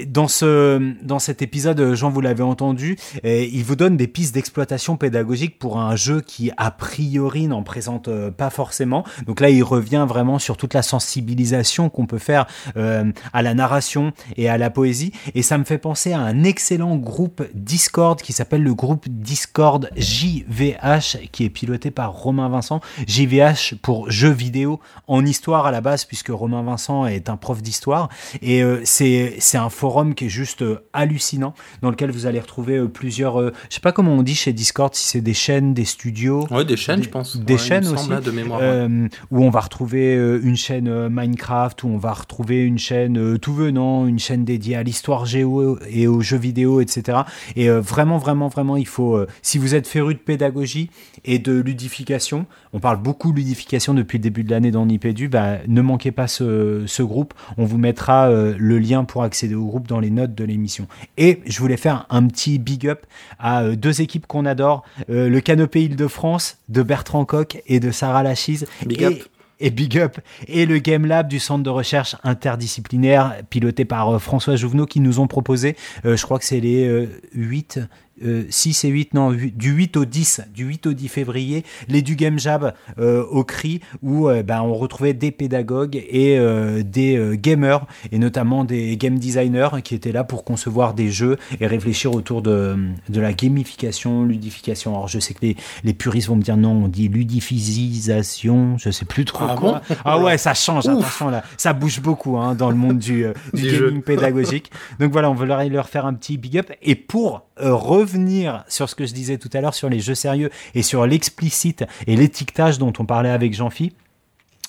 dans, 0.07 0.27
ce, 0.27 0.93
dans 1.03 1.19
cet 1.19 1.41
épisode, 1.41 1.93
Jean, 1.93 2.09
vous 2.09 2.21
l'avez 2.21 2.43
entendu, 2.43 2.97
euh, 3.23 3.47
il 3.51 3.63
vous 3.63 3.75
donne 3.75 3.97
des 3.97 4.07
pistes 4.07 4.33
d'exploitation 4.33 4.97
pédagogique 4.97 5.59
pour 5.59 5.79
un 5.79 5.95
jeu 5.95 6.21
qui, 6.21 6.51
a 6.57 6.71
priori, 6.71 7.47
n'en 7.47 7.63
présente 7.63 8.07
euh, 8.07 8.31
pas 8.31 8.49
forcément. 8.49 9.03
Donc 9.25 9.39
là, 9.39 9.49
il 9.49 9.63
revient 9.63 10.05
vraiment 10.07 10.39
sur 10.39 10.57
toute 10.57 10.73
la 10.73 10.81
sensibilisation 10.81 11.89
qu'on 11.89 12.05
peut 12.05 12.19
faire 12.19 12.45
euh, 12.77 13.11
à 13.33 13.41
la 13.41 13.53
narration 13.53 14.13
et 14.37 14.49
à 14.49 14.57
la 14.57 14.69
poésie. 14.69 15.11
Et 15.33 15.41
ça 15.41 15.57
me 15.57 15.63
fait 15.63 15.77
penser 15.77 16.13
à 16.13 16.19
un 16.19 16.43
excellent 16.43 16.95
groupe 16.95 17.43
Discord 17.53 18.21
qui 18.21 18.33
s'appelle 18.33 18.63
le 18.63 18.73
groupe 18.73 19.07
Discord 19.09 19.89
JVH, 19.95 21.29
qui 21.31 21.45
est 21.45 21.49
piloté 21.49 21.91
par 21.91 22.13
Romain 22.13 22.49
Vincent. 22.49 22.81
JVH 23.07 23.75
pour 23.81 24.09
jeux 24.09 24.31
vidéo 24.31 24.79
en 25.07 25.25
histoire 25.25 25.65
à 25.65 25.71
la 25.71 25.81
base, 25.81 26.05
puisque 26.05 26.29
Romain 26.29 26.54
Vincent 26.63 27.05
est 27.05 27.29
un 27.29 27.37
prof 27.37 27.61
d'histoire. 27.61 28.09
Et 28.41 28.63
euh, 28.63 28.81
c'est 28.83 29.39
un 29.57 29.69
forum 29.69 30.15
qui 30.15 30.25
est 30.25 30.29
juste 30.29 30.61
euh, 30.61 30.79
hallucinant, 30.93 31.53
dans 31.81 31.89
lequel 31.89 32.11
vous 32.11 32.25
allez 32.25 32.39
retrouver 32.39 32.77
euh, 32.77 32.87
plusieurs, 32.87 33.39
je 33.41 33.51
sais 33.75 33.79
pas 33.81 33.91
comment 33.91 34.13
on 34.13 34.23
dit 34.23 34.35
chez 34.35 34.53
Discord, 34.53 34.93
si 34.95 35.07
c'est 35.07 35.21
des 35.21 35.33
chaînes, 35.33 35.73
des 35.73 35.85
studios. 35.85 36.47
Des 36.67 36.77
chaînes, 36.77 36.99
Des- 36.99 37.05
je 37.05 37.09
pense. 37.09 37.37
des 37.37 37.53
Ouais, 37.53 37.59
chaînes 37.59 37.87
aussi, 37.87 38.09
là, 38.09 38.21
de 38.21 38.31
mémoire. 38.31 38.59
ouais. 38.61 38.87
où 39.31 39.43
on 39.43 39.49
va 39.49 39.59
retrouver 39.61 40.13
une 40.43 40.55
chaîne 40.57 41.07
Minecraft, 41.09 41.83
où 41.83 41.87
on 41.87 41.97
va 41.97 42.13
retrouver 42.13 42.63
une 42.63 42.77
chaîne 42.77 43.37
tout 43.39 43.53
venant, 43.53 44.05
une 44.07 44.19
chaîne 44.19 44.45
dédiée 44.45 44.75
à 44.75 44.83
l'histoire 44.83 45.25
géo 45.25 45.77
et 45.89 46.07
aux 46.07 46.21
jeux 46.21 46.37
vidéo, 46.37 46.81
etc. 46.81 47.19
Et 47.55 47.69
vraiment, 47.69 48.17
vraiment, 48.17 48.47
vraiment, 48.47 48.75
il 48.77 48.87
faut, 48.87 49.19
si 49.41 49.57
vous 49.57 49.75
êtes 49.75 49.87
féru 49.87 50.13
de 50.13 50.19
pédagogie 50.19 50.89
et 51.25 51.39
de 51.39 51.53
ludification, 51.59 52.45
on 52.73 52.79
parle 52.79 53.01
beaucoup 53.01 53.31
de 53.31 53.37
ludification 53.37 53.93
depuis 53.93 54.17
le 54.17 54.23
début 54.23 54.43
de 54.43 54.51
l'année 54.51 54.71
dans 54.71 54.85
Nipédu, 54.85 55.27
bah, 55.27 55.57
ne 55.67 55.81
manquez 55.81 56.11
pas 56.11 56.27
ce, 56.27 56.83
ce 56.87 57.03
groupe. 57.03 57.33
On 57.57 57.65
vous 57.65 57.77
mettra 57.77 58.29
euh, 58.29 58.55
le 58.57 58.79
lien 58.79 59.03
pour 59.03 59.23
accéder 59.23 59.55
au 59.55 59.65
groupe 59.65 59.87
dans 59.87 59.99
les 59.99 60.11
notes 60.11 60.35
de 60.35 60.43
l'émission. 60.43 60.87
Et 61.17 61.41
je 61.45 61.59
voulais 61.59 61.77
faire 61.77 62.05
un 62.09 62.27
petit 62.27 62.59
big 62.59 62.87
up 62.87 63.05
à 63.39 63.63
euh, 63.63 63.75
deux 63.75 64.01
équipes 64.01 64.27
qu'on 64.27 64.45
adore, 64.45 64.83
euh, 65.09 65.29
le 65.29 65.41
Canopé 65.41 65.83
Île-de-France 65.83 66.57
de 66.69 66.83
Bertrand 66.83 67.25
Coq 67.25 67.61
et 67.67 67.79
de 67.79 67.91
Sarah 67.91 68.23
Lachise. 68.23 68.65
Big 68.85 69.01
et, 69.01 69.05
up. 69.05 69.13
et 69.59 69.69
Big 69.69 69.97
Up 69.97 70.17
et 70.47 70.65
le 70.65 70.77
Game 70.79 71.05
Lab 71.05 71.27
du 71.27 71.39
centre 71.39 71.63
de 71.63 71.69
recherche 71.69 72.15
interdisciplinaire 72.23 73.35
piloté 73.49 73.85
par 73.85 74.21
François 74.21 74.55
Jouvenot 74.55 74.85
qui 74.85 74.99
nous 74.99 75.19
ont 75.19 75.27
proposé, 75.27 75.75
euh, 76.05 76.17
je 76.17 76.23
crois 76.23 76.39
que 76.39 76.45
c'est 76.45 76.59
les 76.59 76.87
euh, 76.87 77.07
8, 77.33 77.79
euh, 78.23 78.45
6 78.49 78.85
et 78.85 78.89
8, 78.89 79.13
non, 79.13 79.31
du 79.31 79.71
8 79.71 79.97
au 79.97 80.05
10, 80.05 80.41
du 80.53 80.65
8 80.65 80.87
au 80.87 80.93
10 80.93 81.07
février, 81.07 81.63
les 81.87 82.01
du 82.01 82.15
Game 82.15 82.39
Jab 82.39 82.73
euh, 82.99 83.23
au 83.25 83.43
CRI 83.43 83.81
où 84.01 84.29
euh, 84.29 84.43
ben, 84.43 84.61
on 84.61 84.73
retrouvait 84.73 85.13
des 85.13 85.31
pédagogues 85.31 85.95
et 86.09 86.37
euh, 86.37 86.83
des 86.83 87.17
euh, 87.17 87.35
gamers 87.35 87.85
et 88.11 88.17
notamment 88.19 88.63
des 88.63 88.95
game 88.97 89.19
designers 89.19 89.69
qui 89.83 89.95
étaient 89.95 90.11
là 90.11 90.23
pour 90.23 90.43
concevoir 90.43 90.93
des 90.93 91.09
jeux 91.09 91.37
et 91.59 91.67
réfléchir 91.67 92.13
autour 92.13 92.41
de, 92.41 92.77
de 93.09 93.19
la 93.21 93.33
gamification, 93.33 94.23
ludification. 94.23 94.93
Alors 94.93 95.07
je 95.07 95.19
sais 95.19 95.33
que 95.33 95.39
les, 95.41 95.55
les 95.83 95.93
puristes 95.93 96.27
vont 96.29 96.35
me 96.35 96.41
dire 96.43 96.57
non, 96.57 96.71
on 96.83 96.87
dit 96.87 97.09
ludifisation, 97.09 98.77
je 98.77 98.89
sais 98.91 99.05
plus 99.05 99.25
trop 99.25 99.45
Ah 99.49 99.55
quoi. 99.57 99.81
bon 99.89 99.95
ah 100.05 100.19
ouais, 100.19 100.37
ça 100.37 100.53
change, 100.53 100.85
Ouf. 100.87 100.97
attention 100.99 101.29
là, 101.29 101.43
ça 101.57 101.73
bouge 101.73 102.01
beaucoup 102.01 102.37
hein, 102.37 102.55
dans 102.55 102.69
le 102.69 102.75
monde 102.77 102.99
du, 102.99 103.25
euh, 103.25 103.33
du, 103.53 103.61
Du 103.63 103.71
gaming 103.71 103.95
jeu. 103.95 104.01
pédagogique. 104.01 104.71
Donc 104.99 105.11
voilà, 105.11 105.29
on 105.29 105.33
veut 105.33 105.45
leur, 105.45 105.63
leur 105.69 105.89
faire 105.89 106.05
un 106.05 106.13
petit 106.13 106.37
big 106.37 106.57
up. 106.57 106.71
Et 106.81 106.95
pour 106.95 107.47
euh, 107.61 107.73
revenir 108.05 108.63
sur 108.67 108.89
ce 108.89 108.95
que 108.95 109.05
je 109.05 109.13
disais 109.13 109.37
tout 109.37 109.49
à 109.53 109.61
l'heure 109.61 109.73
sur 109.73 109.89
les 109.89 109.99
jeux 109.99 110.15
sérieux 110.15 110.49
et 110.73 110.81
sur 110.81 111.05
l'explicite 111.05 111.83
et 112.07 112.15
l'étiquetage 112.15 112.77
dont 112.77 112.93
on 112.99 113.05
parlait 113.05 113.29
avec 113.29 113.53
Jean-Phi, 113.53 113.93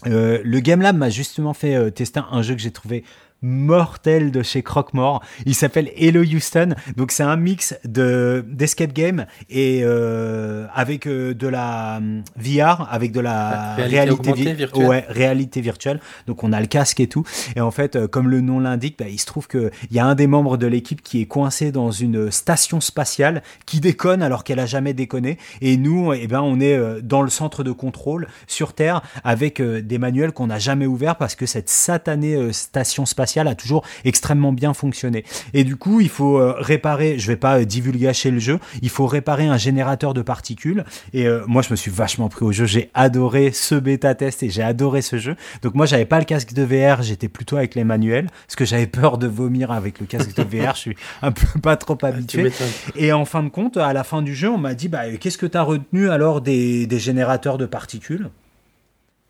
euh, 0.07 0.41
le 0.45 0.61
Game 0.61 0.83
Lab 0.83 0.97
m'a 0.97 1.11
justement 1.11 1.55
fait 1.55 1.75
euh, 1.75 1.91
tester 1.91 2.21
un 2.31 2.43
jeu 2.43 2.55
que 2.55 2.61
j'ai 2.61 2.71
trouvé 2.71 3.05
mortel 3.43 4.31
de 4.31 4.43
chez 4.43 4.63
Croque-Mort. 4.63 5.23
Il 5.45 5.55
s'appelle 5.55 5.91
Hello 5.97 6.23
Houston. 6.23 6.75
Donc 6.97 7.13
c'est 7.13 7.23
un 7.23 7.37
mix 7.37 7.75
de 7.85 8.45
d'escape 8.49 8.93
game 8.93 9.27
et 9.51 9.81
euh, 9.83 10.67
avec 10.75 11.07
euh, 11.07 11.35
de 11.35 11.47
la 11.47 12.01
VR, 12.37 12.89
avec 12.91 13.13
de 13.13 13.21
la 13.21 13.75
Réalité 13.77 14.55
virtuelle. 14.55 14.87
Ouais, 14.87 15.05
réalité 15.09 15.61
virtuelle. 15.61 16.01
Donc 16.27 16.45
on 16.45 16.53
a 16.53 16.61
le 16.61 16.67
casque 16.67 17.01
et 17.01 17.09
tout. 17.09 17.25
Et 17.55 17.61
en 17.61 17.71
fait, 17.71 17.97
euh, 17.97 18.09
comme 18.09 18.29
le 18.29 18.41
nom 18.41 18.61
l'indique, 18.61 18.99
bah, 18.99 19.09
il 19.09 19.21
se 19.21 19.27
trouve 19.27 19.47
que 19.47 19.71
il 19.91 19.97
y 19.97 20.01
a 20.01 20.07
un 20.07 20.15
des 20.15 20.27
membres 20.27 20.57
de 20.57 20.67
l'équipe 20.67 21.03
qui 21.03 21.21
est 21.21 21.27
coincé 21.27 21.73
dans 21.73 21.91
une 21.91 22.31
station 22.31 22.81
spatiale 22.81 23.43
qui 23.67 23.81
déconne 23.81 24.23
alors 24.23 24.45
qu'elle 24.45 24.61
a 24.61 24.67
jamais 24.67 24.95
déconné. 24.95 25.39
Et 25.61 25.77
nous, 25.77 26.13
eh 26.13 26.27
ben, 26.27 26.41
on 26.41 26.61
est 26.61 27.03
dans 27.03 27.23
le 27.23 27.31
centre 27.31 27.63
de 27.63 27.73
contrôle 27.73 28.29
sur 28.47 28.73
Terre 28.73 29.03
avec 29.25 29.61
des 29.61 29.99
manuels 29.99 30.33
qu'on 30.33 30.47
n'a 30.47 30.59
jamais 30.59 30.87
ouverts 30.87 31.17
parce 31.17 31.35
que 31.35 31.47
cette 31.47 31.69
satanée 31.69 32.53
station 32.53 33.07
spatiale 33.07 33.26
a 33.27 33.55
toujours 33.55 33.85
extrêmement 34.05 34.53
bien 34.53 34.75
fonctionné. 34.75 35.25
Et 35.55 35.65
du 35.65 35.77
coup, 35.77 36.01
il 36.01 36.09
faut 36.09 36.39
euh, 36.39 36.55
réparer, 36.59 37.19
je 37.19 37.27
vais 37.27 37.37
pas 37.37 37.61
euh, 37.61 37.65
divulgacher 37.65 38.31
le 38.31 38.39
jeu, 38.39 38.59
il 38.83 38.89
faut 38.89 39.07
réparer 39.07 39.47
un 39.47 39.57
générateur 39.57 40.15
de 40.15 40.23
particules. 40.23 40.85
Et 41.13 41.27
euh, 41.27 41.45
moi, 41.47 41.63
je 41.63 41.71
me 41.71 41.77
suis 41.77 41.91
vachement 41.91 42.29
pris 42.29 42.45
au 42.45 42.53
jeu. 42.53 42.67
J'ai 42.67 42.91
adoré 42.95 43.53
ce 43.53 43.75
bêta 43.75 44.15
test 44.15 44.43
et 44.43 44.51
j'ai 44.51 44.63
adoré 44.63 45.03
ce 45.03 45.19
jeu. 45.19 45.37
Donc 45.63 45.75
moi, 45.75 45.87
j'avais 45.87 46.07
pas 46.07 46.19
le 46.19 46.25
casque 46.25 46.53
de 46.53 46.63
VR, 46.63 47.03
j'étais 47.03 47.29
plutôt 47.29 47.57
avec 47.57 47.75
les 47.75 47.85
manuels 47.85 48.29
parce 48.47 48.57
que 48.57 48.65
j'avais 48.65 48.87
peur 48.87 49.19
de 49.19 49.27
vomir 49.27 49.71
avec 49.71 50.01
le 50.01 50.07
casque 50.07 50.35
de 50.37 50.43
VR. 50.57 50.75
je 50.75 50.81
suis 50.81 50.97
un 51.23 51.33
peu 51.33 51.61
pas 51.61 51.77
trop 51.77 51.97
Tu 51.97 52.07
habitué. 52.07 52.53
Et 52.95 53.13
en 53.13 53.25
fin 53.25 53.43
de 53.43 53.49
compte, 53.49 53.77
à 53.77 53.93
la 53.93 54.05
fin 54.05 54.23
du 54.23 54.35
jeu, 54.35 54.49
on 54.49 54.59
m'a 54.59 54.75
dit 54.75 54.89
bah, 54.89 55.11
qu'est-ce 55.21 55.39
que 55.39 55.47
tu 55.47 55.57
as 55.57 55.63
retenu 55.63 56.11
alors 56.11 56.41
des, 56.41 56.87
des 56.87 56.99
générateurs 56.99 57.59
de 57.59 57.67
particules? 57.67 58.31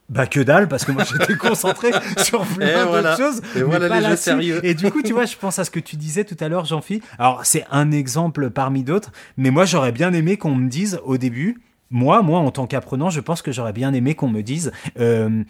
Bah 0.08 0.26
que 0.26 0.40
dalle 0.40 0.68
parce 0.68 0.84
que 0.84 0.92
moi 0.92 1.04
j'étais 1.18 1.36
concentré 1.36 1.90
sur 2.18 2.44
plein 2.46 2.66
d'autres 2.74 2.88
voilà. 2.88 3.16
choses 3.16 3.38
Et 3.54 3.58
mais 3.58 3.62
voilà 3.62 3.88
pas 3.88 4.00
les 4.00 4.08
jeux 4.10 4.16
sérieux. 4.16 4.60
et 4.64 4.74
du 4.74 4.90
coup 4.90 5.02
tu 5.02 5.12
vois 5.12 5.24
je 5.26 5.36
pense 5.36 5.58
à 5.58 5.64
ce 5.64 5.70
que 5.70 5.80
tu 5.80 5.96
disais 5.96 6.24
tout 6.24 6.36
à 6.40 6.48
l'heure 6.48 6.64
Jean-Phi 6.64 7.02
alors 7.18 7.44
c'est 7.44 7.64
un 7.70 7.90
exemple 7.90 8.50
parmi 8.50 8.84
d'autres 8.84 9.10
mais 9.36 9.50
moi 9.50 9.64
j'aurais 9.64 9.92
bien 9.92 10.12
aimé 10.12 10.36
qu'on 10.36 10.54
me 10.54 10.68
dise 10.68 11.00
au 11.04 11.18
début 11.18 11.60
moi 11.90 12.22
moi 12.22 12.38
en 12.38 12.50
tant 12.50 12.66
qu'apprenant 12.66 13.10
je 13.10 13.20
pense 13.20 13.42
que 13.42 13.50
j'aurais 13.52 13.72
bien 13.72 13.92
aimé 13.94 14.14
qu'on 14.14 14.28
me 14.28 14.42
dise 14.42 14.70
euh, 15.00 15.42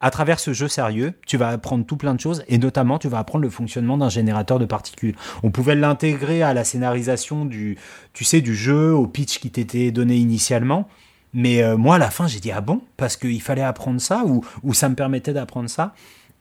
à 0.00 0.10
travers 0.10 0.38
ce 0.38 0.52
jeu 0.52 0.68
sérieux, 0.68 1.14
tu 1.26 1.36
vas 1.36 1.48
apprendre 1.48 1.84
tout 1.84 1.96
plein 1.96 2.14
de 2.14 2.20
choses 2.20 2.44
et 2.48 2.58
notamment 2.58 2.98
tu 2.98 3.08
vas 3.08 3.18
apprendre 3.18 3.42
le 3.42 3.50
fonctionnement 3.50 3.98
d'un 3.98 4.08
générateur 4.08 4.58
de 4.58 4.66
particules. 4.66 5.16
On 5.42 5.50
pouvait 5.50 5.74
l'intégrer 5.74 6.42
à 6.42 6.54
la 6.54 6.62
scénarisation 6.64 7.44
du, 7.44 7.76
tu 8.12 8.24
sais, 8.24 8.40
du 8.40 8.54
jeu, 8.54 8.94
au 8.94 9.06
pitch 9.06 9.40
qui 9.40 9.50
t'était 9.50 9.90
donné 9.90 10.16
initialement. 10.16 10.88
Mais 11.34 11.62
euh, 11.62 11.76
moi, 11.76 11.96
à 11.96 11.98
la 11.98 12.10
fin, 12.10 12.28
j'ai 12.28 12.40
dit 12.40 12.52
ah 12.52 12.60
bon? 12.60 12.80
Parce 12.96 13.16
qu'il 13.16 13.42
fallait 13.42 13.62
apprendre 13.62 14.00
ça 14.00 14.22
ou, 14.24 14.46
ou 14.62 14.72
ça 14.72 14.88
me 14.88 14.94
permettait 14.94 15.32
d'apprendre 15.32 15.68
ça. 15.68 15.94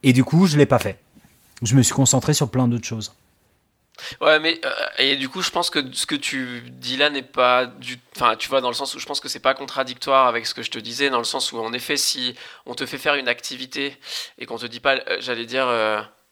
Et 0.04 0.14
du 0.14 0.24
coup, 0.24 0.46
je 0.46 0.58
l'ai 0.58 0.68
pas 0.68 0.80
fait. 0.80 1.00
Je 1.64 1.76
me 1.76 1.82
suis 1.82 1.94
concentré 1.94 2.34
sur 2.34 2.50
plein 2.50 2.68
d'autres 2.68 2.86
choses. 2.86 3.14
Ouais, 4.22 4.40
mais 4.40 4.60
euh, 4.66 4.72
et 4.98 5.16
du 5.16 5.30
coup, 5.30 5.42
je 5.42 5.50
pense 5.50 5.70
que 5.70 5.80
ce 5.94 6.06
que 6.06 6.16
tu 6.16 6.64
dis 6.70 6.98
là 6.98 7.10
n'est 7.10 7.22
pas 7.22 7.66
du. 7.66 8.00
Enfin, 8.16 8.36
tu 8.36 8.50
vois, 8.50 8.60
dans 8.62 8.70
le 8.70 8.74
sens 8.74 8.94
où 8.96 9.00
je 9.00 9.06
pense 9.06 9.20
que 9.20 9.30
c'est 9.30 9.40
pas 9.40 9.54
contradictoire 9.54 10.28
avec 10.28 10.46
ce 10.46 10.54
que 10.54 10.64
je 10.64 10.72
te 10.72 10.80
disais, 10.80 11.10
dans 11.10 11.20
le 11.20 11.24
sens 11.24 11.52
où, 11.52 11.60
en 11.60 11.74
effet, 11.74 11.98
si 11.98 12.36
on 12.66 12.74
te 12.74 12.86
fait 12.86 12.98
faire 12.98 13.16
une 13.16 13.28
activité 13.28 13.98
et 14.40 14.46
qu'on 14.46 14.58
te 14.58 14.66
dit 14.66 14.80
pas, 14.80 14.96
euh, 14.96 15.18
j'allais 15.20 15.46
dire. 15.46 15.68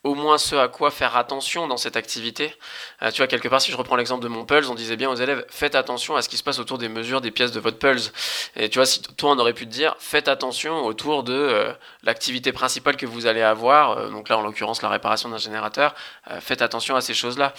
Au 0.04 0.16
moins 0.16 0.38
ce 0.38 0.56
à 0.56 0.68
quoi 0.68 0.90
faire 0.90 1.16
attention 1.16 1.68
dans 1.68 1.78
cette 1.78 1.96
activité. 1.96 2.56
Euh, 3.04 3.12
tu 3.12 3.18
vois, 3.18 3.28
quelque 3.28 3.48
part, 3.48 3.62
si 3.62 3.72
je 3.72 3.78
reprends 3.78 3.96
l'exemple 3.96 4.24
de 4.24 4.30
mon 4.30 4.46
Pulse, 4.46 4.68
on 4.70 4.76
disait 4.76 4.96
bien 4.96 5.10
aux 5.10 5.16
élèves, 5.16 5.46
faites 5.50 5.76
attention 5.76 6.16
à 6.16 6.22
ce 6.22 6.30
qui 6.30 6.38
se 6.38 6.44
passe 6.44 6.60
autour 6.60 6.78
des 6.80 6.90
mesures 6.90 7.22
des 7.22 7.32
pièces 7.32 7.52
de 7.52 7.60
votre 7.60 7.78
Pulse. 7.78 8.12
Et 8.56 8.70
tu 8.70 8.80
vois, 8.80 8.86
si 8.86 9.02
toi, 9.02 9.32
on 9.32 9.40
aurait 9.40 9.54
pu 9.54 9.66
te 9.66 9.72
dire, 9.72 9.96
faites 10.00 10.28
attention 10.28 10.86
autour 10.86 11.24
de 11.24 11.34
euh, 11.34 11.72
l'activité 12.04 12.52
principale 12.52 12.98
que 12.98 13.06
vous 13.06 13.28
allez 13.28 13.44
avoir, 13.44 13.92
euh, 13.92 14.10
donc 14.10 14.30
là, 14.30 14.38
en 14.38 14.42
l'occurrence, 14.42 14.82
la 14.82 14.90
réparation 14.90 15.30
d'un 15.30 15.38
générateur, 15.38 15.94
faites 16.40 16.62
attention 16.62 16.96
à 16.96 17.02
ces 17.02 17.14
choses-là. 17.14 17.54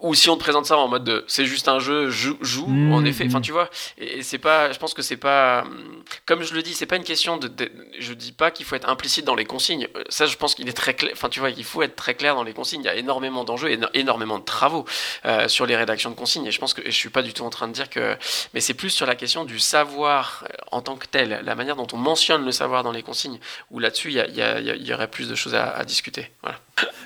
Ou 0.00 0.14
si 0.14 0.30
on 0.30 0.36
te 0.36 0.40
présente 0.40 0.64
ça 0.66 0.78
en 0.78 0.86
mode 0.86 1.02
de 1.02 1.24
c'est 1.26 1.44
juste 1.44 1.66
un 1.66 1.80
jeu, 1.80 2.08
joue, 2.08 2.38
joue 2.40 2.66
Mmh, 2.68 2.92
en 2.92 3.04
effet, 3.04 3.24
enfin 3.26 3.40
mmh. 3.40 3.42
tu 3.42 3.50
vois, 3.52 3.68
et, 3.98 4.18
et 4.18 4.22
c'est 4.22 4.38
pas, 4.38 4.70
je 4.72 4.78
pense 4.78 4.94
que 4.94 5.02
c'est 5.02 5.16
pas, 5.16 5.62
hum, 5.62 6.04
comme 6.24 6.42
je 6.44 6.54
le 6.54 6.62
dis, 6.62 6.72
c'est 6.74 6.86
pas 6.86 6.94
une 6.96 7.02
question 7.04 7.36
de, 7.36 7.48
de- 7.48 7.70
je 7.98 8.12
dis 8.12 8.30
pas 8.30 8.52
qu'il 8.52 8.64
faut 8.64 8.76
être 8.76 8.88
implicite 8.88 9.24
dans 9.24 9.34
les 9.34 9.44
consignes, 9.44 9.88
Euh, 9.96 10.04
ça 10.08 10.26
je 10.26 10.36
pense 10.36 10.54
qu'il 10.54 10.68
est 10.68 10.72
très 10.72 10.94
clair, 10.94 11.10
enfin 11.14 11.28
tu 11.28 11.40
vois, 11.40 11.50
il 11.50 11.64
faut 11.64 11.82
être 11.82 11.96
très 11.96 12.14
clair 12.14 12.36
dans 12.36 12.44
les 12.44 12.52
consignes, 12.52 12.82
il 12.82 12.86
y 12.86 12.88
a 12.88 12.94
énormément 12.94 13.42
d'enjeux, 13.42 13.70
éno- 13.70 13.88
énormément 13.94 14.38
de 14.38 14.44
travaux 14.44 14.84
euh, 15.24 15.48
sur 15.48 15.66
les 15.66 15.74
rédactions 15.74 16.10
de 16.10 16.14
consignes, 16.14 16.46
et 16.46 16.52
je 16.52 16.60
pense 16.60 16.74
que, 16.74 16.80
et 16.82 16.92
je 16.92 16.96
suis 16.96 17.10
pas 17.10 17.22
du 17.22 17.32
tout 17.32 17.42
en 17.44 17.50
train 17.50 17.66
de 17.66 17.72
dire 17.72 17.90
que, 17.90 18.16
mais 18.54 18.60
c'est 18.60 18.74
plus 18.74 18.90
sur 18.90 19.06
la 19.06 19.16
question 19.16 19.44
du 19.44 19.58
savoir 19.58 20.44
euh, 20.44 20.54
en 20.70 20.80
tant 20.80 20.96
que 20.96 21.06
tel, 21.06 21.40
la 21.44 21.54
manière 21.56 21.74
dont 21.74 21.88
on 21.92 21.96
mentionne 21.96 22.44
le 22.44 22.52
savoir 22.52 22.84
dans 22.84 22.92
les 22.92 23.02
consignes, 23.02 23.40
où 23.72 23.80
là-dessus 23.80 24.12
il 24.12 24.18
y, 24.18 24.40
y, 24.40 24.78
y 24.78 24.86
y 24.88 24.92
aurait 24.94 25.08
plus 25.10 25.28
de 25.28 25.34
choses 25.34 25.56
à, 25.56 25.70
à 25.70 25.84
discuter, 25.84 26.30
voilà. 26.42 26.58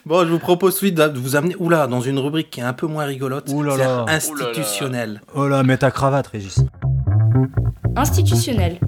Bon, 0.04 0.24
je 0.26 0.30
vous 0.32 0.38
propose 0.38 0.76
suite 0.76 0.94
de 0.96 1.18
vous 1.18 1.36
amener 1.36 1.54
oula, 1.58 1.86
dans 1.86 2.00
une 2.00 2.18
rubrique 2.18 2.50
qui 2.50 2.60
est 2.60 2.64
un 2.64 2.72
peu 2.72 2.86
moins 2.86 3.04
rigolote. 3.04 3.48
Ouh 3.50 3.62
là 3.62 3.74
c'est 3.76 3.84
là. 3.84 4.04
institutionnel. 4.08 5.20
Oh 5.34 5.46
là, 5.46 5.62
mets 5.62 5.76
ta 5.78 5.90
cravate, 5.90 6.26
Régis. 6.26 6.60
Institutionnel. 7.96 8.78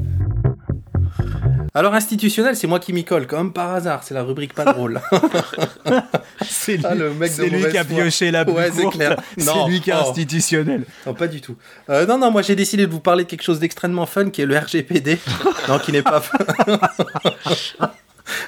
Alors, 1.77 1.95
institutionnel, 1.95 2.55
c'est 2.55 2.69
moi 2.69 2.79
qui 2.79 2.93
m'y 2.93 3.05
colle, 3.05 3.27
comme 3.27 3.53
par 3.53 3.75
hasard. 3.75 4.03
C'est 4.05 4.15
la 4.15 4.23
rubrique 4.23 4.55
pas 4.55 4.65
drôle. 4.65 5.01
C'est 6.47 6.77
lui, 6.77 6.85
Ah, 6.89 6.95
le 6.95 7.13
mec 7.13 7.31
de 7.31 7.35
c'est 7.37 7.49
lui 7.49 7.69
qui 7.69 7.77
a 7.79 7.85
pioché 7.85 8.31
la 8.31 8.45
plus 8.45 8.55
Ouais, 8.55 8.71
c'est 8.73 8.89
clair. 8.91 9.17
C'est 9.37 9.65
lui 9.67 9.81
qui 9.81 9.91
est 9.91 9.95
Oh. 9.95 10.09
institutionnel. 10.09 10.85
non, 11.07 11.15
pas 11.15 11.27
du 11.27 11.41
tout. 11.41 11.57
Euh, 11.91 12.07
non, 12.07 12.17
non, 12.19 12.31
moi 12.31 12.43
j'ai 12.43 12.55
décidé 12.55 12.87
de 12.87 12.93
vous 12.93 13.01
parler 13.01 13.25
de 13.25 13.29
quelque 13.29 13.43
chose 13.43 13.59
d'extrêmement 13.59 14.07
fun 14.07 14.31
qui 14.31 14.41
est 14.43 14.47
le 14.47 14.57
RGPD. 14.57 15.19
non, 15.69 15.79
qui 15.79 15.93
n'est 15.93 16.03
pas 16.03 16.21
fun. 16.21 16.39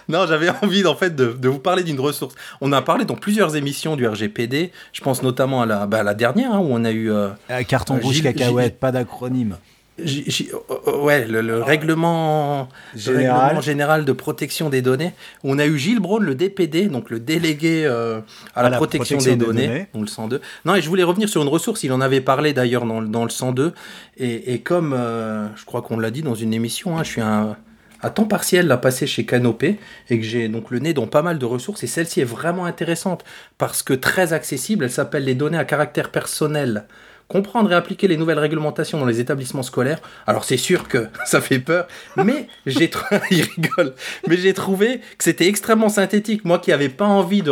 non, 0.09 0.27
j'avais 0.27 0.49
envie 0.63 0.85
en 0.87 0.95
fait 0.95 1.15
de, 1.17 1.33
de 1.33 1.49
vous 1.49 1.59
parler 1.59 1.83
d'une 1.83 2.01
ressource. 2.01 2.35
On 2.61 2.73
a 2.73 2.83
parlé 2.83 3.05
dans 3.05 3.17
plusieurs 3.17 3.57
émissions 3.57 3.97
du 3.97 4.07
RGPD. 4.07 4.73
Je 4.93 5.01
pense 5.01 5.23
notamment 5.23 5.63
à 5.63 5.67
la, 5.67 5.87
bah, 5.87 6.01
à 6.01 6.03
la 6.03 6.15
dernière 6.15 6.53
hein, 6.53 6.59
où 6.61 6.69
on 6.71 6.85
a 6.85 6.91
eu 6.93 7.11
euh, 7.11 7.29
Euh, 7.51 7.63
carton 7.63 7.97
Euh, 7.97 8.01
rouge 8.03 8.23
cacahuète, 8.23 8.79
pas 8.79 8.93
d'acronyme. 8.93 9.57
J- 9.99 10.25
j- 10.27 10.51
euh, 10.89 10.99
ouais, 10.99 11.27
le, 11.27 11.41
le 11.41 11.63
règlement, 11.63 12.69
le 12.95 13.01
Général. 13.01 13.41
règlement 13.41 13.61
général 13.63 14.05
de 14.05 14.13
protection 14.13 14.69
des 14.69 14.83
données. 14.83 15.15
On 15.43 15.59
a 15.59 15.65
eu 15.65 15.79
Gilles 15.79 16.01
Braun, 16.01 16.21
le 16.23 16.35
DPD, 16.35 16.89
donc 16.89 17.09
le 17.09 17.19
délégué 17.19 17.87
euh, 17.87 18.21
à, 18.55 18.69
la, 18.69 18.77
protection, 18.77 19.17
des, 19.17 19.37
données, 19.37 19.87
donc 19.95 20.03
le 20.03 20.09
102. 20.09 20.43
Non, 20.67 20.75
et 20.75 20.83
je 20.83 20.89
voulais 20.91 21.03
revenir 21.03 21.31
sur 21.31 21.41
une 21.41 21.49
ressource. 21.49 21.83
Il 21.83 21.93
en 21.95 22.03
avait 22.03 22.21
parlé 22.21 22.53
d'ailleurs 22.53 22.85
dans, 22.85 23.01
le- 23.01 23.09
dans 23.09 23.25
le 23.25 23.31
102. 23.31 23.73
Et, 24.19 24.53
et 24.53 24.59
comme 24.61 24.93
euh, 24.93 25.47
je 25.57 25.65
crois 25.65 25.81
qu'on 25.81 25.99
l'a 25.99 26.11
dit 26.11 26.21
dans 26.21 26.35
une 26.35 26.53
émission, 26.53 26.99
hein, 26.99 27.03
je 27.03 27.09
suis 27.13 27.21
un 27.23 27.57
à 28.03 28.11
temps 28.11 28.25
partiel 28.25 28.67
là 28.67 28.77
passé 28.77 29.07
chez 29.07 29.25
Canopé 29.25 29.79
et 30.11 30.19
que 30.19 30.25
j'ai 30.25 30.49
donc 30.49 30.71
le 30.71 30.79
nez 30.79 30.95
dans 30.95 31.07
pas 31.07 31.23
mal 31.23 31.39
de 31.39 31.45
ressources 31.45 31.83
et 31.85 31.87
celle-ci 31.87 32.21
est 32.21 32.25
vraiment 32.25 32.65
intéressante 32.65 33.25
parce 33.59 33.83
que 33.83 33.93
très 33.93 34.33
accessible, 34.33 34.85
elle 34.85 34.91
s'appelle 34.91 35.25
les 35.25 35.35
données 35.35 35.59
à 35.59 35.65
caractère 35.65 36.11
personnel. 36.11 36.87
Comprendre 37.29 37.73
et 37.73 37.75
appliquer 37.75 38.07
les 38.07 38.17
nouvelles 38.17 38.39
réglementations 38.39 39.01
dans 39.01 39.07
les 39.07 39.19
établissements 39.19 39.65
scolaires. 39.65 40.01
Alors 40.29 40.45
c'est 40.45 40.57
sûr 40.57 40.87
que 40.87 41.09
ça 41.27 41.41
fait 41.41 41.59
peur, 41.59 41.89
mais 42.17 42.47
j'ai 42.67 42.89
trouvé, 42.89 43.21
il 43.31 43.43
rigole, 43.43 43.95
mais 44.29 44.37
j'ai 44.37 44.55
trouvé 44.55 45.01
que 45.19 45.25
c'était 45.25 45.49
extrêmement 45.49 45.89
synthétique. 45.89 46.45
Moi 46.45 46.61
qui 46.61 46.71
n'avais 46.71 46.89
pas 46.89 47.07
envie 47.07 47.43
de 47.43 47.51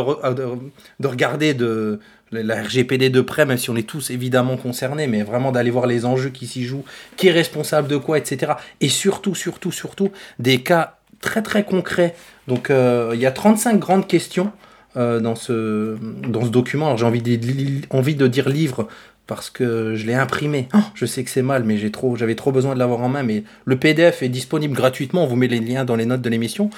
regarder 1.03 1.55
de 1.55 1.99
la 2.43 2.63
RGPD 2.63 3.11
de 3.11 3.21
près, 3.21 3.47
même 3.47 3.59
si 3.59 3.71
on 3.71 3.77
est 3.77 3.89
tous 3.89 4.11
évidemment 4.11 4.57
concernés, 4.57 5.07
mais 5.07 5.23
vraiment 5.23 5.53
d'aller 5.53 5.71
voir 5.71 5.87
les 5.87 6.05
enjeux 6.05 6.31
qui 6.31 6.47
s'y 6.47 6.65
jouent, 6.65 6.85
qui 7.17 7.29
est 7.29 7.33
responsable 7.33 7.89
de 7.89 7.97
quoi, 7.97 8.19
etc. 8.19 8.53
Et 8.81 8.89
surtout, 8.89 9.35
surtout, 9.35 9.73
surtout, 9.73 10.11
des 10.39 10.63
cas 10.63 10.97
très 11.21 11.43
très 11.43 11.65
concrets. 11.65 12.15
Donc 12.49 12.71
euh, 12.71 13.13
il 13.15 13.21
y 13.21 13.27
a 13.27 13.31
35 13.31 13.79
grandes 13.79 14.07
questions 14.07 14.53
euh, 14.97 15.21
dans, 15.21 15.35
ce, 15.35 15.97
dans 16.29 16.45
ce 16.45 16.51
document. 16.51 16.87
Alors 16.87 16.99
j'ai 16.99 17.07
envie 17.07 17.23
de, 17.23 17.87
envie 17.91 18.15
de 18.15 18.27
dire 18.27 18.49
livre 18.49 18.89
parce 19.27 19.51
que 19.51 19.95
je 19.95 20.07
l'ai 20.07 20.15
imprimé. 20.15 20.69
Oh, 20.75 20.79
je 20.95 21.07
sais 21.07 21.25
que 21.25 21.31
c'est 21.31 21.43
mal, 21.43 21.65
mais 21.65 21.79
j'ai 21.79 21.91
trop, 21.91 22.17
j'avais 22.17 22.35
trop 22.35 22.53
besoin 22.53 22.75
de 22.75 22.79
l'avoir 22.79 23.01
en 23.01 23.09
main. 23.09 23.23
Mais 23.23 23.45
le 23.65 23.77
PDF 23.77 24.23
est 24.23 24.29
disponible 24.29 24.75
gratuitement. 24.75 25.25
On 25.25 25.27
vous 25.27 25.37
met 25.37 25.49
les 25.49 25.61
liens 25.61 25.85
dans 25.85 25.97
les 25.97 26.05
notes 26.05 26.23
de 26.23 26.29
l'émission. 26.29 26.71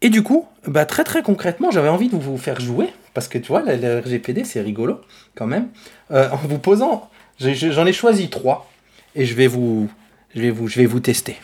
Et 0.00 0.10
du 0.10 0.22
coup, 0.22 0.46
bah, 0.66 0.86
très 0.86 1.04
très 1.04 1.22
concrètement, 1.22 1.70
j'avais 1.70 1.88
envie 1.88 2.08
de 2.08 2.16
vous 2.16 2.36
faire 2.38 2.60
jouer, 2.60 2.88
parce 3.14 3.28
que 3.28 3.38
tu 3.38 3.48
vois, 3.48 3.62
la, 3.62 3.76
la 3.76 4.00
RGPD, 4.00 4.44
c'est 4.44 4.60
rigolo 4.60 5.00
quand 5.34 5.46
même, 5.46 5.68
Euh, 6.10 6.28
en 6.30 6.36
vous 6.36 6.58
posant, 6.58 7.08
j'en 7.40 7.86
ai 7.86 7.92
choisi 7.92 8.28
trois, 8.28 8.70
et 9.16 9.24
je 9.24 9.34
vais 9.34 9.46
vous, 9.46 9.88
je 10.34 10.40
vais 10.42 10.50
vous, 10.50 10.68
je 10.68 10.80
vais 10.80 10.86
vous 10.86 11.00
tester. 11.00 11.36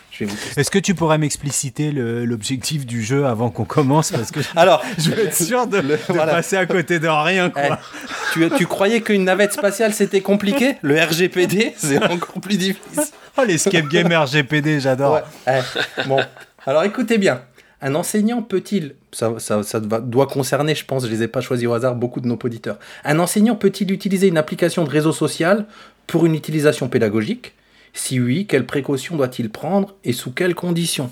Est-ce 0.55 0.69
que 0.69 0.77
tu 0.77 0.93
pourrais 0.93 1.17
m'expliciter 1.17 1.91
le- 1.91 2.25
l'objectif 2.25 2.85
du 2.85 3.01
jeu 3.01 3.25
avant 3.25 3.49
qu'on 3.49 3.65
commence? 3.65 4.11
Parce 4.11 4.29
que 4.29 4.39
Alors, 4.55 4.83
je 4.99 5.09
veux 5.09 5.25
être 5.25 5.35
sûr 5.35 5.65
de, 5.65 5.81
de 5.81 5.97
voilà. 6.09 6.33
passer 6.33 6.57
à 6.57 6.67
côté 6.67 6.99
de 6.99 7.07
rien. 7.07 7.49
Quoi. 7.49 7.63
Eh, 7.63 8.33
tu, 8.33 8.49
tu 8.55 8.67
croyais 8.67 9.01
qu'une 9.01 9.23
navette 9.23 9.53
spatiale 9.53 9.93
c'était 9.93 10.21
compliqué? 10.21 10.75
Le 10.83 11.01
RGPD, 11.01 11.73
c'est 11.75 11.97
encore 12.03 12.39
plus 12.39 12.57
difficile. 12.57 13.01
Oh, 13.37 13.41
l'escape 13.47 13.87
game 13.87 14.11
RGPD, 14.13 14.79
j'adore. 14.79 15.21
Ouais. 15.47 15.61
Eh, 15.97 16.07
bon, 16.07 16.19
alors 16.67 16.83
écoutez 16.83 17.17
bien. 17.17 17.41
Un 17.81 17.95
enseignant 17.95 18.43
peut-il, 18.43 18.95
ça, 19.11 19.33
ça, 19.39 19.63
ça 19.63 19.79
va- 19.79 19.99
doit 20.01 20.27
concerner, 20.27 20.75
je 20.75 20.85
pense, 20.85 21.05
je 21.05 21.11
les 21.11 21.23
ai 21.23 21.27
pas 21.27 21.41
choisis 21.41 21.67
au 21.67 21.73
hasard, 21.73 21.95
beaucoup 21.95 22.21
de 22.21 22.27
nos 22.27 22.37
auditeurs. 22.43 22.77
Un 23.03 23.17
enseignant 23.19 23.55
peut-il 23.55 23.91
utiliser 23.91 24.27
une 24.27 24.37
application 24.37 24.83
de 24.83 24.89
réseau 24.89 25.11
social 25.11 25.65
pour 26.05 26.25
une 26.27 26.35
utilisation 26.35 26.87
pédagogique? 26.89 27.53
Si 27.93 28.19
oui, 28.19 28.45
quelles 28.47 28.65
précautions 28.67 29.15
doit-il 29.17 29.49
prendre 29.49 29.95
et 30.03 30.13
sous 30.13 30.31
quelles 30.31 30.55
conditions? 30.55 31.09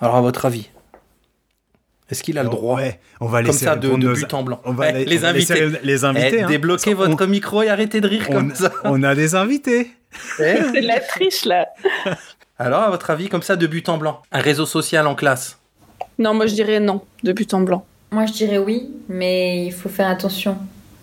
Alors 0.00 0.16
à 0.16 0.20
votre 0.20 0.44
avis 0.46 0.70
est-ce 2.10 2.22
qu'il 2.22 2.38
a 2.38 2.42
le 2.42 2.48
droit? 2.48 2.76
Ouais, 2.76 3.00
on 3.20 3.26
va 3.26 3.40
Comme 3.40 3.48
laisser 3.48 3.66
ça, 3.66 3.76
de, 3.76 3.86
nos- 3.90 4.14
but 4.14 4.32
en 4.32 4.42
blanc. 4.42 4.62
On 4.64 4.72
va 4.72 4.92
Eh, 4.98 5.04
les 5.04 5.18
on 5.18 5.20
va 5.20 5.32
laisser 5.34 5.62
invités. 5.62 5.78
les 5.84 6.04
invités. 6.06 6.36
Eh, 6.38 6.42
hein. 6.42 6.46
débloquez 6.48 6.94
On- 6.94 6.96
votre 6.96 7.26
micro 7.26 7.62
et 7.62 7.68
arrêtez 7.68 8.00
de 8.00 8.08
rire 8.08 8.24
on, 8.30 8.32
comme 8.32 8.54
ça. 8.54 8.72
on 8.84 9.02
a 9.02 9.14
des 9.14 9.34
invités. 9.34 9.90
Eh 10.38 10.56
C'est 10.72 10.80
de 10.80 10.86
la 10.86 11.00
triche 11.00 11.44
là. 11.44 11.68
Alors, 12.58 12.80
à 12.82 12.88
votre 12.90 13.10
avis, 13.10 13.28
comme 13.28 13.42
ça, 13.42 13.56
de 13.56 13.66
but 13.66 13.90
en 13.90 13.98
blanc 13.98 14.22
Un 14.32 14.40
réseau 14.40 14.64
social 14.64 15.06
en 15.06 15.14
classe 15.14 15.57
Non, 16.18 16.34
moi 16.34 16.46
je 16.46 16.54
dirais 16.54 16.80
non, 16.80 17.02
de 17.22 17.32
but 17.32 17.52
en 17.54 17.60
blanc. 17.60 17.84
Moi, 18.10 18.24
je 18.24 18.32
dirais 18.32 18.58
oui, 18.58 18.88
mais 19.08 19.66
il 19.66 19.72
faut 19.72 19.90
faire 19.90 20.08
attention. 20.08 20.56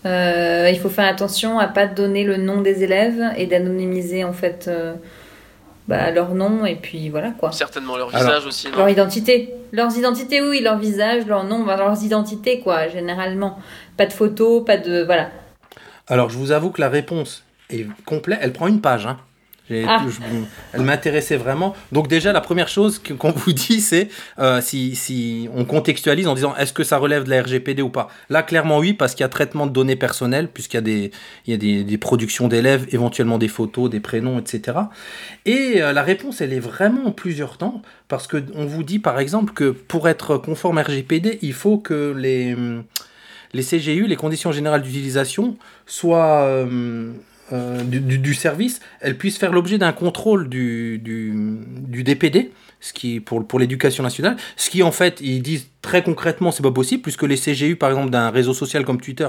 Euh, 0.06 0.70
il 0.74 0.80
faut 0.80 0.90
faire 0.90 1.06
attention 1.08 1.60
à 1.60 1.68
pas 1.68 1.86
donner 1.88 2.24
le 2.24 2.38
nom 2.38 2.62
des 2.62 2.84
élèves 2.84 3.22
et 3.38 3.46
d'anonymiser 3.46 4.24
en 4.24 4.34
fait 4.34 4.66
euh, 4.68 4.94
bah, 5.88 6.12
leur 6.12 6.34
nom 6.34 6.66
et 6.66 6.76
puis 6.76 7.10
voilà 7.10 7.32
quoi. 7.32 7.52
Certainement 7.52 7.96
leur 7.98 8.14
Alors, 8.16 8.28
visage 8.30 8.46
aussi. 8.48 8.70
non 8.70 8.78
Leur 8.78 8.90
identité. 8.90 9.54
Leurs 9.72 9.96
identités, 9.98 10.42
oui, 10.42 10.62
leur 10.62 10.78
visage, 10.80 11.26
leur 11.28 11.44
nom, 11.44 11.64
bah, 11.64 11.76
leurs 11.78 12.04
identités 12.04 12.60
quoi, 12.60 12.88
généralement. 12.88 13.60
Pas 13.98 14.06
de 14.08 14.14
photos, 14.14 14.66
pas 14.66 14.78
de. 14.78 15.04
Voilà. 15.04 15.30
Alors, 16.08 16.30
je 16.30 16.38
vous 16.38 16.52
avoue 16.52 16.70
que 16.72 16.82
la 16.82 16.90
réponse 16.90 17.44
est 17.70 17.86
complète. 18.06 18.40
Elle 18.42 18.54
prend 18.54 18.68
une 18.68 18.82
page. 18.82 19.06
Hein. 19.08 19.18
Ah. 19.72 20.06
je- 20.08 20.20
elle 20.74 20.82
m'intéressait 20.82 21.38
vraiment. 21.38 21.76
Donc 21.92 22.08
déjà, 22.08 22.32
la 22.32 22.42
première 22.42 22.68
chose 22.68 23.02
qu'on 23.18 23.32
vous 23.32 23.52
dit, 23.54 23.82
c'est 23.82 24.10
euh, 24.38 24.62
si, 24.62 24.96
si 24.96 25.50
on 25.56 25.66
contextualise 25.66 26.28
en 26.28 26.36
disant 26.36 26.56
est-ce 26.56 26.72
que 26.74 26.84
ça 26.84 26.98
relève 26.98 27.24
de 27.24 27.30
la 27.32 27.42
RGPD 27.42 27.82
ou 27.82 27.90
pas? 27.90 28.10
Là, 28.30 28.44
clairement 28.44 28.78
oui, 28.78 28.94
parce 28.94 29.14
qu'il 29.16 29.22
y 29.22 29.26
a 29.26 29.30
traitement 29.30 29.66
de 29.66 29.72
données 29.72 29.96
personnelles, 29.96 30.50
puisqu'il 30.50 30.78
y 30.78 30.80
a 30.80 30.82
des, 30.82 31.12
il 31.48 31.52
y 31.52 31.54
a 31.54 31.58
des, 31.58 31.84
des 31.84 31.98
productions 31.98 32.48
d'élèves, 32.48 32.86
éventuellement 32.92 33.38
des 33.40 33.48
photos, 33.48 33.90
des 33.90 34.00
prénoms, 34.00 34.38
etc. 34.38 34.78
Et 35.46 35.82
euh, 35.82 35.94
la 35.94 36.04
réponse, 36.04 36.42
elle 36.42 36.54
est 36.54 36.60
vraiment 36.60 37.08
en 37.08 37.12
plusieurs 37.12 37.58
temps, 37.58 37.82
parce 38.08 38.28
que 38.28 38.44
on 38.54 38.66
vous 38.66 38.84
dit 38.84 39.00
par 39.00 39.20
exemple 39.20 39.54
que 39.54 39.72
pour 39.72 40.08
être 40.08 40.38
conforme 40.38 40.78
RGPD, 40.78 41.40
il 41.42 41.54
faut 41.54 41.78
que 41.80 42.14
les, 42.16 42.56
les 43.54 43.64
CGU, 43.64 44.06
les 44.06 44.16
conditions 44.16 44.52
générales 44.52 44.82
d'utilisation, 44.84 45.58
soient 45.88 46.44
euh, 46.44 47.12
euh, 47.54 47.84
du, 47.84 48.00
du- 48.00 48.34
service, 48.34 48.80
elles 49.02 49.18
puissent 49.18 49.38
faire 49.38 49.52
l'objet 49.52 49.78
d'un 49.78 49.94
contrôle 49.94 50.50
du, 50.50 50.98
du, 50.98 51.34
du 51.88 52.04
DPD, 52.04 52.52
ce 52.80 52.92
qui 52.92 53.20
pour, 53.20 53.46
pour 53.48 53.60
l'éducation 53.60 54.04
nationale, 54.04 54.36
ce 54.56 54.70
qui 54.70 54.82
en 54.84 54.92
fait, 54.92 55.22
ils 55.22 55.42
disent 55.42 55.68
très 55.82 56.04
concrètement, 56.04 56.52
c'est 56.52 56.64
pas 56.64 56.72
possible, 56.72 57.04
puisque 57.04 57.24
les 57.24 57.38
CGU, 57.38 57.76
par 57.76 57.90
exemple, 57.90 58.10
d'un 58.10 58.30
réseau 58.32 58.54
social 58.54 58.84
comme 58.84 59.00
Twitter, 59.00 59.28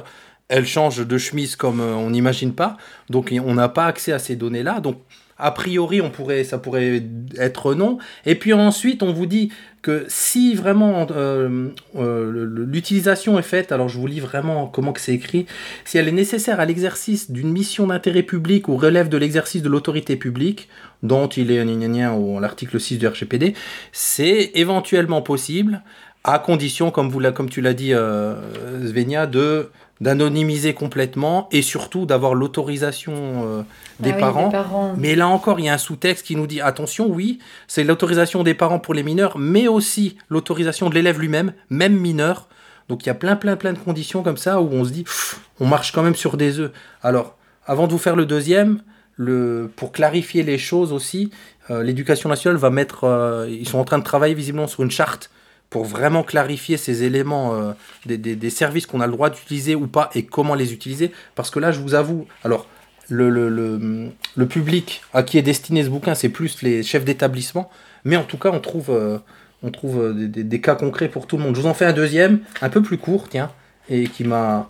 elles 0.49 0.67
changent 0.67 1.07
de 1.07 1.19
chemise 1.19 1.57
comme 1.57 1.81
euh, 1.81 1.95
on 1.95 2.11
n'imagine 2.11 2.55
pas, 2.55 2.77
donc 3.11 3.35
on 3.45 3.55
n'a 3.55 3.69
pas 3.69 3.87
accès 3.87 4.13
à 4.13 4.19
ces 4.19 4.37
données-là, 4.37 4.81
donc 4.81 4.99
a 5.39 5.51
priori, 5.51 6.01
on 6.01 6.11
pourrait, 6.11 6.45
ça 6.45 6.59
pourrait 6.59 7.03
être 7.39 7.75
non. 7.75 7.99
Et 8.25 8.37
puis 8.37 8.53
ensuite, 8.55 9.03
on 9.03 9.13
vous 9.13 9.27
dit 9.27 9.53
que 9.87 10.05
si 10.09 10.57
vraiment 10.57 11.07
euh, 11.13 11.69
euh, 11.95 12.65
l'utilisation 12.67 13.39
est 13.39 13.43
faite, 13.43 13.71
alors 13.71 13.89
je 13.89 13.97
vous 13.99 14.09
lis 14.09 14.19
vraiment 14.19 14.67
comment 14.67 14.93
que 14.93 15.01
c'est 15.01 15.15
écrit, 15.15 15.47
si 15.85 15.97
elle 15.97 16.09
est 16.09 16.13
nécessaire 16.13 16.59
à 16.59 16.65
l'exercice 16.65 17.31
d'une 17.31 17.53
mission 17.53 17.87
d'intérêt 17.87 18.25
public 18.25 18.67
ou 18.67 18.77
relève 18.77 19.09
de 19.09 19.17
l'exercice 19.17 19.63
de 19.63 19.69
l'autorité 19.69 20.17
publique, 20.17 20.69
dont 21.05 21.29
il 21.29 21.53
est 21.53 21.63
au 22.09 22.41
l'article 22.41 22.81
6 22.81 22.99
du 22.99 23.07
RGPD, 23.07 23.55
c'est 23.93 24.51
éventuellement 24.55 25.23
possible, 25.23 25.83
à 26.25 26.41
condition, 26.41 26.91
comme, 26.91 27.09
vous 27.09 27.21
comme 27.31 27.49
tu 27.49 27.61
l'as 27.61 27.73
dit, 27.73 27.95
euh, 27.95 28.35
Svenia, 28.89 29.29
de 29.29 29.71
d'anonymiser 30.01 30.75
complètement 30.75 31.49
et 31.53 31.63
surtout 31.63 32.05
d'avoir 32.05 32.35
l'autorisation 32.35 33.13
euh, 33.15 33.63
des, 34.01 34.11
Ah 34.11 34.15
oui, 34.15 34.21
parents. 34.21 34.47
des 34.47 34.53
parents. 34.53 34.95
Mais 34.99 35.15
là 35.15 35.29
encore, 35.29 35.59
il 35.59 35.67
y 35.67 35.69
a 35.69 35.75
un 35.75 35.79
sous-texte 35.79 36.27
qui 36.27 36.37
nous 36.37 36.47
dit 36.47 36.61
attention, 36.61 37.07
oui, 37.09 37.39
c'est 37.67 37.83
l'autorisation 37.85 38.43
des 38.43 38.55
parents 38.55 38.79
pour 38.79 38.95
les 38.95 39.03
mineurs, 39.03 39.39
mais 39.39 39.69
aussi 39.69 40.17
l'autorisation 40.29 40.91
de 40.91 40.95
l'élève 40.95 41.19
lui-même, 41.19 41.53
même 41.71 41.97
mineur. 41.97 42.49
Donc 42.89 43.05
il 43.05 43.09
y 43.09 43.11
a 43.11 43.15
plein, 43.15 43.37
plein, 43.37 43.57
plein 43.57 43.73
de 43.73 43.79
conditions 43.79 44.23
comme 44.23 44.37
ça 44.37 44.61
où 44.61 44.69
on 44.71 44.85
se 44.85 44.91
dit, 44.91 45.05
pff, 45.05 45.41
on 45.61 45.67
marche 45.67 45.93
quand 45.93 46.03
même 46.03 46.15
sur 46.15 46.37
des 46.37 46.61
œufs. 46.61 46.73
Alors, 47.03 47.37
avant 47.65 47.87
de 47.87 47.93
vous 47.93 47.99
faire 47.99 48.17
le 48.17 48.27
deuxième, 48.27 48.83
le, 49.17 49.71
pour 49.77 49.93
clarifier 49.93 50.43
les 50.43 50.59
choses 50.59 50.93
aussi, 50.93 51.31
euh, 51.71 51.83
l'éducation 51.83 52.29
nationale 52.29 52.59
va 52.59 52.69
mettre, 52.71 53.05
euh, 53.05 53.49
ils 53.51 53.67
sont 53.67 53.79
en 53.79 53.85
train 53.85 53.99
de 53.99 54.05
travailler 54.05 54.35
visiblement 54.35 54.67
sur 54.67 54.83
une 54.83 54.91
charte 54.91 55.31
pour 55.71 55.85
vraiment 55.85 56.23
clarifier 56.23 56.77
ces 56.77 57.03
éléments 57.03 57.55
euh, 57.55 57.73
des, 58.07 58.51
services 58.51 58.87
qu'on 58.87 59.01
a 59.01 59.07
le 59.07 59.13
droit 59.13 59.31
d'utiliser 59.31 59.75
ou 59.75 59.87
pas 59.87 60.11
et 60.15 60.25
comment 60.25 60.55
les 60.55 60.73
utiliser. 60.73 61.13
Parce 61.35 61.51
que 61.51 61.59
là, 61.59 61.73
je 61.73 61.81
vous 61.81 61.95
avoue, 61.95 62.27
alors 62.45 62.67
le, 63.09 64.11
public 64.49 65.03
à 65.13 65.23
qui 65.23 65.39
est 65.39 65.43
destiné 65.43 65.85
ce 65.85 65.89
bouquin, 65.89 66.15
c'est 66.15 66.29
plus 66.29 66.63
les 66.63 66.83
chefs 66.83 67.05
d'établissement, 67.05 67.71
mais 68.05 68.17
en 68.17 68.25
tout 68.25 68.39
cas, 68.39 68.51
on 68.51 68.61
trouve, 68.61 68.91
euh, 68.91 69.19
euh, 69.65 70.13
des, 70.13 70.61
cas 70.61 70.77
concrets 70.77 71.09
pour 71.09 71.27
tout 71.27 71.37
le 71.37 71.43
monde. 71.43 71.57
Je 71.57 71.61
vous 71.61 71.67
en 71.67 71.75
fais 71.75 71.85
un 71.85 71.93
deuxième, 71.93 72.41
un 72.63 72.69
peu 72.69 72.83
plus 72.83 72.99
court, 72.99 73.29
tiens, 73.29 73.51
et 73.89 74.07
qui 74.09 74.25
m'a... 74.25 74.69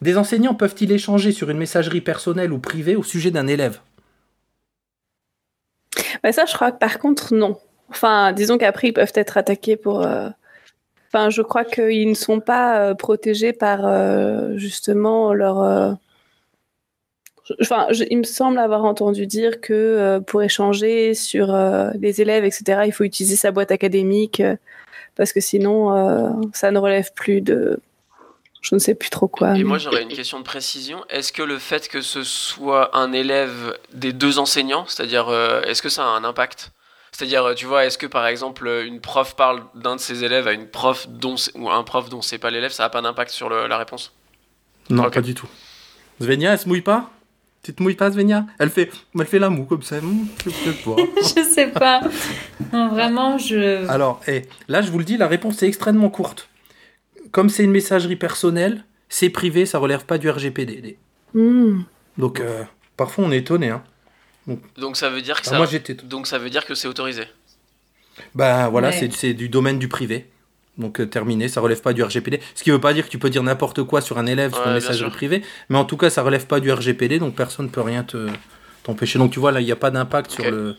Des 0.00 0.16
enseignants 0.16 0.54
peuvent-ils 0.54 0.90
échanger 0.92 1.30
sur 1.30 1.50
une 1.50 1.58
messagerie 1.58 2.00
personnelle 2.00 2.52
ou 2.52 2.58
privée 2.58 2.96
au 2.96 3.02
sujet 3.02 3.30
d'un 3.30 3.46
élève? 3.46 3.80
Bah 6.22 6.32
ça, 6.32 6.46
je 6.46 6.54
crois 6.54 6.72
que 6.72 6.78
par 6.78 6.98
contre, 6.98 7.34
non. 7.34 7.58
Enfin, 7.90 8.32
disons 8.32 8.56
qu'après, 8.56 8.88
ils 8.88 8.92
peuvent 8.92 9.12
être 9.14 9.36
attaqués 9.36 9.76
pour. 9.76 10.02
euh, 10.02 10.28
je 11.12 11.42
crois 11.42 11.64
qu'ils 11.64 12.08
ne 12.08 12.14
sont 12.14 12.40
pas 12.40 12.78
euh, 12.78 12.94
protégés 12.94 13.52
par 13.52 13.80
euh, 13.84 14.56
justement 14.56 15.34
leur. 15.34 15.96
Enfin, 17.60 17.88
il 18.08 18.18
me 18.18 18.24
semble 18.24 18.58
avoir 18.58 18.84
entendu 18.84 19.26
dire 19.26 19.60
que 19.60 20.20
pour 20.26 20.40
échanger 20.40 21.14
sur 21.14 21.52
les 21.98 22.20
élèves, 22.20 22.44
etc., 22.44 22.82
il 22.86 22.92
faut 22.92 23.02
utiliser 23.02 23.34
sa 23.34 23.50
boîte 23.50 23.72
académique 23.72 24.40
parce 25.16 25.32
que 25.32 25.40
sinon, 25.40 26.40
ça 26.54 26.70
ne 26.70 26.78
relève 26.78 27.12
plus 27.12 27.40
de. 27.40 27.80
Je 28.62 28.74
ne 28.74 28.78
sais 28.78 28.94
plus 28.94 29.10
trop 29.10 29.26
quoi. 29.26 29.56
Et 29.56 29.64
moi, 29.64 29.78
j'aurais 29.78 30.02
une 30.02 30.10
question 30.10 30.38
de 30.38 30.44
précision. 30.44 31.02
Est-ce 31.08 31.32
que 31.32 31.42
le 31.42 31.58
fait 31.58 31.88
que 31.88 32.02
ce 32.02 32.22
soit 32.22 32.96
un 32.96 33.12
élève 33.12 33.76
des 33.94 34.12
deux 34.12 34.38
enseignants, 34.38 34.84
c'est-à-dire, 34.86 35.28
est-ce 35.66 35.82
que 35.82 35.88
ça 35.88 36.04
a 36.04 36.06
un 36.06 36.22
impact? 36.22 36.70
C'est-à-dire, 37.12 37.44
euh, 37.44 37.54
tu 37.54 37.66
vois, 37.66 37.84
est-ce 37.86 37.98
que 37.98 38.06
par 38.06 38.26
exemple, 38.26 38.66
euh, 38.66 38.86
une 38.86 39.00
prof 39.00 39.34
parle 39.36 39.62
d'un 39.74 39.96
de 39.96 40.00
ses 40.00 40.24
élèves 40.24 40.46
à 40.46 40.52
une 40.52 40.66
prof 40.66 41.08
dont 41.08 41.34
ou 41.54 41.68
un 41.70 41.82
prof 41.82 42.08
dont 42.08 42.22
c'est 42.22 42.38
pas 42.38 42.50
l'élève, 42.50 42.70
ça 42.72 42.84
n'a 42.84 42.88
pas 42.90 43.02
d'impact 43.02 43.30
sur 43.30 43.48
le- 43.48 43.66
la 43.66 43.78
réponse? 43.78 44.12
Non, 44.88 45.10
pas 45.10 45.20
du 45.20 45.34
tout. 45.34 45.48
Svenja, 46.20 46.52
elle 46.52 46.58
se 46.58 46.68
mouille 46.68 46.80
pas? 46.82 47.10
Tu 47.62 47.74
te 47.74 47.82
mouilles 47.82 47.94
pas, 47.94 48.10
Svenja 48.10 48.44
elle 48.58 48.70
fait, 48.70 48.90
elle 49.18 49.26
fait 49.26 49.38
la 49.38 49.50
moue 49.50 49.64
comme 49.66 49.82
ça. 49.82 49.98
Hum, 49.98 50.26
je 50.44 50.50
sais 50.50 50.72
pas. 50.84 50.96
je 51.16 51.44
sais 51.44 51.66
pas. 51.68 52.00
Non, 52.72 52.88
vraiment, 52.88 53.36
je. 53.38 53.86
Alors, 53.88 54.20
eh, 54.26 54.42
là, 54.68 54.80
je 54.80 54.90
vous 54.90 54.98
le 54.98 55.04
dis, 55.04 55.16
la 55.18 55.26
réponse 55.28 55.62
est 55.62 55.66
extrêmement 55.66 56.08
courte. 56.10 56.48
Comme 57.32 57.48
c'est 57.50 57.64
une 57.64 57.70
messagerie 57.70 58.16
personnelle, 58.16 58.84
c'est 59.08 59.28
privé, 59.30 59.66
ça 59.66 59.78
relève 59.78 60.04
pas 60.06 60.16
du 60.18 60.28
RGPD. 60.30 60.96
Hmm. 61.34 61.82
Donc, 62.18 62.40
euh, 62.40 62.64
parfois, 62.96 63.24
on 63.24 63.30
est 63.32 63.38
étonné. 63.38 63.68
Hein. 63.70 63.82
Donc 64.78 64.96
ça 64.96 65.10
veut 65.10 65.22
dire 65.22 65.40
que 65.40 65.46
ça. 65.46 65.56
moi, 65.56 65.66
j'étais. 65.66 65.94
Donc 65.94 66.26
ça 66.26 66.38
veut 66.38 66.50
dire 66.50 66.64
que 66.66 66.74
c'est 66.74 66.88
autorisé. 66.88 67.24
Ben 68.34 68.68
voilà, 68.68 68.88
Ouais. 68.88 68.96
c'est- 68.98 69.12
c'est 69.12 69.34
du 69.34 69.48
domaine 69.48 69.78
du 69.78 69.88
privé. 69.88 70.26
Donc 70.78 71.00
euh, 71.00 71.06
terminé, 71.06 71.48
ça 71.48 71.60
relève 71.60 71.80
pas 71.80 71.92
du 71.92 72.02
RGPD. 72.02 72.40
Ce 72.54 72.62
qui 72.62 72.70
veut 72.70 72.80
pas 72.80 72.92
dire 72.94 73.04
que 73.04 73.10
tu 73.10 73.18
peux 73.18 73.30
dire 73.30 73.42
n'importe 73.42 73.82
quoi 73.84 74.00
sur 74.00 74.18
un 74.18 74.26
élève 74.26 74.52
sur 74.54 74.66
Ouais, 74.66 74.74
messagerie 74.74 75.10
sûr. 75.10 75.16
privée, 75.16 75.42
mais 75.68 75.76
en 75.78 75.84
tout 75.84 75.96
cas 75.96 76.10
ça 76.10 76.22
relève 76.22 76.46
pas 76.46 76.60
du 76.60 76.70
RGPD, 76.72 77.18
donc 77.18 77.34
personne 77.34 77.70
peut 77.70 77.80
rien 77.82 78.02
te 78.02 78.28
t'empêcher. 78.82 79.18
Donc 79.18 79.30
tu 79.32 79.40
vois 79.40 79.52
là, 79.52 79.60
il 79.60 79.66
n'y 79.66 79.72
a 79.72 79.76
pas 79.76 79.90
d'impact 79.90 80.30
sur 80.30 80.50
le. 80.50 80.76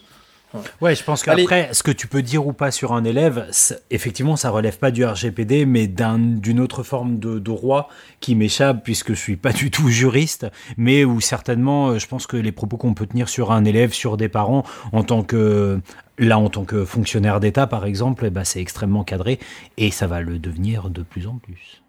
Ouais, 0.82 0.96
je 0.96 1.04
pense 1.04 1.24
qu'après, 1.44 1.70
ce 1.74 1.82
que 1.82 1.92
tu 1.92 2.08
peux 2.08 2.22
dire 2.22 2.46
ou 2.46 2.52
pas 2.54 2.72
sur 2.72 2.92
un 2.94 3.04
élève, 3.06 3.50
effectivement, 3.90 4.36
ça 4.36 4.50
relève 4.50 4.78
pas 4.78 4.92
du 4.92 5.06
RGPD, 5.06 5.66
mais 5.66 5.88
d'un- 5.88 6.20
d'une 6.20 6.60
autre 6.60 6.84
forme 6.84 7.20
de 7.20 7.40
droit 7.40 7.88
qui 8.20 8.36
m'échappe 8.36 8.84
puisque 8.84 9.10
je 9.14 9.20
suis 9.20 9.38
pas 9.38 9.54
du 9.54 9.72
tout 9.72 9.88
juriste, 9.90 10.48
mais 10.76 11.06
où 11.06 11.22
certainement, 11.22 11.90
euh, 11.92 12.00
je 12.00 12.08
pense 12.08 12.28
que 12.28 12.36
les 12.38 12.52
propos 12.52 12.76
qu'on 12.78 12.94
peut 12.94 13.06
tenir 13.08 13.30
sur 13.30 13.52
un 13.52 13.64
élève, 13.64 13.94
sur 13.94 14.18
des 14.18 14.28
parents, 14.30 14.64
en 14.92 15.04
tant 15.04 15.24
que 15.24 15.80
là, 16.18 16.38
en 16.38 16.50
tant 16.50 16.66
que 16.66 16.84
fonctionnaire 16.86 17.40
d'État, 17.40 17.66
par 17.66 17.86
exemple, 17.86 18.26
eh 18.26 18.30
ben, 18.30 18.44
c'est 18.44 18.60
extrêmement 18.62 19.04
cadré 19.04 19.40
et 19.78 19.90
ça 19.90 20.06
va 20.08 20.20
le 20.22 20.38
devenir 20.38 20.90
de 20.90 21.02
plus 21.02 21.28
en 21.28 21.36
plus. 21.38 21.82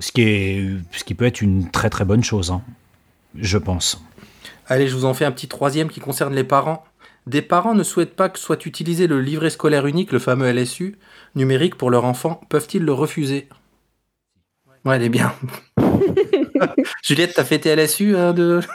Ce 0.00 0.10
qui 0.10 0.22
est, 0.22 0.68
ce 0.92 1.04
qui 1.04 1.14
peut 1.14 1.26
être 1.26 1.40
une 1.42 1.70
très 1.70 1.90
très 1.90 2.04
bonne 2.04 2.24
chose, 2.24 2.50
hein, 2.50 2.62
je 3.38 3.58
pense. 3.58 4.02
Allez, 4.66 4.88
je 4.88 4.94
vous 4.96 5.04
en 5.04 5.12
fais 5.14 5.26
un 5.26 5.30
petit 5.30 5.46
troisième 5.46 5.88
qui 5.88 6.00
concerne 6.00 6.34
les 6.34 6.42
parents. 6.42 6.84
Des 7.26 7.42
parents 7.42 7.74
ne 7.74 7.82
souhaitent 7.82 8.16
pas 8.16 8.28
que 8.28 8.38
soit 8.38 8.66
utilisé 8.66 9.06
le 9.06 9.20
livret 9.20 9.50
scolaire 9.50 9.86
unique, 9.86 10.12
le 10.12 10.18
fameux 10.18 10.46
LSU, 10.52 10.98
numérique 11.34 11.76
pour 11.76 11.90
leur 11.90 12.04
enfant. 12.04 12.40
Peuvent-ils 12.50 12.82
le 12.82 12.92
refuser? 12.92 13.48
Ouais, 14.84 14.96
elle 14.96 15.02
est 15.04 15.08
bien. 15.08 15.34
Juliette, 17.02 17.32
t'as 17.34 17.44
fait 17.44 17.60
tes 17.60 17.74
LSU 17.74 18.16
hein, 18.16 18.34
de... 18.34 18.60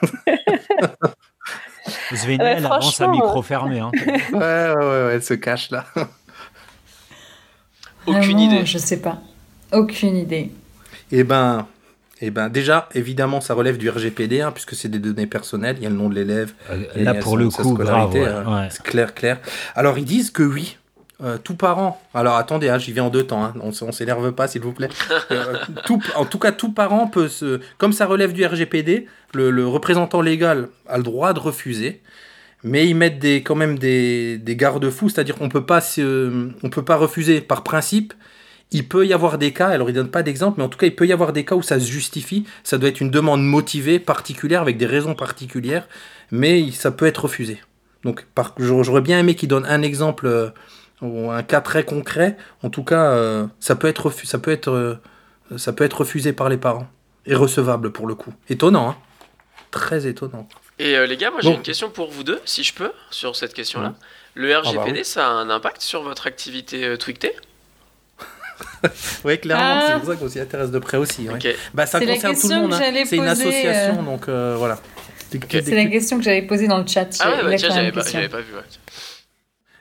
Svenja, 2.15 2.43
Ouais, 2.43 2.55
elle 2.57 2.65
avance 2.65 2.99
à 3.01 3.07
micro 3.07 3.41
fermé. 3.41 3.79
Hein. 3.79 3.91
Ouais, 3.93 4.21
ouais, 4.33 4.39
ouais, 4.39 4.75
ouais, 4.75 5.11
elle 5.13 5.23
se 5.23 5.35
cache 5.35 5.69
là. 5.69 5.85
Aucune 8.05 8.21
Vraiment, 8.21 8.39
idée. 8.39 8.65
Je 8.65 8.77
sais 8.77 8.99
pas. 8.99 9.21
Aucune 9.71 10.15
idée. 10.15 10.51
Eh 11.11 11.23
ben, 11.23 11.67
eh 12.21 12.31
ben, 12.31 12.49
déjà, 12.49 12.89
évidemment, 12.95 13.41
ça 13.41 13.53
relève 13.53 13.77
du 13.77 13.89
RGPD, 13.89 14.41
hein, 14.41 14.51
puisque 14.51 14.75
c'est 14.75 14.89
des 14.89 14.99
données 14.99 15.27
personnelles. 15.27 15.75
Il 15.79 15.83
y 15.83 15.85
a 15.85 15.89
le 15.89 15.95
nom 15.95 16.09
de 16.09 16.15
l'élève. 16.15 16.53
Euh, 16.69 16.83
Là, 16.95 17.13
pour 17.15 17.37
le 17.37 17.49
coup, 17.49 17.75
ouais, 17.77 17.85
ouais. 18.53 18.67
C'est 18.71 18.83
clair, 18.83 19.13
clair. 19.13 19.39
Alors, 19.75 19.97
ils 19.97 20.05
disent 20.05 20.31
que 20.31 20.43
oui. 20.43 20.77
euh, 21.23 21.37
tout 21.37 21.55
parent, 21.55 22.01
alors 22.13 22.35
attendez, 22.37 22.69
hein, 22.69 22.77
j'y 22.77 22.93
vais 22.93 23.01
en 23.01 23.09
deux 23.09 23.23
temps, 23.23 23.43
hein, 23.43 23.53
on, 23.61 23.71
on 23.85 23.91
s'énerve 23.91 24.31
pas 24.31 24.47
s'il 24.47 24.61
vous 24.61 24.71
plaît. 24.73 24.89
Euh, 25.31 25.55
tout, 25.85 26.01
en 26.15 26.25
tout 26.25 26.39
cas, 26.39 26.51
tout 26.53 26.71
parent 26.71 27.07
peut 27.07 27.27
se. 27.27 27.59
Comme 27.77 27.91
ça 27.93 28.05
relève 28.05 28.31
du 28.33 28.45
RGPD, 28.45 29.07
le, 29.33 29.51
le 29.51 29.67
représentant 29.67 30.21
légal 30.21 30.69
a 30.87 30.97
le 30.97 31.03
droit 31.03 31.33
de 31.33 31.39
refuser, 31.39 32.01
mais 32.63 32.87
ils 32.87 32.95
mettent 32.95 33.19
des, 33.19 33.43
quand 33.43 33.55
même 33.55 33.77
des, 33.79 34.37
des 34.37 34.55
garde-fous, 34.55 35.09
c'est-à-dire 35.09 35.35
qu'on 35.35 35.45
on 35.45 35.49
peut 35.49 36.83
pas 36.85 36.95
refuser 36.95 37.41
par 37.41 37.63
principe. 37.63 38.13
Il 38.71 38.87
peut 38.87 39.07
y 39.07 39.13
avoir 39.13 39.37
des 39.39 39.51
cas, 39.51 39.69
alors 39.69 39.89
il 39.89 39.93
donne 39.93 40.11
pas 40.11 40.21
d'exemple, 40.21 40.59
mais 40.59 40.63
en 40.63 40.69
tout 40.69 40.77
cas 40.77 40.85
il 40.85 40.95
peut 40.95 41.07
y 41.07 41.11
avoir 41.13 41.33
des 41.33 41.43
cas 41.43 41.55
où 41.55 41.63
ça 41.63 41.79
se 41.79 41.87
justifie. 41.87 42.45
Ça 42.63 42.77
doit 42.77 42.89
être 42.89 43.01
une 43.01 43.09
demande 43.09 43.43
motivée, 43.43 43.97
particulière, 43.99 44.61
avec 44.61 44.77
des 44.77 44.85
raisons 44.85 45.15
particulières, 45.15 45.87
mais 46.31 46.69
ça 46.71 46.91
peut 46.91 47.07
être 47.07 47.23
refusé. 47.23 47.59
Donc 48.03 48.25
par- 48.35 48.53
j'aurais 48.59 49.01
bien 49.01 49.17
aimé 49.19 49.35
qu'il 49.35 49.49
donne 49.49 49.65
un 49.65 49.81
exemple 49.81 50.27
euh, 50.27 50.49
ou 51.01 51.31
un 51.31 51.41
cas 51.43 51.61
très 51.61 51.83
concret. 51.83 52.37
En 52.61 52.69
tout 52.69 52.83
cas, 52.83 53.11
euh, 53.11 53.47
ça 53.59 53.75
peut 53.75 53.87
être 53.87 54.11
ça 54.11 54.37
peut 54.37 54.51
être 54.51 54.69
euh, 54.71 54.95
ça 55.57 55.73
peut 55.73 55.83
être 55.83 56.01
refusé 56.01 56.31
par 56.31 56.47
les 56.47 56.57
parents 56.57 56.87
et 57.25 57.33
recevable 57.35 57.91
pour 57.91 58.05
le 58.05 58.13
coup. 58.15 58.33
Étonnant, 58.49 58.89
hein 58.89 58.97
Très 59.71 60.07
étonnant. 60.07 60.47
Et 60.77 60.95
euh, 60.95 61.05
les 61.07 61.17
gars, 61.17 61.31
moi 61.31 61.41
j'ai 61.41 61.53
une 61.53 61.61
question 61.61 61.89
pour 61.89 62.09
vous 62.11 62.23
deux, 62.23 62.39
si 62.45 62.63
je 62.63 62.73
peux, 62.73 62.91
sur 63.11 63.35
cette 63.35 63.53
question-là. 63.53 63.95
Le 64.35 64.55
RGPD, 64.55 64.91
bah 64.91 64.97
oui. 64.97 65.05
ça 65.05 65.27
a 65.27 65.31
un 65.31 65.49
impact 65.49 65.81
sur 65.81 66.03
votre 66.03 66.27
activité 66.27 66.97
Twicté 66.97 67.33
Oui, 69.25 69.37
clairement, 69.39 69.63
Ah. 69.81 69.85
c'est 69.87 69.99
pour 69.99 70.09
ça 70.13 70.15
qu'on 70.15 70.29
s'y 70.29 70.39
intéresse 70.39 70.71
de 70.71 70.79
près 70.79 70.97
aussi. 70.97 71.27
ouais. 71.29 71.55
Bah, 71.73 71.85
ça 71.85 71.99
concerne 71.99 72.35
tout 72.35 72.47
le 72.49 72.55
monde. 72.55 72.73
hein. 72.73 73.03
C'est 73.05 73.15
une 73.17 73.27
association, 73.27 73.99
euh, 73.99 74.03
donc 74.03 74.27
euh, 74.27 74.55
voilà. 74.57 74.79
C'est 75.31 75.37
la 75.71 75.85
que- 75.85 75.89
question 75.91 76.17
que 76.17 76.23
j'avais 76.23 76.41
posée 76.41 76.67
dans 76.67 76.79
le 76.79 76.87
chat. 76.87 77.07
Ah 77.19 77.29
ouais, 77.29 77.43
bah, 77.43 77.57
j'avais 77.57 77.91
pas, 77.91 78.01
question. 78.01 78.19
j'avais 78.19 78.29
pas 78.29 78.39
vu. 78.41 78.53
ouais. 78.55 78.61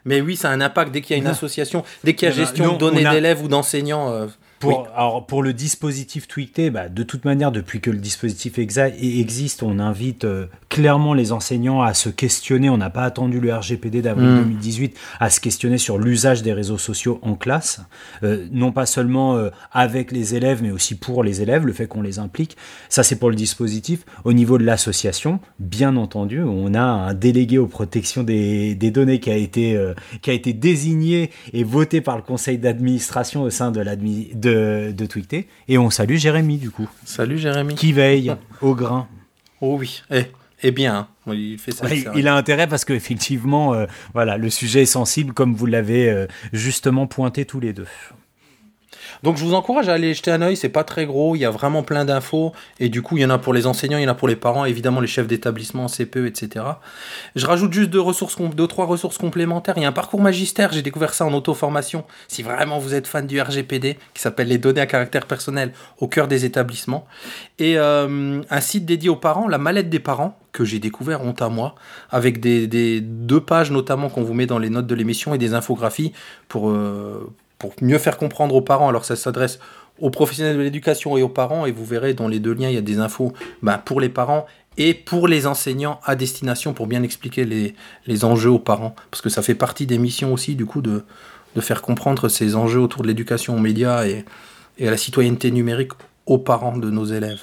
Mais 0.04 0.20
oui, 0.20 0.36
ça 0.36 0.50
a 0.50 0.52
un 0.52 0.60
impact 0.60 0.92
dès 0.92 1.00
qu'il 1.00 1.10
y 1.12 1.14
a 1.14 1.18
une 1.18 1.24
Non. 1.24 1.30
association, 1.32 1.84
dès 2.04 2.14
qu'il 2.14 2.28
y 2.28 2.30
a 2.30 2.34
Eh 2.34 2.38
ben, 2.38 2.44
gestion 2.46 2.72
de 2.74 2.78
données 2.78 3.04
a- 3.06 3.12
d'élèves 3.12 3.42
ou 3.42 3.48
d'enseignants. 3.48 4.28
Pour, 4.60 4.88
alors, 4.96 5.24
pour 5.26 5.42
le 5.42 5.52
dispositif 5.52 6.26
Tweeté, 6.26 6.70
bah, 6.70 6.88
de 6.88 7.02
toute 7.04 7.24
manière, 7.24 7.52
depuis 7.52 7.80
que 7.80 7.90
le 7.90 7.98
dispositif 7.98 8.58
exa- 8.58 8.92
existe, 9.00 9.62
on 9.62 9.78
invite 9.78 10.24
euh, 10.24 10.46
clairement 10.68 11.14
les 11.14 11.30
enseignants 11.32 11.80
à 11.80 11.94
se 11.94 12.08
questionner. 12.08 12.68
On 12.68 12.76
n'a 12.78 12.90
pas 12.90 13.04
attendu 13.04 13.38
le 13.40 13.54
RGPD 13.54 14.02
d'avril 14.02 14.28
Mm. 14.28 14.36
2018 14.44 14.96
à 15.20 15.30
se 15.30 15.40
questionner 15.40 15.78
sur 15.78 15.98
l'usage 15.98 16.42
des 16.42 16.52
réseaux 16.52 16.78
sociaux 16.78 17.20
en 17.22 17.34
classe. 17.34 17.80
Euh, 18.24 18.46
non 18.50 18.72
pas 18.72 18.86
seulement 18.86 19.36
euh, 19.36 19.50
avec 19.72 20.10
les 20.12 20.34
élèves, 20.34 20.60
mais 20.62 20.70
aussi 20.72 20.96
pour 20.96 21.22
les 21.22 21.40
élèves, 21.40 21.64
le 21.64 21.72
fait 21.72 21.86
qu'on 21.86 22.02
les 22.02 22.18
implique. 22.18 22.56
Ça, 22.88 23.02
c'est 23.02 23.16
pour 23.16 23.30
le 23.30 23.36
dispositif. 23.36 24.04
Au 24.24 24.32
niveau 24.32 24.58
de 24.58 24.64
l'association, 24.64 25.38
bien 25.60 25.96
entendu, 25.96 26.42
on 26.42 26.74
a 26.74 26.80
un 26.82 27.14
délégué 27.14 27.58
aux 27.58 27.66
protections 27.68 28.22
des, 28.24 28.74
des 28.74 28.90
données 28.90 29.20
qui 29.20 29.30
a, 29.30 29.36
été, 29.36 29.78
qui 30.22 30.30
a 30.30 30.32
été 30.32 30.52
désigné 30.52 31.30
et 31.52 31.62
voté 31.64 32.00
par 32.00 32.16
le 32.16 32.22
conseil 32.22 32.58
d'administration 32.58 33.42
au 33.42 33.50
sein 33.50 33.70
de, 33.70 33.80
l'admi- 33.80 34.30
de, 34.48 34.92
de 34.92 35.06
Twicté. 35.06 35.48
Et 35.68 35.78
on 35.78 35.90
salue 35.90 36.16
Jérémy, 36.16 36.58
du 36.58 36.70
coup, 36.70 36.88
Salut 37.04 37.38
Jérémy. 37.38 37.74
qui 37.74 37.92
veille 37.92 38.34
au 38.62 38.74
grain. 38.74 39.08
Oh 39.60 39.76
oui. 39.78 40.02
Eh, 40.10 40.22
eh 40.62 40.70
bien, 40.70 40.94
hein. 40.96 41.08
Oui, 41.26 41.50
il 41.52 41.58
fait 41.58 41.72
ça. 41.72 41.84
Ouais, 41.84 41.96
c'est 41.96 42.08
vrai. 42.08 42.18
il 42.20 42.26
a 42.28 42.34
intérêt 42.34 42.66
parce 42.66 42.84
qu'effectivement, 42.84 43.74
euh, 43.74 43.86
voilà, 44.14 44.36
le 44.38 44.48
sujet 44.50 44.82
est 44.82 44.86
sensible, 44.86 45.32
comme 45.34 45.54
vous 45.54 45.66
l'avez 45.66 46.08
euh, 46.08 46.26
justement 46.52 47.06
pointé 47.06 47.44
tous 47.44 47.60
les 47.60 47.72
deux. 47.72 47.86
Donc 49.22 49.36
je 49.36 49.44
vous 49.44 49.54
encourage 49.54 49.88
à 49.88 49.94
aller 49.94 50.14
jeter 50.14 50.30
un 50.30 50.42
œil, 50.42 50.56
c'est 50.56 50.68
pas 50.68 50.84
très 50.84 51.06
gros, 51.06 51.34
il 51.34 51.40
y 51.40 51.44
a 51.44 51.50
vraiment 51.50 51.82
plein 51.82 52.04
d'infos, 52.04 52.52
et 52.78 52.88
du 52.88 53.02
coup 53.02 53.16
il 53.16 53.22
y 53.22 53.24
en 53.24 53.30
a 53.30 53.38
pour 53.38 53.52
les 53.52 53.66
enseignants, 53.66 53.98
il 53.98 54.04
y 54.04 54.06
en 54.06 54.10
a 54.10 54.14
pour 54.14 54.28
les 54.28 54.36
parents, 54.36 54.64
évidemment 54.64 55.00
les 55.00 55.06
chefs 55.06 55.26
d'établissement, 55.26 55.86
CPE, 55.86 56.26
etc. 56.26 56.64
Je 57.34 57.46
rajoute 57.46 57.72
juste 57.72 57.90
deux, 57.90 58.00
ressources, 58.00 58.36
trois 58.68 58.86
ressources 58.86 59.18
complémentaires, 59.18 59.74
il 59.76 59.82
y 59.82 59.86
a 59.86 59.88
un 59.88 59.92
parcours 59.92 60.20
magistère, 60.20 60.72
j'ai 60.72 60.82
découvert 60.82 61.14
ça 61.14 61.24
en 61.24 61.32
auto-formation, 61.32 62.04
si 62.28 62.42
vraiment 62.42 62.78
vous 62.78 62.94
êtes 62.94 63.06
fan 63.06 63.26
du 63.26 63.40
RGPD, 63.40 63.98
qui 64.14 64.22
s'appelle 64.22 64.48
les 64.48 64.58
données 64.58 64.80
à 64.80 64.86
caractère 64.86 65.26
personnel 65.26 65.72
au 65.98 66.08
cœur 66.08 66.28
des 66.28 66.44
établissements, 66.44 67.06
et 67.58 67.78
euh, 67.78 68.40
un 68.48 68.60
site 68.60 68.86
dédié 68.86 69.08
aux 69.08 69.16
parents, 69.16 69.48
la 69.48 69.58
mallette 69.58 69.90
des 69.90 70.00
parents, 70.00 70.38
que 70.52 70.64
j'ai 70.64 70.78
découvert 70.78 71.22
honte 71.22 71.42
à 71.42 71.48
moi, 71.48 71.74
avec 72.10 72.40
des, 72.40 72.66
des 72.66 73.00
deux 73.00 73.40
pages 73.40 73.70
notamment 73.70 74.08
qu'on 74.08 74.22
vous 74.22 74.34
met 74.34 74.46
dans 74.46 74.58
les 74.58 74.70
notes 74.70 74.86
de 74.86 74.94
l'émission 74.94 75.34
et 75.34 75.38
des 75.38 75.54
infographies 75.54 76.12
pour... 76.48 76.70
euh, 76.70 77.32
pour 77.58 77.72
mieux 77.80 77.98
faire 77.98 78.16
comprendre 78.16 78.54
aux 78.54 78.60
parents. 78.62 78.88
Alors 78.88 79.04
ça 79.04 79.16
s'adresse 79.16 79.58
aux 80.00 80.10
professionnels 80.10 80.56
de 80.56 80.62
l'éducation 80.62 81.16
et 81.16 81.22
aux 81.22 81.28
parents, 81.28 81.66
et 81.66 81.72
vous 81.72 81.84
verrez 81.84 82.14
dans 82.14 82.28
les 82.28 82.38
deux 82.38 82.52
liens, 82.54 82.68
il 82.68 82.74
y 82.74 82.78
a 82.78 82.82
des 82.82 82.98
infos 83.00 83.32
bah, 83.62 83.82
pour 83.84 84.00
les 84.00 84.08
parents 84.08 84.46
et 84.76 84.94
pour 84.94 85.26
les 85.26 85.46
enseignants 85.48 85.98
à 86.04 86.14
destination, 86.14 86.72
pour 86.72 86.86
bien 86.86 87.02
expliquer 87.02 87.44
les, 87.44 87.74
les 88.06 88.24
enjeux 88.24 88.50
aux 88.50 88.60
parents, 88.60 88.94
parce 89.10 89.20
que 89.22 89.28
ça 89.28 89.42
fait 89.42 89.56
partie 89.56 89.86
des 89.86 89.98
missions 89.98 90.32
aussi, 90.32 90.54
du 90.54 90.66
coup, 90.66 90.82
de, 90.82 91.02
de 91.56 91.60
faire 91.60 91.82
comprendre 91.82 92.28
ces 92.28 92.54
enjeux 92.54 92.78
autour 92.78 93.02
de 93.02 93.08
l'éducation 93.08 93.56
aux 93.56 93.60
médias 93.60 94.06
et, 94.06 94.24
et 94.78 94.86
à 94.86 94.92
la 94.92 94.96
citoyenneté 94.96 95.50
numérique 95.50 95.92
aux 96.26 96.38
parents 96.38 96.76
de 96.78 96.90
nos 96.90 97.06
élèves. 97.06 97.40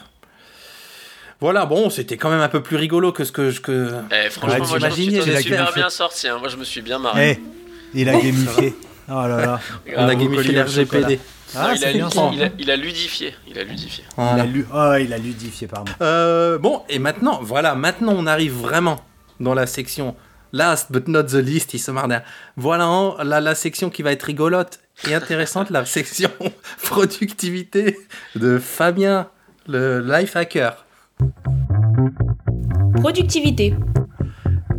Voilà, 1.41 1.65
bon, 1.65 1.89
c'était 1.89 2.15
quand 2.15 2.29
même 2.29 2.39
un 2.39 2.47
peu 2.47 2.63
plus 2.63 2.77
rigolo 2.77 3.11
que 3.11 3.25
ce 3.25 3.33
que 3.33 3.49
je... 3.49 3.59
Que... 3.59 3.91
Eh, 4.11 4.29
franchement, 4.29 4.53
Ouais, 4.53 4.59
moi, 4.59 4.67
je 4.67 4.95
t'imagines, 4.95 5.21
suis 5.21 5.43
super 5.43 5.73
bien 5.73 5.89
sorti. 5.89 6.29
hein. 6.29 6.37
Moi, 6.39 6.47
je 6.47 6.55
me 6.55 6.63
suis 6.63 6.81
bien 6.81 6.99
marré. 6.99 7.31
Eh, 7.93 7.99
il 7.99 8.07
a 8.07 8.13
gamifié. 8.13 8.73
Oh 9.09 9.27
là 9.27 9.27
là. 9.27 9.59
On 9.97 10.07
a 10.07 10.15
gamifié 10.15 10.53
l'RGPD. 10.53 11.19
Ah, 11.55 11.73
il, 11.75 11.83
a, 11.83 11.87
c'est 11.87 11.93
bien 11.93 12.09
ça. 12.09 12.31
il, 12.33 12.43
a, 12.43 12.49
il 12.57 12.71
a 12.71 12.75
ludifié. 12.75 13.33
Il 13.47 13.57
a 13.57 13.63
ludifié. 13.63 14.03
Il 14.17 14.39
a, 14.39 14.45
lu... 14.45 14.65
oh, 14.73 14.93
il 14.99 15.13
a 15.13 15.17
ludifié, 15.17 15.67
pardon. 15.67 15.91
Euh, 16.01 16.57
bon, 16.57 16.81
et 16.89 16.99
maintenant, 16.99 17.39
voilà, 17.41 17.75
maintenant 17.75 18.13
on 18.17 18.25
arrive 18.25 18.53
vraiment 18.53 18.99
dans 19.39 19.53
la 19.53 19.67
section 19.67 20.15
last 20.55 20.91
but 20.91 21.07
not 21.07 21.23
the 21.23 21.35
least, 21.35 21.73
il 21.73 21.79
se 21.79 21.91
marre 21.91 22.07
derrière. 22.07 22.27
Voilà 22.55 22.85
hein, 22.85 23.15
la, 23.23 23.41
la 23.41 23.55
section 23.55 23.89
qui 23.89 24.01
va 24.01 24.11
être 24.11 24.23
rigolote 24.23 24.79
et 25.07 25.13
intéressante, 25.13 25.69
la 25.69 25.85
section 25.85 26.31
productivité 26.83 27.97
de 28.35 28.57
Fabien, 28.57 29.29
le 29.67 29.99
life 29.99 30.35
hacker. 30.35 30.85
Productivité. 32.95 33.75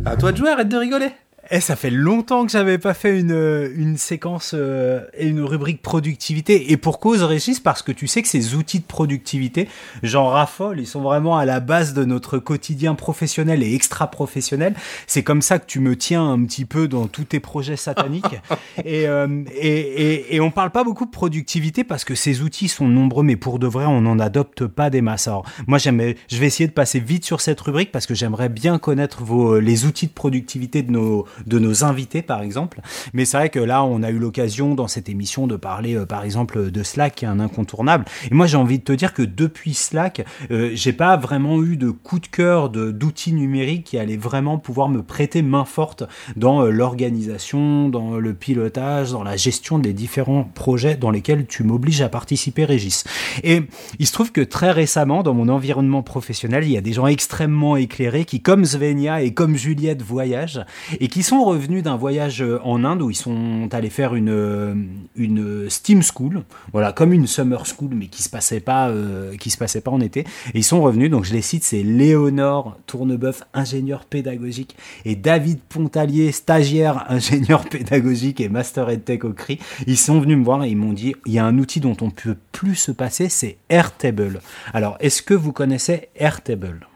À 0.05 0.15
toi 0.17 0.31
de 0.31 0.37
jouer, 0.37 0.49
arrête 0.49 0.69
de 0.69 0.77
rigoler. 0.77 1.11
Eh, 1.49 1.61
ça 1.61 1.77
fait 1.77 1.89
longtemps 1.89 2.45
que 2.45 2.51
j'avais 2.51 2.77
pas 2.77 2.93
fait 2.93 3.17
une, 3.17 3.31
euh, 3.31 3.71
une 3.75 3.95
séquence 3.97 4.51
euh, 4.53 5.05
et 5.17 5.27
une 5.27 5.41
rubrique 5.41 5.81
productivité. 5.81 6.71
Et 6.71 6.77
pour 6.77 6.99
cause, 6.99 7.23
Régis, 7.23 7.61
parce 7.61 7.81
que 7.81 7.93
tu 7.93 8.07
sais 8.07 8.21
que 8.21 8.27
ces 8.27 8.55
outils 8.55 8.79
de 8.79 8.85
productivité, 8.85 9.69
j'en 10.03 10.27
raffole, 10.27 10.79
ils 10.79 10.87
sont 10.87 11.01
vraiment 11.01 11.37
à 11.37 11.45
la 11.45 11.61
base 11.61 11.93
de 11.93 12.03
notre 12.03 12.37
quotidien 12.37 12.95
professionnel 12.95 13.63
et 13.63 13.73
extra-professionnel. 13.73 14.73
C'est 15.05 15.23
comme 15.23 15.41
ça 15.41 15.59
que 15.59 15.65
tu 15.65 15.79
me 15.79 15.95
tiens 15.95 16.29
un 16.29 16.43
petit 16.43 16.65
peu 16.65 16.89
dans 16.89 17.07
tous 17.07 17.23
tes 17.23 17.39
projets 17.39 17.77
sataniques. 17.77 18.25
et, 18.83 19.07
euh, 19.07 19.43
et, 19.55 19.69
et, 19.69 20.35
et 20.35 20.41
on 20.41 20.51
parle 20.51 20.71
pas 20.71 20.83
beaucoup 20.83 21.05
de 21.05 21.11
productivité 21.11 21.85
parce 21.85 22.03
que 22.03 22.15
ces 22.15 22.41
outils 22.41 22.67
sont 22.67 22.89
nombreux, 22.89 23.23
mais 23.23 23.37
pour 23.37 23.57
de 23.59 23.67
vrai, 23.67 23.85
on 23.85 24.01
n'en 24.01 24.19
adopte 24.19 24.65
pas 24.67 24.89
des 24.89 25.01
masses. 25.01 25.29
Alors, 25.29 25.45
moi, 25.65 25.77
j'aimerais, 25.77 26.17
je 26.27 26.37
vais 26.39 26.47
essayer 26.47 26.67
de 26.67 26.73
passer 26.73 26.99
vite 26.99 27.23
sur 27.23 27.39
cette 27.39 27.61
rubrique 27.61 27.93
parce 27.93 28.05
que 28.05 28.15
j'aimerais 28.15 28.49
bien 28.49 28.79
connaître 28.79 29.23
vos, 29.23 29.59
les 29.59 29.85
outils 29.85 30.07
de 30.07 30.11
productivité 30.11 30.81
de 30.81 30.91
nos, 30.91 31.25
de 31.45 31.59
nos 31.59 31.83
invités, 31.83 32.21
par 32.21 32.41
exemple. 32.41 32.81
Mais 33.13 33.25
c'est 33.25 33.37
vrai 33.37 33.49
que 33.49 33.59
là, 33.59 33.83
on 33.83 34.03
a 34.03 34.09
eu 34.09 34.17
l'occasion 34.17 34.75
dans 34.75 34.87
cette 34.87 35.09
émission 35.09 35.47
de 35.47 35.55
parler, 35.55 35.95
euh, 35.95 36.05
par 36.05 36.23
exemple, 36.23 36.71
de 36.71 36.83
Slack, 36.83 37.15
qui 37.15 37.25
est 37.25 37.27
un 37.27 37.39
incontournable. 37.39 38.05
Et 38.31 38.33
moi, 38.33 38.47
j'ai 38.47 38.57
envie 38.57 38.79
de 38.79 38.83
te 38.83 38.91
dire 38.93 39.13
que 39.13 39.21
depuis 39.21 39.73
Slack, 39.73 40.25
euh, 40.51 40.71
j'ai 40.73 40.93
pas 40.93 41.17
vraiment 41.17 41.61
eu 41.63 41.77
de 41.77 41.89
coup 41.91 42.19
de 42.19 42.27
cœur 42.27 42.69
de- 42.69 42.91
d'outils 42.91 43.33
numériques 43.33 43.83
qui 43.85 43.97
allaient 43.97 44.17
vraiment 44.17 44.57
pouvoir 44.57 44.89
me 44.89 45.03
prêter 45.03 45.41
main 45.41 45.65
forte 45.65 46.03
dans 46.35 46.61
euh, 46.63 46.69
l'organisation, 46.71 47.89
dans 47.89 48.17
le 48.17 48.33
pilotage, 48.33 49.11
dans 49.11 49.23
la 49.23 49.35
gestion 49.37 49.79
des 49.79 49.93
différents 49.93 50.43
projets 50.43 50.95
dans 50.95 51.11
lesquels 51.11 51.45
tu 51.45 51.63
m'obliges 51.63 52.01
à 52.01 52.09
participer, 52.09 52.65
Régis. 52.65 53.03
Et 53.43 53.63
il 53.99 54.07
se 54.07 54.11
trouve 54.13 54.31
que 54.31 54.41
très 54.41 54.71
récemment, 54.71 55.23
dans 55.23 55.33
mon 55.33 55.49
environnement 55.49 56.03
professionnel, 56.03 56.63
il 56.65 56.71
y 56.71 56.77
a 56.77 56.81
des 56.81 56.93
gens 56.93 57.07
extrêmement 57.07 57.75
éclairés 57.77 58.25
qui, 58.25 58.41
comme 58.41 58.65
Svenia 58.65 59.21
et 59.21 59.33
comme 59.33 59.55
Juliette, 59.55 60.01
voyagent 60.01 60.61
et 60.99 61.07
qui 61.07 61.23
sont 61.27 61.43
revenus 61.43 61.83
d'un 61.83 61.97
voyage 61.97 62.41
euh, 62.41 62.57
en 62.63 62.85
Inde 62.85 63.01
où 63.01 63.09
ils 63.09 63.15
sont 63.15 63.67
allés 63.73 63.89
faire 63.89 64.15
une, 64.15 64.29
euh, 64.29 64.73
une 65.17 65.69
Steam 65.69 66.01
School, 66.01 66.43
voilà, 66.71 66.93
comme 66.93 67.11
une 67.11 67.27
Summer 67.27 67.65
School, 67.65 67.89
mais 67.93 68.07
qui 68.07 68.23
se 68.23 68.29
passait 68.29 68.61
pas, 68.61 68.87
euh, 68.87 69.35
qui 69.35 69.49
se 69.49 69.57
passait 69.57 69.81
pas 69.81 69.91
en 69.91 69.99
été. 69.99 70.23
Ils 70.53 70.63
sont 70.63 70.81
revenus, 70.81 71.11
donc 71.11 71.25
je 71.25 71.33
les 71.33 71.41
cite, 71.41 71.65
c'est 71.65 71.83
Léonore 71.83 72.77
Tournebeuf, 72.87 73.43
ingénieur 73.53 74.05
pédagogique, 74.05 74.77
et 75.03 75.17
David 75.17 75.59
Pontalier, 75.67 76.31
stagiaire 76.31 77.03
ingénieur 77.11 77.65
pédagogique 77.65 78.39
et 78.39 78.47
master 78.47 78.89
EdTech 78.89 79.25
au 79.25 79.33
CRI. 79.33 79.59
Ils 79.85 79.97
sont 79.97 80.21
venus 80.21 80.37
me 80.37 80.45
voir 80.45 80.63
et 80.63 80.69
ils 80.69 80.77
m'ont 80.77 80.93
dit, 80.93 81.13
il 81.25 81.33
y 81.33 81.39
a 81.39 81.45
un 81.45 81.57
outil 81.57 81.81
dont 81.81 81.97
on 81.99 82.09
peut 82.09 82.37
plus 82.53 82.75
se 82.75 82.93
passer, 82.93 83.27
c'est 83.27 83.57
Airtable. 83.67 84.39
Alors, 84.73 84.95
est-ce 85.01 85.21
que 85.21 85.33
vous 85.33 85.51
connaissez 85.51 86.07
Airtable? 86.15 86.87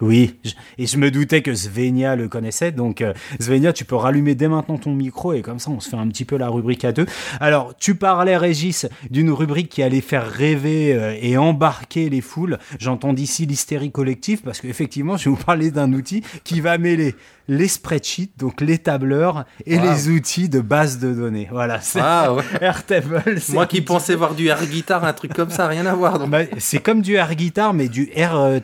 Oui, 0.00 0.38
je- 0.44 0.52
et 0.78 0.86
je 0.86 0.96
me 0.98 1.10
doutais 1.10 1.40
que 1.42 1.54
Svenia 1.54 2.16
le 2.16 2.28
connaissait, 2.28 2.72
donc 2.72 3.00
euh, 3.00 3.12
Svenia, 3.40 3.72
tu 3.72 3.84
peux 3.84 3.94
rallumer 3.96 4.34
dès 4.34 4.48
maintenant 4.48 4.76
ton 4.76 4.92
micro 4.92 5.32
et 5.32 5.40
comme 5.42 5.58
ça 5.58 5.70
on 5.70 5.80
se 5.80 5.88
fait 5.88 5.96
un 5.96 6.08
petit 6.08 6.24
peu 6.24 6.36
la 6.36 6.48
rubrique 6.48 6.84
à 6.84 6.92
deux. 6.92 7.06
Alors, 7.40 7.74
tu 7.78 7.94
parlais, 7.94 8.36
Régis, 8.36 8.86
d'une 9.10 9.30
rubrique 9.30 9.68
qui 9.68 9.82
allait 9.82 10.00
faire 10.00 10.26
rêver 10.28 10.92
euh, 10.94 11.16
et 11.20 11.36
embarquer 11.38 12.10
les 12.10 12.20
foules. 12.20 12.58
J'entends 12.80 13.12
d'ici 13.12 13.46
l'hystérie 13.46 13.92
collective 13.92 14.42
parce 14.42 14.60
qu'effectivement, 14.60 15.16
je 15.16 15.28
vais 15.30 15.36
vous 15.36 15.42
parler 15.44 15.70
d'un 15.70 15.92
outil 15.92 16.22
qui 16.42 16.60
va 16.60 16.76
mêler 16.78 17.14
les 17.46 17.68
spreadsheets, 17.68 18.30
donc 18.38 18.62
les 18.62 18.78
tableurs 18.78 19.44
et 19.66 19.76
Wow. 19.76 19.82
les 19.84 20.08
outils 20.08 20.48
de 20.48 20.60
base 20.60 20.98
de 20.98 21.12
données. 21.12 21.46
Voilà, 21.52 21.78
c'est 21.82 22.00
Ah 22.02 22.32
ouais. 22.32 22.42
Airtable. 22.62 23.22
Moi 23.50 23.66
qui 23.66 23.82
pensais 23.82 24.14
voir 24.14 24.34
du 24.34 24.46
air 24.48 24.64
guitar, 24.66 25.04
un 25.04 25.12
truc 25.12 25.34
comme 25.34 25.50
ça, 25.50 25.66
rien 25.66 25.84
à 25.84 25.94
voir. 25.94 26.26
Bah, 26.26 26.38
c'est 26.56 26.78
comme 26.78 27.02
du 27.02 27.16
air 27.16 27.34
guitar, 27.34 27.74
mais 27.74 27.88
du 27.88 28.08
air 28.14 28.34
euh, 28.34 28.60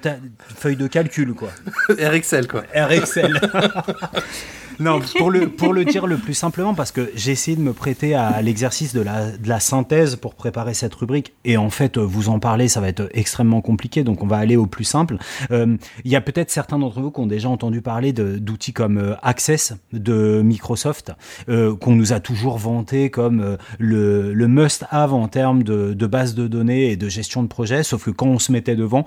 feuille 0.56 0.76
de 0.76 0.86
calcul, 0.86 1.19
quoi. 1.28 1.50
Excel 1.98 2.46
quoi. 2.46 2.64
Excel. 2.74 3.40
non, 4.80 5.00
pour 5.18 5.30
le, 5.30 5.48
pour 5.48 5.72
le 5.72 5.84
dire 5.84 6.06
le 6.06 6.16
plus 6.16 6.34
simplement, 6.34 6.74
parce 6.74 6.90
que 6.90 7.10
j'ai 7.14 7.32
essayé 7.32 7.56
de 7.56 7.62
me 7.62 7.72
prêter 7.72 8.14
à 8.14 8.40
l'exercice 8.40 8.94
de 8.94 9.02
la, 9.02 9.30
de 9.30 9.48
la 9.48 9.60
synthèse 9.60 10.16
pour 10.16 10.34
préparer 10.34 10.74
cette 10.74 10.94
rubrique, 10.94 11.34
et 11.44 11.56
en 11.56 11.70
fait, 11.70 11.98
euh, 11.98 12.00
vous 12.00 12.28
en 12.30 12.38
parler, 12.38 12.68
ça 12.68 12.80
va 12.80 12.88
être 12.88 13.08
extrêmement 13.12 13.60
compliqué, 13.60 14.04
donc 14.04 14.22
on 14.22 14.26
va 14.26 14.38
aller 14.38 14.56
au 14.56 14.66
plus 14.66 14.84
simple. 14.84 15.18
Euh, 15.50 15.76
Il 16.04 16.10
y 16.10 16.16
a 16.16 16.20
peut-être 16.20 16.50
certains 16.50 16.78
d'entre 16.78 17.00
vous 17.00 17.10
qui 17.10 17.20
ont 17.20 17.26
déjà 17.26 17.48
entendu 17.48 17.82
parler 17.82 18.12
d'outils 18.12 18.72
comme 18.72 18.98
euh, 18.98 19.14
Access 19.22 19.74
de 19.92 20.40
Microsoft, 20.42 21.12
euh, 21.48 21.76
qu'on 21.76 21.94
nous 21.94 22.12
a 22.12 22.20
toujours 22.20 22.56
vanté 22.58 23.10
comme 23.10 23.58
le, 23.78 24.32
le 24.32 24.48
must-have 24.48 25.12
en 25.12 25.28
termes 25.28 25.62
de, 25.62 25.92
de 25.92 26.06
base 26.06 26.34
de 26.34 26.48
données 26.48 26.90
et 26.90 26.96
de 26.96 27.08
gestion 27.08 27.42
de 27.42 27.48
projet, 27.48 27.82
sauf 27.82 28.04
que 28.04 28.10
quand 28.10 28.26
on 28.26 28.38
se 28.38 28.50
mettait 28.50 28.76
devant, 28.76 29.04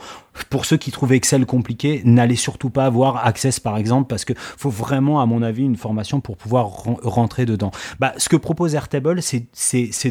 pour 0.49 0.65
ceux 0.65 0.77
qui 0.77 0.91
trouvaient 0.91 1.17
Excel 1.17 1.45
compliqué, 1.45 2.01
n'allez 2.03 2.35
surtout 2.35 2.69
pas 2.69 2.85
avoir 2.85 3.25
Access 3.25 3.59
par 3.59 3.77
exemple, 3.77 4.07
parce 4.07 4.25
que 4.25 4.33
faut 4.37 4.69
vraiment, 4.69 5.21
à 5.21 5.25
mon 5.25 5.41
avis, 5.41 5.63
une 5.63 5.75
formation 5.77 6.19
pour 6.21 6.37
pouvoir 6.37 6.67
ren- 6.67 6.97
rentrer 7.03 7.45
dedans. 7.45 7.71
Bah, 7.99 8.13
ce 8.17 8.29
que 8.29 8.35
propose 8.35 8.75
Airtable, 8.75 9.21
c'est- 9.21 9.47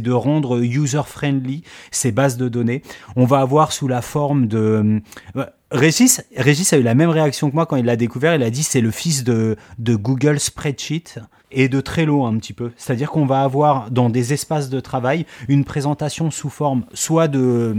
de 0.01 0.13
rendre 0.13 0.61
user-friendly 0.63 1.63
ces 1.91 2.13
bases 2.13 2.37
de 2.37 2.49
données. 2.49 2.83
On 3.17 3.25
va 3.25 3.41
avoir 3.41 3.73
sous 3.73 3.89
la 3.89 4.03
forme 4.03 4.47
de... 4.47 5.01
euh, 5.37 5.45
Régis, 5.71 6.23
Régis 6.37 6.73
a 6.73 6.77
eu 6.79 6.83
la 6.83 6.95
même 6.95 7.09
réaction 7.09 7.49
que 7.51 7.55
moi 7.55 7.65
quand 7.67 7.77
il 7.77 7.85
l'a 7.87 7.97
découvert. 7.97 8.35
Il 8.35 8.43
a 8.43 8.51
dit 8.51 8.63
c'est 8.63 8.81
le 8.83 8.91
fils 8.91 9.25
de, 9.25 9.57
de 9.79 9.95
Google 9.97 10.39
Spreadsheet 10.39 11.05
et 11.53 11.69
de 11.69 11.81
Trello 11.81 12.25
un 12.25 12.37
petit 12.39 12.53
peu. 12.53 12.73
C'est-à-dire 12.77 13.11
qu'on 13.11 13.27
va 13.27 13.43
avoir 13.43 13.91
dans 13.91 14.11
des 14.11 14.33
espaces 14.33 14.71
de 14.71 14.81
travail 14.81 15.27
une 15.49 15.65
présentation 15.65 16.31
sous 16.31 16.51
forme 16.51 16.85
soit 16.95 17.29
de, 17.29 17.77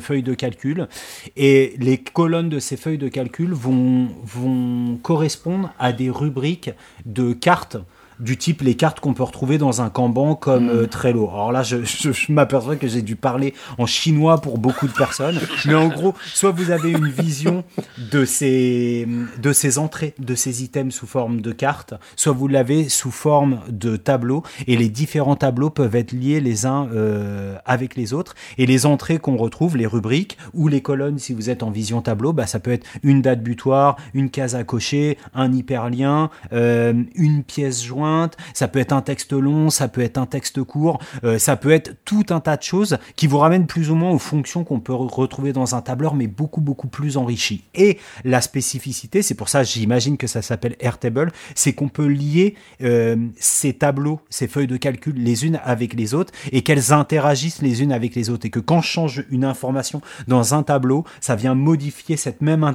feuilles 0.00 0.22
de 0.22 0.34
calcul 0.34 0.88
et 1.36 1.74
les 1.78 1.98
colonnes 1.98 2.48
de 2.48 2.58
ces 2.58 2.76
feuilles 2.76 2.98
de 2.98 3.08
calcul 3.08 3.52
vont 3.52 4.98
correspondre 5.02 5.72
à 5.78 5.92
des 5.92 6.10
rubriques 6.10 6.70
de 7.06 7.32
cartes 7.32 7.76
du 8.22 8.36
type 8.38 8.62
les 8.62 8.74
cartes 8.76 9.00
qu'on 9.00 9.12
peut 9.12 9.22
retrouver 9.22 9.58
dans 9.58 9.82
un 9.82 9.90
Kanban 9.90 10.34
comme 10.36 10.70
euh, 10.70 10.86
Trello. 10.86 11.28
Alors 11.28 11.52
là, 11.52 11.62
je, 11.62 11.84
je- 11.84 12.12
je 12.12 12.32
m'aperçois 12.32 12.76
que 12.76 12.88
j'ai 12.88 13.02
dû 13.02 13.16
parler 13.16 13.52
en 13.78 13.84
chinois 13.86 14.40
pour 14.40 14.56
beaucoup 14.58 14.86
de 14.88 14.92
personnes. 14.92 15.38
Mais 15.66 15.74
en 15.74 15.88
gros, 15.88 16.14
soit 16.32 16.52
vous 16.52 16.70
avez 16.70 16.90
une 16.90 17.08
vision 17.08 17.64
de 18.12 18.24
ces, 18.24 19.06
de 19.42 19.52
ces 19.52 19.78
entrées, 19.78 20.14
de 20.18 20.34
ces 20.34 20.62
items 20.62 20.94
sous 20.94 21.06
forme 21.06 21.40
de 21.40 21.52
cartes, 21.52 21.94
soit 22.16 22.32
vous 22.32 22.48
l'avez 22.48 22.88
sous 22.88 23.10
forme 23.10 23.60
de 23.68 23.96
tableaux. 23.96 24.42
Et 24.66 24.76
les 24.76 24.88
différents 24.88 25.36
tableaux 25.36 25.70
peuvent 25.70 25.96
être 25.96 26.12
liés 26.12 26.40
les 26.40 26.64
uns 26.64 26.88
euh, 26.94 27.56
avec 27.66 27.96
les 27.96 28.12
autres. 28.14 28.34
Et 28.56 28.66
les 28.66 28.86
entrées 28.86 29.18
qu'on 29.18 29.36
retrouve, 29.36 29.76
les 29.76 29.86
rubriques 29.86 30.38
ou 30.54 30.68
les 30.68 30.80
colonnes, 30.80 31.18
si 31.18 31.34
vous 31.34 31.50
êtes 31.50 31.62
en 31.62 31.70
vision 31.70 32.00
tableau, 32.02 32.32
bah, 32.32 32.46
ça 32.46 32.60
peut 32.60 32.70
être 32.72 32.86
une 33.02 33.20
date 33.22 33.42
butoir, 33.42 33.96
une 34.14 34.30
case 34.30 34.54
à 34.54 34.62
cocher, 34.64 35.18
un 35.34 35.52
hyperlien, 35.52 36.30
euh, 36.52 36.92
une 37.16 37.42
pièce 37.42 37.82
jointe, 37.82 38.11
ça 38.54 38.68
peut 38.68 38.78
être 38.78 38.92
un 38.92 39.02
texte 39.02 39.32
long, 39.32 39.70
ça 39.70 39.88
peut 39.88 40.00
être 40.00 40.18
un 40.18 40.26
texte 40.26 40.62
court, 40.62 40.98
euh, 41.24 41.38
ça 41.38 41.56
peut 41.56 41.70
être 41.70 41.96
tout 42.04 42.26
un 42.30 42.40
tas 42.40 42.56
de 42.56 42.62
choses 42.62 42.98
qui 43.16 43.26
vous 43.26 43.38
ramènent 43.38 43.66
plus 43.66 43.90
ou 43.90 43.94
moins 43.94 44.10
aux 44.10 44.18
fonctions 44.18 44.64
qu'on 44.64 44.80
peut 44.80 44.92
re- 44.92 45.12
retrouver 45.12 45.52
dans 45.52 45.74
un 45.74 45.82
tableur, 45.82 46.14
mais 46.14 46.26
beaucoup 46.26 46.60
beaucoup 46.60 46.88
plus 46.88 47.16
enrichi. 47.16 47.64
Et 47.74 47.98
la 48.24 48.40
spécificité, 48.40 49.22
c'est 49.22 49.34
pour 49.34 49.48
ça 49.48 49.62
j'imagine 49.62 50.16
que 50.16 50.26
ça 50.26 50.42
s'appelle 50.42 50.76
Airtable, 50.80 51.32
c'est 51.54 51.72
qu'on 51.72 51.88
peut 51.88 52.06
lier 52.06 52.54
euh, 52.82 53.16
ces 53.38 53.72
tableaux, 53.74 54.20
ces 54.30 54.48
feuilles 54.48 54.66
de 54.66 54.76
calcul 54.76 55.14
les 55.16 55.44
unes 55.46 55.60
avec 55.64 55.94
les 55.94 56.14
autres 56.14 56.32
et 56.52 56.62
qu'elles 56.62 56.92
interagissent 56.92 57.62
les 57.62 57.82
unes 57.82 57.92
avec 57.92 58.14
les 58.14 58.30
autres 58.30 58.46
et 58.46 58.50
que 58.50 58.60
quand 58.60 58.80
je 58.80 58.88
change 58.88 59.24
une 59.30 59.44
information 59.44 60.00
dans 60.28 60.54
un 60.54 60.62
tableau, 60.62 61.04
ça 61.20 61.36
vient 61.36 61.54
modifier 61.54 62.16
cette 62.16 62.40
même, 62.42 62.74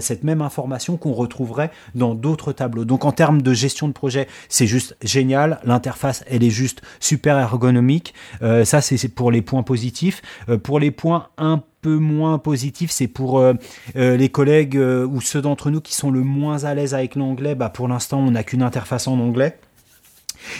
cette 0.00 0.24
même 0.24 0.42
information 0.42 0.96
qu'on 0.96 1.12
retrouverait 1.12 1.70
dans 1.94 2.14
d'autres 2.14 2.52
tableaux. 2.52 2.84
Donc 2.84 3.04
en 3.04 3.12
termes 3.12 3.42
de 3.42 3.52
gestion 3.52 3.88
de 3.88 3.92
projet, 3.92 4.28
c'est 4.48 4.66
juste 4.68 4.96
génial. 5.02 5.58
L'interface, 5.64 6.22
elle 6.28 6.44
est 6.44 6.50
juste 6.50 6.82
super 7.00 7.36
ergonomique. 7.38 8.14
Euh, 8.42 8.64
ça, 8.64 8.80
c'est 8.80 9.08
pour 9.08 9.32
les 9.32 9.42
points 9.42 9.64
positifs. 9.64 10.22
Euh, 10.48 10.58
pour 10.58 10.78
les 10.78 10.92
points 10.92 11.28
un 11.38 11.62
peu 11.80 11.96
moins 11.96 12.38
positifs, 12.38 12.90
c'est 12.90 13.08
pour 13.08 13.40
euh, 13.40 13.54
les 13.94 14.28
collègues 14.28 14.76
ou 14.76 15.20
ceux 15.20 15.40
d'entre 15.40 15.70
nous 15.70 15.80
qui 15.80 15.94
sont 15.94 16.10
le 16.10 16.22
moins 16.22 16.64
à 16.64 16.74
l'aise 16.74 16.94
avec 16.94 17.16
l'anglais. 17.16 17.54
Bah, 17.54 17.68
pour 17.68 17.88
l'instant, 17.88 18.20
on 18.20 18.32
n'a 18.32 18.44
qu'une 18.44 18.62
interface 18.62 19.08
en 19.08 19.18
anglais. 19.18 19.58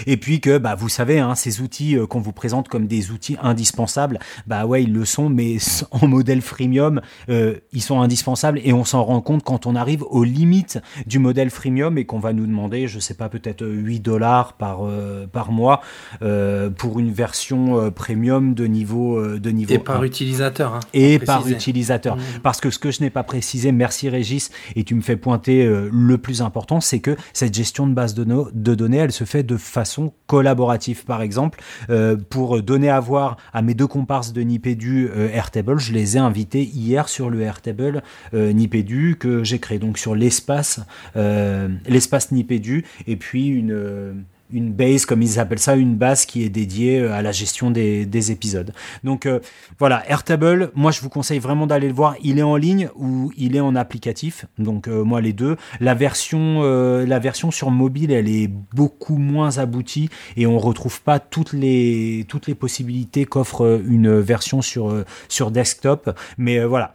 Et 0.06 0.16
puis 0.16 0.40
que, 0.40 0.58
bah, 0.58 0.74
vous 0.74 0.88
savez, 0.88 1.18
hein, 1.18 1.34
ces 1.34 1.60
outils 1.60 1.96
euh, 1.96 2.06
qu'on 2.06 2.20
vous 2.20 2.32
présente 2.32 2.68
comme 2.68 2.86
des 2.86 3.10
outils 3.10 3.36
indispensables, 3.42 4.18
bah 4.46 4.66
ouais, 4.66 4.82
ils 4.84 4.92
le 4.92 5.04
sont, 5.04 5.28
mais 5.28 5.56
en 5.90 6.06
modèle 6.06 6.40
freemium, 6.42 7.00
euh, 7.28 7.54
ils 7.72 7.82
sont 7.82 8.00
indispensables 8.00 8.60
et 8.64 8.72
on 8.72 8.84
s'en 8.84 9.02
rend 9.04 9.20
compte 9.20 9.42
quand 9.42 9.66
on 9.66 9.74
arrive 9.76 10.02
aux 10.10 10.24
limites 10.24 10.78
du 11.06 11.18
modèle 11.18 11.50
freemium 11.50 11.98
et 11.98 12.04
qu'on 12.06 12.18
va 12.18 12.32
nous 12.32 12.46
demander, 12.46 12.88
je 12.88 12.98
sais 12.98 13.14
pas, 13.14 13.28
peut-être 13.28 13.66
8 13.66 14.00
dollars 14.00 14.54
par, 14.54 14.80
euh, 14.86 15.26
par 15.26 15.52
mois 15.52 15.80
euh, 16.22 16.70
pour 16.70 16.98
une 16.98 17.12
version 17.12 17.90
premium 17.90 18.54
de 18.54 18.66
niveau, 18.66 19.38
de 19.38 19.50
niveau 19.50 19.72
Et 19.74 19.78
par 19.78 20.00
1. 20.00 20.04
utilisateur. 20.04 20.74
hein, 20.74 20.80
Et 20.94 21.18
par 21.18 21.36
préciser. 21.40 21.54
utilisateur. 21.56 22.16
Mmh. 22.16 22.20
Parce 22.42 22.60
que 22.60 22.70
ce 22.70 22.78
que 22.78 22.90
je 22.90 23.00
n'ai 23.02 23.10
pas 23.10 23.22
précisé, 23.22 23.72
merci 23.72 24.08
Régis, 24.08 24.50
et 24.76 24.84
tu 24.84 24.94
me 24.94 25.00
fais 25.00 25.16
pointer 25.16 25.66
le 25.90 26.18
plus 26.18 26.42
important, 26.42 26.80
c'est 26.80 27.00
que 27.00 27.16
cette 27.32 27.54
gestion 27.54 27.86
de 27.86 27.94
base 27.94 28.14
de, 28.14 28.24
no- 28.24 28.48
de 28.52 28.74
données, 28.74 28.98
elle 28.98 29.12
se 29.12 29.24
fait 29.24 29.42
de 29.42 29.56
façon 29.56 29.77
collaborative. 30.26 31.04
Par 31.04 31.22
exemple, 31.22 31.60
euh, 31.90 32.16
pour 32.16 32.62
donner 32.62 32.90
à 32.90 33.00
voir 33.00 33.36
à 33.52 33.62
mes 33.62 33.74
deux 33.74 33.86
comparses 33.86 34.32
de 34.32 34.42
Nipédu 34.42 35.08
euh, 35.08 35.30
Airtable, 35.32 35.78
je 35.78 35.92
les 35.92 36.16
ai 36.16 36.20
invités 36.20 36.62
hier 36.62 37.08
sur 37.08 37.30
le 37.30 37.40
Airtable 37.40 38.02
euh, 38.34 38.52
Nipédu 38.52 39.16
que 39.18 39.44
j'ai 39.44 39.58
créé, 39.58 39.78
donc 39.78 39.98
sur 39.98 40.14
l'espace 40.14 40.80
euh, 41.16 41.68
l'espace 41.86 42.32
Nipédu, 42.32 42.84
et 43.06 43.16
puis 43.16 43.46
une... 43.48 44.24
une 44.52 44.72
base, 44.72 45.06
comme 45.06 45.22
ils 45.22 45.38
appellent 45.38 45.58
ça, 45.58 45.76
une 45.76 45.96
base 45.96 46.26
qui 46.26 46.44
est 46.44 46.48
dédiée 46.48 47.00
euh, 47.00 47.12
à 47.12 47.22
la 47.22 47.32
gestion 47.32 47.70
des, 47.70 48.06
des 48.06 48.30
épisodes. 48.30 48.72
Donc 49.04 49.26
euh, 49.26 49.40
voilà, 49.78 50.08
Airtable, 50.10 50.70
moi 50.74 50.90
je 50.90 51.00
vous 51.00 51.08
conseille 51.08 51.38
vraiment 51.38 51.66
d'aller 51.66 51.88
le 51.88 51.94
voir. 51.94 52.14
Il 52.22 52.38
est 52.38 52.42
en 52.42 52.56
ligne 52.56 52.88
ou 52.96 53.32
il 53.36 53.56
est 53.56 53.60
en 53.60 53.74
applicatif. 53.76 54.46
Donc 54.58 54.88
euh, 54.88 55.04
moi 55.04 55.20
les 55.20 55.32
deux. 55.32 55.56
La 55.80 55.94
version, 55.94 56.60
euh, 56.62 57.06
la 57.06 57.18
version 57.18 57.50
sur 57.50 57.70
mobile, 57.70 58.10
elle 58.10 58.28
est 58.28 58.48
beaucoup 58.74 59.18
moins 59.18 59.58
aboutie 59.58 60.08
et 60.36 60.46
on 60.46 60.58
retrouve 60.58 61.00
pas 61.02 61.18
toutes 61.18 61.52
les 61.52 62.24
toutes 62.28 62.46
les 62.46 62.54
possibilités 62.54 63.24
qu'offre 63.24 63.64
euh, 63.64 63.82
une 63.86 64.18
version 64.20 64.62
sur 64.62 64.90
euh, 64.90 65.04
sur 65.28 65.50
desktop. 65.50 66.16
Mais 66.38 66.64
voilà. 66.64 66.94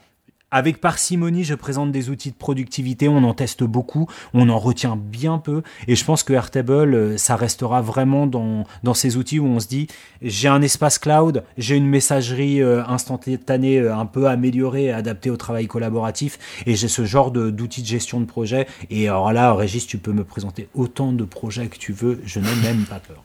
Avec 0.56 0.80
parcimonie, 0.80 1.44
je 1.44 1.56
présente 1.56 1.92
des 1.92 2.12
outils 2.12 2.30
de 2.30 2.36
productivité, 2.36 3.08
on 3.10 3.24
en 3.24 3.34
teste 3.34 3.64
beaucoup, 3.64 4.06
on 4.36 4.50
en 4.50 4.60
retient 4.60 4.96
bien 4.96 5.40
peu, 5.40 5.64
et 5.88 5.96
je 5.96 6.06
pense 6.06 6.22
que 6.22 6.32
Airtable, 6.32 6.94
euh, 6.94 7.18
ça 7.18 7.36
restera 7.36 7.82
vraiment 7.82 8.28
dans, 8.28 8.64
dans 8.84 8.94
ces 8.94 9.18
outils 9.18 9.40
où 9.40 9.48
on 9.48 9.60
se 9.60 9.68
dit, 9.68 9.88
j'ai 10.22 10.50
un 10.50 10.62
espace 10.62 11.00
cloud, 11.00 11.44
j'ai 11.58 11.76
une 11.76 11.88
messagerie 11.88 12.62
euh, 12.62 12.86
instantanée 12.86 13.80
euh, 13.80 13.98
un 13.98 14.06
peu 14.06 14.28
améliorée, 14.28 14.92
adaptée 14.92 15.32
au 15.32 15.38
travail 15.38 15.66
collaboratif, 15.66 16.38
et 16.68 16.76
j'ai 16.76 16.88
ce 16.88 17.04
genre 17.04 17.32
de- 17.32 17.50
d'outils 17.50 17.82
de 17.82 17.88
gestion 17.88 18.20
de 18.20 18.26
projet. 18.26 18.68
Et 18.92 19.08
alors 19.08 19.34
là, 19.34 19.56
Régis, 19.56 19.88
tu 19.88 19.98
peux 19.98 20.14
me 20.14 20.24
présenter 20.24 20.70
autant 20.76 21.14
de 21.14 21.24
projets 21.24 21.66
que 21.66 21.80
tu 21.80 21.94
veux, 21.94 22.22
je 22.26 22.40
n'ai 22.40 22.56
même 22.62 22.86
pas 22.86 23.00
peur. 23.00 23.24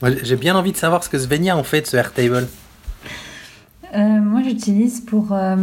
Moi, 0.00 0.12
j'ai 0.22 0.36
bien 0.36 0.56
envie 0.56 0.72
de 0.72 0.78
savoir 0.78 1.04
ce 1.04 1.10
que 1.10 1.18
Svenja 1.18 1.54
en 1.54 1.64
fait 1.64 1.82
de 1.82 1.86
ce 1.86 1.98
Airtable. 1.98 2.48
Euh, 3.94 3.98
moi, 4.20 4.40
j'utilise 4.42 5.02
pour, 5.02 5.32
euh, 5.32 5.56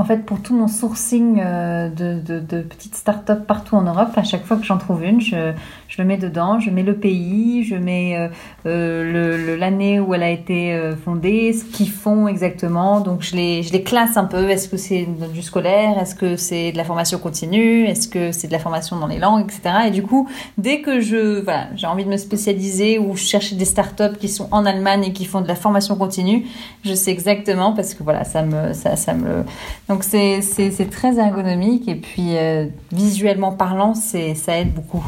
en 0.00 0.04
fait, 0.04 0.24
pour 0.24 0.40
tout 0.40 0.54
mon 0.54 0.66
sourcing 0.66 1.42
euh, 1.44 1.90
de, 1.90 2.62
petites 2.62 2.94
startups 2.94 3.44
partout 3.46 3.76
en 3.76 3.82
Europe. 3.82 4.08
À 4.16 4.22
chaque 4.22 4.46
fois 4.46 4.56
que 4.56 4.64
j'en 4.64 4.78
trouve 4.78 5.04
une, 5.04 5.20
je, 5.20 5.52
le 5.98 6.04
mets 6.04 6.16
dedans. 6.16 6.58
Je 6.58 6.70
mets 6.70 6.82
le 6.82 6.94
pays, 6.94 7.64
je 7.64 7.74
mets 7.76 8.16
euh, 8.16 8.28
euh, 8.64 9.58
l'année 9.58 10.00
où 10.00 10.14
elle 10.14 10.22
a 10.22 10.30
été 10.30 10.74
fondée, 11.04 11.52
ce 11.52 11.64
qu'ils 11.64 11.90
font 11.90 12.28
exactement. 12.28 13.00
Donc, 13.00 13.20
je 13.20 13.36
les, 13.36 13.82
classe 13.84 14.16
un 14.16 14.24
peu. 14.24 14.48
Est-ce 14.48 14.70
que 14.70 14.78
c'est 14.78 15.06
du 15.34 15.42
scolaire? 15.42 15.98
Est-ce 15.98 16.14
que 16.14 16.36
c'est 16.36 16.72
de 16.72 16.78
la 16.78 16.84
formation 16.84 17.18
continue? 17.18 17.84
Est-ce 17.84 18.08
que 18.08 18.32
c'est 18.32 18.46
de 18.46 18.52
la 18.52 18.58
formation 18.58 18.98
dans 18.98 19.06
les 19.06 19.18
langues, 19.18 19.44
etc. 19.44 19.88
Et 19.88 19.90
du 19.90 20.02
coup, 20.02 20.30
dès 20.56 20.80
que 20.80 21.00
je, 21.00 21.44
j'ai 21.74 21.86
envie 21.86 22.06
de 22.06 22.10
me 22.10 22.16
spécialiser 22.16 22.98
ou 22.98 23.16
chercher 23.16 23.54
des 23.54 23.66
startups 23.66 24.16
qui 24.18 24.30
sont 24.30 24.48
en 24.50 24.64
Allemagne 24.64 25.04
et 25.04 25.12
qui 25.12 25.26
font 25.26 25.42
de 25.42 25.48
la 25.48 25.56
formation 25.56 25.96
continue, 25.96 26.46
je 26.86 26.94
sais 26.94 27.10
exactement 27.10 27.72
parce 27.74 27.92
que 27.92 28.02
voilà, 28.02 28.24
ça 28.24 28.42
me, 28.42 28.72
ça 28.72 29.12
me, 29.12 29.44
donc 29.90 30.04
c'est, 30.04 30.40
très 30.88 31.18
ergonomique 31.18 31.88
et 31.88 31.96
puis 31.96 32.36
euh, 32.36 32.66
visuellement 32.92 33.50
parlant, 33.50 33.94
ça 33.94 34.56
aide 34.56 34.72
beaucoup. 34.72 35.04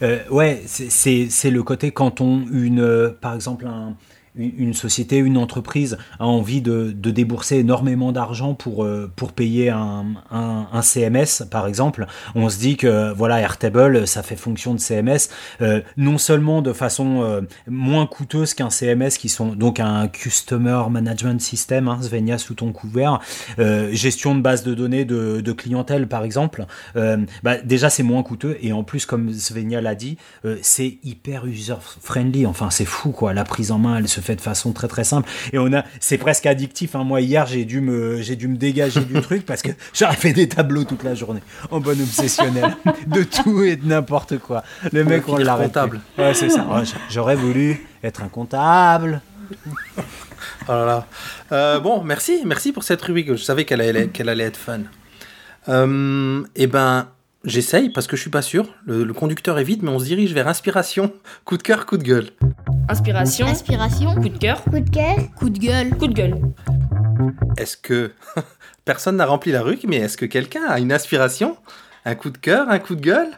Euh, 0.00 0.20
ouais, 0.30 0.62
c'est 0.64 1.50
le 1.50 1.62
côté 1.62 1.90
quand 1.90 2.22
on, 2.22 2.46
une, 2.50 2.80
euh, 2.80 3.10
par 3.20 3.34
exemple, 3.34 3.66
un- 3.66 3.92
une 4.36 4.74
société, 4.74 5.18
une 5.18 5.38
entreprise 5.38 5.98
a 6.18 6.26
envie 6.26 6.60
de, 6.60 6.92
débourser 6.92 7.56
énormément 7.56 8.12
d'argent 8.12 8.54
pour, 8.54 8.84
euh, 8.84 9.10
pour 9.14 9.32
payer 9.32 9.70
un, 9.70 10.04
CMS, 10.82 11.44
par 11.50 11.66
exemple, 11.66 12.06
on 12.34 12.48
se 12.48 12.58
dit 12.58 12.76
que 12.76 13.12
voilà, 13.12 13.40
Airtable, 13.40 14.06
ça 14.06 14.22
fait 14.22 14.36
fonction 14.36 14.74
de 14.74 14.80
CMS, 14.80 15.30
euh, 15.62 15.80
non 15.96 16.18
seulement 16.18 16.62
de 16.62 16.72
façon 16.72 17.22
euh, 17.22 17.40
moins 17.66 18.06
coûteuse 18.06 18.54
qu'un 18.54 18.70
CMS, 18.70 19.16
qui 19.18 19.28
sont 19.28 19.54
donc 19.54 19.80
un 19.80 20.08
Customer 20.08 20.82
Management 20.90 21.40
System, 21.40 21.88
hein, 21.88 21.98
Svenja 22.02 22.38
sous 22.38 22.54
ton 22.54 22.72
couvert, 22.72 23.20
gestion 23.92 24.34
de 24.34 24.40
base 24.40 24.62
de 24.62 24.74
données 24.74 25.04
de, 25.04 25.52
clientèle, 25.52 26.06
par 26.06 26.24
exemple, 26.24 26.66
bah, 26.94 27.56
déjà 27.64 27.88
c'est 27.88 28.02
moins 28.02 28.22
coûteux 28.22 28.58
et 28.60 28.72
en 28.72 28.84
plus, 28.84 29.06
comme 29.06 29.32
Svenja 29.32 29.80
l'a 29.80 29.94
dit, 29.94 30.18
c'est 30.60 30.98
hyper 31.02 31.46
user-friendly. 31.46 32.46
Enfin, 32.46 32.70
c'est 32.70 32.84
fou, 32.84 33.10
quoi. 33.10 33.32
La 33.32 33.44
prise 33.44 33.70
en 33.70 33.78
main, 33.78 33.98
elle 33.98 34.08
se 34.08 34.20
fait 34.26 34.36
de 34.36 34.40
façon 34.40 34.72
très 34.72 34.88
très 34.88 35.04
simple. 35.04 35.28
Et 35.52 35.58
on 35.58 35.72
a, 35.72 35.84
c'est 36.00 36.18
presque 36.18 36.46
addictif. 36.46 36.94
Hein. 36.94 37.04
Moi, 37.04 37.20
hier, 37.20 37.46
j'ai 37.46 37.64
dû 37.64 37.80
me, 37.80 38.20
j'ai 38.20 38.36
dû 38.36 38.48
me 38.48 38.56
dégager 38.56 39.00
du 39.00 39.20
truc 39.20 39.46
parce 39.46 39.62
que 39.62 39.70
j'aurais 39.94 40.16
fait 40.16 40.32
des 40.32 40.48
tableaux 40.48 40.84
toute 40.84 41.02
la 41.02 41.14
journée 41.14 41.42
en 41.70 41.80
bonne 41.80 42.00
obsessionnelle 42.00 42.76
de 43.06 43.22
tout 43.22 43.62
et 43.62 43.76
de 43.76 43.86
n'importe 43.86 44.38
quoi. 44.38 44.62
Le 44.92 45.04
mec, 45.04 45.28
on 45.28 45.36
l'arrête. 45.36 45.68
comptable. 45.68 46.00
Ouais, 46.18 46.34
c'est 46.34 46.50
ça. 46.50 46.66
Ouais, 46.66 46.82
J'aurais 47.10 47.36
voulu 47.36 47.86
être 48.02 48.22
un 48.22 48.28
comptable. 48.28 49.20
Oh 50.68 50.72
là 50.72 50.84
là. 50.84 51.06
Euh, 51.52 51.80
bon, 51.80 52.02
merci, 52.02 52.42
merci 52.44 52.72
pour 52.72 52.82
cette 52.82 53.00
rubrique. 53.02 53.30
Je 53.32 53.42
savais 53.42 53.64
qu'elle 53.64 53.80
allait, 53.80 54.08
qu'elle 54.08 54.28
allait 54.28 54.44
être 54.44 54.56
fun. 54.56 54.80
Euh, 55.68 56.42
eh 56.54 56.66
ben, 56.66 57.08
j'essaye 57.46 57.88
parce 57.90 58.06
que 58.06 58.16
je 58.16 58.20
suis 58.20 58.30
pas 58.30 58.42
sûr. 58.42 58.66
Le, 58.84 59.04
le 59.04 59.12
conducteur 59.14 59.58
est 59.58 59.64
vide, 59.64 59.82
mais 59.82 59.90
on 59.90 59.98
se 59.98 60.04
dirige 60.04 60.32
vers 60.34 60.48
inspiration. 60.48 61.12
Coup 61.44 61.56
de 61.56 61.62
cœur, 61.62 61.86
coup 61.86 61.96
de 61.96 62.02
gueule. 62.02 62.28
Inspiration, 62.88 63.46
Inspiration. 63.46 64.14
coup 64.16 64.28
de 64.28 64.38
cœur, 64.38 64.62
Coup 64.64 64.80
de 64.80 64.90
cœur. 64.90 65.16
Coup 65.36 65.50
de 65.50 65.58
gueule. 65.58 65.90
coup 65.96 66.06
de 66.06 66.12
gueule. 66.14 66.34
Est-ce 67.56 67.76
que 67.76 68.12
personne 68.84 69.16
n'a 69.16 69.26
rempli 69.26 69.50
la 69.52 69.62
rubrique, 69.62 69.86
mais 69.88 69.96
est-ce 69.96 70.16
que 70.16 70.26
quelqu'un 70.26 70.64
a 70.68 70.78
une 70.78 70.92
inspiration, 70.92 71.56
un 72.04 72.14
coup 72.14 72.30
de 72.30 72.38
cœur, 72.38 72.68
un 72.68 72.78
coup 72.78 72.94
de 72.94 73.00
gueule? 73.00 73.28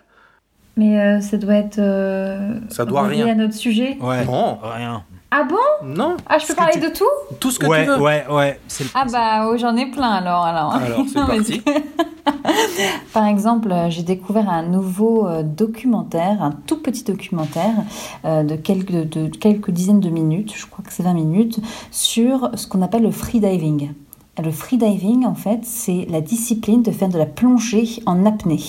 Mais 0.77 1.01
euh, 1.01 1.21
ça 1.21 1.37
doit 1.39 1.55
être. 1.57 1.79
euh, 1.79 2.61
Ça 2.69 2.85
doit 2.85 3.03
rien. 3.07 3.27
à 3.29 3.35
notre 3.35 3.55
sujet. 3.55 3.97
Ouais. 4.01 4.25
Non, 4.25 4.59
Rien. 4.63 5.05
Ah 5.31 5.45
bon? 5.45 5.57
Non. 5.87 6.17
Ah, 6.27 6.39
je 6.39 6.47
peux 6.47 6.55
parler 6.55 6.73
tu- 6.75 6.81
de 6.81 6.89
tout? 6.89 7.05
Tout 7.39 7.51
ce 7.51 7.59
que 7.59 7.67
ouais, 7.67 7.85
tu 7.85 7.91
veux. 7.91 8.01
ouais, 8.01 8.25
ouais. 8.31 8.59
Le 8.81 8.87
Ah 8.95 9.05
bah 9.13 9.47
oh, 9.51 9.57
j'en 9.59 9.77
ai 9.77 9.87
plein 9.91 10.11
alors 10.11 10.43
alors. 10.45 10.75
Alors, 10.75 11.03
c'est 11.07 11.19
Non, 11.21 11.27
parti. 11.27 11.61
Par 13.13 13.27
exemple, 13.27 13.71
euh, 13.71 13.91
j'ai 13.91 14.03
découvert 14.03 14.49
un 14.49 14.63
nouveau 14.63 15.27
euh, 15.27 15.43
documentaire, 15.43 16.43
un 16.43 16.53
tout 16.67 16.81
petit 16.81 17.05
documentaire 17.05 17.75
euh, 18.25 18.43
de, 18.43 18.57
quelques, 18.57 18.91
de, 18.93 19.05
de 19.05 19.27
quelques 19.29 19.71
dizaines 19.71 20.01
de 20.01 20.09
minutes, 20.11 20.53
je 20.57 20.67
crois 20.67 20.85
que 20.85 20.93
c'est 20.93 21.03
20 21.03 21.13
minutes, 21.15 21.61
sur 21.91 22.51
ce 22.55 22.67
qu'on 22.67 22.81
appelle 22.83 23.03
le 23.03 23.11
freediving. 23.11 23.91
Le 24.43 24.51
freediving, 24.53 25.27
en 25.27 25.35
fait, 25.35 25.61
c'est 25.65 26.07
la 26.09 26.21
discipline 26.21 26.83
de 26.83 26.93
faire 26.93 27.09
de 27.09 27.19
la 27.19 27.27
plongée 27.27 28.01
en 28.07 28.25
apnée. 28.25 28.61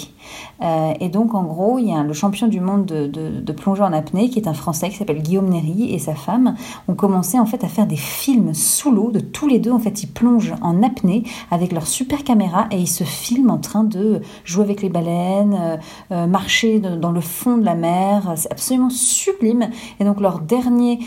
Euh, 0.61 0.93
et 0.99 1.09
donc, 1.09 1.33
en 1.33 1.43
gros, 1.43 1.79
il 1.79 1.87
y 1.87 1.93
a 1.93 2.03
le 2.03 2.13
champion 2.13 2.47
du 2.47 2.59
monde 2.59 2.85
de, 2.85 3.07
de, 3.07 3.53
plongée 3.53 3.83
en 3.83 3.93
apnée, 3.93 4.29
qui 4.29 4.39
est 4.39 4.47
un 4.47 4.53
Français 4.53 4.89
qui 4.89 4.97
s'appelle 4.97 5.21
Guillaume 5.21 5.49
Néry, 5.49 5.93
et 5.93 5.99
sa 5.99 6.15
femme 6.15 6.55
ont 6.87 6.95
commencé 6.95 7.39
en 7.39 7.45
fait 7.45 7.63
à 7.63 7.67
faire 7.67 7.87
des 7.87 7.95
films 7.95 8.53
sous 8.53 8.91
l'eau. 8.91 9.11
De 9.11 9.19
tous 9.19 9.47
les 9.47 9.59
deux, 9.59 9.71
en 9.71 9.79
fait, 9.79 10.03
ils 10.03 10.07
plongent 10.07 10.53
en 10.61 10.83
apnée 10.83 11.23
avec 11.51 11.71
leur 11.71 11.87
super 11.87 12.23
caméra 12.23 12.67
et 12.71 12.77
ils 12.77 12.87
se 12.87 13.03
filment 13.03 13.51
en 13.51 13.57
train 13.57 13.83
de 13.83 14.21
jouer 14.43 14.63
avec 14.63 14.81
les 14.81 14.89
baleines, 14.89 15.57
euh, 15.59 15.77
euh, 16.11 16.27
marcher 16.27 16.79
dans 16.79 17.11
le 17.11 17.21
fond 17.21 17.57
de 17.57 17.65
la 17.65 17.75
mer. 17.75 18.33
C'est 18.35 18.51
absolument 18.51 18.89
sublime. 18.89 19.69
Et 19.99 20.03
donc, 20.03 20.19
leur 20.19 20.39
dernier 20.39 20.99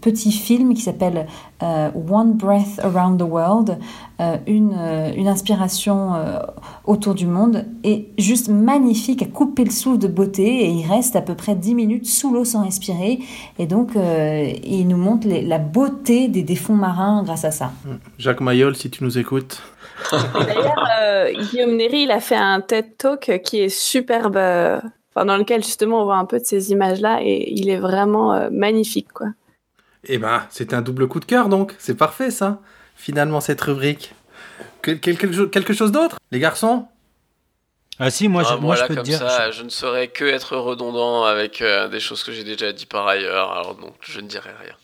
petit 0.00 0.32
film 0.32 0.74
qui 0.74 0.80
s'appelle 0.80 1.26
One 1.60 2.32
Breath 2.32 2.80
Around 2.82 3.18
the 3.18 3.22
World, 3.22 3.78
une, 4.46 4.76
une 5.16 5.28
inspiration 5.28 6.12
autour 6.86 7.14
du 7.14 7.26
monde, 7.26 7.64
est 7.84 8.08
juste 8.26 8.48
magnifique, 8.48 9.22
à 9.22 9.26
couper 9.26 9.64
le 9.64 9.70
souffle 9.70 9.98
de 9.98 10.08
beauté, 10.08 10.64
et 10.64 10.68
il 10.68 10.86
reste 10.86 11.16
à 11.16 11.20
peu 11.22 11.34
près 11.34 11.54
10 11.54 11.74
minutes 11.74 12.06
sous 12.06 12.32
l'eau 12.32 12.44
sans 12.44 12.64
respirer, 12.64 13.20
et 13.58 13.66
donc 13.66 13.94
euh, 13.96 14.50
il 14.64 14.86
nous 14.88 14.96
montre 14.96 15.26
les- 15.28 15.42
la 15.42 15.58
beauté 15.58 16.28
des, 16.28 16.42
des 16.42 16.56
fonds 16.56 16.74
marins 16.74 17.22
grâce 17.24 17.44
à 17.44 17.50
ça. 17.50 17.72
Jacques 18.18 18.40
Mayol, 18.40 18.74
si 18.76 18.90
tu 18.90 19.04
nous 19.04 19.16
écoutes. 19.18 19.62
D'ailleurs, 20.12 20.86
euh, 21.00 21.32
Guillaume 21.50 21.76
Néry, 21.76 22.02
il 22.02 22.10
a 22.10 22.20
fait 22.20 22.36
un 22.36 22.60
TED 22.60 22.96
Talk 22.98 23.40
qui 23.44 23.60
est 23.60 23.68
superbe, 23.68 24.36
euh, 24.36 24.78
dans 25.14 25.36
lequel 25.38 25.62
justement 25.64 26.02
on 26.02 26.04
voit 26.04 26.18
un 26.18 26.26
peu 26.26 26.38
de 26.38 26.44
ces 26.44 26.70
images-là 26.72 27.20
et 27.22 27.50
il 27.52 27.68
est 27.70 27.78
vraiment 27.78 28.34
euh, 28.34 28.48
magnifique, 28.52 29.12
quoi. 29.14 29.28
Eh 30.08 30.18
ben, 30.18 30.42
c'est 30.50 30.74
un 30.74 30.82
double 30.82 31.08
coup 31.08 31.18
de 31.20 31.24
cœur 31.24 31.48
donc. 31.48 31.74
C'est 31.78 31.96
parfait 31.96 32.30
ça. 32.30 32.60
Finalement, 32.94 33.40
cette 33.40 33.60
rubrique. 33.60 34.14
Que- 34.82 34.92
quel- 34.92 35.16
quelque, 35.18 35.34
chose- 35.34 35.50
quelque 35.50 35.72
chose 35.72 35.90
d'autre 35.92 36.18
Les 36.30 36.38
garçons? 36.38 36.84
Ah 37.98 38.10
si, 38.10 38.28
moi, 38.28 38.42
je, 38.42 38.48
Ah, 38.50 38.56
moi 38.56 38.74
voilà, 38.74 38.82
je 38.82 38.88
peux 38.88 38.96
te 38.96 39.00
dire. 39.06 39.18
ça, 39.18 39.50
je... 39.50 39.62
ne 39.62 39.68
saurais 39.70 40.08
que 40.08 40.24
être 40.24 40.56
redondant 40.56 41.24
avec 41.24 41.62
euh, 41.62 41.88
des 41.88 42.00
choses 42.00 42.22
que 42.22 42.32
j'ai 42.32 42.44
déjà 42.44 42.72
dit 42.72 42.86
par 42.86 43.06
ailleurs, 43.06 43.50
alors 43.52 43.74
donc 43.74 43.94
je 44.02 44.20
ne 44.20 44.26
dirai 44.28 44.50
rien. 44.62 44.74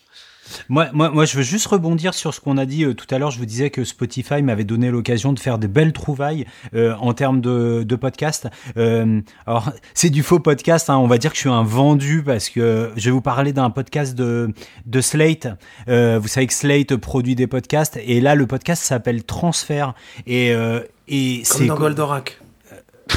Moi, 0.68 0.89
moi, 0.93 1.09
moi, 1.09 1.24
je 1.24 1.36
veux 1.36 1.43
juste 1.43 1.66
rebondir 1.68 2.12
sur 2.12 2.34
ce 2.34 2.40
qu'on 2.40 2.59
a 2.59 2.66
dit 2.66 2.84
euh, 2.84 2.94
tout 2.94 3.06
à 3.14 3.18
l'heure. 3.18 3.30
Je 3.30 3.39
vous 3.39 3.47
disais 3.47 3.70
que 3.70 3.84
Spotify 3.84 4.43
m'avait 4.43 4.64
donné 4.64 4.90
l'occasion 4.90 5.32
de 5.32 5.39
faire 5.39 5.56
de 5.59 5.66
belles 5.66 5.93
trouvailles 5.94 6.47
euh, 6.74 6.94
en 7.01 7.14
termes 7.14 7.40
de, 7.40 7.84
de 7.86 7.97
podcast. 7.97 8.48
Euh, 8.76 9.20
alors, 9.47 9.70
c'est 9.94 10.10
du 10.10 10.22
faux 10.22 10.40
podcast. 10.40 10.90
Hein. 10.90 10.98
On 10.98 11.06
va 11.06 11.16
dire 11.18 11.30
que 11.30 11.36
je 11.36 11.43
suis 11.43 11.48
un 11.48 11.62
vendu 11.62 12.22
parce 12.22 12.51
que 12.51 12.90
je 12.97 13.05
vais 13.06 13.10
vous 13.12 13.22
parler 13.22 13.52
d'un 13.55 13.70
podcast 13.70 14.14
de, 14.14 14.52
de 14.84 15.01
Slate. 15.01 15.48
Euh, 15.89 16.18
vous 16.20 16.28
savez 16.28 16.47
que 16.48 16.55
Slate 16.55 16.97
produit 16.97 17.34
des 17.34 17.47
podcasts 17.47 17.98
et 18.05 18.20
là, 18.20 18.34
le 18.34 18.47
podcast 18.47 18.82
s'appelle 18.82 19.24
Transfert 19.24 19.94
et 20.26 20.52
euh, 20.52 20.80
et 21.09 21.44
Comme 21.48 21.60
c'est 21.60 21.66
dans 21.66 21.76
Goldorak. 21.76 22.41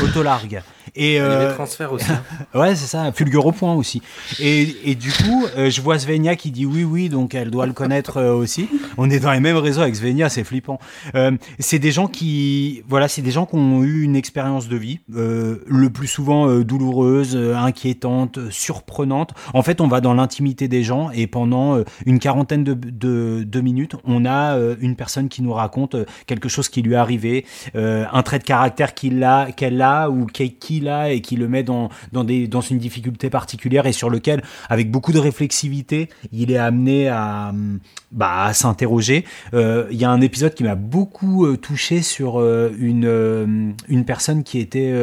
Autolargue. 0.02 0.64
Et 0.96 1.20
euh, 1.20 1.54
transfert 1.54 1.92
aussi. 1.92 2.12
hein. 2.12 2.22
Ouais, 2.54 2.76
c'est 2.76 2.86
ça, 2.88 3.12
Fulgur 3.12 3.46
au 3.46 3.52
point 3.52 3.74
aussi. 3.74 4.02
Et, 4.40 4.76
et 4.92 4.96
du 4.96 5.12
coup, 5.12 5.46
euh, 5.58 5.70
je 5.70 5.82
vois 5.82 5.98
Svenja 6.00 6.36
qui 6.36 6.52
dit 6.52 6.66
oui, 6.66 6.84
oui, 6.84 7.10
donc 7.10 7.34
elle 7.36 7.50
doit 7.52 7.66
le 7.66 7.74
connaître 7.74 8.18
euh, 8.18 8.34
aussi. 8.34 8.68
On 8.98 9.10
est 9.10 9.20
dans 9.20 9.32
les 9.32 9.40
mêmes 9.40 9.58
réseaux 9.58 9.82
avec 9.82 9.96
Svenja, 9.96 10.30
c'est 10.30 10.44
flippant. 10.44 10.80
Euh, 11.16 11.32
c'est 11.60 11.80
des 11.80 11.92
gens 11.92 12.08
qui, 12.08 12.84
voilà, 12.88 13.08
c'est 13.08 13.22
des 13.22 13.32
gens 13.32 13.46
qui 13.46 13.56
ont 13.56 13.84
eu 13.84 14.04
une 14.04 14.16
expérience 14.16 14.68
de 14.68 14.78
vie, 14.78 15.00
euh, 15.16 15.58
le 15.68 15.90
plus 15.90 16.08
souvent 16.08 16.48
douloureuse, 16.60 17.36
inquiétante, 17.56 18.40
surprenante. 18.52 19.32
En 19.54 19.64
fait, 19.64 19.82
on 19.82 19.88
va 19.88 20.02
dans 20.02 20.14
l'intimité 20.14 20.68
des 20.68 20.84
gens 20.84 21.10
et 21.12 21.28
pendant 21.28 21.84
une 22.06 22.20
quarantaine 22.20 22.64
de, 22.64 22.74
de, 22.74 23.44
de 23.44 23.62
minutes, 23.62 23.96
on 24.06 24.26
a 24.26 24.58
une 24.80 24.96
personne 24.96 25.30
qui 25.30 25.42
nous 25.42 25.54
raconte 25.54 25.96
quelque 26.28 26.50
chose 26.50 26.70
qui 26.70 26.82
lui 26.82 26.94
est 26.94 26.98
arrivé, 26.98 27.46
euh, 27.76 28.06
un 28.12 28.24
trait 28.24 28.40
de 28.40 28.44
caractère 28.44 28.94
qu'il 28.94 29.24
a, 29.24 29.52
qu'elle 29.52 29.82
a 29.82 30.10
ou 30.10 30.26
qu'il 30.26 30.75
qu'il 30.80 30.88
et 31.10 31.22
qui 31.22 31.36
le 31.36 31.48
met 31.48 31.64
dans, 31.64 31.90
dans, 32.12 32.24
des, 32.24 32.48
dans 32.48 32.62
une 32.62 32.78
difficulté 32.78 33.30
particulière 33.30 33.86
et 33.86 33.94
sur 33.94 34.10
lequel, 34.10 34.42
avec 34.70 34.92
beaucoup 34.92 35.12
de 35.12 35.20
réflexivité, 35.20 36.10
il 36.32 36.52
est 36.52 36.58
amené 36.58 37.08
à, 37.10 37.50
hum, 37.50 37.80
bah, 38.12 38.46
à 38.46 38.54
s'interroger. 38.54 39.26
Euh, 39.54 39.88
Il 39.92 39.98
y 39.98 40.06
a 40.06 40.10
un 40.10 40.22
épisode 40.22 40.54
qui 40.54 40.64
m'a 40.64 40.76
beaucoup 40.76 41.46
euh, 41.46 41.58
touché 41.58 42.02
sur 42.02 42.40
euh, 42.40 42.72
une, 42.78 43.76
une 43.88 44.06
personne 44.06 44.44
qui 44.44 44.60
était 44.60 44.94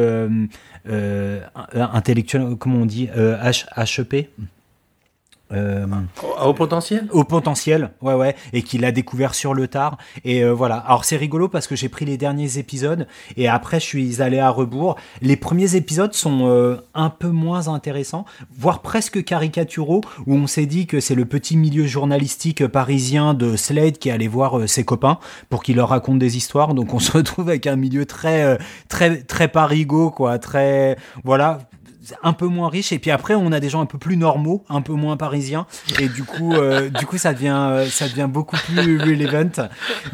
intellectuelle, 1.75 2.55
comment 2.59 2.79
on 2.79 2.85
dit, 2.85 3.09
H, 3.15 3.65
HEP 3.77 4.29
euh, 5.53 5.85
À 6.37 6.47
haut 6.47 6.53
potentiel? 6.53 7.07
au 7.11 7.23
potentiel, 7.23 7.91
ouais, 8.01 8.13
ouais, 8.13 8.35
et 8.53 8.61
qu'il 8.61 8.85
a 8.85 8.91
découvert 8.91 9.35
sur 9.35 9.53
le 9.53 9.67
tard. 9.67 9.97
Et 10.23 10.43
euh, 10.43 10.51
voilà. 10.51 10.77
Alors 10.77 11.05
c'est 11.05 11.17
rigolo 11.17 11.47
parce 11.47 11.67
que 11.67 11.75
j'ai 11.75 11.89
pris 11.89 12.05
les 12.05 12.17
derniers 12.17 12.57
épisodes 12.57 13.07
et 13.37 13.47
après 13.47 13.79
je 13.79 13.85
suis 13.85 14.21
allé 14.21 14.39
à 14.39 14.49
rebours. 14.49 14.95
Les 15.21 15.35
premiers 15.35 15.75
épisodes 15.75 16.13
sont 16.13 16.47
euh, 16.47 16.77
un 16.93 17.09
peu 17.09 17.29
moins 17.29 17.67
intéressants, 17.67 18.25
voire 18.55 18.81
presque 18.81 19.23
caricaturaux, 19.23 20.01
où 20.25 20.35
on 20.35 20.47
s'est 20.47 20.65
dit 20.65 20.87
que 20.87 20.99
c'est 20.99 21.15
le 21.15 21.25
petit 21.25 21.57
milieu 21.57 21.85
journalistique 21.85 22.67
parisien 22.67 23.33
de 23.33 23.55
Slade 23.55 23.97
qui 23.97 24.09
allait 24.11 24.27
voir 24.27 24.67
ses 24.67 24.83
copains 24.83 25.19
pour 25.49 25.63
qu'il 25.63 25.77
leur 25.77 25.89
raconte 25.89 26.19
des 26.19 26.37
histoires. 26.37 26.73
Donc 26.73 26.93
on 26.93 26.99
se 26.99 27.11
retrouve 27.11 27.49
avec 27.49 27.67
un 27.67 27.75
milieu 27.75 28.05
très, 28.05 28.57
très, 28.89 29.21
très 29.21 29.47
parigo, 29.47 30.09
quoi, 30.09 30.39
très, 30.39 30.97
voilà 31.23 31.59
un 32.21 32.33
peu 32.33 32.47
moins 32.47 32.69
riche 32.69 32.91
et 32.91 32.99
puis 32.99 33.11
après 33.11 33.35
on 33.35 33.51
a 33.51 33.59
des 33.59 33.69
gens 33.69 33.81
un 33.81 33.85
peu 33.85 33.97
plus 33.97 34.17
normaux 34.17 34.63
un 34.69 34.81
peu 34.81 34.93
moins 34.93 35.17
parisiens 35.17 35.65
et 35.99 36.09
du 36.09 36.23
coup 36.23 36.53
euh, 36.53 36.89
du 36.99 37.05
coup 37.05 37.17
ça 37.17 37.33
devient 37.33 37.67
euh, 37.69 37.85
ça 37.87 38.07
devient 38.07 38.29
beaucoup 38.29 38.57
plus 38.57 38.99
relevant 38.99 39.69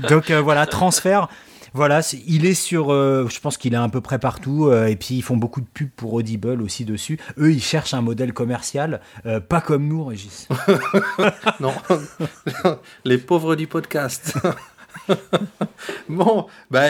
donc 0.09 0.29
euh, 0.29 0.41
voilà 0.41 0.65
transfert 0.65 1.29
voilà, 1.73 2.01
il 2.25 2.45
est 2.45 2.53
sur, 2.53 2.91
euh, 2.91 3.27
je 3.29 3.39
pense 3.39 3.57
qu'il 3.57 3.73
est 3.73 3.77
à 3.77 3.87
peu 3.89 4.01
près 4.01 4.19
partout, 4.19 4.67
euh, 4.67 4.87
et 4.87 4.95
puis 4.95 5.15
ils 5.15 5.21
font 5.21 5.37
beaucoup 5.37 5.61
de 5.61 5.67
pubs 5.67 5.89
pour 5.89 6.13
Audible 6.13 6.61
aussi 6.61 6.85
dessus. 6.85 7.19
Eux, 7.37 7.51
ils 7.51 7.61
cherchent 7.61 7.93
un 7.93 8.01
modèle 8.01 8.33
commercial, 8.33 9.01
euh, 9.25 9.39
pas 9.39 9.61
comme 9.61 9.87
nous, 9.87 10.05
Régis. 10.05 10.47
Non. 11.59 11.73
Les 13.05 13.17
pauvres 13.17 13.55
du 13.55 13.67
podcast. 13.67 14.37
bon, 16.09 16.47
bah, 16.71 16.87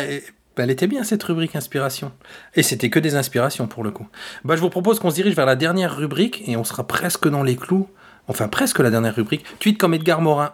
bah, 0.60 0.64
elle 0.66 0.72
était 0.72 0.88
bien 0.88 1.06
cette 1.06 1.24
rubrique 1.24 1.56
inspiration. 1.56 2.12
Et 2.54 2.64
c'était 2.64 2.90
que 2.90 3.00
des 3.00 3.16
inspirations 3.16 3.66
pour 3.68 3.82
le 3.82 3.92
coup. 3.92 4.08
Bah, 4.44 4.58
je 4.58 4.62
vous 4.62 4.70
propose 4.70 5.00
qu'on 5.00 5.10
se 5.10 5.16
dirige 5.16 5.34
vers 5.36 5.46
la 5.46 5.56
dernière 5.56 5.96
rubrique 5.96 6.44
et 6.48 6.58
on 6.58 6.66
sera 6.66 6.86
presque 6.86 7.30
dans 7.30 7.44
les 7.44 7.56
clous. 7.56 7.88
Enfin, 8.28 8.50
presque 8.50 8.80
la 8.80 8.90
dernière 8.92 9.16
rubrique. 9.16 9.46
Tweet 9.60 9.78
comme 9.78 9.94
Edgar 9.94 10.20
Morin. 10.22 10.52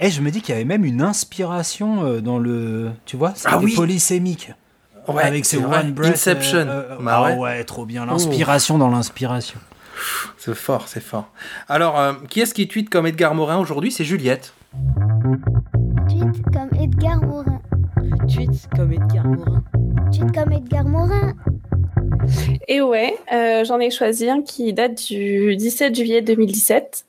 Et 0.00 0.10
je 0.10 0.20
me 0.20 0.30
dis 0.32 0.42
qu'il 0.42 0.52
y 0.52 0.56
avait 0.56 0.64
même 0.66 0.84
une 0.84 1.00
inspiration 1.00 2.04
euh, 2.04 2.20
dans 2.20 2.38
le, 2.40 2.90
tu 3.06 3.16
vois, 3.16 3.32
c'est 3.36 3.48
Ah 3.50 3.58
oui. 3.58 3.74
polysémique. 3.76 4.52
Ouais, 5.06 5.22
avec 5.22 5.44
ses 5.44 5.58
one 5.58 5.92
breath. 5.92 6.14
Inception. 6.14 6.58
euh, 6.58 6.82
euh, 6.90 6.96
Bah 7.00 7.14
ah 7.18 7.22
ouais. 7.22 7.36
ouais. 7.38 7.64
trop 7.64 7.86
bien. 7.86 8.04
L'inspiration 8.04 8.76
dans 8.78 8.90
l'inspiration. 8.90 9.60
C'est 10.36 10.54
fort, 10.56 10.88
c'est 10.88 11.00
fort. 11.02 11.30
Alors, 11.68 11.98
euh, 12.00 12.12
qui 12.28 12.40
est-ce 12.40 12.52
qui 12.52 12.66
tweet 12.68 12.90
comme 12.90 13.06
Edgar 13.06 13.34
Morin 13.36 13.56
aujourd'hui? 13.58 13.92
C'est 13.92 14.04
Juliette. 14.04 14.52
Tweet 16.08 16.42
comme 16.52 16.68
Edgar 16.80 17.22
Morin. 17.24 17.55
Tweet 18.28 18.68
comme 18.74 18.92
Edgar 18.92 19.24
Morin. 19.24 19.64
Tweet 20.12 20.32
comme 20.34 20.52
Edgar 20.52 20.84
Morin. 20.84 21.34
Et 22.66 22.80
ouais, 22.80 23.16
euh, 23.32 23.64
j'en 23.64 23.78
ai 23.78 23.90
choisi 23.90 24.28
un 24.28 24.42
qui 24.42 24.72
date 24.72 25.06
du 25.06 25.54
17 25.56 25.94
juillet 25.94 26.22
2017. 26.22 27.06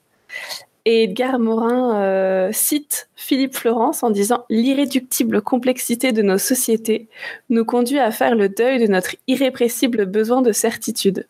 Et 0.85 1.03
Edgar 1.03 1.39
Morin 1.39 1.95
euh, 1.95 2.51
cite 2.51 3.09
Philippe 3.15 3.55
Florence 3.55 4.03
en 4.03 4.11
disant 4.11 4.45
L'irréductible 4.49 5.41
complexité 5.41 6.11
de 6.11 6.21
nos 6.21 6.37
sociétés 6.37 7.07
nous 7.49 7.65
conduit 7.65 7.99
à 7.99 8.11
faire 8.11 8.35
le 8.35 8.47
deuil 8.47 8.79
de 8.79 8.87
notre 8.87 9.15
irrépressible 9.27 10.05
besoin 10.05 10.43
de 10.43 10.51
certitude. 10.51 11.27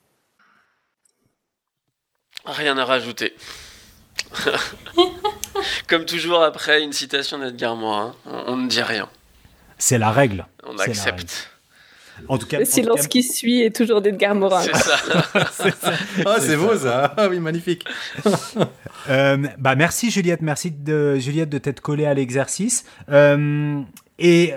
Rien 2.46 2.78
à 2.78 2.84
rajouter. 2.84 3.34
Comme 5.88 6.06
toujours 6.06 6.44
après 6.44 6.84
une 6.84 6.94
citation 6.94 7.40
d'Edgar 7.40 7.76
Morin, 7.76 8.16
on, 8.26 8.54
on 8.54 8.58
ne 8.58 8.68
dit 8.68 8.82
rien, 8.82 9.10
C'est 9.78 9.98
la 9.98 10.12
règle. 10.12 10.46
on 10.66 10.72
C'est 10.78 10.78
la 10.88 10.92
accepte. 10.92 11.50
En 12.28 12.40
tout 12.40 12.48
cas, 12.48 12.58
Le 12.58 12.64
en 12.64 12.66
tout 12.66 12.72
silence 12.72 13.02
cas- 13.04 13.08
qui 13.08 13.22
suit 13.22 13.62
est 13.62 13.76
toujours 13.76 14.02
d'Edgar 14.02 14.34
Morin. 14.34 14.64
C'est 14.64 14.76
ça. 15.76 15.94
Ah, 16.26 16.38
c'est 16.40 16.58
beau 16.58 16.76
ça. 16.76 17.14
Ah 17.16 17.28
oui, 17.30 17.40
magnifique. 17.40 17.84
Euh, 19.10 19.38
bah 19.58 19.76
merci 19.76 20.12
Juliette, 20.12 20.42
merci 20.42 20.70
de 20.70 21.16
Juliette 21.16 21.48
de 21.50 21.60
t'être 21.60 21.80
collée 21.80 22.06
à 22.06 22.14
l'exercice. 22.14 22.84
Euh, 23.10 23.80
et 24.20 24.54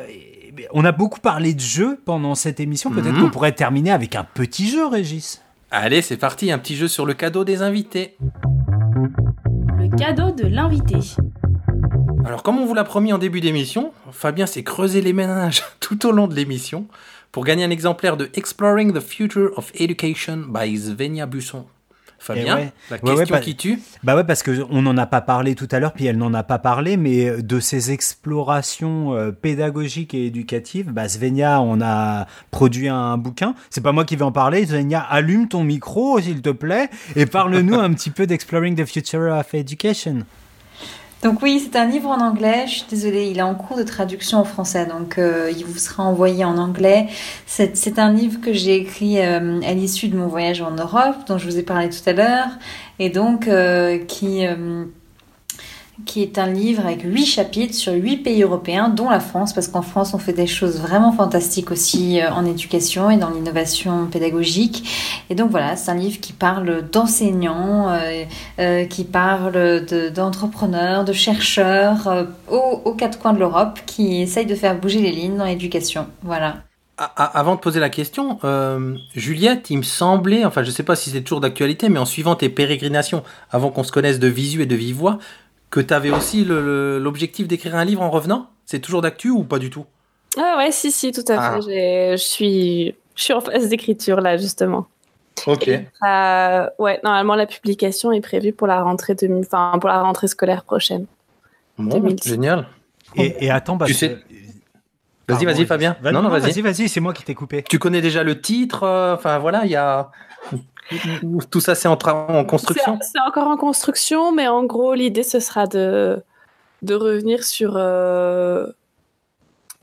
et 0.58 0.66
on 0.72 0.84
a 0.84 0.90
beaucoup 0.90 1.20
parlé 1.20 1.54
de 1.54 1.60
jeux 1.60 2.00
pendant 2.04 2.34
cette 2.34 2.58
émission. 2.58 2.90
Peut-être 2.90 3.12
Mhm. 3.12 3.20
qu'on 3.22 3.30
pourrait 3.30 3.52
terminer 3.52 3.92
avec 3.92 4.16
un 4.16 4.24
petit 4.24 4.68
jeu, 4.68 4.86
Régis. 4.88 5.40
Allez, 5.70 6.02
c'est 6.02 6.16
parti. 6.16 6.50
Un 6.50 6.58
petit 6.58 6.74
jeu 6.74 6.88
sur 6.88 7.06
le 7.06 7.14
cadeau 7.14 7.44
des 7.44 7.62
invités. 7.62 8.16
Le 9.78 9.96
cadeau 9.96 10.32
de 10.32 10.48
l'invité. 10.48 10.96
Alors, 12.24 12.42
comme 12.42 12.58
on 12.58 12.66
vous 12.66 12.74
l'a 12.74 12.84
promis 12.84 13.12
en 13.12 13.18
début 13.18 13.40
d'émission, 13.40 13.92
Fabien 14.12 14.46
s'est 14.46 14.62
creusé 14.62 15.00
les 15.00 15.12
ménages 15.12 15.62
tout 15.80 16.06
au 16.06 16.12
long 16.12 16.28
de 16.28 16.34
l'émission 16.34 16.86
pour 17.32 17.44
gagner 17.44 17.64
un 17.64 17.70
exemplaire 17.70 18.16
de 18.16 18.28
Exploring 18.34 18.92
the 18.92 19.00
Future 19.00 19.50
of 19.56 19.70
Education 19.74 20.44
by 20.48 20.76
Svenja 20.76 21.26
Busson. 21.26 21.64
Fabien, 22.18 22.58
Eh 22.58 22.60
ouais. 22.60 22.72
la 22.90 22.96
Ouais, 22.98 23.10
ouais, 23.12 23.16
question 23.20 23.34
bah- 23.36 23.40
qui 23.40 23.56
tue. 23.56 23.78
Bah 24.04 24.14
ouais, 24.14 24.24
parce 24.24 24.42
que 24.42 24.66
on 24.70 24.82
n'en 24.82 24.96
a 24.98 25.06
pas 25.06 25.22
parlé 25.22 25.54
tout 25.54 25.68
à 25.70 25.80
l'heure, 25.80 25.94
puis 25.94 26.04
elle 26.04 26.18
n'en 26.18 26.34
a 26.34 26.42
pas 26.42 26.58
parlé, 26.58 26.98
mais 26.98 27.40
de 27.42 27.60
ces 27.60 27.92
explorations 27.92 29.14
euh, 29.14 29.30
pédagogiques 29.32 30.12
et 30.12 30.26
éducatives, 30.26 30.92
bah 30.92 31.08
Svenja 31.08 31.62
on 31.62 31.80
a 31.80 32.26
produit 32.50 32.88
un 32.88 33.16
bouquin. 33.16 33.54
C'est 33.70 33.80
pas 33.80 33.92
moi 33.92 34.04
qui 34.04 34.16
vais 34.16 34.22
en 34.24 34.32
parler. 34.32 34.66
Svenja, 34.66 35.00
allume 35.00 35.48
ton 35.48 35.64
micro, 35.64 36.20
s'il 36.20 36.42
te 36.42 36.50
plaît, 36.50 36.90
et 37.16 37.24
parle-nous 37.24 37.74
un 37.78 37.90
petit 37.94 38.10
peu 38.10 38.26
d'Exploring 38.26 38.76
the 38.76 38.84
Future 38.84 39.32
of 39.32 39.54
Education. 39.54 40.18
Donc 41.22 41.42
oui, 41.42 41.60
c'est 41.60 41.78
un 41.78 41.84
livre 41.84 42.08
en 42.08 42.20
anglais. 42.20 42.64
Je 42.66 42.76
suis 42.76 42.86
désolée, 42.88 43.26
il 43.26 43.38
est 43.38 43.42
en 43.42 43.54
cours 43.54 43.76
de 43.76 43.82
traduction 43.82 44.38
en 44.38 44.44
français, 44.44 44.86
donc 44.86 45.18
euh, 45.18 45.52
il 45.54 45.66
vous 45.66 45.78
sera 45.78 46.02
envoyé 46.02 46.46
en 46.46 46.56
anglais. 46.56 47.08
C'est 47.46 47.98
un 47.98 48.12
livre 48.12 48.40
que 48.40 48.54
j'ai 48.54 48.76
écrit 48.76 49.20
euh, 49.20 49.60
à 49.60 49.74
l'issue 49.74 50.08
de 50.08 50.16
mon 50.16 50.28
voyage 50.28 50.62
en 50.62 50.70
Europe, 50.70 51.16
dont 51.26 51.36
je 51.36 51.44
vous 51.44 51.58
ai 51.58 51.62
parlé 51.62 51.90
tout 51.90 52.08
à 52.08 52.14
l'heure, 52.14 52.48
et 52.98 53.10
donc 53.10 53.48
euh, 53.48 53.98
qui 53.98 54.46
qui 56.06 56.22
est 56.22 56.38
un 56.38 56.46
livre 56.46 56.84
avec 56.84 57.02
huit 57.02 57.26
chapitres 57.26 57.74
sur 57.74 57.92
huit 57.92 58.18
pays 58.18 58.42
européens, 58.42 58.88
dont 58.88 59.10
la 59.10 59.20
France, 59.20 59.52
parce 59.52 59.68
qu'en 59.68 59.82
France, 59.82 60.14
on 60.14 60.18
fait 60.18 60.32
des 60.32 60.46
choses 60.46 60.80
vraiment 60.80 61.12
fantastiques 61.12 61.70
aussi 61.70 62.20
euh, 62.20 62.30
en 62.30 62.44
éducation 62.44 63.10
et 63.10 63.16
dans 63.16 63.30
l'innovation 63.30 64.06
pédagogique. 64.06 64.88
Et 65.30 65.34
donc 65.34 65.50
voilà, 65.50 65.76
c'est 65.76 65.90
un 65.90 65.94
livre 65.96 66.20
qui 66.20 66.32
parle 66.32 66.88
d'enseignants, 66.90 67.90
euh, 67.90 68.24
euh, 68.58 68.84
qui 68.84 69.04
parle 69.04 69.52
de- 69.52 70.08
d'entrepreneurs, 70.08 71.04
de, 71.04 71.12
chercheurs 71.12 72.26
aux, 72.50 72.82
aux 72.84 72.94
quatre 72.94 73.18
coins 73.18 73.32
de 73.32 73.38
l'Europe 73.38 73.80
qui 73.86 74.22
essayent 74.22 74.46
de 74.46 74.54
faire 74.54 74.78
bouger 74.78 75.00
les 75.00 75.12
lignes 75.12 75.36
dans 75.36 75.44
l'éducation. 75.44 76.06
Voilà. 76.22 76.56
Avant 77.16 77.54
de 77.54 77.60
poser 77.60 77.80
la 77.80 77.88
question, 77.88 78.38
Juliette, 79.14 79.70
il 79.70 79.78
me 79.78 79.82
semblait, 79.82 80.44
enfin 80.44 80.62
je 80.62 80.70
sais 80.70 80.82
pas 80.82 80.96
si 80.96 81.08
c'est 81.08 81.22
toujours 81.22 81.40
d'actualité, 81.40 81.88
mais 81.88 81.98
en 81.98 82.04
suivant 82.04 82.34
tes 82.34 82.50
pérégrinations, 82.50 83.22
avant 83.50 83.70
qu'on 83.70 83.84
se 83.84 83.92
connaisse 83.92 84.18
de 84.18 84.28
visu 84.28 84.60
et 84.60 84.66
de 84.66 84.76
vive 84.76 84.96
voix, 84.96 85.18
que 85.70 85.80
tu 85.80 85.94
avais 85.94 86.10
aussi 86.10 86.44
l'objectif 86.44 87.46
d'écrire 87.48 87.76
un 87.76 87.84
livre 87.84 88.02
en 88.02 88.10
revenant? 88.10 88.50
C'est 88.66 88.80
toujours 88.80 89.02
d'actu 89.02 89.30
ou 89.30 89.44
pas 89.44 89.58
du 89.58 89.70
tout? 89.70 89.84
Ah 90.38 90.54
ouais, 90.58 90.70
si, 90.70 90.90
si, 90.92 91.10
tout 91.12 91.24
à 91.28 91.34
Ah. 91.38 91.60
fait. 91.60 92.12
Je 92.12 92.22
suis, 92.22 92.94
je 93.16 93.22
suis 93.22 93.32
en 93.32 93.40
phase 93.40 93.68
d'écriture 93.68 94.20
là, 94.20 94.36
justement. 94.36 94.86
Ok. 95.46 95.68
Euh, 95.68 96.66
ouais, 96.78 97.00
normalement 97.02 97.34
la 97.34 97.46
publication 97.46 98.12
est 98.12 98.20
prévue 98.20 98.52
pour 98.52 98.66
la 98.66 98.82
rentrée 98.82 99.14
de, 99.14 99.28
enfin 99.40 99.78
pour 99.80 99.88
la 99.88 100.02
rentrée 100.02 100.28
scolaire 100.28 100.64
prochaine. 100.64 101.06
Bon, 101.78 101.98
2006. 101.98 102.28
génial. 102.28 102.66
Et, 103.16 103.46
et 103.46 103.50
attends, 103.50 103.78
parce 103.78 103.90
Tu 103.90 103.96
sais- 103.96 104.08
que- 104.16 105.32
Vas-y, 105.32 105.44
vas-y, 105.44 105.64
Fabien. 105.64 105.96
Non, 106.02 106.22
non, 106.22 106.28
vas-y. 106.28 106.60
vas-y, 106.60 106.60
vas-y, 106.60 106.88
c'est 106.88 106.98
moi 107.00 107.12
qui 107.14 107.22
t'ai 107.22 107.34
coupé. 107.36 107.62
Tu 107.62 107.78
connais 107.78 108.00
déjà 108.00 108.24
le 108.24 108.40
titre 108.40 108.82
euh, 108.82 109.14
Enfin, 109.14 109.38
voilà, 109.38 109.64
il 109.64 109.70
y 109.70 109.76
a. 109.76 110.10
Tout 111.50 111.60
ça, 111.60 111.74
c'est 111.74 111.88
en, 111.88 111.92
en 112.02 112.44
construction 112.44 112.98
C'est 113.00 113.20
encore 113.20 113.48
en 113.48 113.56
construction, 113.56 114.32
mais 114.32 114.48
en 114.48 114.64
gros, 114.64 114.94
l'idée, 114.94 115.22
ce 115.22 115.40
sera 115.40 115.66
de, 115.66 116.22
de 116.82 116.94
revenir 116.94 117.44
sur. 117.44 117.76
euh, 117.76 118.66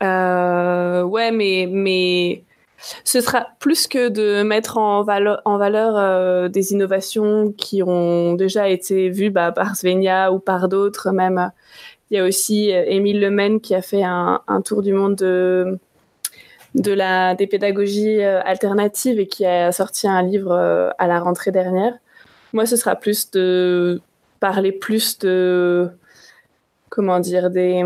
euh, 0.04 1.04
ouais, 1.04 1.32
mais, 1.32 1.68
mais 1.72 2.44
ce 3.04 3.22
sera 3.22 3.48
plus 3.60 3.88
que 3.88 4.10
de 4.10 4.44
mettre 4.44 4.78
en, 4.78 5.04
valo- 5.04 5.40
en 5.46 5.58
valeur 5.58 5.96
euh, 5.98 6.48
des 6.50 6.74
innovations 6.74 7.52
qui 7.58 7.82
ont 7.82 8.34
déjà 8.34 8.70
été 8.70 9.10
vues 9.10 9.32
bah, 9.32 9.52
par 9.52 9.76
Svenja 9.76 10.32
ou 10.32 10.40
par 10.40 10.68
d'autres. 10.68 11.12
Même, 11.12 11.52
il 12.12 12.18
y 12.18 12.20
a 12.20 12.26
aussi 12.26 12.70
Émile 12.70 13.20
Lemaine 13.20 13.60
qui 13.60 13.74
a 13.76 13.82
fait 13.82 14.04
un, 14.04 14.42
un 14.48 14.62
tour 14.62 14.82
du 14.82 14.94
monde 14.94 15.16
de 15.16 15.80
de 16.78 16.92
la, 16.94 17.34
des 17.36 17.48
pédagogies 17.48 18.24
euh, 18.24 18.40
alternatives 18.46 19.20
et 19.20 19.28
qui 19.28 19.46
a 19.46 19.72
sorti 19.72 20.08
un 20.08 20.22
livre 20.22 20.52
euh, 20.52 20.90
à 21.00 21.08
la 21.08 21.20
rentrée 21.20 21.52
dernière. 21.52 21.94
Moi, 22.54 22.66
ce 22.66 22.76
sera 22.76 22.96
plus 22.96 23.32
de 23.32 24.00
parler 24.40 24.72
plus 24.72 25.18
de 25.20 25.90
comment 26.90 27.20
dire 27.20 27.50
des 27.50 27.84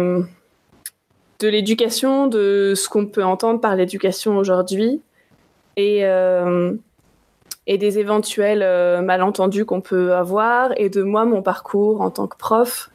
de 1.40 1.48
l'éducation, 1.48 2.28
de 2.28 2.74
ce 2.76 2.88
qu'on 2.88 3.08
peut 3.08 3.24
entendre 3.24 3.60
par 3.60 3.76
l'éducation 3.76 4.38
aujourd'hui 4.38 5.02
et 5.76 6.06
euh, 6.06 6.74
et 7.66 7.78
des 7.78 7.98
éventuels 7.98 9.04
malentendus 9.04 9.66
qu'on 9.66 9.82
peut 9.82 10.14
avoir 10.14 10.72
et 10.78 10.90
de 10.90 11.02
moi 11.02 11.26
mon 11.26 11.42
parcours 11.42 12.02
en 12.02 12.12
tant 12.12 12.28
que 12.28 12.38
prof 12.38 12.91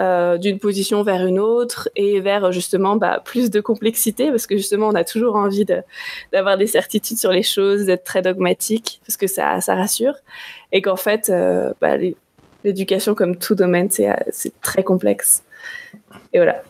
euh, 0.00 0.38
d'une 0.38 0.58
position 0.58 1.02
vers 1.02 1.24
une 1.26 1.38
autre 1.38 1.88
et 1.94 2.20
vers 2.20 2.50
justement 2.52 2.96
bah, 2.96 3.20
plus 3.24 3.50
de 3.50 3.60
complexité 3.60 4.30
parce 4.30 4.46
que 4.46 4.56
justement 4.56 4.88
on 4.88 4.94
a 4.94 5.04
toujours 5.04 5.36
envie 5.36 5.64
de- 5.64 5.82
d'avoir 6.32 6.56
des 6.56 6.66
certitudes 6.66 7.18
sur 7.18 7.30
les 7.32 7.42
choses, 7.44 7.84
d'être 7.86 8.04
très 8.04 8.22
dogmatique 8.22 9.00
parce 9.06 9.16
que 9.16 9.26
ça, 9.26 9.60
ça 9.60 9.74
rassure 9.74 10.14
et 10.72 10.80
qu'en 10.82 10.96
fait 10.96 11.28
euh, 11.28 11.72
bah, 11.80 11.96
l'éducation 12.64 13.14
comme 13.14 13.36
tout 13.36 13.54
domaine 13.54 13.90
c'est 13.90 14.08
c'est 14.32 14.58
très 14.60 14.82
complexe. 14.82 15.42
Et 16.32 16.38
voilà. 16.38 16.62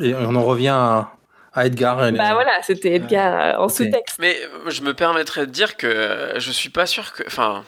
Et 0.00 0.14
on 0.14 0.34
en 0.34 0.44
revient 0.44 0.68
à, 0.68 1.12
à 1.52 1.66
Edgar. 1.66 2.02
elle- 2.04 2.16
Bah 2.16 2.32
voilà, 2.34 2.52
c'était 2.62 2.94
Edgar 2.94 3.58
euh, 3.60 3.64
en 3.64 3.68
sous-texte. 3.68 4.16
Mais 4.20 4.36
je 4.68 4.82
me 4.82 4.94
permettrais 4.94 5.46
de 5.46 5.50
dire 5.50 5.76
que 5.76 6.34
je 6.36 6.50
suis 6.52 6.70
pas 6.70 6.86
sûr 6.86 7.12
que. 7.12 7.22
Enfin. 7.26 7.64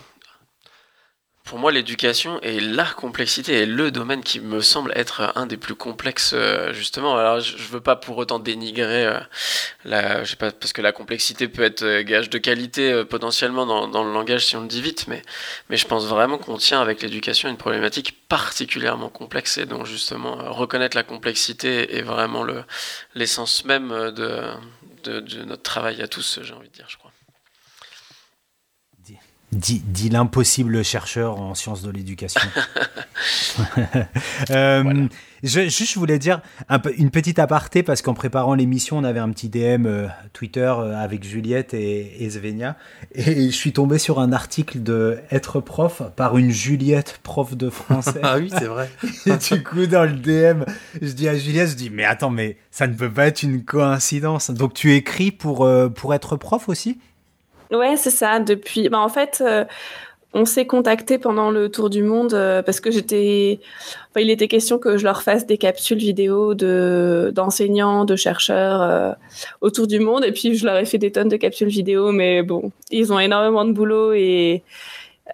Pour 1.51 1.59
moi, 1.59 1.73
l'éducation 1.73 2.41
est 2.43 2.61
la 2.61 2.85
complexité 2.85 3.63
et 3.63 3.67
le 3.67 3.91
domaine 3.91 4.23
qui 4.23 4.39
me 4.39 4.61
semble 4.61 4.93
être 4.95 5.33
un 5.35 5.47
des 5.47 5.57
plus 5.57 5.75
complexes, 5.75 6.31
euh, 6.33 6.73
justement. 6.73 7.17
Alors, 7.17 7.41
je, 7.41 7.57
je 7.57 7.65
veux 7.65 7.81
pas 7.81 7.97
pour 7.97 8.19
autant 8.19 8.39
dénigrer 8.39 9.05
euh, 9.05 9.19
la, 9.85 10.23
je 10.23 10.31
sais 10.31 10.37
pas, 10.37 10.53
parce 10.53 10.73
que 10.73 10.81
la 10.81 10.93
complexité 10.93 11.49
peut 11.49 11.65
être 11.65 11.83
euh, 11.83 12.05
gage 12.05 12.31
de 12.31 12.39
qualité 12.39 13.05
potentiellement 13.05 13.67
dans, 13.67 14.05
le 14.05 14.13
langage 14.13 14.47
si 14.47 14.55
on 14.55 14.61
le 14.61 14.69
dit 14.69 14.81
vite, 14.81 15.09
mais, 15.09 15.23
je 15.71 15.85
pense 15.87 16.07
vraiment 16.07 16.39
qu'on 16.39 16.57
tient 16.57 16.81
avec 16.81 17.03
l'éducation 17.03 17.49
une 17.49 17.57
problématique 17.57 18.17
particulièrement 18.29 19.09
complexe 19.09 19.59
et 19.59 19.67
donc 19.67 19.87
justement 19.87 20.37
reconnaître 20.53 20.97
la 20.97 21.03
complexité 21.03 21.97
est 21.97 22.03
vraiment 22.03 22.45
le, 22.45 22.63
l'essence 23.17 23.65
même 23.65 23.89
de, 23.89 24.55
de 25.03 25.43
notre 25.43 25.63
travail 25.63 26.01
à 26.01 26.07
tous, 26.07 26.39
j'ai 26.45 26.55
envie 26.55 26.69
de 26.69 26.75
dire, 26.75 26.87
je 26.89 26.97
crois. 26.97 27.10
Dit, 29.53 29.83
dit 29.85 30.11
l'impossible 30.11 30.85
chercheur 30.85 31.41
en 31.41 31.55
sciences 31.55 31.83
de 31.83 31.91
l'éducation. 31.91 32.41
Euh, 34.51 35.07
je, 35.43 35.63
juste, 35.63 35.93
je 35.93 35.99
voulais 35.99 36.19
dire 36.19 36.41
un 36.69 36.81
une 36.97 37.11
petite 37.11 37.39
aparté 37.39 37.83
parce 37.83 38.03
qu'en 38.03 38.15
préparant 38.15 38.55
l'émission, 38.55 38.99
on 38.99 39.05
avait 39.05 39.21
un 39.21 39.31
petit 39.31 39.49
DM 39.49 39.87
euh, 39.87 40.07
Twitter 40.33 40.73
euh, 40.79 40.97
avec 40.97 41.25
Juliette 41.25 41.75
et, 41.75 42.25
et 42.25 42.31
Svenja 42.31 42.77
et 43.15 43.47
je 43.47 43.55
suis 43.55 43.73
tombé 43.73 43.99
sur 43.99 44.21
un 44.21 44.33
article 44.33 44.83
de 44.83 45.19
Être 45.31 45.61
prof 45.61 46.03
par 46.17 46.39
une 46.39 46.51
Juliette 46.51 47.21
prof 47.23 47.57
de 47.57 47.71
français. 47.71 48.21
Ah 48.23 48.39
oui, 48.39 48.51
c'est 48.57 48.67
vrai. 48.67 48.91
Et 49.27 49.37
du 49.37 49.63
coup, 49.63 49.87
dans 49.87 50.05
le 50.05 50.13
DM, 50.13 50.65
je 51.01 51.13
dis 51.13 51.29
à 51.29 51.37
Juliette, 51.37 51.71
je 51.71 51.75
dis, 51.75 51.91
mais 51.91 52.05
attends, 52.05 52.31
mais 52.31 52.57
ça 52.71 52.87
ne 52.87 52.95
peut 52.95 53.11
pas 53.11 53.27
être 53.27 53.43
une 53.43 53.65
coïncidence. 53.65 54.51
Donc, 54.51 54.75
tu 54.75 54.95
écris 54.95 55.31
pour, 55.31 55.69
pour 55.95 56.15
être 56.15 56.37
prof 56.37 56.69
aussi? 56.69 56.99
Ouais, 57.71 57.97
c'est 57.97 58.11
ça. 58.11 58.41
Depuis, 58.41 58.89
bah, 58.89 58.99
en 58.99 59.09
fait, 59.09 59.43
euh, 59.45 59.65
on 60.33 60.45
s'est 60.45 60.67
contacté 60.67 61.19
pendant 61.19 61.51
le 61.51 61.69
tour 61.71 61.91
du 61.91 62.03
monde 62.03 62.35
euh, 62.35 62.63
parce 62.63 62.81
que 62.81 62.91
j'étais. 62.91 63.61
Enfin, 64.11 64.21
il 64.21 64.31
était 64.31 64.49
question 64.49 64.79
que 64.79 64.97
je 64.97 65.05
leur 65.05 65.23
fasse 65.23 65.47
des 65.47 65.59
capsules 65.59 65.99
vidéo 65.99 66.55
de 66.55 67.33
d'enseignants, 67.35 68.05
de 68.05 68.17
chercheurs 68.17 68.83
euh, 68.83 69.13
autour 69.61 69.87
du 69.87 69.99
monde. 69.99 70.25
Et 70.25 70.33
puis, 70.33 70.55
je 70.57 70.65
leur 70.67 70.77
ai 70.77 70.85
fait 70.85 70.99
des 70.99 71.11
tonnes 71.13 71.29
de 71.29 71.37
capsules 71.37 71.69
vidéo, 71.69 72.13
mais 72.13 72.43
bon, 72.43 72.71
ils 72.91 73.13
ont 73.13 73.19
énormément 73.19 73.65
de 73.65 73.73
boulot 73.73 74.13
et 74.13 74.63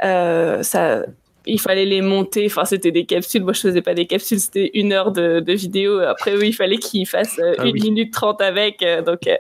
euh, 0.05 0.63
ça. 0.63 1.05
Il 1.47 1.61
fallait 1.61 1.85
les 1.85 2.01
monter. 2.03 2.47
Enfin, 2.47 2.65
c'était 2.65 2.91
des 2.91 3.07
capsules. 3.07 3.43
Moi, 3.45 3.53
je 3.53 3.61
faisais 3.61 3.83
pas 3.83 3.95
des 3.95 4.07
capsules. 4.07 4.41
C'était 4.41 4.71
une 4.75 4.93
heure 4.93 5.13
de, 5.13 5.41
de 5.41 5.53
vidéo. 5.53 6.01
Après, 6.01 6.35
eux, 6.35 6.45
il 6.45 6.53
fallait 6.53 6.79
qu'ils 6.79 7.07
fassent 7.07 7.39
euh, 7.39 7.55
Ah 7.59 7.65
une 7.67 7.73
oui. 7.75 7.81
minute 7.83 8.13
trente 8.13 8.41
avec. 8.43 8.83
euh, 8.83 9.01
donc, 9.03 9.27
euh, 9.27 9.37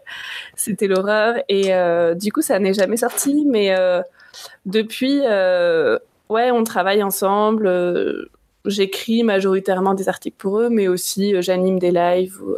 c'était 0.54 0.86
l'horreur. 0.86 1.34
Et 1.48 1.70
du 2.16 2.30
coup, 2.32 2.42
ça 2.42 2.58
n'est 2.58 2.74
jamais 2.74 2.96
sorti. 2.96 3.44
Mais 3.46 3.74
depuis, 4.64 5.20
ouais, 5.20 6.50
on 6.50 6.64
travaille 6.64 7.02
ensemble. 7.02 8.28
J'écris 8.64 9.22
majoritairement 9.22 9.94
des 9.94 10.08
articles 10.08 10.36
pour 10.38 10.60
eux, 10.60 10.68
mais 10.70 10.88
aussi 10.88 11.34
j'anime 11.40 11.78
des 11.78 11.90
lives 11.92 12.40
ou 12.42 12.56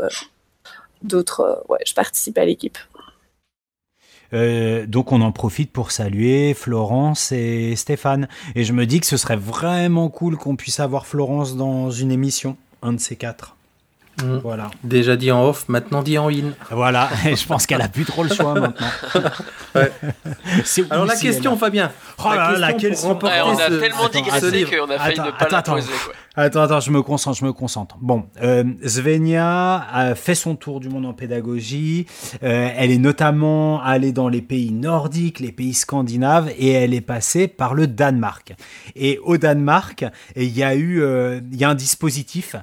d'autres. 1.03 1.65
ouais, 1.69 1.79
je 1.87 1.95
participe 1.95 2.39
à 2.39 2.45
l'équipe. 2.45 2.79
Euh, 4.33 4.87
donc 4.87 5.13
on 5.13 5.21
en 5.21 5.33
profite 5.33 5.73
pour 5.73 5.91
saluer 5.91 6.55
Florence 6.55 7.33
et 7.33 7.77
Stéphane. 7.77 8.29
Et 8.55 8.65
je 8.65 8.73
me 8.73 8.87
dis 8.87 9.01
que 9.01 9.07
ce 9.07 9.17
serait 9.17 9.37
vraiment 9.37 10.09
cool 10.09 10.37
qu'on 10.37 10.57
puisse 10.57 10.81
avoir 10.81 11.07
Florence 11.07 11.57
dans 11.57 11.91
une 11.91 12.13
émission, 12.13 12.57
un 12.83 12.93
de 12.93 13.01
ces 13.01 13.17
quatre. 13.17 13.58
Mm. 14.23 14.39
Voilà. 14.43 14.71
Déjà 14.85 15.17
dit 15.17 15.31
en 15.31 15.45
off, 15.45 15.69
maintenant 15.69 16.03
dit 16.03 16.19
en 16.19 16.29
in. 16.29 16.53
Voilà, 16.71 17.09
et 17.27 17.37
je 17.37 17.47
pense 17.47 17.67
qu'elle 17.67 17.83
a 17.83 17.89
plus 17.89 18.05
trop 18.05 18.23
le 18.25 18.31
choix 18.35 18.55
maintenant. 18.55 18.87
Ouais. 19.75 19.93
Alors 20.91 21.05
la 21.05 21.15
question, 21.15 21.53
elle 21.53 21.59
Fabien. 21.59 21.93
Oh 22.19 22.29
là 22.31 22.53
là, 22.53 22.59
la 22.59 22.69
pour 22.71 22.81
question. 22.81 23.09
remporter 23.11 23.37
Ouais, 23.37 23.43
on 23.45 23.59
a 23.59 23.69
ce- 23.69 23.75
tellement 23.75 24.09
digressé 24.09 24.65
qu'on 24.65 24.91
a 24.91 24.99
failli 24.99 25.21
Attends, 25.21 25.27
ne 25.27 25.31
pas 25.33 25.45
attends, 25.45 25.75
la 25.75 25.81
poser. 25.83 25.93
Quoi. 26.05 26.15
Attends, 26.35 26.63
attends, 26.63 26.81
je 26.81 26.91
me 26.91 27.03
concentre, 27.03 27.39
je 27.39 27.45
me 27.45 27.53
concentre. 27.53 27.97
Bon, 28.01 28.25
euh, 28.43 28.65
Svenja 28.85 29.77
a 29.93 30.15
fait 30.15 30.35
son 30.35 30.57
tour 30.57 30.81
du 30.81 30.89
monde 30.89 31.05
en 31.07 31.13
pédagogie. 31.13 32.07
Euh, 32.43 32.71
elle 32.77 32.91
est 32.91 32.99
notamment 32.99 33.83
allée 33.83 34.13
dans 34.13 34.29
les 34.29 34.43
pays 34.43 34.73
nordiques, 34.73 35.39
les 35.39 35.53
pays 35.53 35.75
scandinaves, 35.75 36.51
et 36.59 36.71
elle 36.73 36.95
est 36.95 37.01
passée 37.03 37.47
par 37.47 37.75
le 37.75 37.87
Danemark. 37.87 38.55
Et 38.97 39.19
au 39.23 39.37
Danemark, 39.37 40.07
il 40.35 40.57
y 40.57 40.63
a 40.63 40.75
eu, 40.75 41.03
euh, 41.03 41.41
il 41.53 41.59
y 41.59 41.65
a 41.65 41.69
un 41.69 41.75
dispositif. 41.75 42.57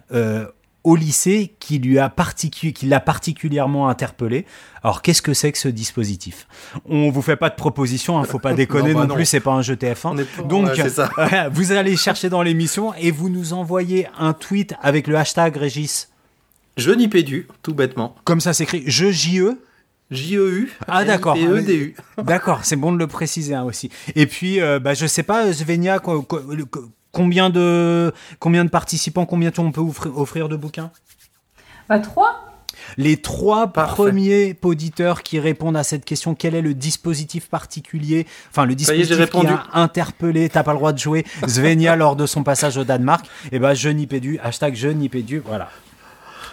Au 0.85 0.95
lycée 0.95 1.53
qui 1.59 1.79
lui 1.79 1.99
a 1.99 2.07
particu- 2.09 2.71
qui 2.71 2.85
l'a 2.85 2.99
particulièrement 3.01 3.89
interpellé. 3.89 4.45
Alors 4.83 5.01
qu'est-ce 5.01 5.21
que 5.21 5.33
c'est 5.33 5.51
que 5.51 5.57
ce 5.57 5.67
dispositif? 5.67 6.47
On 6.85 7.09
vous 7.09 7.21
fait 7.21 7.35
pas 7.35 7.49
de 7.49 7.55
proposition, 7.55 8.17
hein, 8.19 8.23
faut 8.23 8.39
pas 8.39 8.53
déconner 8.63 8.93
Non, 8.93 9.01
bah 9.01 9.07
non. 9.07 9.15
plus, 9.15 9.25
c'est 9.25 9.39
pas 9.41 9.51
un 9.51 9.61
jeu 9.61 9.75
TF1. 9.75 10.09
On 10.13 10.17
est 10.17 10.23
pas- 10.23 10.43
Donc, 10.43 10.67
ouais, 10.67 10.75
c'est 10.75 10.89
ça. 10.89 11.09
euh, 11.17 11.49
vous 11.51 11.71
allez 11.73 11.97
chercher 11.97 12.29
dans 12.29 12.41
l'émission 12.43 12.93
et 12.93 13.11
vous 13.11 13.29
nous 13.29 13.51
envoyez 13.53 14.07
un 14.17 14.33
tweet 14.33 14.75
avec 14.81 15.07
le 15.07 15.15
hashtag 15.17 15.57
Régis. 15.57 16.09
Je 16.77 16.91
n'y 16.91 17.07
pédu, 17.07 17.47
tout 17.63 17.73
bêtement. 17.73 18.15
Comme 18.23 18.39
ça 18.41 18.53
s'écrit 18.53 18.83
je 18.85 19.11
JE. 19.11 19.57
J-E-U. 20.11 20.71
Ah, 20.87 21.03
d'accord. 21.03 21.35
E-D-U. 21.35 21.95
D'accord, 22.21 22.59
c'est 22.63 22.75
bon 22.75 22.91
de 22.93 22.99
le 22.99 23.07
préciser 23.07 23.55
hein, 23.55 23.63
aussi. 23.63 23.89
Et 24.15 24.27
puis, 24.27 24.61
euh, 24.61 24.77
bah, 24.79 24.93
je 24.93 25.07
sais 25.07 25.23
pas, 25.23 25.51
le- 26.51 26.65
co- 26.65 26.91
combien 27.15 27.49
de, 27.49 28.13
combien 28.39 28.65
de 28.65 28.69
participants, 28.69 29.25
combien 29.25 29.51
on 29.57 29.71
peut 29.71 29.81
offrir, 29.81 30.17
offrir 30.17 30.49
de 30.49 30.57
bouquins? 30.57 30.91
Bah, 31.87 31.99
trois 31.99 32.51
Les 32.97 33.17
trois 33.17 33.67
Parfait. 33.67 33.95
premiers 33.95 34.59
auditeurs 34.61 35.23
qui 35.23 35.39
répondent 35.39 35.77
à 35.77 35.83
cette 35.83 36.03
question, 36.03 36.35
quel 36.35 36.55
est 36.55 36.61
le 36.61 36.73
dispositif 36.73 37.47
particulier, 37.47 38.27
enfin 38.51 38.65
le 38.65 38.73
est, 38.73 38.75
dispositif 38.75 39.15
qui 39.15 39.21
répondu. 39.21 39.47
a 39.47 39.81
interpellé, 39.81 40.49
t'as 40.49 40.63
pas 40.63 40.73
le 40.73 40.77
droit 40.77 40.91
de 40.91 40.99
jouer, 40.99 41.25
Svenja 41.47 41.95
lors 42.03 42.17
de 42.17 42.25
son 42.25 42.43
passage 42.43 42.77
au 42.77 42.83
Danemark, 42.83 43.25
et 43.51 43.59
ben 43.59 43.73
je 43.73 43.89
n'y 43.89 44.07
pédu, 44.07 44.37
hashtag 44.43 44.75
je 44.75 44.89
n'y 44.89 45.07
pédu, 45.07 45.41
voilà. 45.45 45.69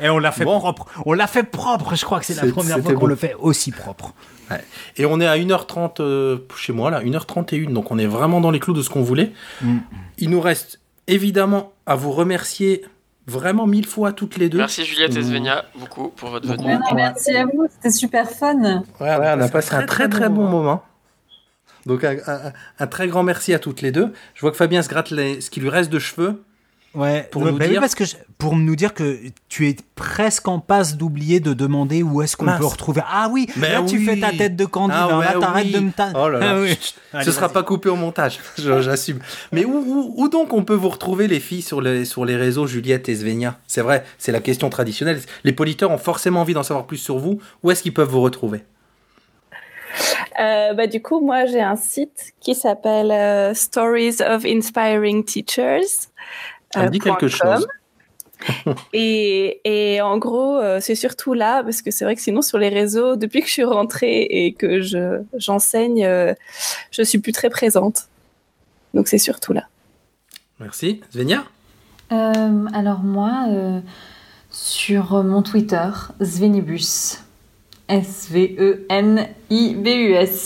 Et 0.00 0.08
on 0.08 0.18
l'a 0.18 0.32
fait 0.32 0.44
Bon. 0.44 0.58
propre, 0.58 0.86
on 1.06 1.12
l'a 1.12 1.26
fait 1.26 1.42
propre, 1.42 1.94
je 1.94 2.04
crois 2.04 2.20
que 2.20 2.26
c'est 2.26 2.34
la 2.42 2.50
première 2.52 2.78
fois 2.80 2.92
qu'on 2.94 3.00
bon. 3.00 3.06
le 3.06 3.16
fait 3.16 3.34
aussi 3.38 3.70
propre. 3.72 4.12
Et 4.98 5.06
on 5.06 5.18
est 5.20 5.26
à 5.26 5.36
1h30 5.38 6.00
euh, 6.00 6.38
chez 6.56 6.72
moi, 6.74 6.90
là, 6.90 7.02
1h31, 7.02 7.72
donc 7.72 7.90
on 7.90 7.98
est 7.98 8.06
vraiment 8.06 8.40
dans 8.40 8.50
les 8.50 8.60
clous 8.60 8.74
de 8.74 8.82
ce 8.82 8.90
qu'on 8.90 9.02
voulait. 9.02 9.32
Mm. 9.62 9.78
Il 10.18 10.28
nous 10.30 10.40
reste 10.42 10.78
évidemment 11.06 11.72
à 11.86 11.94
vous 11.96 12.12
remercier 12.12 12.84
vraiment 13.26 13.66
mille 13.66 13.86
fois 13.86 14.12
toutes 14.12 14.36
les 14.36 14.48
deux. 14.50 14.58
Merci 14.58 14.84
Juliette 14.84 15.16
et 15.16 15.22
Svenia 15.22 15.64
beaucoup 15.78 16.08
pour 16.08 16.28
votre 16.30 16.46
venue. 16.46 16.66
Ouais, 16.66 16.74
non, 16.74 16.94
merci 16.94 17.34
à 17.34 17.44
vous, 17.46 17.66
c'était 17.70 17.90
super 17.90 18.28
fun. 18.30 18.60
Ouais, 19.00 19.16
ouais, 19.16 19.32
on 19.36 19.40
a 19.40 19.48
passé 19.48 19.74
un 19.74 19.86
très 19.86 20.08
très 20.08 20.28
bon 20.28 20.46
moment. 20.48 20.82
Donc 21.86 22.04
un, 22.04 22.16
un- 22.26 22.52
un 22.78 22.86
très 22.86 23.08
grand 23.08 23.22
merci 23.22 23.54
à 23.54 23.58
toutes 23.58 23.80
les 23.80 23.90
deux. 23.90 24.12
Je 24.34 24.40
vois 24.42 24.50
que 24.50 24.56
Fabien 24.56 24.82
se 24.82 24.88
gratte 24.88 25.10
les- 25.10 25.40
ce 25.40 25.50
qui 25.50 25.60
lui 25.60 25.68
reste 25.70 25.90
de 25.90 25.98
cheveux. 25.98 26.42
Ouais, 26.94 27.26
Pour 27.30 27.42
nous 27.46 27.52
bah 27.52 27.64
oui, 27.64 27.70
dire- 27.70 27.80
parce 27.80 27.94
que 27.94 28.04
je- 28.04 28.16
pour 28.36 28.54
nous 28.54 28.76
dire 28.76 28.92
que 28.92 29.18
tu 29.48 29.66
es 29.66 29.76
presque 29.94 30.46
en 30.46 30.58
passe 30.58 30.96
d'oublier 30.98 31.40
de 31.40 31.54
demander 31.54 32.02
où 32.02 32.20
est-ce 32.20 32.36
qu'on 32.36 32.44
Mince. 32.44 32.58
peut 32.58 32.66
retrouver. 32.66 33.00
Ah 33.10 33.28
oui, 33.32 33.46
Mais 33.56 33.70
là 33.70 33.82
tu 33.82 33.98
fais 34.04 34.20
ta 34.20 34.30
tête 34.30 34.56
de 34.56 34.64
candidat. 34.66 35.08
Ah 35.10 35.18
ouais, 35.18 35.24
là 35.24 35.34
t'arrêtes 35.40 35.66
oui. 35.66 35.72
de 35.72 35.78
me 35.80 35.90
ta- 35.90 36.12
Oh 36.14 36.28
là 36.28 36.38
là. 36.38 36.46
Ah 37.14 37.16
Allez, 37.16 37.24
Ce 37.24 37.30
sera 37.32 37.46
vas-y. 37.46 37.54
pas 37.54 37.62
coupé 37.62 37.88
au 37.88 37.96
montage, 37.96 38.40
j'assume. 38.58 39.20
Mais 39.52 39.64
où, 39.64 39.72
où- 39.78 40.14
où 40.18 40.28
donc 40.28 40.52
on 40.52 40.64
peut 40.64 40.74
vous 40.74 40.90
retrouver 40.90 41.28
les 41.28 41.40
filles 41.40 41.62
sur 41.62 41.80
les, 41.80 42.04
sur 42.04 42.26
les 42.26 42.36
réseaux 42.36 42.66
Juliette 42.66 43.08
et 43.08 43.14
Svenia? 43.16 43.58
C'est 43.66 43.80
vrai, 43.82 44.04
c'est 44.18 44.32
la 44.32 44.40
question 44.40 44.68
traditionnelle. 44.68 45.20
Les 45.44 45.52
politeurs 45.52 45.90
ont 45.92 45.98
forcément 45.98 46.42
envie 46.42 46.52
d'en 46.54 46.62
savoir 46.62 46.86
plus 46.86 46.98
sur 46.98 47.16
vous. 47.18 47.40
Où 47.62 47.70
est-ce 47.70 47.82
qu'ils 47.82 47.94
peuvent 47.94 48.10
vous 48.10 48.20
retrouver? 48.22 48.64
Euh, 50.40 50.72
bah, 50.74 50.86
du 50.86 51.02
coup, 51.02 51.20
moi, 51.20 51.44
j'ai 51.46 51.60
un 51.60 51.76
site 51.76 52.32
qui 52.40 52.54
s'appelle 52.54 53.10
euh, 53.10 53.54
Stories 53.54 54.16
of 54.26 54.44
Inspiring 54.44 55.24
Teachers. 55.24 56.08
Ça 56.74 56.84
me 56.84 56.88
dit 56.88 56.98
euh, 56.98 57.04
quelque 57.04 57.28
chose. 57.28 57.66
Et, 58.92 59.60
et 59.64 60.00
en 60.00 60.18
gros, 60.18 60.58
euh, 60.58 60.78
c'est 60.80 60.94
surtout 60.94 61.34
là, 61.34 61.62
parce 61.62 61.82
que 61.82 61.90
c'est 61.90 62.04
vrai 62.04 62.14
que 62.16 62.20
sinon, 62.20 62.42
sur 62.42 62.58
les 62.58 62.68
réseaux, 62.68 63.16
depuis 63.16 63.40
que 63.40 63.46
je 63.46 63.52
suis 63.52 63.64
rentrée 63.64 64.22
et 64.22 64.52
que 64.52 64.80
je, 64.80 65.22
j'enseigne, 65.36 66.04
euh, 66.04 66.34
je 66.90 67.02
suis 67.02 67.18
plus 67.18 67.32
très 67.32 67.50
présente. 67.50 68.08
Donc, 68.94 69.08
c'est 69.08 69.18
surtout 69.18 69.52
là. 69.52 69.68
Merci. 70.60 71.00
Svenia 71.10 71.44
Euh, 72.12 72.66
alors 72.72 73.00
moi, 73.00 73.46
euh, 73.48 73.80
sur 74.50 75.22
mon 75.24 75.42
Twitter, 75.42 75.90
Svenibus. 76.20 77.18
E 77.90 77.94
S-V-E-N-I-B-U-S. 77.94 78.88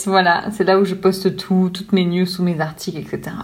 Voilà, 0.07 0.51
c'est 0.53 0.65
là 0.65 0.81
où 0.81 0.85
je 0.85 0.95
poste 0.95 1.37
tout, 1.37 1.71
toutes 1.73 1.93
mes 1.93 2.05
news 2.05 2.27
ou 2.41 2.43
mes 2.43 2.61
articles, 2.61 2.99
etc. 2.99 3.37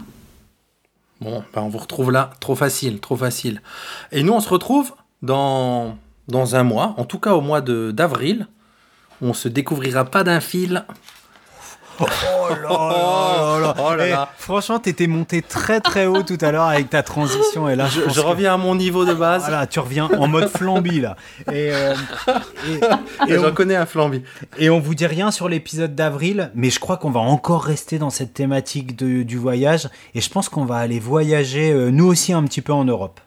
Bon, 1.23 1.45
ben 1.55 1.63
on 1.63 1.69
vous 1.69 1.79
retrouve 1.79 2.11
là. 2.11 2.31
Trop 2.41 2.57
facile, 2.57 2.99
trop 2.99 3.17
facile. 3.17 3.63
Et 4.11 4.25
nous, 4.25 4.33
on 4.33 4.41
se 4.41 4.49
retrouve 4.49 4.93
dans, 5.23 5.97
dans 6.27 6.57
un 6.57 6.65
mois, 6.65 6.95
en 6.97 7.05
tout 7.05 7.21
cas 7.21 7.35
au 7.35 7.41
mois 7.41 7.61
d'avril. 7.61 8.49
On 9.21 9.33
se 9.33 9.47
découvrira 9.47 10.05
pas 10.05 10.25
d'un 10.25 10.41
fil. 10.41 10.85
Oh 12.03 12.49
là 12.51 12.57
là 12.57 12.69
là 12.69 13.59
là. 13.61 13.75
Oh 13.85 13.95
là 13.95 14.07
Eh, 14.07 14.11
là. 14.11 14.29
franchement, 14.39 14.79
t'étais 14.79 15.07
monté 15.07 15.41
très 15.43 15.81
très 15.81 16.07
haut 16.07 16.23
tout 16.23 16.39
à 16.41 16.51
l'heure 16.53 16.65
avec 16.67 16.91
ta 16.91 17.03
transition 17.03 17.69
et 17.69 17.77
là 17.77 17.87
je, 17.87 18.01
que- 18.01 18.21
reviens 18.21 18.55
à 18.55 18.57
mon 18.57 18.75
niveau 18.75 19.05
de 19.05 19.15
base. 19.15 19.43
Voilà, 19.49 19.67
tu 19.67 19.79
reviens 19.81 20.09
en 20.19 20.27
mode 20.29 20.49
flambi 20.49 21.01
là. 21.01 21.17
Et, 21.51 21.71
euh, 21.73 21.95
et, 23.29 23.31
et 23.33 23.37
J'en 23.37 23.49
on, 23.49 23.53
connais 23.53 23.77
un 23.77 23.87
flambi. 23.87 24.23
et 24.59 24.69
on 24.71 24.79
vous 24.81 24.95
dit 24.95 25.07
rien 25.07 25.31
sur 25.31 25.49
l'épisode 25.49 25.95
d'avril, 25.95 26.51
mais 26.55 26.71
je 26.71 26.81
crois 26.81 26.97
qu'on 26.97 27.11
va 27.11 27.21
encore 27.21 27.63
rester 27.65 27.99
dans 27.99 28.11
cette 28.11 28.35
thématique 28.35 28.97
de- 28.97 29.23
du 29.23 29.39
voyage 29.39 29.89
et 30.15 30.21
je 30.21 30.29
pense 30.31 30.49
qu'on 30.49 30.65
va 30.65 30.77
aller 30.77 31.01
voyager 31.01 31.73
euh, 31.73 31.91
nous 31.91 32.07
aussi 32.07 32.33
un 32.33 32.43
petit 32.45 32.61
peu 32.63 32.73
en 32.73 32.85
Europe. 32.85 33.21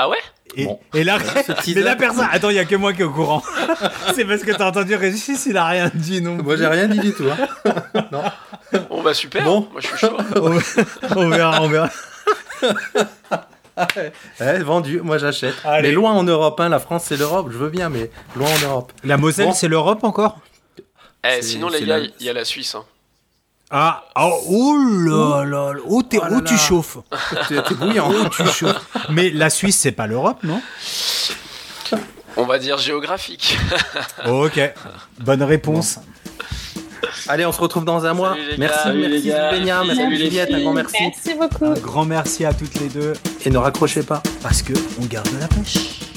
Ah 0.00 0.08
ouais 0.08 0.18
Et, 0.56 0.64
Bon. 0.64 0.78
et 0.94 1.02
là, 1.04 1.18
mais 1.74 1.80
la 1.82 1.96
personne, 1.96 2.28
attends, 2.30 2.50
il 2.50 2.56
y 2.56 2.58
a 2.60 2.64
que 2.64 2.76
moi 2.76 2.92
qui 2.92 3.02
est 3.02 3.04
au 3.04 3.10
courant. 3.10 3.42
C'est 4.14 4.24
parce 4.24 4.42
que 4.42 4.52
t'as 4.52 4.68
entendu 4.68 4.94
Régis, 4.94 5.44
il 5.46 5.56
a 5.56 5.66
rien 5.66 5.90
dit 5.92 6.22
non. 6.22 6.36
Moi, 6.36 6.56
j'ai 6.56 6.66
rien 6.68 6.86
dit 6.86 7.00
du 7.00 7.12
tout. 7.12 7.26
hein. 7.28 7.72
non. 8.12 8.22
Bon 8.90 9.02
bah 9.02 9.12
super, 9.14 9.42
Bon. 9.44 9.66
moi 9.72 9.80
je 9.80 9.86
suis 9.88 9.96
chaud. 9.98 10.16
on 11.16 11.28
verra, 11.28 11.62
on 11.62 11.68
verra. 11.68 11.90
Eh, 14.40 14.58
vendu, 14.62 15.00
moi 15.02 15.18
j'achète. 15.18 15.54
Mais 15.82 15.92
loin 15.92 16.12
en 16.12 16.24
Europe, 16.24 16.58
hein, 16.60 16.68
la 16.68 16.78
France 16.80 17.04
c'est 17.06 17.16
l'Europe, 17.16 17.48
je 17.50 17.56
veux 17.58 17.70
bien, 17.70 17.88
mais 17.88 18.10
loin 18.36 18.48
en 18.48 18.66
Europe. 18.66 18.92
La 19.04 19.16
Moselle, 19.16 19.46
Bon. 19.46 19.52
c'est 19.52 19.68
l'Europe 19.68 20.02
encore? 20.04 20.38
Eh, 21.24 21.42
sinon 21.42 21.68
les 21.68 21.84
gars, 21.84 21.98
la- 21.98 22.04
il 22.20 22.26
y 22.26 22.28
a 22.28 22.32
la 22.32 22.44
Suisse. 22.44 22.74
hein. 22.74 22.84
Ah, 23.70 24.04
oh, 24.16 24.40
oh 24.48 24.76
là 25.04 25.44
là, 25.44 25.72
là, 25.74 25.80
oh, 25.86 26.02
Oh 26.10 26.16
là 26.16 26.28
oh, 26.32 26.40
tu 26.40 26.56
chauffes. 26.56 26.98
T'es 27.48 27.62
t'es 27.62 27.74
bouillant. 27.74 28.10
Oh, 28.10 28.28
tu 28.30 28.46
chauffes. 28.46 28.86
Mais 29.10 29.28
la 29.30 29.50
Suisse, 29.50 29.76
c'est 29.76 29.92
pas 29.92 30.06
l'Europe, 30.06 30.42
non? 30.42 30.62
On 32.36 32.44
va 32.46 32.58
dire 32.58 32.78
géographique. 32.78 33.58
Ok, 34.26 34.58
bonne 35.20 35.42
réponse. 35.42 35.98
Allez, 37.26 37.44
on 37.44 37.52
se 37.52 37.60
retrouve 37.60 37.84
dans 37.84 38.06
un 38.06 38.14
mois. 38.14 38.34
Salut 38.34 38.46
les 38.48 38.56
gars. 38.56 38.56
merci, 38.58 38.88
merci 38.88 39.08
les 39.10 39.22
gars. 39.22 39.50
Svenia, 39.50 39.84
merci 39.84 40.16
Juliette, 40.16 40.54
un 40.54 40.60
grand 40.60 40.72
merci. 40.72 40.96
Merci 41.00 41.34
beaucoup. 41.34 41.64
Un 41.66 41.74
grand 41.74 42.04
merci 42.04 42.44
à 42.44 42.54
toutes 42.54 42.80
les 42.80 42.88
deux 42.88 43.12
Et 43.44 43.50
ne 43.50 43.58
raccrochez 43.58 44.02
pas. 44.02 44.22
parce 44.42 44.62
que 44.62 44.72
on 45.00 45.04
garde 45.04 45.28
la 45.40 45.48
pêche. 45.48 46.07